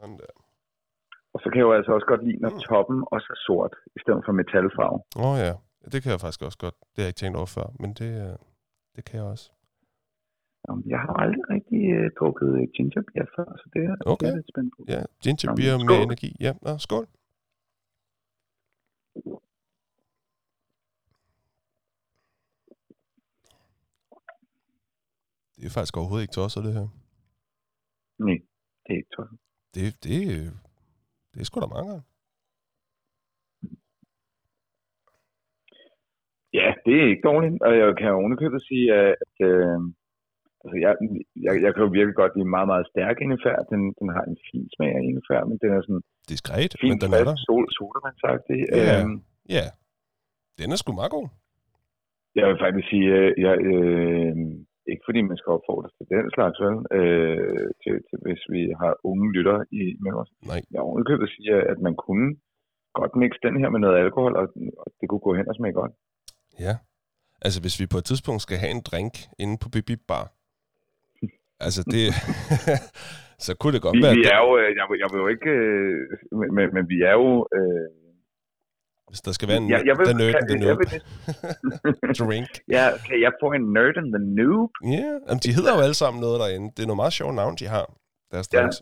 Sådan 0.00 0.18
der. 0.22 0.32
Og 1.34 1.38
så 1.42 1.46
kan 1.50 1.58
jeg 1.60 1.66
jo 1.68 1.72
altså 1.78 1.92
også 1.96 2.06
godt 2.12 2.22
lide, 2.26 2.38
når 2.44 2.50
Mm. 2.54 2.60
toppen 2.68 2.98
også 3.14 3.28
er 3.36 3.40
sort, 3.46 3.72
i 3.96 4.00
stedet 4.04 4.22
for 4.26 4.32
metalfarve. 4.40 4.98
Åh 5.22 5.30
oh, 5.30 5.36
ja, 5.46 5.52
det 5.92 5.98
kan 6.02 6.10
jeg 6.12 6.20
faktisk 6.24 6.42
også 6.48 6.58
godt. 6.64 6.76
Det 6.92 6.98
har 7.00 7.06
jeg 7.06 7.12
ikke 7.12 7.22
tænkt 7.24 7.36
over 7.40 7.50
før, 7.58 7.66
men 7.82 7.90
det, 8.00 8.10
øh, 8.26 8.36
det 8.96 9.02
kan 9.06 9.16
jeg 9.20 9.26
også. 9.34 9.46
Jamen, 10.68 10.84
Jeg 10.94 11.00
har 11.04 11.14
aldrig 11.22 11.44
rigtig 11.54 11.80
uh, 11.98 12.06
drukket 12.18 12.50
øh, 12.60 12.64
ginger 12.76 13.02
beer 13.08 13.26
før, 13.36 13.48
så 13.60 13.66
det 13.74 13.80
er, 13.88 13.94
det 14.00 14.06
Okay. 14.12 14.26
er 14.30 14.36
lidt 14.38 14.48
spændt 14.52 14.70
på. 14.76 14.80
Ja, 14.94 15.00
ginger 15.24 15.44
Jamen, 15.46 15.56
beer 15.60 15.74
med 15.78 15.86
skål. 15.88 16.02
energi. 16.08 16.30
Ja, 16.46 16.52
Nå, 16.66 16.72
skål. 16.86 17.06
Det 25.56 25.64
er 25.66 25.70
faktisk 25.78 25.96
overhovedet 25.96 26.24
ikke 26.24 26.32
tosset, 26.40 26.64
det 26.64 26.72
her. 26.78 26.88
Nej, 28.26 28.38
det 28.84 28.90
er 28.92 28.98
ikke 29.02 29.14
tosset. 29.16 29.38
Det, 29.74 29.84
det, 30.04 30.18
det 31.32 31.40
er 31.40 31.44
sgu 31.44 31.60
da 31.60 31.66
mange 31.66 31.88
gange. 31.90 32.04
Ja, 36.58 36.68
det 36.84 36.94
er 37.00 37.06
ikke 37.12 37.28
dårligt, 37.30 37.62
og 37.66 37.72
jeg 37.80 37.88
kan 38.00 38.10
ovenikøbet 38.20 38.60
sige, 38.70 38.86
at 38.94 39.32
øh, 39.50 39.78
altså 40.62 40.76
jeg, 40.84 40.92
jeg, 41.46 41.52
jeg 41.64 41.70
kan 41.72 41.82
jo 41.84 41.90
virkelig 41.98 42.16
godt 42.22 42.34
lide 42.36 42.54
meget, 42.56 42.68
meget 42.72 42.86
stærk 42.92 43.16
ingefær. 43.24 43.56
Den, 43.72 43.80
den 44.00 44.08
har 44.16 44.24
en 44.32 44.38
fin 44.48 44.64
smag 44.74 44.92
af 44.98 45.02
ingefær, 45.08 45.40
men 45.48 45.56
den 45.62 45.70
er 45.76 45.80
sådan 45.86 46.02
Diskret, 46.32 46.72
fin, 46.80 46.90
men 46.92 47.00
den 47.04 47.12
er 47.20 47.24
der. 47.30 47.36
sol, 47.48 47.64
sodavandsagtig. 47.78 48.58
Ja. 48.72 49.02
Øhm, 49.02 49.16
Ja, 49.58 49.66
den 50.58 50.68
er 50.72 50.76
sgu 50.76 50.92
meget 51.00 51.12
god. 51.18 51.28
jeg 52.38 52.44
vil 52.48 52.58
faktisk 52.64 52.88
sige, 52.92 53.06
øh, 53.18 53.30
jeg, 53.44 53.54
øh, 53.72 54.34
ikke 54.92 55.06
fordi 55.08 55.20
man 55.30 55.38
skal 55.40 55.50
opfordres 55.56 55.92
til 55.98 56.06
den 56.14 56.26
slags, 56.36 56.56
vel, 56.64 56.76
øh, 56.98 57.66
til, 57.82 57.94
til, 58.08 58.16
hvis 58.26 58.42
vi 58.54 58.62
har 58.80 58.92
unge 59.10 59.26
lytter 59.36 59.58
i 59.80 59.82
med 60.04 60.12
os. 60.20 60.30
Nej. 60.50 60.60
Jeg 60.72 60.80
ovenikøbet 60.88 61.28
sige, 61.34 61.54
at 61.72 61.78
man 61.86 61.94
kunne 62.04 62.28
godt 62.98 63.12
mixe 63.22 63.40
den 63.46 63.54
her 63.60 63.68
med 63.74 63.80
noget 63.84 63.96
alkohol, 64.04 64.32
og, 64.40 64.46
og 64.82 64.86
det 64.98 65.06
kunne 65.08 65.26
gå 65.28 65.32
hen 65.38 65.48
og 65.50 65.54
smage 65.54 65.74
godt. 65.80 65.92
Ja. 66.66 66.74
Altså, 67.44 67.58
hvis 67.64 67.80
vi 67.80 67.86
på 67.92 67.98
et 67.98 68.06
tidspunkt 68.10 68.40
skal 68.42 68.58
have 68.62 68.74
en 68.76 68.84
drink 68.90 69.14
inde 69.42 69.56
på 69.62 69.68
Bibi 69.74 69.96
Bar, 70.08 70.26
altså 71.66 71.82
det... 71.94 72.04
så 73.46 73.50
kunne 73.60 73.74
det 73.74 73.82
godt 73.86 73.96
Vi, 73.96 74.02
være... 74.04 74.14
vi 74.20 74.24
er 74.34 74.40
jo, 74.44 74.50
øh, 74.60 74.70
jeg, 74.78 74.84
jeg 75.02 75.08
vil 75.12 75.22
jo 75.24 75.28
ikke, 75.34 75.50
øh, 75.60 75.98
men, 76.40 76.48
men, 76.56 76.66
men 76.76 76.84
vi 76.92 76.98
er 77.10 77.14
jo... 77.22 77.30
Øh, 77.58 77.88
Hvis 79.10 79.20
der 79.26 79.32
skal 79.38 79.46
være 79.50 79.60
en 79.62 79.68
jeg, 79.74 79.80
jeg 79.88 79.94
vil, 79.98 80.04
the 80.10 80.16
nerd 80.22 80.34
and 80.40 80.46
the 80.52 80.58
noob 80.64 80.80
drink. 82.20 82.50
ja, 82.76 82.84
kan 83.06 83.16
jeg 83.26 83.32
få 83.42 83.46
en 83.58 83.64
nerd 83.76 83.96
and 84.00 84.08
the 84.16 84.22
noob? 84.38 84.70
Ja, 84.96 85.08
yeah. 85.28 85.36
de 85.44 85.50
hedder 85.56 85.72
jo 85.76 85.80
alle 85.86 85.98
sammen 86.02 86.18
noget 86.26 86.36
derinde. 86.42 86.66
Det 86.74 86.80
er 86.82 86.88
nogle 86.90 87.02
meget 87.04 87.14
sjove 87.18 87.32
navne, 87.40 87.56
de 87.62 87.66
har. 87.76 87.86
Deres 88.32 88.46
Ja. 88.48 88.52
drinks. 88.56 88.78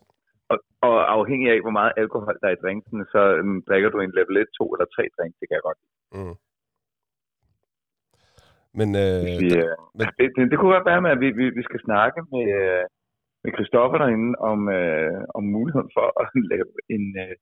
Og, 0.52 0.58
og 0.88 0.96
afhængig 1.16 1.46
af, 1.54 1.58
hvor 1.64 1.74
meget 1.80 1.92
alkohol 2.02 2.34
der 2.42 2.46
er 2.50 2.56
i 2.58 2.62
drinken, 2.64 2.96
så 3.14 3.20
um, 3.42 3.56
drikker 3.68 3.88
du 3.94 3.98
en 4.06 4.12
level 4.18 4.36
1, 4.42 4.46
2 4.58 4.74
eller 4.74 4.86
3 4.96 5.02
drink. 5.16 5.32
Det 5.40 5.46
kan 5.48 5.56
jeg 5.58 5.64
godt. 5.68 5.80
Mm. 6.16 6.34
Men, 8.78 8.88
øh, 9.04 9.20
vi, 9.42 9.48
øh, 9.62 9.74
men- 9.98 10.14
det, 10.18 10.26
det, 10.36 10.42
det 10.50 10.56
kunne 10.58 10.74
godt 10.76 10.90
være 10.92 11.02
med, 11.04 11.10
at 11.14 11.20
vi, 11.24 11.28
vi, 11.40 11.46
vi 11.58 11.62
skal 11.68 11.80
snakke 11.88 12.18
med, 12.34 12.44
øh, 12.60 12.84
med 13.44 13.50
Christoffer 13.56 13.98
derinde 14.02 14.30
om, 14.50 14.60
øh, 14.78 15.18
om 15.38 15.42
muligheden 15.56 15.90
for 15.96 16.06
at 16.22 16.26
lave 16.52 16.70
en, 16.96 17.04
øh, 17.24 17.34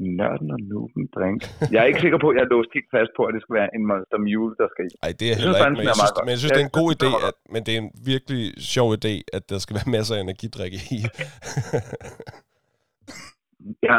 en 0.00 0.06
nørden 0.20 0.48
og 0.56 0.60
nuben 0.70 1.04
drink. 1.14 1.40
Jeg 1.72 1.78
er 1.82 1.88
ikke 1.90 2.02
sikker 2.06 2.18
på, 2.24 2.28
at 2.30 2.34
jeg 2.36 2.42
er 2.46 2.50
låst 2.54 2.70
helt 2.76 2.90
fast 2.96 3.12
på, 3.18 3.22
at 3.28 3.32
det 3.34 3.40
skal 3.44 3.54
være 3.60 3.70
en 3.76 3.84
Monster 3.90 4.18
Mule, 4.26 4.54
der 4.60 4.68
skal 4.72 4.82
i. 4.86 4.90
ej, 5.06 5.12
det 5.20 5.26
er 5.32 5.36
heller 5.42 5.58
ikke, 5.60 5.76
men 5.80 5.86
jeg 5.90 5.96
synes, 6.00 6.12
men 6.24 6.30
jeg 6.34 6.38
synes, 6.40 6.52
det 6.56 6.62
er 6.64 6.68
en 6.72 6.78
god 6.82 6.90
idé, 6.96 7.10
at, 7.28 7.34
men 7.54 7.60
det 7.66 7.72
er 7.76 7.80
en 7.86 7.92
virkelig 8.12 8.42
sjov 8.74 8.88
idé, 8.98 9.14
at 9.36 9.42
der 9.50 9.58
skal 9.64 9.72
være 9.78 9.88
masser 9.96 10.14
af 10.16 10.20
energidrik 10.28 10.72
i. 10.96 10.98
Ja. 13.88 13.98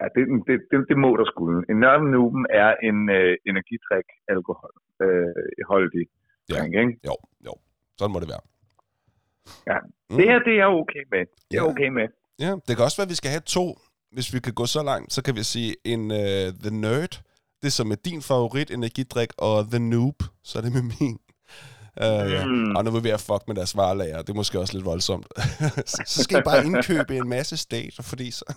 Ja, 0.00 0.06
det, 0.14 0.22
det, 0.48 0.54
det, 0.70 0.78
det 0.90 0.96
må 1.04 1.10
der 1.20 1.26
skulle. 1.32 1.56
En 1.70 1.78
nørden 1.84 2.08
nuben 2.16 2.46
er 2.62 2.70
en 2.88 2.98
øh, 3.18 3.32
energidrik 3.50 4.08
alkohol 4.34 4.74
øh, 5.04 5.32
holdig 5.72 6.06
Ja. 6.50 6.54
drink, 6.54 6.74
ikke? 6.74 6.92
Jo, 7.08 7.14
jo. 7.46 7.52
Sådan 7.98 8.12
må 8.12 8.18
det 8.20 8.28
være. 8.34 8.44
Ja. 9.70 9.78
Mm. 10.10 10.16
Det 10.16 10.24
her, 10.30 10.38
det 10.46 10.52
er 10.52 10.60
jeg 10.64 10.70
okay 10.82 11.02
med. 11.14 11.22
Det 11.50 11.56
er 11.58 11.62
okay 11.72 11.88
med. 11.98 12.06
Ja, 12.44 12.50
det 12.66 12.72
kan 12.76 12.84
også 12.86 12.98
være, 13.00 13.08
at 13.08 13.14
vi 13.14 13.20
skal 13.22 13.30
have 13.36 13.46
to. 13.56 13.64
Hvis 14.12 14.34
vi 14.34 14.40
kan 14.40 14.54
gå 14.54 14.66
så 14.66 14.82
langt, 14.82 15.12
så 15.12 15.22
kan 15.22 15.34
vi 15.36 15.42
sige 15.42 15.76
en 15.84 16.10
uh, 16.10 16.16
The 16.62 16.70
Nerd, 16.70 17.20
det 17.62 17.72
som 17.72 17.90
er 17.90 17.94
din 17.94 18.22
favorit 18.22 18.70
energidrik, 18.70 19.30
og 19.38 19.66
The 19.70 19.78
Noob, 19.78 20.22
så 20.44 20.58
er 20.58 20.62
det 20.62 20.72
med 20.72 20.82
min. 20.82 21.18
Uh, 22.00 22.32
ja. 22.32 22.44
Mm. 22.46 22.76
Og 22.76 22.84
nu 22.84 22.90
vil 22.90 23.04
vi 23.04 23.08
have 23.08 23.18
fuck 23.18 23.42
med 23.46 23.54
deres 23.56 23.76
varelager. 23.76 24.18
Det 24.22 24.28
er 24.28 24.34
måske 24.34 24.60
også 24.60 24.74
lidt 24.74 24.84
voldsomt. 24.84 25.26
så, 26.06 26.22
skal 26.22 26.38
I 26.38 26.42
bare 26.42 26.64
indkøbe 26.64 27.16
en 27.16 27.28
masse 27.28 27.56
stater, 27.56 28.02
fordi 28.02 28.30
så... 28.30 28.54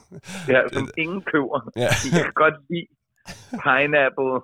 Ja, 0.47 0.61
som 0.73 0.89
ingen 0.97 1.21
køber. 1.21 1.69
Ja, 1.75 1.89
Jeg 2.13 2.23
kan 2.23 2.33
godt 2.35 2.53
lide 2.69 2.87
pineapple, 3.65 4.35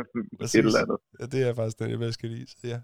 et 0.44 0.54
eller 0.54 0.80
andet. 0.80 0.98
ja, 1.20 1.26
det 1.26 1.48
er 1.48 1.54
faktisk 1.54 1.78
den, 1.78 1.90
jeg 1.90 1.98
bedst 1.98 2.20
kan 2.20 2.28
lide. 2.28 2.46
Ja. 2.64 2.78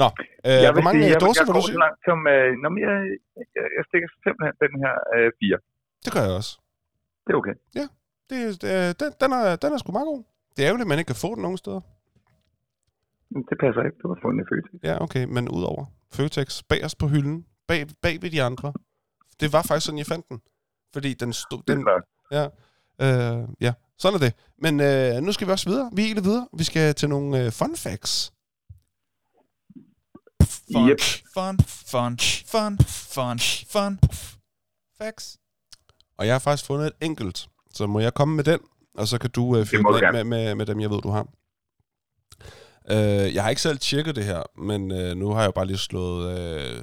Nå, 0.00 0.08
øh, 0.48 0.58
jeg 0.64 0.70
hvor 0.76 0.84
mange 0.86 0.98
sige, 0.98 1.08
sige, 1.08 1.14
jeg, 1.14 1.20
dåser 1.26 1.44
vil 1.46 1.54
du 1.58 1.64
sige? 1.70 1.80
langt 1.84 2.00
som... 2.08 2.18
Øh, 2.34 2.50
nå, 2.62 2.66
men 2.72 2.80
jeg, 2.88 2.96
jeg, 3.56 3.66
jeg 3.76 3.84
stikker 3.88 4.08
simpelthen 4.24 4.54
den 4.64 4.72
her 4.84 4.94
øh, 5.14 5.28
fire. 5.40 5.58
Det 6.04 6.10
gør 6.14 6.22
jeg 6.26 6.34
også. 6.40 6.52
Det 7.24 7.30
er 7.34 7.38
okay. 7.42 7.54
Det, 7.74 7.82
det, 8.30 8.40
den, 9.00 9.10
den, 9.22 9.30
er, 9.38 9.56
den 9.62 9.70
er 9.74 9.78
sgu 9.78 9.92
meget 9.98 10.10
god. 10.12 10.22
Det 10.54 10.60
er 10.62 10.66
ærgerligt, 10.68 10.86
at 10.86 10.92
man 10.92 10.98
ikke 11.00 11.10
kan 11.12 11.22
få 11.24 11.30
den 11.34 11.42
nogen 11.46 11.58
steder. 11.64 11.82
Men 13.32 13.40
Det 13.48 13.56
passer 13.64 13.82
ikke. 13.86 13.98
Du 14.02 14.08
har 14.12 14.18
fundet 14.22 14.40
en 14.42 14.48
Føtex. 14.50 14.72
Ja, 14.88 14.94
okay, 15.04 15.24
men 15.34 15.44
udover 15.48 15.84
Føtex, 16.16 16.62
bagerst 16.70 16.98
på 16.98 17.06
hylden, 17.12 17.46
bag, 17.68 17.80
bag 18.02 18.22
ved 18.22 18.30
de 18.30 18.42
andre. 18.42 18.72
Det 19.40 19.48
var 19.52 19.62
faktisk 19.68 19.86
sådan, 19.86 19.98
jeg 19.98 20.06
fandt 20.06 20.28
den. 20.28 20.38
Fordi 20.94 21.14
den 21.14 21.32
stod... 21.32 21.62
Den, 21.68 21.78
ja, 22.38 22.44
øh, 23.04 23.48
ja, 23.60 23.72
sådan 23.98 24.16
er 24.18 24.22
det. 24.26 24.32
Men 24.64 24.74
øh, 24.80 25.22
nu 25.26 25.32
skal 25.32 25.46
vi 25.46 25.52
også 25.52 25.68
videre. 25.70 25.90
Vi 25.96 26.02
er 26.10 26.22
videre. 26.22 26.48
Vi 26.58 26.64
skal 26.64 26.94
til 26.94 27.08
nogle 27.08 27.44
øh, 27.44 27.52
fun 27.60 27.74
facts. 27.84 28.32
Fun, 30.72 30.88
Yep. 30.90 30.98
fun, 31.34 31.58
fun, 31.92 32.18
fun, 32.46 32.78
fun, 33.14 33.38
fun. 33.72 33.98
Facts. 34.98 35.38
Og 36.18 36.26
jeg 36.26 36.34
har 36.34 36.38
faktisk 36.38 36.66
fundet 36.66 36.86
et 36.86 36.92
enkelt, 37.00 37.48
så 37.74 37.86
må 37.86 38.00
jeg 38.00 38.14
komme 38.14 38.36
med 38.36 38.44
den, 38.44 38.60
og 38.94 39.08
så 39.08 39.18
kan 39.18 39.30
du 39.30 39.56
øh, 39.56 39.66
fyre 39.66 40.00
den 40.00 40.12
med, 40.12 40.24
med, 40.24 40.54
med 40.54 40.66
dem, 40.66 40.80
jeg 40.80 40.90
ved, 40.90 41.00
du 41.00 41.08
har. 41.10 41.26
Øh, 42.90 43.34
jeg 43.34 43.42
har 43.42 43.50
ikke 43.50 43.62
selv 43.62 43.78
tjekket 43.78 44.16
det 44.16 44.24
her, 44.24 44.60
men 44.60 44.90
øh, 44.90 45.16
nu 45.16 45.30
har 45.30 45.40
jeg 45.40 45.46
jo 45.46 45.52
bare 45.52 45.66
lige 45.66 45.78
slået, 45.78 46.38
øh, 46.38 46.82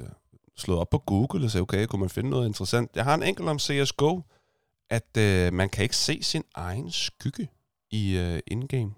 slået 0.56 0.80
op 0.80 0.90
på 0.90 0.98
Google 0.98 1.44
og 1.44 1.50
sagde, 1.50 1.62
okay, 1.62 1.86
kunne 1.86 2.00
man 2.00 2.10
finde 2.10 2.30
noget 2.30 2.46
interessant? 2.46 2.90
Jeg 2.96 3.04
har 3.04 3.14
en 3.14 3.22
enkelt 3.22 3.48
om 3.48 3.58
CSGO. 3.58 4.20
at 4.90 5.16
øh, 5.18 5.52
man 5.52 5.68
kan 5.68 5.82
ikke 5.82 5.96
se 5.96 6.22
sin 6.22 6.42
egen 6.54 6.90
skygge 6.90 7.48
i 7.90 8.16
øh, 8.18 8.40
in-game. 8.46 8.94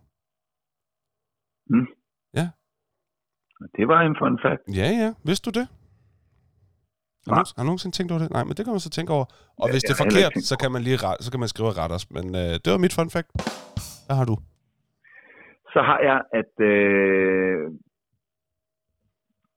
Det 3.76 3.84
var 3.93 4.01
en 4.01 4.16
fun 4.20 4.36
fact. 4.44 4.62
Ja, 4.80 4.89
ja. 5.02 5.10
Vidste 5.28 5.44
du 5.51 5.52
det? 5.60 5.66
Har, 7.28 7.34
du, 7.43 7.51
har 7.56 7.62
du 7.64 7.68
nogensinde 7.70 7.94
tænkt 7.97 8.10
over 8.12 8.22
det? 8.22 8.30
Nej, 8.36 8.44
men 8.47 8.52
det 8.56 8.62
kan 8.64 8.72
man 8.76 8.86
så 8.89 8.93
tænke 8.97 9.10
over. 9.16 9.26
Og 9.60 9.66
Ja, 9.66 9.72
hvis 9.72 9.82
det 9.86 9.93
er 9.97 10.02
forkert, 10.05 10.32
så 10.51 10.55
kan 10.62 10.70
man 10.74 10.82
lige 10.86 10.98
så 11.24 11.28
kan 11.32 11.40
man 11.43 11.51
skrive 11.52 11.70
ret 11.82 11.93
os. 11.98 12.05
Men 12.16 12.24
øh, 12.43 12.52
det 12.62 12.68
var 12.74 12.80
mit 12.84 12.97
fun 12.98 13.10
fact. 13.16 13.28
Hvad 14.06 14.16
har 14.20 14.26
du? 14.30 14.36
Så 15.74 15.80
har 15.89 15.98
jeg, 16.09 16.18
at, 16.40 16.52
øh, 16.72 17.62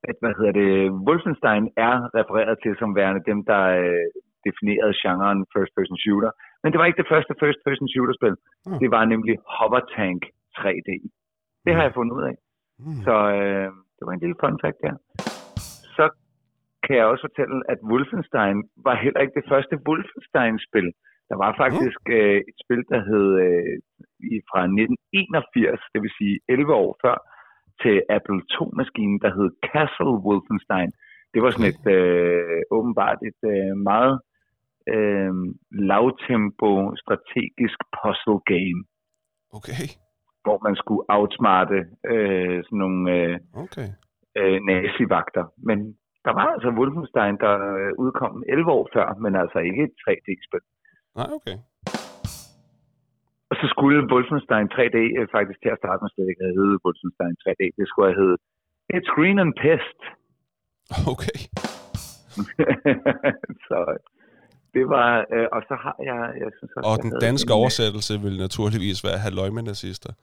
at 0.09 0.15
hvad 0.21 0.33
hedder 0.37 0.53
det, 0.61 0.71
Wolfenstein 1.07 1.63
er 1.87 1.95
refereret 2.19 2.55
til 2.63 2.73
som 2.79 2.89
værende 2.99 3.23
dem, 3.31 3.39
der 3.51 3.63
øh, 3.83 4.07
definerede 4.47 4.93
genren 5.03 5.39
first-person 5.53 5.97
shooter. 6.05 6.31
Men 6.61 6.69
det 6.71 6.77
var 6.79 6.87
ikke 6.87 7.01
det 7.03 7.11
første 7.13 7.33
first-person 7.43 7.87
shooter-spil. 7.93 8.35
Mm. 8.67 8.79
Det 8.81 8.89
var 8.95 9.03
nemlig 9.13 9.35
Hover 9.55 9.83
Tank 9.95 10.21
3D. 10.59 10.89
Det 11.65 11.71
har 11.75 11.83
jeg 11.87 11.93
fundet 11.97 12.13
ud 12.17 12.23
af. 12.31 12.35
Mm. 12.85 13.01
Så 13.07 13.15
øh, 13.39 13.69
det 13.95 14.03
var 14.05 14.13
en 14.13 14.23
lille 14.23 14.39
fun 14.41 14.57
fact 14.63 14.79
der. 14.85 14.95
Så 15.97 16.05
kan 16.83 16.95
jeg 16.97 17.05
også 17.11 17.23
fortælle, 17.27 17.57
at 17.73 17.79
Wolfenstein 17.89 18.57
var 18.87 18.95
heller 19.03 19.21
ikke 19.21 19.37
det 19.39 19.49
første 19.51 19.75
Wolfenstein-spil. 19.87 20.89
Der 21.29 21.37
var 21.43 21.51
faktisk 21.63 22.01
øh, 22.17 22.39
et 22.49 22.57
spil, 22.63 22.81
der 22.93 23.01
hed 23.09 23.27
øh, 23.45 23.73
fra 24.49 24.61
1981, 24.63 25.79
det 25.93 25.99
vil 26.03 26.13
sige 26.19 26.35
11 26.49 26.73
år 26.83 26.91
før, 27.03 27.17
til 27.81 27.95
Apple 28.17 28.41
II-maskinen, 28.55 29.17
der 29.23 29.31
hed 29.37 29.49
Castle 29.69 30.15
Wolfenstein. 30.25 30.91
Det 31.33 31.39
var 31.43 31.49
sådan 31.51 31.73
et 31.73 31.85
øh, 31.97 32.61
åbenbart 32.77 33.19
et 33.29 33.41
øh, 33.53 33.73
meget 33.91 34.15
øh, 34.95 35.33
lavtempo 35.89 36.71
strategisk 37.01 37.79
puzzle 37.97 38.41
game, 38.53 38.79
Okay. 39.57 39.87
Hvor 40.45 40.57
man 40.67 40.75
skulle 40.81 41.03
outsmarte 41.17 41.79
øh, 42.11 42.57
sådan 42.65 42.81
nogle 42.83 43.01
øh, 43.15 43.35
Okay. 43.63 43.87
øh, 44.39 44.57
nazivagter. 44.69 45.45
Men 45.69 45.77
der 46.25 46.33
var 46.39 46.47
altså 46.55 46.69
Wolfenstein, 46.79 47.35
der 47.45 47.53
øh, 47.79 47.91
udkom 48.03 48.43
11 48.49 48.71
år 48.77 48.85
før, 48.95 49.07
men 49.23 49.31
altså 49.43 49.59
ikke 49.69 49.81
et 49.87 49.95
3D-spil. 50.03 50.65
Nej, 51.19 51.29
okay. 51.37 51.57
Og 53.49 53.55
så 53.59 53.65
skulle 53.73 53.99
Wolfenstein 54.13 54.67
3D 54.75 54.97
øh, 55.19 55.27
faktisk 55.35 55.59
til 55.61 55.71
at 55.75 55.79
starte 55.81 55.99
med 56.03 56.09
slet 56.11 56.29
ikke 56.31 56.43
have 56.47 56.57
heddet 56.59 56.77
Wolfenstein 56.85 57.35
3D. 57.43 57.61
Det 57.79 57.85
skulle 57.89 58.07
have 58.11 58.21
heddet 58.23 58.39
It's 58.95 59.09
Green 59.15 59.37
and 59.43 59.53
Pest. 59.63 59.99
Okay. 61.13 61.37
så 63.67 63.77
det 64.75 64.85
var, 64.95 65.09
øh, 65.35 65.47
og 65.55 65.61
så 65.69 65.75
har 65.83 65.95
jeg, 66.09 66.19
jeg 66.43 66.51
synes 66.57 66.71
også, 66.77 66.89
Og 66.89 66.95
den 67.05 67.11
danske 67.27 67.51
en, 67.51 67.55
øh, 67.55 67.59
oversættelse 67.59 68.13
vil 68.25 68.35
naturligvis 68.45 68.99
være 69.07 69.17
halløj 69.25 69.49
med 69.57 69.63
nazister. 69.71 70.13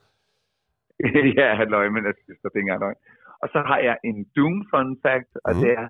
ja, 1.39 1.47
halløj, 1.59 1.89
men 1.95 2.03
jeg 2.05 2.13
synes, 2.23 2.39
det 2.43 2.59
ikke 2.59 2.77
løgn. 2.83 2.99
Og 3.43 3.47
så 3.53 3.59
har 3.69 3.79
jeg 3.87 3.97
en 4.09 4.17
Doom 4.37 4.57
fun 4.71 4.89
fact, 5.05 5.31
og 5.47 5.51
Mhm. 5.53 5.61
det 5.61 5.71
er, 5.81 5.87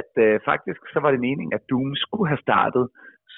at 0.00 0.10
øh, 0.26 0.40
faktisk 0.50 0.80
så 0.94 0.98
var 1.04 1.10
det 1.10 1.20
meningen, 1.28 1.52
at 1.58 1.66
Doom 1.70 1.90
skulle 2.04 2.28
have 2.32 2.44
startet 2.48 2.84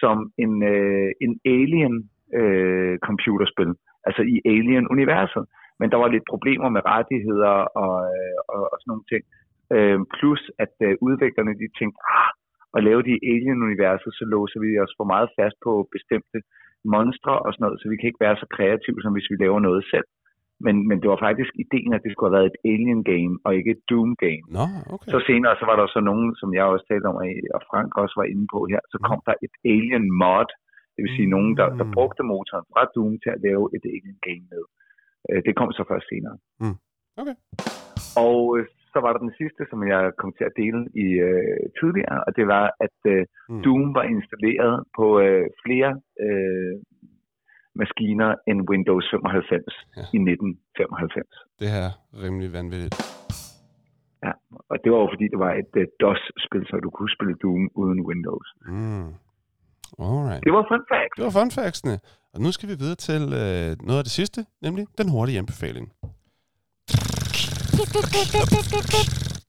som 0.03 0.17
en, 0.45 0.55
øh, 0.75 1.11
en 1.25 1.33
alien 1.57 1.95
øh, 2.39 2.99
computerspil, 3.09 3.71
altså 4.07 4.23
i 4.35 4.37
alien-universet. 4.55 5.45
Men 5.81 5.91
der 5.93 5.99
var 6.03 6.09
lidt 6.09 6.31
problemer 6.33 6.69
med 6.77 6.83
rettigheder 6.95 7.55
og, 7.85 7.95
øh, 8.15 8.39
og, 8.55 8.61
og 8.73 8.77
sådan 8.81 8.91
nogle 8.93 9.09
ting. 9.13 9.23
Øh, 9.75 9.99
plus 10.17 10.43
at 10.65 10.75
øh, 10.87 10.95
udviklerne 11.07 11.53
de 11.61 11.67
tænkte, 11.79 11.99
ah, 12.19 12.31
at 12.77 12.85
lave 12.89 13.03
det 13.07 13.13
i 13.17 13.25
alien-universet, 13.33 14.11
så 14.19 14.25
låser 14.35 14.61
vi 14.65 14.71
os 14.85 14.95
for 14.99 15.07
meget 15.13 15.29
fast 15.39 15.57
på 15.67 15.73
bestemte 15.95 16.39
monstre 16.95 17.35
og 17.45 17.51
sådan 17.53 17.65
noget, 17.65 17.81
så 17.81 17.87
vi 17.93 17.97
kan 17.97 18.09
ikke 18.11 18.25
være 18.27 18.37
så 18.43 18.47
kreative, 18.57 18.99
som 19.03 19.13
hvis 19.15 19.31
vi 19.31 19.37
laver 19.45 19.61
noget 19.69 19.83
selv. 19.93 20.09
Men, 20.67 20.75
men 20.89 20.97
det 21.03 21.09
var 21.13 21.21
faktisk 21.29 21.53
ideen, 21.65 21.93
at 21.97 22.03
det 22.05 22.11
skulle 22.13 22.29
have 22.31 22.39
været 22.39 22.51
et 22.53 22.59
Alien 22.73 23.01
game, 23.13 23.33
og 23.45 23.51
ikke 23.59 23.71
et 23.77 23.83
Doom 23.91 24.11
game. 24.27 24.45
Nå, 24.59 24.65
okay. 24.95 25.09
Så 25.13 25.19
senere, 25.29 25.55
så 25.61 25.65
var 25.71 25.77
der 25.81 25.87
så 25.97 26.01
nogen, 26.11 26.29
som 26.41 26.49
jeg 26.57 26.65
også 26.73 26.85
talte 26.91 27.07
om, 27.13 27.17
og 27.57 27.61
Frank 27.71 27.91
også 28.03 28.15
var 28.21 28.27
inde 28.33 28.47
på 28.55 28.59
her, 28.73 28.81
så 28.93 28.97
kom 29.09 29.21
der 29.29 29.35
et 29.47 29.55
Alien 29.75 30.07
mod, 30.23 30.49
det 30.95 31.01
vil 31.05 31.17
sige 31.19 31.31
nogen, 31.37 31.53
der, 31.59 31.67
der 31.81 31.87
Mm. 31.89 31.95
brugte 31.97 32.23
motoren 32.31 32.67
fra 32.73 32.83
Doom 32.95 33.15
til 33.23 33.31
at 33.37 33.41
lave 33.47 33.65
et 33.77 33.85
Alien 33.95 34.19
game 34.29 34.45
med. 34.53 34.63
Øh, 35.31 35.41
Det 35.47 35.53
kom 35.59 35.71
så 35.79 35.85
først 35.91 36.07
senere. 36.13 36.37
Mm. 36.63 36.77
Okay. 37.21 37.37
Og 38.27 38.39
øh, 38.59 38.65
så 38.93 38.99
var 39.05 39.11
der 39.13 39.21
den 39.27 39.35
sidste, 39.41 39.63
som 39.71 39.79
jeg 39.93 40.03
kom 40.21 40.31
til 40.39 40.45
at 40.51 40.57
dele 40.63 40.81
i 41.05 41.07
øh, 41.29 41.61
tidligere, 41.81 42.19
og 42.27 42.31
det 42.39 42.47
var, 42.55 42.65
at 42.87 42.99
øh, 43.15 43.23
Mm. 43.49 43.63
Doom 43.65 43.87
var 43.99 44.05
installeret 44.17 44.77
på 44.99 45.07
øh, 45.27 45.47
flere 45.65 45.91
øh, 46.25 46.73
maskiner 47.81 48.31
end 48.49 48.59
Windows 48.71 49.05
95 49.11 49.65
Ja. 49.97 50.03
i 50.17 50.19
1995. 50.19 51.29
Det 51.61 51.69
er 51.83 51.89
rimelig 52.25 52.49
vanvittigt. 52.59 52.95
Ja, 54.27 54.33
og 54.71 54.77
det 54.83 54.89
var 54.93 54.99
jo 55.05 55.09
fordi, 55.15 55.27
det 55.35 55.39
var 55.47 55.53
et 55.63 55.73
uh, 55.81 55.85
DOS-spil, 56.01 56.65
så 56.71 56.75
du 56.87 56.91
kunne 56.97 57.13
spille 57.17 57.35
Doom 57.43 57.63
uden 57.83 58.01
Windows. 58.11 58.47
Mm. 58.67 59.09
Alright. 60.07 60.43
Det 60.47 60.53
var 60.57 60.65
fun 60.73 60.83
fact. 60.93 61.13
Det 61.17 61.25
var 61.29 61.35
fun 61.41 61.51
factsene. 61.61 61.95
Og 62.35 62.39
nu 62.45 62.49
skal 62.53 62.69
vi 62.69 62.75
videre 62.83 62.99
til 63.09 63.23
øh, 63.43 63.71
noget 63.89 63.99
af 64.03 64.05
det 64.09 64.15
sidste, 64.21 64.41
nemlig 64.67 64.85
den 65.01 65.09
hurtige 65.15 65.39
anbefaling. 65.43 65.87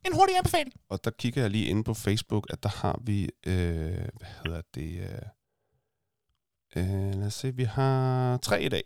En 0.08 0.14
hurtig 0.18 0.36
anbefaling. 0.38 0.74
Og 0.90 0.98
der 1.06 1.12
kigger 1.22 1.42
jeg 1.42 1.52
lige 1.52 1.66
inde 1.72 1.84
på 1.84 1.94
Facebook, 2.06 2.46
at 2.54 2.64
der 2.64 2.70
har 2.82 2.96
vi, 3.10 3.20
øh, 3.52 4.06
hvad 4.20 4.32
hedder 4.44 4.62
det, 4.76 4.92
øh, 5.08 5.22
øh, 6.76 7.16
lad 7.16 7.28
os 7.28 7.34
se, 7.34 7.56
vi 7.56 7.64
har 7.64 8.38
tre 8.38 8.64
i 8.64 8.70
dag, 8.70 8.84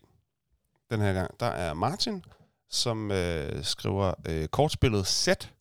den 0.92 1.02
her 1.02 1.14
gang. 1.14 1.40
Der 1.40 1.46
er 1.46 1.74
Martin, 1.74 2.24
som 2.70 3.12
øh, 3.12 3.64
skriver 3.64 4.14
øh, 4.28 4.48
kortspillet 4.48 5.08
Set, 5.08 5.54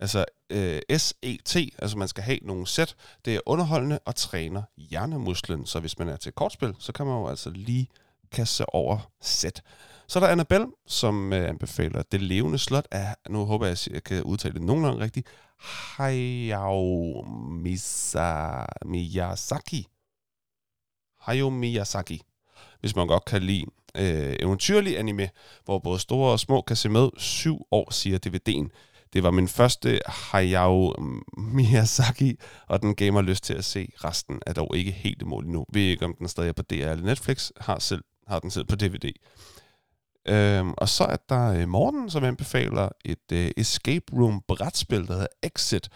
altså 0.00 0.24
øh, 0.50 0.80
S-E-T, 0.98 1.56
altså 1.78 1.98
man 1.98 2.08
skal 2.08 2.24
have 2.24 2.38
nogle 2.42 2.66
sæt. 2.66 2.96
Det 3.24 3.36
er 3.36 3.40
underholdende 3.46 3.98
og 4.04 4.16
træner 4.16 4.62
hjernemusklen, 4.76 5.66
så 5.66 5.80
hvis 5.80 5.98
man 5.98 6.08
er 6.08 6.16
til 6.16 6.32
kortspil, 6.32 6.74
så 6.78 6.92
kan 6.92 7.06
man 7.06 7.14
jo 7.14 7.28
altså 7.28 7.50
lige 7.50 7.88
kaste 8.32 8.56
sig 8.56 8.74
over 8.74 9.10
sæt. 9.20 9.62
Så 10.06 10.18
er 10.18 10.20
der 10.20 10.28
Annabelle, 10.28 10.66
som 10.86 11.32
øh, 11.32 11.48
anbefaler 11.48 12.02
Det 12.02 12.22
levende 12.22 12.58
slot 12.58 12.86
af, 12.90 13.14
nu 13.28 13.44
håber 13.44 13.66
jeg, 13.66 13.72
at 13.72 13.88
jeg 13.88 14.04
kan 14.04 14.22
udtale 14.22 14.54
det 14.54 14.62
nogenlunde 14.62 15.04
rigtigt, 15.04 15.26
Hayao 15.96 17.22
Misa, 17.50 18.64
Miyazaki. 18.84 19.86
Hayao 21.20 21.50
Miyazaki. 21.50 22.22
Hvis 22.80 22.96
man 22.96 23.06
godt 23.06 23.24
kan 23.24 23.42
lide 23.42 23.64
øh, 23.94 24.36
eventyrlig 24.40 24.98
anime, 24.98 25.28
hvor 25.64 25.78
både 25.78 25.98
store 25.98 26.32
og 26.32 26.40
små 26.40 26.60
kan 26.60 26.76
se 26.76 26.88
med. 26.88 27.08
Syv 27.16 27.66
år, 27.70 27.92
siger 27.92 28.18
DVD'en. 28.26 28.68
Det 29.12 29.22
var 29.22 29.30
min 29.30 29.48
første 29.48 30.00
Hayao 30.06 30.94
Miyazaki, 31.36 32.36
og 32.66 32.82
den 32.82 32.94
gav 32.94 33.12
mig 33.12 33.24
lyst 33.24 33.44
til 33.44 33.54
at 33.54 33.64
se 33.64 33.88
resten. 34.04 34.40
Er 34.46 34.52
dog 34.52 34.76
ikke 34.76 34.90
helt 34.90 35.22
i 35.22 35.24
mål 35.24 35.44
endnu. 35.44 35.64
Ved 35.72 35.82
ikke, 35.82 36.04
om 36.04 36.14
den 36.18 36.28
stadig 36.28 36.48
er 36.48 36.52
på 36.52 36.62
DR 36.62 36.74
eller 36.74 37.04
Netflix. 37.04 37.50
Har, 37.60 37.78
selv, 37.78 38.04
har 38.26 38.38
den 38.38 38.50
selv 38.50 38.64
på 38.64 38.76
DVD. 38.76 39.12
Øhm, 40.28 40.74
og 40.76 40.88
så 40.88 41.04
er 41.04 41.16
der 41.28 41.52
øh, 41.52 41.68
Morten, 41.68 42.10
som 42.10 42.24
anbefaler 42.24 42.88
et 43.04 43.32
øh, 43.32 43.50
escape 43.56 44.04
room 44.12 44.42
brætspil, 44.48 45.06
der 45.06 45.12
hedder 45.12 45.26
Exit. 45.42 45.88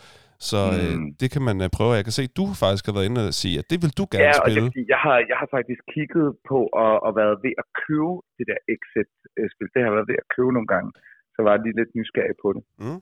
Så 0.51 0.61
øh, 0.79 0.93
Mm. 0.99 1.07
det 1.21 1.29
kan 1.35 1.43
man 1.49 1.57
øh, 1.65 1.69
prøve. 1.77 1.91
Jeg 2.01 2.05
kan 2.09 2.17
se, 2.19 2.23
at 2.31 2.35
du 2.41 2.45
faktisk 2.65 2.85
har 2.89 2.95
været 2.97 3.09
inde 3.11 3.23
og 3.31 3.35
sige, 3.43 3.57
at 3.63 3.67
det 3.71 3.79
vil 3.85 3.93
du 4.01 4.05
gerne 4.13 4.27
Ja, 4.29 4.35
spille. 4.43 4.61
er 4.61 4.67
fordi, 4.71 4.83
jeg, 4.95 5.01
har, 5.07 5.17
jeg 5.31 5.37
har 5.43 5.49
faktisk 5.57 5.83
kigget 5.95 6.27
på 6.51 6.59
og, 6.83 6.93
og 7.07 7.11
været 7.21 7.37
ved 7.47 7.55
at 7.63 7.67
købe 7.85 8.15
det 8.37 8.45
der 8.51 8.59
Exit-spil. 8.75 9.69
Det 9.73 9.79
har 9.81 9.89
jeg 9.91 9.97
været 9.99 10.11
ved 10.13 10.19
at 10.25 10.29
købe 10.37 10.51
nogle 10.57 10.71
gange. 10.75 10.89
Så 11.35 11.39
var 11.45 11.51
jeg 11.55 11.61
lige 11.65 11.77
lidt 11.81 11.93
nysgerrig 11.99 12.37
på 12.45 12.49
det. 12.57 12.63
Mm. 12.85 13.01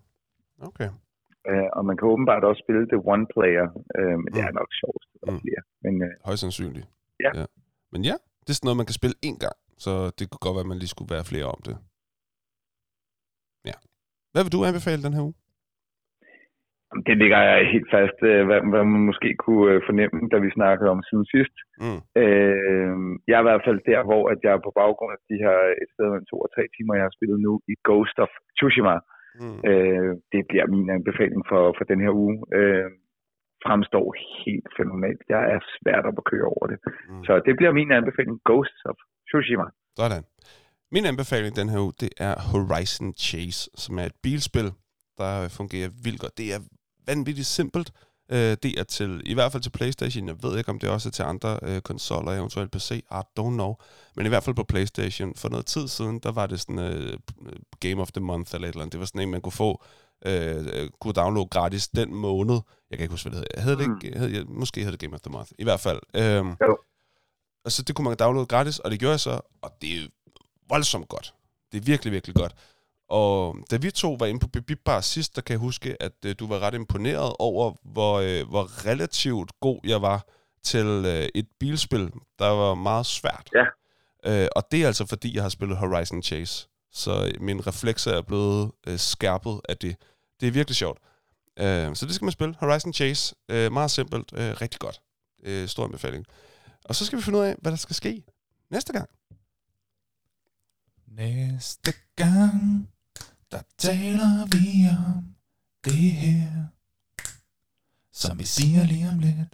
Okay. 0.70 0.90
Uh, 1.51 1.69
og 1.77 1.82
man 1.89 1.94
kan 1.98 2.06
åbenbart 2.14 2.43
også 2.51 2.60
spille 2.64 2.82
det 2.93 2.98
one-player, 3.14 3.66
uh, 3.98 4.16
men 4.23 4.28
det 4.35 4.40
Mm. 4.43 4.48
er 4.51 4.55
nok 4.60 4.70
sjovt 4.82 5.02
Mm. 5.28 5.40
flere. 5.44 5.62
Men 5.85 5.93
uh, 6.06 6.12
Højst 6.28 6.40
sandsynligt. 6.44 6.86
Ja. 7.24 7.31
ja. 7.40 7.44
Men 7.93 8.01
ja, 8.10 8.16
det 8.43 8.48
er 8.52 8.56
sådan 8.59 8.66
noget, 8.69 8.81
man 8.82 8.89
kan 8.90 8.98
spille 9.01 9.16
én 9.28 9.36
gang. 9.44 9.56
Så 9.85 9.93
det 10.16 10.24
kunne 10.31 10.43
godt 10.47 10.55
være, 10.56 10.66
at 10.66 10.73
man 10.73 10.81
lige 10.82 10.93
skulle 10.94 11.12
være 11.14 11.24
flere 11.32 11.47
om 11.55 11.60
det. 11.69 11.74
Ja. 13.70 13.77
Hvad 14.32 14.43
vil 14.44 14.52
du 14.56 14.60
anbefale 14.70 15.02
den 15.06 15.12
her 15.16 15.23
uge? 15.28 15.35
Det 17.09 17.16
ligger 17.23 17.40
jeg 17.48 17.73
helt 17.74 17.90
fast, 17.97 18.19
øh, 18.31 18.43
hvad, 18.48 18.60
hvad 18.73 18.85
man 18.93 19.05
måske 19.10 19.28
kunne 19.44 19.66
øh, 19.73 19.81
fornemme, 19.89 20.20
da 20.32 20.36
vi 20.44 20.51
snakkede 20.59 20.90
om 20.94 21.01
siden 21.09 21.27
sidst. 21.35 21.56
Mm. 21.85 22.01
Øh, 22.23 22.94
jeg 23.28 23.36
er 23.36 23.44
i 23.44 23.48
hvert 23.48 23.66
fald 23.66 23.81
der, 23.90 24.01
hvor 24.09 24.23
at 24.32 24.39
jeg 24.47 24.64
på 24.66 24.73
baggrund 24.81 25.12
af 25.16 25.20
de 25.31 25.36
her 25.44 25.55
et 25.82 25.90
sted 25.94 26.06
mellem 26.09 26.31
to 26.31 26.36
og 26.44 26.51
tre 26.55 26.64
timer, 26.74 26.93
jeg 26.98 27.06
har 27.06 27.16
spillet 27.16 27.39
nu 27.47 27.52
i 27.73 27.74
Ghost 27.89 28.16
of 28.24 28.32
Tsushima, 28.56 28.97
Mm. 29.40 29.60
øh, 29.70 30.10
det 30.32 30.43
bliver 30.51 30.66
min 30.74 30.89
anbefaling 30.97 31.43
for, 31.51 31.62
for 31.78 31.85
den 31.90 32.01
her 32.05 32.12
uge. 32.24 32.35
Øh, 32.59 32.89
fremstår 33.66 34.06
helt 34.44 34.69
fænomenalt. 34.78 35.23
Jeg 35.35 35.43
er 35.55 35.60
svært 35.78 36.05
op 36.09 36.19
at 36.23 36.28
køre 36.32 36.47
over 36.55 36.66
det. 36.73 36.78
Mm. 37.09 37.24
Så 37.27 37.32
det 37.47 37.55
bliver 37.59 37.73
min 37.81 37.90
anbefaling, 37.98 38.36
Ghost 38.48 38.78
of 38.90 38.97
Tsushima. 39.28 39.66
Sådan. 40.01 40.23
Min 40.94 41.05
anbefaling 41.10 41.52
den 41.60 41.69
her 41.73 41.81
uge, 41.86 41.94
det 42.02 42.12
er 42.28 42.35
Horizon 42.52 43.10
Chase, 43.27 43.60
som 43.82 43.93
er 44.01 44.06
et 44.10 44.16
bilspil, 44.24 44.69
der 45.20 45.32
fungerer 45.59 45.89
vildt 46.05 46.20
godt. 46.24 46.39
Det 46.40 46.47
er 46.55 46.60
vanvittigt 47.07 47.47
simpelt. 47.47 47.93
Øh, 48.33 48.57
det 48.62 48.81
er 48.81 48.85
til, 48.85 49.23
i 49.24 49.35
hvert 49.35 49.53
fald 49.53 49.62
til 49.62 49.70
Playstation. 49.70 50.29
Jeg 50.29 50.43
ved 50.43 50.59
ikke, 50.59 50.70
om 50.70 50.79
det 50.79 50.91
også 50.91 51.09
er 51.09 51.11
til 51.11 51.23
andre 51.23 51.59
øh, 51.62 51.81
konsoller, 51.81 52.33
eventuelt 52.33 52.70
PC. 52.70 52.91
I 52.91 53.23
don't 53.41 53.55
know. 53.55 53.74
Men 54.16 54.27
i 54.27 54.29
hvert 54.29 54.43
fald 54.43 54.57
på 54.57 54.65
Playstation. 54.65 55.35
For 55.37 55.49
noget 55.49 55.66
tid 55.66 55.89
siden, 55.89 56.19
der 56.19 56.33
var 56.33 56.47
det 56.47 56.61
sådan 56.61 56.79
øh, 56.79 57.19
Game 57.81 58.03
of 58.03 58.12
the 58.12 58.20
Month 58.20 58.55
eller 58.55 58.69
et 58.69 58.73
eller 58.73 58.83
andet. 58.83 58.93
Det 58.93 59.01
var 59.01 59.07
sådan 59.07 59.20
en, 59.20 59.31
man 59.31 59.41
kunne 59.41 59.53
få, 59.53 59.85
øh, 60.27 60.66
øh 60.73 60.91
kunne 61.01 61.12
downloade 61.12 61.49
gratis 61.49 61.89
den 61.89 62.15
måned. 62.15 62.61
Jeg 62.91 62.99
kan 62.99 63.05
ikke 63.05 63.12
huske, 63.12 63.31
hvad 63.31 63.41
det 63.41 63.49
hedder. 63.49 63.62
Hed 63.62 63.77
det 63.77 64.05
ikke, 64.05 64.19
hed, 64.19 64.29
jeg, 64.29 64.45
måske 64.49 64.85
hed 64.85 64.93
det 64.93 65.01
Game 65.01 65.15
of 65.15 65.20
the 65.20 65.33
Month. 65.33 65.51
I 65.59 65.65
hvert 65.65 65.81
fald. 65.81 66.01
Øh, 66.15 66.23
Jo. 66.69 66.77
og 67.65 67.73
så 67.73 67.83
det 67.83 67.97
kunne 67.97 68.05
man 68.09 68.16
downloade 68.16 68.47
gratis, 68.47 68.79
og 68.79 68.91
det 68.91 68.99
gjorde 69.01 69.12
jeg 69.12 69.20
så, 69.20 69.41
og 69.62 69.70
det 69.83 69.97
er 69.97 70.09
voldsomt 70.69 71.09
godt. 71.09 71.35
Det 71.73 71.79
er 71.79 71.83
virkelig, 71.83 72.12
virkelig 72.12 72.37
godt. 72.37 72.55
Og 73.12 73.56
da 73.70 73.76
vi 73.76 73.90
to 73.90 74.16
var 74.18 74.26
inde 74.26 74.40
på 74.40 74.48
Bibibbar 74.48 75.01
sidst, 75.01 75.36
der 75.36 75.43
kan 75.43 75.52
jeg 75.52 75.60
huske, 75.60 76.02
at 76.02 76.12
øh, 76.26 76.34
du 76.39 76.47
var 76.47 76.59
ret 76.59 76.74
imponeret 76.74 77.32
over, 77.39 77.72
hvor, 77.84 78.18
øh, 78.18 78.48
hvor 78.48 78.86
relativt 78.86 79.60
god 79.60 79.80
jeg 79.84 80.02
var 80.02 80.26
til 80.62 80.86
øh, 80.86 81.28
et 81.34 81.47
bilspil, 81.60 82.10
der 82.39 82.48
var 82.48 82.74
meget 82.74 83.06
svært. 83.06 83.51
Ja. 83.55 83.64
Øh, 84.26 84.48
og 84.56 84.66
det 84.72 84.82
er 84.82 84.86
altså 84.86 85.06
fordi, 85.06 85.34
jeg 85.34 85.43
har 85.43 85.48
spillet 85.48 85.78
Horizon 85.78 86.22
Chase. 86.22 86.68
Så 86.93 87.32
mine 87.40 87.62
reflekser 87.62 88.12
er 88.12 88.22
blevet 88.22 88.72
øh, 88.86 88.98
skærpet 88.98 89.60
af 89.68 89.76
det. 89.76 89.97
Det 90.40 90.48
er 90.48 90.52
virkelig 90.52 90.76
sjovt. 90.76 90.98
Øh, 91.59 91.97
så 91.97 92.06
det 92.06 92.14
skal 92.14 92.24
man 92.24 92.32
spille. 92.32 92.55
Horizon 92.59 92.93
Chase. 92.93 93.34
Øh, 93.48 93.72
meget 93.72 93.90
simpelt. 93.90 94.32
Øh, 94.36 94.60
rigtig 94.60 94.80
godt. 94.80 95.01
Øh, 95.43 95.68
stor 95.68 95.84
anbefaling. 95.84 96.26
Og 96.84 96.94
så 96.94 97.06
skal 97.06 97.18
vi 97.18 97.22
finde 97.22 97.39
ud 97.39 97.44
af, 97.44 97.56
hvad 97.59 97.72
der 97.72 97.78
skal 97.78 97.97
ske 97.97 98.22
næste 98.70 98.93
gang. 98.93 99.09
Næste 101.06 101.93
gang, 102.16 102.89
der 103.53 103.62
taler 103.89 104.33
vi 104.55 104.66
om 104.97 105.23
det 105.85 106.11
her, 106.23 106.51
som 108.12 108.39
vi 108.39 108.47
siger 108.57 108.83
lige 108.93 109.07
om 109.12 109.19
lidt. 109.27 109.53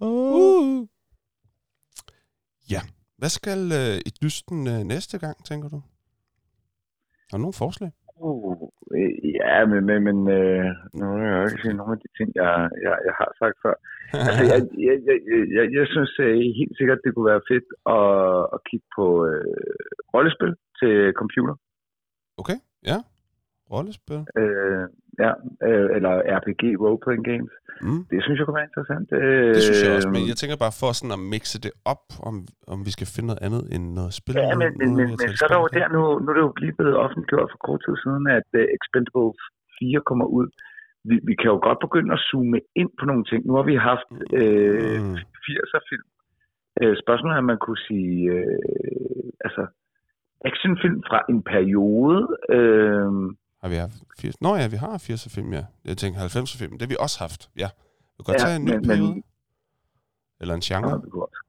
Uh. 0.00 0.86
Ja. 2.74 2.80
Hvad 3.18 3.32
skal 3.38 3.60
øh, 3.80 3.96
i 4.08 4.10
dysten 4.22 4.58
øh, 4.72 4.80
næste 4.94 5.16
gang, 5.24 5.36
tænker 5.48 5.68
du? 5.74 5.78
Har 7.28 7.36
du 7.38 7.42
nogle 7.46 7.60
forslag? 7.64 7.90
Uh, 8.16 8.68
øh, 8.96 9.12
ja, 9.40 9.66
men, 9.70 9.80
men, 9.88 9.98
men 10.06 10.18
øh, 10.38 10.68
nu 10.98 11.04
vil 11.12 11.24
jeg 11.28 11.36
jo 11.40 11.46
ikke 11.48 11.62
sige 11.64 11.78
nogle 11.80 11.92
af 11.96 12.00
de 12.04 12.08
ting, 12.18 12.28
jeg, 12.40 12.52
jeg, 12.84 12.94
jeg 13.08 13.14
har 13.20 13.30
sagt 13.40 13.56
før. 13.64 13.76
Altså, 14.26 14.42
jeg, 14.52 14.60
jeg, 14.88 14.96
jeg, 15.08 15.40
jeg, 15.56 15.64
jeg 15.78 15.86
synes 15.94 16.12
øh, 16.26 16.36
helt 16.60 16.76
sikkert, 16.78 17.04
det 17.04 17.10
kunne 17.10 17.32
være 17.32 17.48
fedt 17.52 17.68
at, 17.98 18.10
at 18.54 18.58
kigge 18.68 18.88
på 18.98 19.06
øh, 19.30 19.64
rollespil 20.14 20.52
til 20.80 20.94
computer. 21.20 21.54
Okay, 22.40 22.58
ja. 22.90 22.98
Rollespil. 23.72 24.20
Øh, 24.40 24.84
ja, 25.22 25.30
øh, 25.68 25.88
eller 25.96 26.12
RPG, 26.38 26.62
role-playing 26.82 27.24
games. 27.32 27.52
Mm. 27.86 28.00
Det 28.12 28.18
synes 28.24 28.36
jeg 28.38 28.44
kunne 28.46 28.58
være 28.60 28.68
interessant. 28.70 29.08
Øh, 29.20 29.48
Det 29.56 29.62
synes 29.66 29.80
jeg 29.84 29.92
også, 29.98 30.10
men 30.16 30.22
jeg 30.30 30.36
tænker 30.40 30.56
bare 30.64 30.74
for 30.80 30.90
sådan 30.98 31.16
at 31.18 31.22
mixe 31.34 31.56
det 31.64 31.72
op, 31.92 32.04
om, 32.28 32.34
om 32.72 32.78
vi 32.86 32.90
skal 32.96 33.08
finde 33.14 33.28
noget 33.30 33.42
andet 33.46 33.62
end 33.74 33.84
noget 33.98 34.12
spil. 34.20 34.34
Ja, 34.36 34.54
men, 34.62 34.68
men, 34.80 34.88
men, 34.98 35.06
men 35.20 35.28
så 35.38 35.42
er 35.46 35.50
der 35.52 35.60
jo 35.64 35.68
der, 35.78 35.86
nu, 35.96 36.00
nu 36.22 36.26
er 36.30 36.36
det 36.38 36.44
jo 36.48 36.52
lige 36.64 36.76
blevet 36.78 36.96
offentliggjort 37.04 37.48
for 37.52 37.58
kort 37.66 37.80
tid 37.86 37.96
siden, 38.04 38.24
at 38.38 38.48
uh, 38.60 38.64
Expendables 38.76 39.40
4 39.78 40.08
kommer 40.08 40.26
ud. 40.38 40.48
Vi, 41.08 41.14
vi 41.28 41.34
kan 41.40 41.48
jo 41.54 41.58
godt 41.68 41.80
begynde 41.86 42.10
at 42.16 42.20
zoome 42.28 42.58
ind 42.80 42.90
på 42.98 43.04
nogle 43.10 43.24
ting. 43.30 43.40
Nu 43.48 43.52
har 43.58 43.66
vi 43.70 43.76
haft 43.90 44.08
øh, 44.40 44.98
Mm. 45.04 45.16
80'er-film. 45.46 46.06
Øh, 46.80 46.94
spørgsmålet 47.02 47.34
er, 47.34 47.42
om 47.44 47.50
man 47.52 47.60
kunne 47.66 47.82
sige, 47.88 48.16
øh, 48.36 48.58
altså, 49.46 49.62
actionfilm 50.50 50.98
fra 51.08 51.18
en 51.32 51.40
periode. 51.54 52.18
Øh, 52.56 53.10
Har 53.62 53.68
vi 53.72 53.76
haft 53.84 53.96
80? 54.20 54.40
Nå 54.46 54.50
ja, 54.60 54.66
vi 54.74 54.78
har 54.84 54.94
80'er 55.06 55.30
film, 55.36 55.50
ja. 55.58 55.64
Jeg 55.88 55.96
tænker 56.02 56.18
90'er 56.20 56.56
film. 56.62 56.72
Det 56.78 56.82
har 56.86 56.92
vi 56.94 57.00
også 57.06 57.18
haft, 57.24 57.40
ja. 57.62 57.68
Vi 58.16 58.18
kan 58.18 58.24
godt 58.30 58.40
Ja, 58.40 58.44
tage 58.44 58.56
en 58.60 58.64
ny 58.64 58.70
men- 58.70 58.76
men- 58.80 58.88
periode. 58.90 59.22
Eller 60.40 60.54
en 60.60 60.64
genre. 60.68 60.90
Nå, 60.90 60.96
det 61.04 61.12
også. 61.26 61.40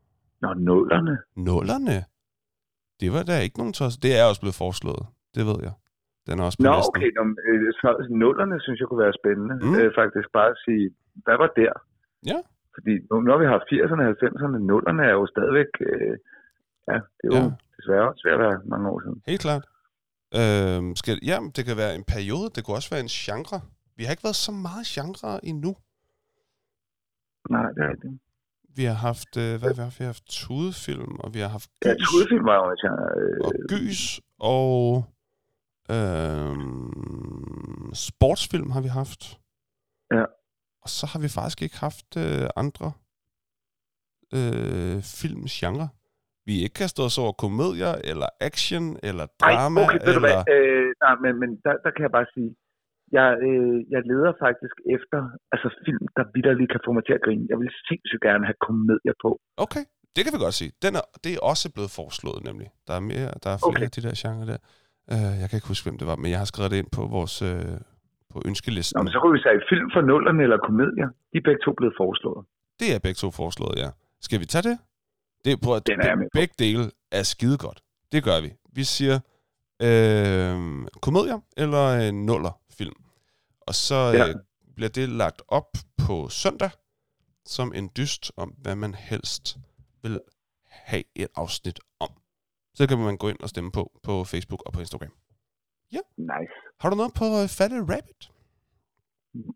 Nå, 0.43 0.49
nullerne. 0.69 1.15
Nullerne. 1.47 1.97
Det 3.01 3.09
var 3.15 3.23
der 3.29 3.37
ikke 3.45 3.57
nogen 3.61 3.73
tos. 3.79 3.95
Det 4.05 4.11
er 4.19 4.23
også 4.29 4.41
blevet 4.43 4.57
foreslået. 4.63 5.03
Det 5.35 5.43
ved 5.49 5.59
jeg. 5.67 5.73
Den 6.27 6.33
er 6.39 6.43
også 6.47 6.57
på 6.59 6.63
Nå, 6.67 6.73
listen. 6.77 6.93
okay. 6.95 7.09
Nå, 7.17 7.21
men, 7.29 7.37
øh, 7.49 7.67
så, 7.81 7.87
nullerne 8.23 8.55
synes 8.65 8.77
jeg 8.79 8.87
kunne 8.87 9.03
være 9.05 9.19
spændende. 9.21 9.55
Mm. 9.65 9.75
Øh, 9.79 9.89
faktisk 10.01 10.27
bare 10.37 10.49
at 10.55 10.59
sige, 10.65 10.85
hvad 11.25 11.37
var 11.43 11.49
der? 11.61 11.73
Ja. 12.31 12.39
Fordi 12.75 12.93
nu, 13.25 13.29
har 13.33 13.39
vi 13.43 13.47
haft 13.55 13.65
80'erne, 13.73 14.03
90'erne, 14.13 14.57
nullerne 14.71 15.03
er 15.09 15.15
jo 15.19 15.25
stadigvæk... 15.33 15.71
Øh, 15.89 16.15
ja, 16.87 16.93
det 16.93 17.23
er 17.23 17.27
jo 17.27 17.33
Ja. 17.35 17.43
ja. 17.43 17.51
desværre 17.77 18.07
også 18.09 18.21
ved 18.25 18.33
at 18.33 18.39
være 18.39 18.61
mange 18.65 18.89
år 18.89 18.99
siden. 19.01 19.21
Helt 19.27 19.41
klart. 19.41 19.63
Øhm, 20.39 20.95
skal, 20.95 21.19
ja, 21.31 21.37
det 21.55 21.65
kan 21.65 21.77
være 21.77 21.95
en 21.95 22.03
periode. 22.03 22.49
Det 22.55 22.63
kunne 22.65 22.77
også 22.77 22.89
være 22.89 22.99
en 22.99 23.07
genre. 23.07 23.61
Vi 23.97 24.03
har 24.03 24.11
ikke 24.11 24.23
været 24.23 24.35
så 24.35 24.51
meget 24.51 24.85
genre 24.85 25.45
endnu. 25.45 25.75
Nej, 27.49 27.67
det 27.75 27.81
er 27.83 27.89
rigtigt. 27.93 28.13
Vi 28.77 28.83
har 28.83 28.93
haft, 28.93 29.37
øh, 29.37 29.59
hvad 29.59 29.69
har 29.69 29.73
vi 29.73 29.81
haft? 29.81 29.99
Vi 29.99 30.03
har 30.03 30.13
haft 30.15 30.25
tudefilm, 30.27 31.15
og 31.19 31.33
vi 31.33 31.39
har 31.39 31.47
haft 31.47 31.69
Ja, 31.85 31.93
gys, 31.93 32.07
tudefilm 32.11 32.45
var 32.45 32.55
jo 32.55 32.71
en 32.71 32.77
genre. 32.83 33.05
Øh, 33.19 33.39
og 33.45 33.51
gys, 33.69 34.21
og 34.39 35.05
øhm, 35.95 37.93
sportsfilm 37.93 38.69
har 38.71 38.81
vi 38.81 38.87
haft. 38.87 39.39
Ja. 40.11 40.25
Og 40.81 40.89
så 40.89 41.05
har 41.05 41.19
vi 41.19 41.29
faktisk 41.29 41.61
ikke 41.61 41.77
haft 41.77 42.17
øh, 42.17 42.47
andre 42.55 42.91
øh, 44.33 45.01
filmgenre. 45.01 45.89
Vi 46.47 46.53
ikke 46.63 46.77
kan 46.81 46.89
stå 46.95 47.01
os 47.09 47.17
over 47.23 47.33
komedier, 47.45 47.93
eller 48.11 48.27
action, 48.49 48.85
eller 49.09 49.25
drama, 49.43 49.81
okay, 49.83 49.99
ved 50.05 50.13
du 50.13 50.19
eller... 50.19 50.35
hvad? 50.45 50.55
Øh, 50.55 50.89
nej, 51.03 51.15
men, 51.23 51.33
men 51.41 51.49
der, 51.65 51.73
der 51.83 51.91
kan 51.95 52.03
jeg 52.07 52.13
bare 52.17 52.27
sige, 52.35 52.49
jeg, 53.17 53.27
øh, 53.47 53.77
jeg 53.93 54.01
leder 54.11 54.33
faktisk 54.45 54.75
efter 54.97 55.19
altså 55.53 55.67
film, 55.85 56.05
der 56.17 56.23
vidderligt 56.35 56.71
kan 56.73 56.81
få 56.85 56.91
mig 56.97 57.03
til 57.05 57.15
at 57.17 57.23
grine. 57.25 57.45
Jeg 57.51 57.57
vil 57.61 57.69
sindssygt 57.89 58.21
gerne 58.27 58.43
have 58.49 58.59
komedier 58.67 59.15
på. 59.23 59.29
Okay, 59.65 59.83
det 60.15 60.21
kan 60.23 60.31
vi 60.35 60.39
godt 60.45 60.57
sige. 60.61 60.71
Den 60.85 60.93
er, 60.99 61.05
det 61.23 61.31
er 61.33 61.41
også 61.51 61.65
blevet 61.75 61.91
foreslået, 61.99 62.41
nemlig. 62.49 62.67
Der 62.87 62.93
er, 62.99 63.03
mere, 63.11 63.29
der 63.43 63.49
er 63.55 63.59
flere 63.59 63.79
Okay. 63.79 63.87
af 63.87 63.91
de 63.95 64.01
der 64.07 64.13
genrer 64.23 64.47
der. 64.51 64.59
Uh, 65.13 65.33
jeg 65.41 65.47
kan 65.47 65.55
ikke 65.57 65.71
huske, 65.73 65.85
hvem 65.87 65.97
det 66.01 66.07
var, 66.11 66.17
men 66.21 66.29
jeg 66.33 66.39
har 66.43 66.49
skrevet 66.53 66.71
det 66.73 66.77
ind 66.81 66.91
på 66.97 67.03
vores 67.17 67.35
øh, 67.49 67.77
på 68.33 68.37
ønskelisten. 68.49 68.95
Nå, 68.97 69.01
men 69.05 69.11
så 69.15 69.19
kunne 69.21 69.35
vi 69.37 69.41
sige 69.45 69.61
film 69.73 69.87
for 69.95 70.01
nullerne 70.11 70.41
eller 70.45 70.59
komedier. 70.67 71.09
De 71.31 71.35
er 71.41 71.45
begge 71.49 71.61
to 71.65 71.71
blevet 71.79 71.95
foreslået. 72.01 72.41
Det 72.81 72.87
er 72.95 72.99
begge 73.05 73.19
to 73.23 73.29
foreslået, 73.41 73.75
ja. 73.83 73.89
Skal 74.27 74.39
vi 74.43 74.47
tage 74.53 74.65
det? 74.69 74.75
Det 75.45 75.61
på, 75.61 75.75
at 75.75 75.87
Den 75.87 75.99
er 76.01 76.15
på. 76.15 76.21
begge 76.33 76.53
dele 76.59 76.91
er 77.11 77.23
skide 77.23 77.57
godt. 77.57 77.81
Det 78.11 78.23
gør 78.23 78.41
vi. 78.41 78.53
Vi 78.73 78.83
siger 78.83 79.19
øh, 79.81 80.87
komedier 81.01 81.39
eller 81.57 81.93
en 82.09 82.25
nullerfilm. 82.25 82.95
Og 83.61 83.75
så 83.75 83.95
Ja. 83.95 84.27
øh, 84.29 84.35
bliver 84.75 84.89
det 84.89 85.09
lagt 85.09 85.41
op 85.47 85.69
på 85.97 86.29
søndag 86.29 86.69
som 87.45 87.73
en 87.73 87.89
dyst 87.97 88.31
om, 88.37 88.49
hvad 88.49 88.75
man 88.75 88.93
helst 88.95 89.57
vil 90.03 90.19
have 90.69 91.03
et 91.15 91.27
afsnit 91.35 91.79
om. 91.99 92.09
Så 92.73 92.87
kan 92.87 92.97
man 92.97 93.17
gå 93.17 93.29
ind 93.29 93.39
og 93.39 93.49
stemme 93.49 93.71
på 93.71 93.99
på 94.03 94.23
Facebook 94.23 94.63
og 94.65 94.73
på 94.73 94.79
Instagram. 94.79 95.11
Nice. 96.17 96.53
Har 96.79 96.89
du 96.89 96.95
noget 96.95 97.13
på 97.13 97.25
uh, 97.25 97.47
Fatte 97.57 97.79
Rabbit? 97.79 98.31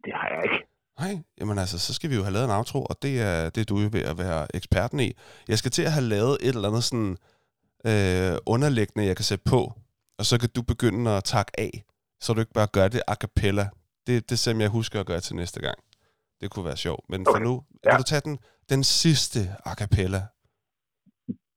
Det 0.05 0.13
har 0.13 0.29
jeg 0.35 0.43
ikke. 0.43 0.68
Nej, 1.03 1.13
jamen 1.39 1.57
altså, 1.63 1.77
så 1.85 1.91
skal 1.97 2.09
vi 2.09 2.15
jo 2.19 2.23
have 2.27 2.35
lavet 2.35 2.47
en 2.49 2.57
outro, 2.59 2.79
og 2.91 2.95
det 3.03 3.13
er 3.29 3.49
det, 3.53 3.61
er 3.61 3.69
du 3.71 3.75
er 3.85 3.93
ved 3.97 4.03
at 4.11 4.17
være 4.23 4.41
eksperten 4.59 4.99
i. 5.07 5.09
Jeg 5.51 5.57
skal 5.61 5.71
til 5.71 5.83
at 5.89 5.93
have 5.97 6.07
lavet 6.15 6.35
et 6.45 6.55
eller 6.55 6.69
andet 6.69 6.85
sådan 6.89 7.13
øh, 7.89 8.35
underlæggende, 8.53 9.09
jeg 9.09 9.17
kan 9.19 9.27
sætte 9.31 9.45
på, 9.53 9.61
og 10.19 10.23
så 10.29 10.35
kan 10.41 10.49
du 10.57 10.61
begynde 10.73 11.03
at 11.17 11.23
takke 11.33 11.53
af, 11.67 11.73
så 12.23 12.27
du 12.33 12.39
ikke 12.43 12.57
bare 12.59 12.71
gør 12.77 12.87
det 12.95 13.01
a 13.13 13.15
cappella. 13.23 13.65
Det, 14.05 14.15
det 14.27 14.33
er 14.37 14.41
simpelthen, 14.43 14.67
jeg 14.67 14.77
husker 14.79 14.97
at 14.99 15.07
gøre 15.11 15.21
til 15.27 15.35
næste 15.41 15.59
gang. 15.67 15.77
Det 16.41 16.47
kunne 16.51 16.67
være 16.71 16.81
sjovt. 16.87 17.03
Men 17.11 17.19
for 17.31 17.39
Okay, 17.39 17.45
nu, 17.47 17.53
ja. 17.85 17.89
vil 17.89 18.01
du 18.01 18.07
tage 18.11 18.23
den, 18.27 18.35
den 18.73 18.81
sidste 18.99 19.39
a 19.69 19.71
cappella? 19.81 20.21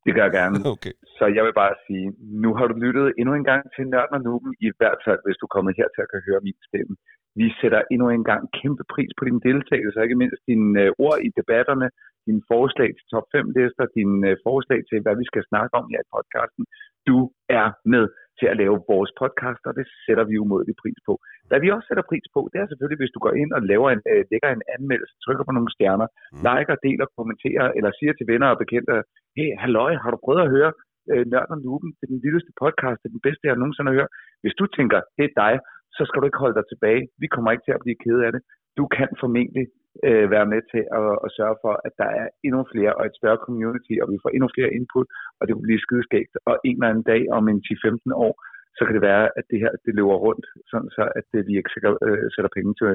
Det 0.04 0.12
gør 0.16 0.24
jeg 0.28 0.34
gerne. 0.40 0.56
Okay. 0.74 0.94
Så 1.18 1.24
jeg 1.36 1.42
vil 1.46 1.54
bare 1.62 1.74
sige, 1.86 2.06
nu 2.44 2.50
har 2.58 2.66
du 2.70 2.74
lyttet 2.84 3.06
endnu 3.20 3.32
en 3.40 3.46
gang 3.50 3.62
til 3.74 3.84
Nørden 3.92 4.14
og 4.18 4.22
Nuben, 4.26 4.52
i 4.68 4.70
hvert 4.78 4.98
fald 5.06 5.20
hvis 5.26 5.38
du 5.40 5.44
er 5.48 5.54
kommet 5.56 5.72
her 5.80 5.88
til 5.94 6.00
at 6.04 6.10
kan 6.12 6.20
høre 6.28 6.40
min 6.48 6.58
stemme. 6.68 6.94
Vi 7.40 7.46
sætter 7.60 7.80
endnu 7.92 8.06
en 8.10 8.24
gang 8.30 8.42
kæmpe 8.60 8.84
pris 8.94 9.10
på 9.18 9.22
din 9.28 9.38
deltagelse, 9.48 9.98
og 9.98 10.04
ikke 10.04 10.20
mindst 10.22 10.40
dine 10.50 10.68
øh, 10.82 10.90
ord 11.06 11.18
i 11.26 11.28
debatterne, 11.40 11.88
dine 12.26 12.42
forslag 12.52 12.90
til 12.96 13.06
top 13.14 13.26
5 13.32 13.50
lister, 13.56 13.86
dine 13.98 14.18
øh, 14.30 14.36
forslag 14.46 14.80
til, 14.90 14.98
hvad 15.04 15.16
vi 15.20 15.24
skal 15.30 15.42
snakke 15.50 15.72
om 15.80 15.84
her 15.92 16.00
i 16.04 16.10
podcasten. 16.14 16.64
Du 17.08 17.16
er 17.60 17.66
med 17.94 18.04
til 18.38 18.46
at 18.52 18.58
lave 18.62 18.76
vores 18.92 19.12
podcast, 19.22 19.62
og 19.68 19.72
det 19.78 19.86
sætter 20.04 20.24
vi 20.30 20.34
umådelig 20.42 20.74
pris 20.82 20.98
på. 21.08 21.12
Hvad 21.48 21.60
vi 21.62 21.68
også 21.74 21.86
sætter 21.88 22.04
pris 22.10 22.26
på, 22.34 22.40
det 22.52 22.58
er 22.60 22.66
selvfølgelig, 22.68 23.02
hvis 23.02 23.14
du 23.16 23.20
går 23.26 23.34
ind 23.42 23.50
og 23.56 23.62
laver 23.72 23.88
en, 23.94 24.02
øh, 24.12 24.22
lægger 24.32 24.50
en 24.52 24.64
anmeldelse, 24.76 25.14
trykker 25.24 25.44
på 25.46 25.52
nogle 25.56 25.70
stjerner, 25.76 26.08
Mm. 26.32 26.42
liker, 26.48 26.76
deler, 26.86 27.06
kommenterer, 27.18 27.66
eller 27.76 27.90
siger 27.98 28.12
til 28.14 28.26
venner 28.32 28.48
og 28.52 28.58
bekendte, 28.62 28.92
hey, 29.36 29.48
halløj, 29.62 29.92
har 30.02 30.10
du 30.14 30.18
prøvet 30.24 30.42
at 30.46 30.52
høre 30.56 30.70
øh, 31.12 31.24
Nørden 31.32 31.58
Nuben? 31.66 31.90
Det 31.96 32.02
er 32.06 32.12
den 32.14 32.22
vildeste 32.26 32.52
podcast, 32.62 32.98
det 33.00 33.08
er 33.08 33.16
den 33.16 33.26
bedste, 33.28 33.42
jeg 33.48 33.56
nogensinde 33.62 33.90
har 33.90 33.98
hørt. 34.00 34.12
Hvis 34.42 34.56
du 34.60 34.64
tænker, 34.76 34.98
det 35.16 35.24
er 35.28 35.34
dig, 35.44 35.54
så 35.96 36.02
skal 36.04 36.20
du 36.20 36.26
ikke 36.26 36.42
holde 36.44 36.58
dig 36.58 36.66
tilbage. 36.68 37.02
Vi 37.22 37.26
kommer 37.34 37.50
ikke 37.50 37.66
til 37.66 37.76
at 37.76 37.84
blive 37.84 38.02
ked 38.04 38.18
af 38.26 38.30
det. 38.34 38.42
Du 38.78 38.84
kan 38.96 39.08
formentlig 39.22 39.66
øh, 40.06 40.26
være 40.34 40.46
med 40.52 40.60
til 40.72 40.82
at, 40.98 41.12
at 41.24 41.28
sørge 41.38 41.56
for, 41.64 41.74
at 41.86 41.92
der 42.00 42.08
er 42.20 42.26
endnu 42.46 42.60
flere 42.72 42.92
og 42.98 43.04
et 43.06 43.18
større 43.20 43.40
community, 43.46 43.94
og 44.02 44.06
vi 44.12 44.18
får 44.22 44.30
endnu 44.32 44.48
flere 44.56 44.74
input, 44.78 45.08
og 45.38 45.42
det 45.42 45.52
kunne 45.52 45.68
blive 45.70 45.84
skideskægt. 45.86 46.34
Og 46.48 46.54
en 46.68 46.76
eller 46.76 46.90
anden 46.90 47.08
dag 47.12 47.22
om 47.38 47.44
en 47.52 47.60
10-15 47.66 48.24
år, 48.26 48.34
så 48.76 48.82
kan 48.84 48.94
det 48.96 49.08
være, 49.10 49.24
at 49.38 49.44
det 49.50 49.58
her 49.62 49.72
det 49.84 49.92
løber 49.98 50.18
rundt, 50.26 50.46
sådan 50.70 50.90
så 50.96 51.02
at 51.18 51.24
det, 51.32 51.40
vi 51.48 51.52
ikke 51.56 51.74
sikkert, 51.74 51.96
øh, 52.06 52.26
sætter 52.34 52.52
penge 52.56 52.72
til. 52.78 52.86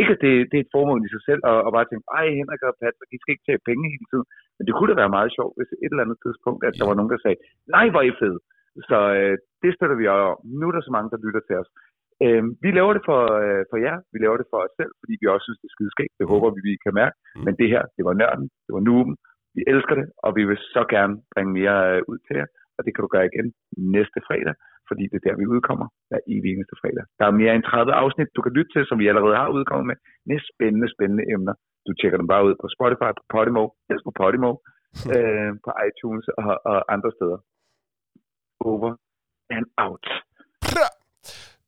Ikke 0.00 0.12
at 0.16 0.22
det, 0.24 0.32
det 0.50 0.56
er 0.56 0.64
et 0.64 0.74
formål 0.76 1.00
i 1.06 1.12
sig 1.14 1.22
selv, 1.28 1.42
og, 1.50 1.56
og 1.66 1.70
bare 1.76 1.86
tænke, 1.88 2.06
ej 2.18 2.26
Henrik 2.38 2.62
og 2.68 2.74
Patrick, 2.82 3.10
I 3.12 3.18
skal 3.20 3.34
ikke 3.34 3.48
tage 3.48 3.66
penge 3.68 3.92
hele 3.94 4.06
tiden. 4.10 4.26
Men 4.56 4.64
det 4.66 4.74
kunne 4.74 4.90
da 4.90 5.02
være 5.02 5.16
meget 5.18 5.30
sjovt, 5.36 5.54
hvis 5.56 5.72
et 5.72 5.92
eller 5.92 6.06
andet 6.06 6.18
tidspunkt, 6.24 6.60
at 6.68 6.76
der 6.78 6.86
var 6.88 6.96
nogen, 6.98 7.12
der 7.12 7.20
sagde, 7.22 7.38
nej, 7.74 7.86
hvor 7.90 8.00
er 8.02 8.10
I 8.12 8.20
fede. 8.22 8.40
Så 8.90 8.98
øh, 9.18 9.36
det 9.62 9.70
støtter 9.76 9.96
vi 10.00 10.06
også. 10.12 10.42
Nu 10.58 10.64
er 10.68 10.74
der 10.74 10.84
så 10.84 10.92
mange, 10.96 11.10
der 11.12 11.24
lytter 11.26 11.42
til 11.44 11.56
os. 11.62 11.70
Øh, 12.24 12.42
vi 12.64 12.70
laver 12.78 12.92
det 12.96 13.04
for, 13.08 13.20
øh, 13.42 13.62
for 13.70 13.78
jer, 13.86 13.96
vi 14.12 14.18
laver 14.24 14.38
det 14.40 14.48
for 14.50 14.58
os 14.64 14.74
selv, 14.80 14.92
fordi 15.00 15.14
vi 15.20 15.26
også 15.32 15.44
synes, 15.46 15.60
det 15.60 15.68
er 15.68 15.76
skideskægt. 15.76 16.14
Det 16.20 16.30
håber 16.32 16.48
vi, 16.54 16.60
vi 16.68 16.74
kan 16.84 16.94
mærke. 17.02 17.16
Mm. 17.20 17.42
Men 17.46 17.52
det 17.60 17.68
her, 17.74 17.82
det 17.96 18.02
var 18.08 18.14
nørden, 18.22 18.46
det 18.66 18.72
var 18.76 18.82
nuben. 18.88 19.14
Vi 19.56 19.62
elsker 19.72 19.94
det, 20.00 20.06
og 20.24 20.30
vi 20.38 20.42
vil 20.48 20.58
så 20.74 20.82
gerne 20.94 21.14
bringe 21.32 21.52
mere 21.58 21.76
øh, 21.92 22.00
ud 22.10 22.18
til 22.26 22.34
jer. 22.40 22.48
Og 22.76 22.80
det 22.84 22.90
kan 22.92 23.02
du 23.04 23.10
gøre 23.14 23.28
igen 23.30 23.46
næste 23.96 24.18
fredag, 24.28 24.54
fordi 24.88 25.02
det 25.10 25.16
er 25.18 25.26
der, 25.26 25.40
vi 25.42 25.46
udkommer 25.54 25.86
hver 26.08 26.20
evig 26.34 26.50
eneste 26.52 26.76
fredag. 26.80 27.04
Der 27.18 27.26
er 27.26 27.38
mere 27.42 27.54
end 27.54 27.64
30 27.64 27.92
afsnit, 28.02 28.34
du 28.36 28.42
kan 28.42 28.52
lytte 28.56 28.72
til, 28.72 28.82
som 28.86 28.98
vi 29.02 29.06
allerede 29.10 29.36
har 29.42 29.48
udkommet 29.56 29.86
med, 29.90 29.96
med 30.28 30.38
spændende, 30.50 30.88
spændende 30.94 31.24
emner. 31.34 31.54
Du 31.86 31.92
tjekker 31.94 32.18
dem 32.18 32.28
bare 32.32 32.46
ud 32.48 32.54
på 32.62 32.66
Spotify, 32.76 33.10
på 33.18 33.24
Podimo, 33.34 33.64
helst 33.88 34.04
på 34.08 34.14
Podimo, 34.20 34.50
øh, 35.14 35.50
på 35.64 35.70
iTunes 35.88 36.26
og, 36.40 36.54
og 36.70 36.78
andre 36.94 37.10
steder. 37.16 37.38
Over 38.70 38.90
and 39.56 39.66
out. 39.86 40.06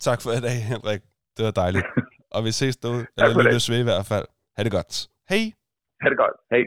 Tak 0.01 0.23
for 0.23 0.31
i 0.31 0.41
dag, 0.41 0.65
Henrik. 0.65 1.01
Det 1.37 1.45
var 1.45 1.51
dejligt. 1.51 1.85
Og 2.35 2.45
vi 2.45 2.53
ses 2.53 2.77
derude. 2.77 3.07
Eller 3.19 3.43
lyttes 3.43 3.71
ved 3.71 3.79
i 3.81 3.83
hvert 3.83 4.07
fald. 4.07 4.27
Ha' 4.57 4.65
det 4.65 4.73
godt. 4.73 5.09
Hej. 5.29 5.53
Ha' 6.03 6.09
det 6.11 6.19
godt. 6.19 6.37
Hej. 6.51 6.63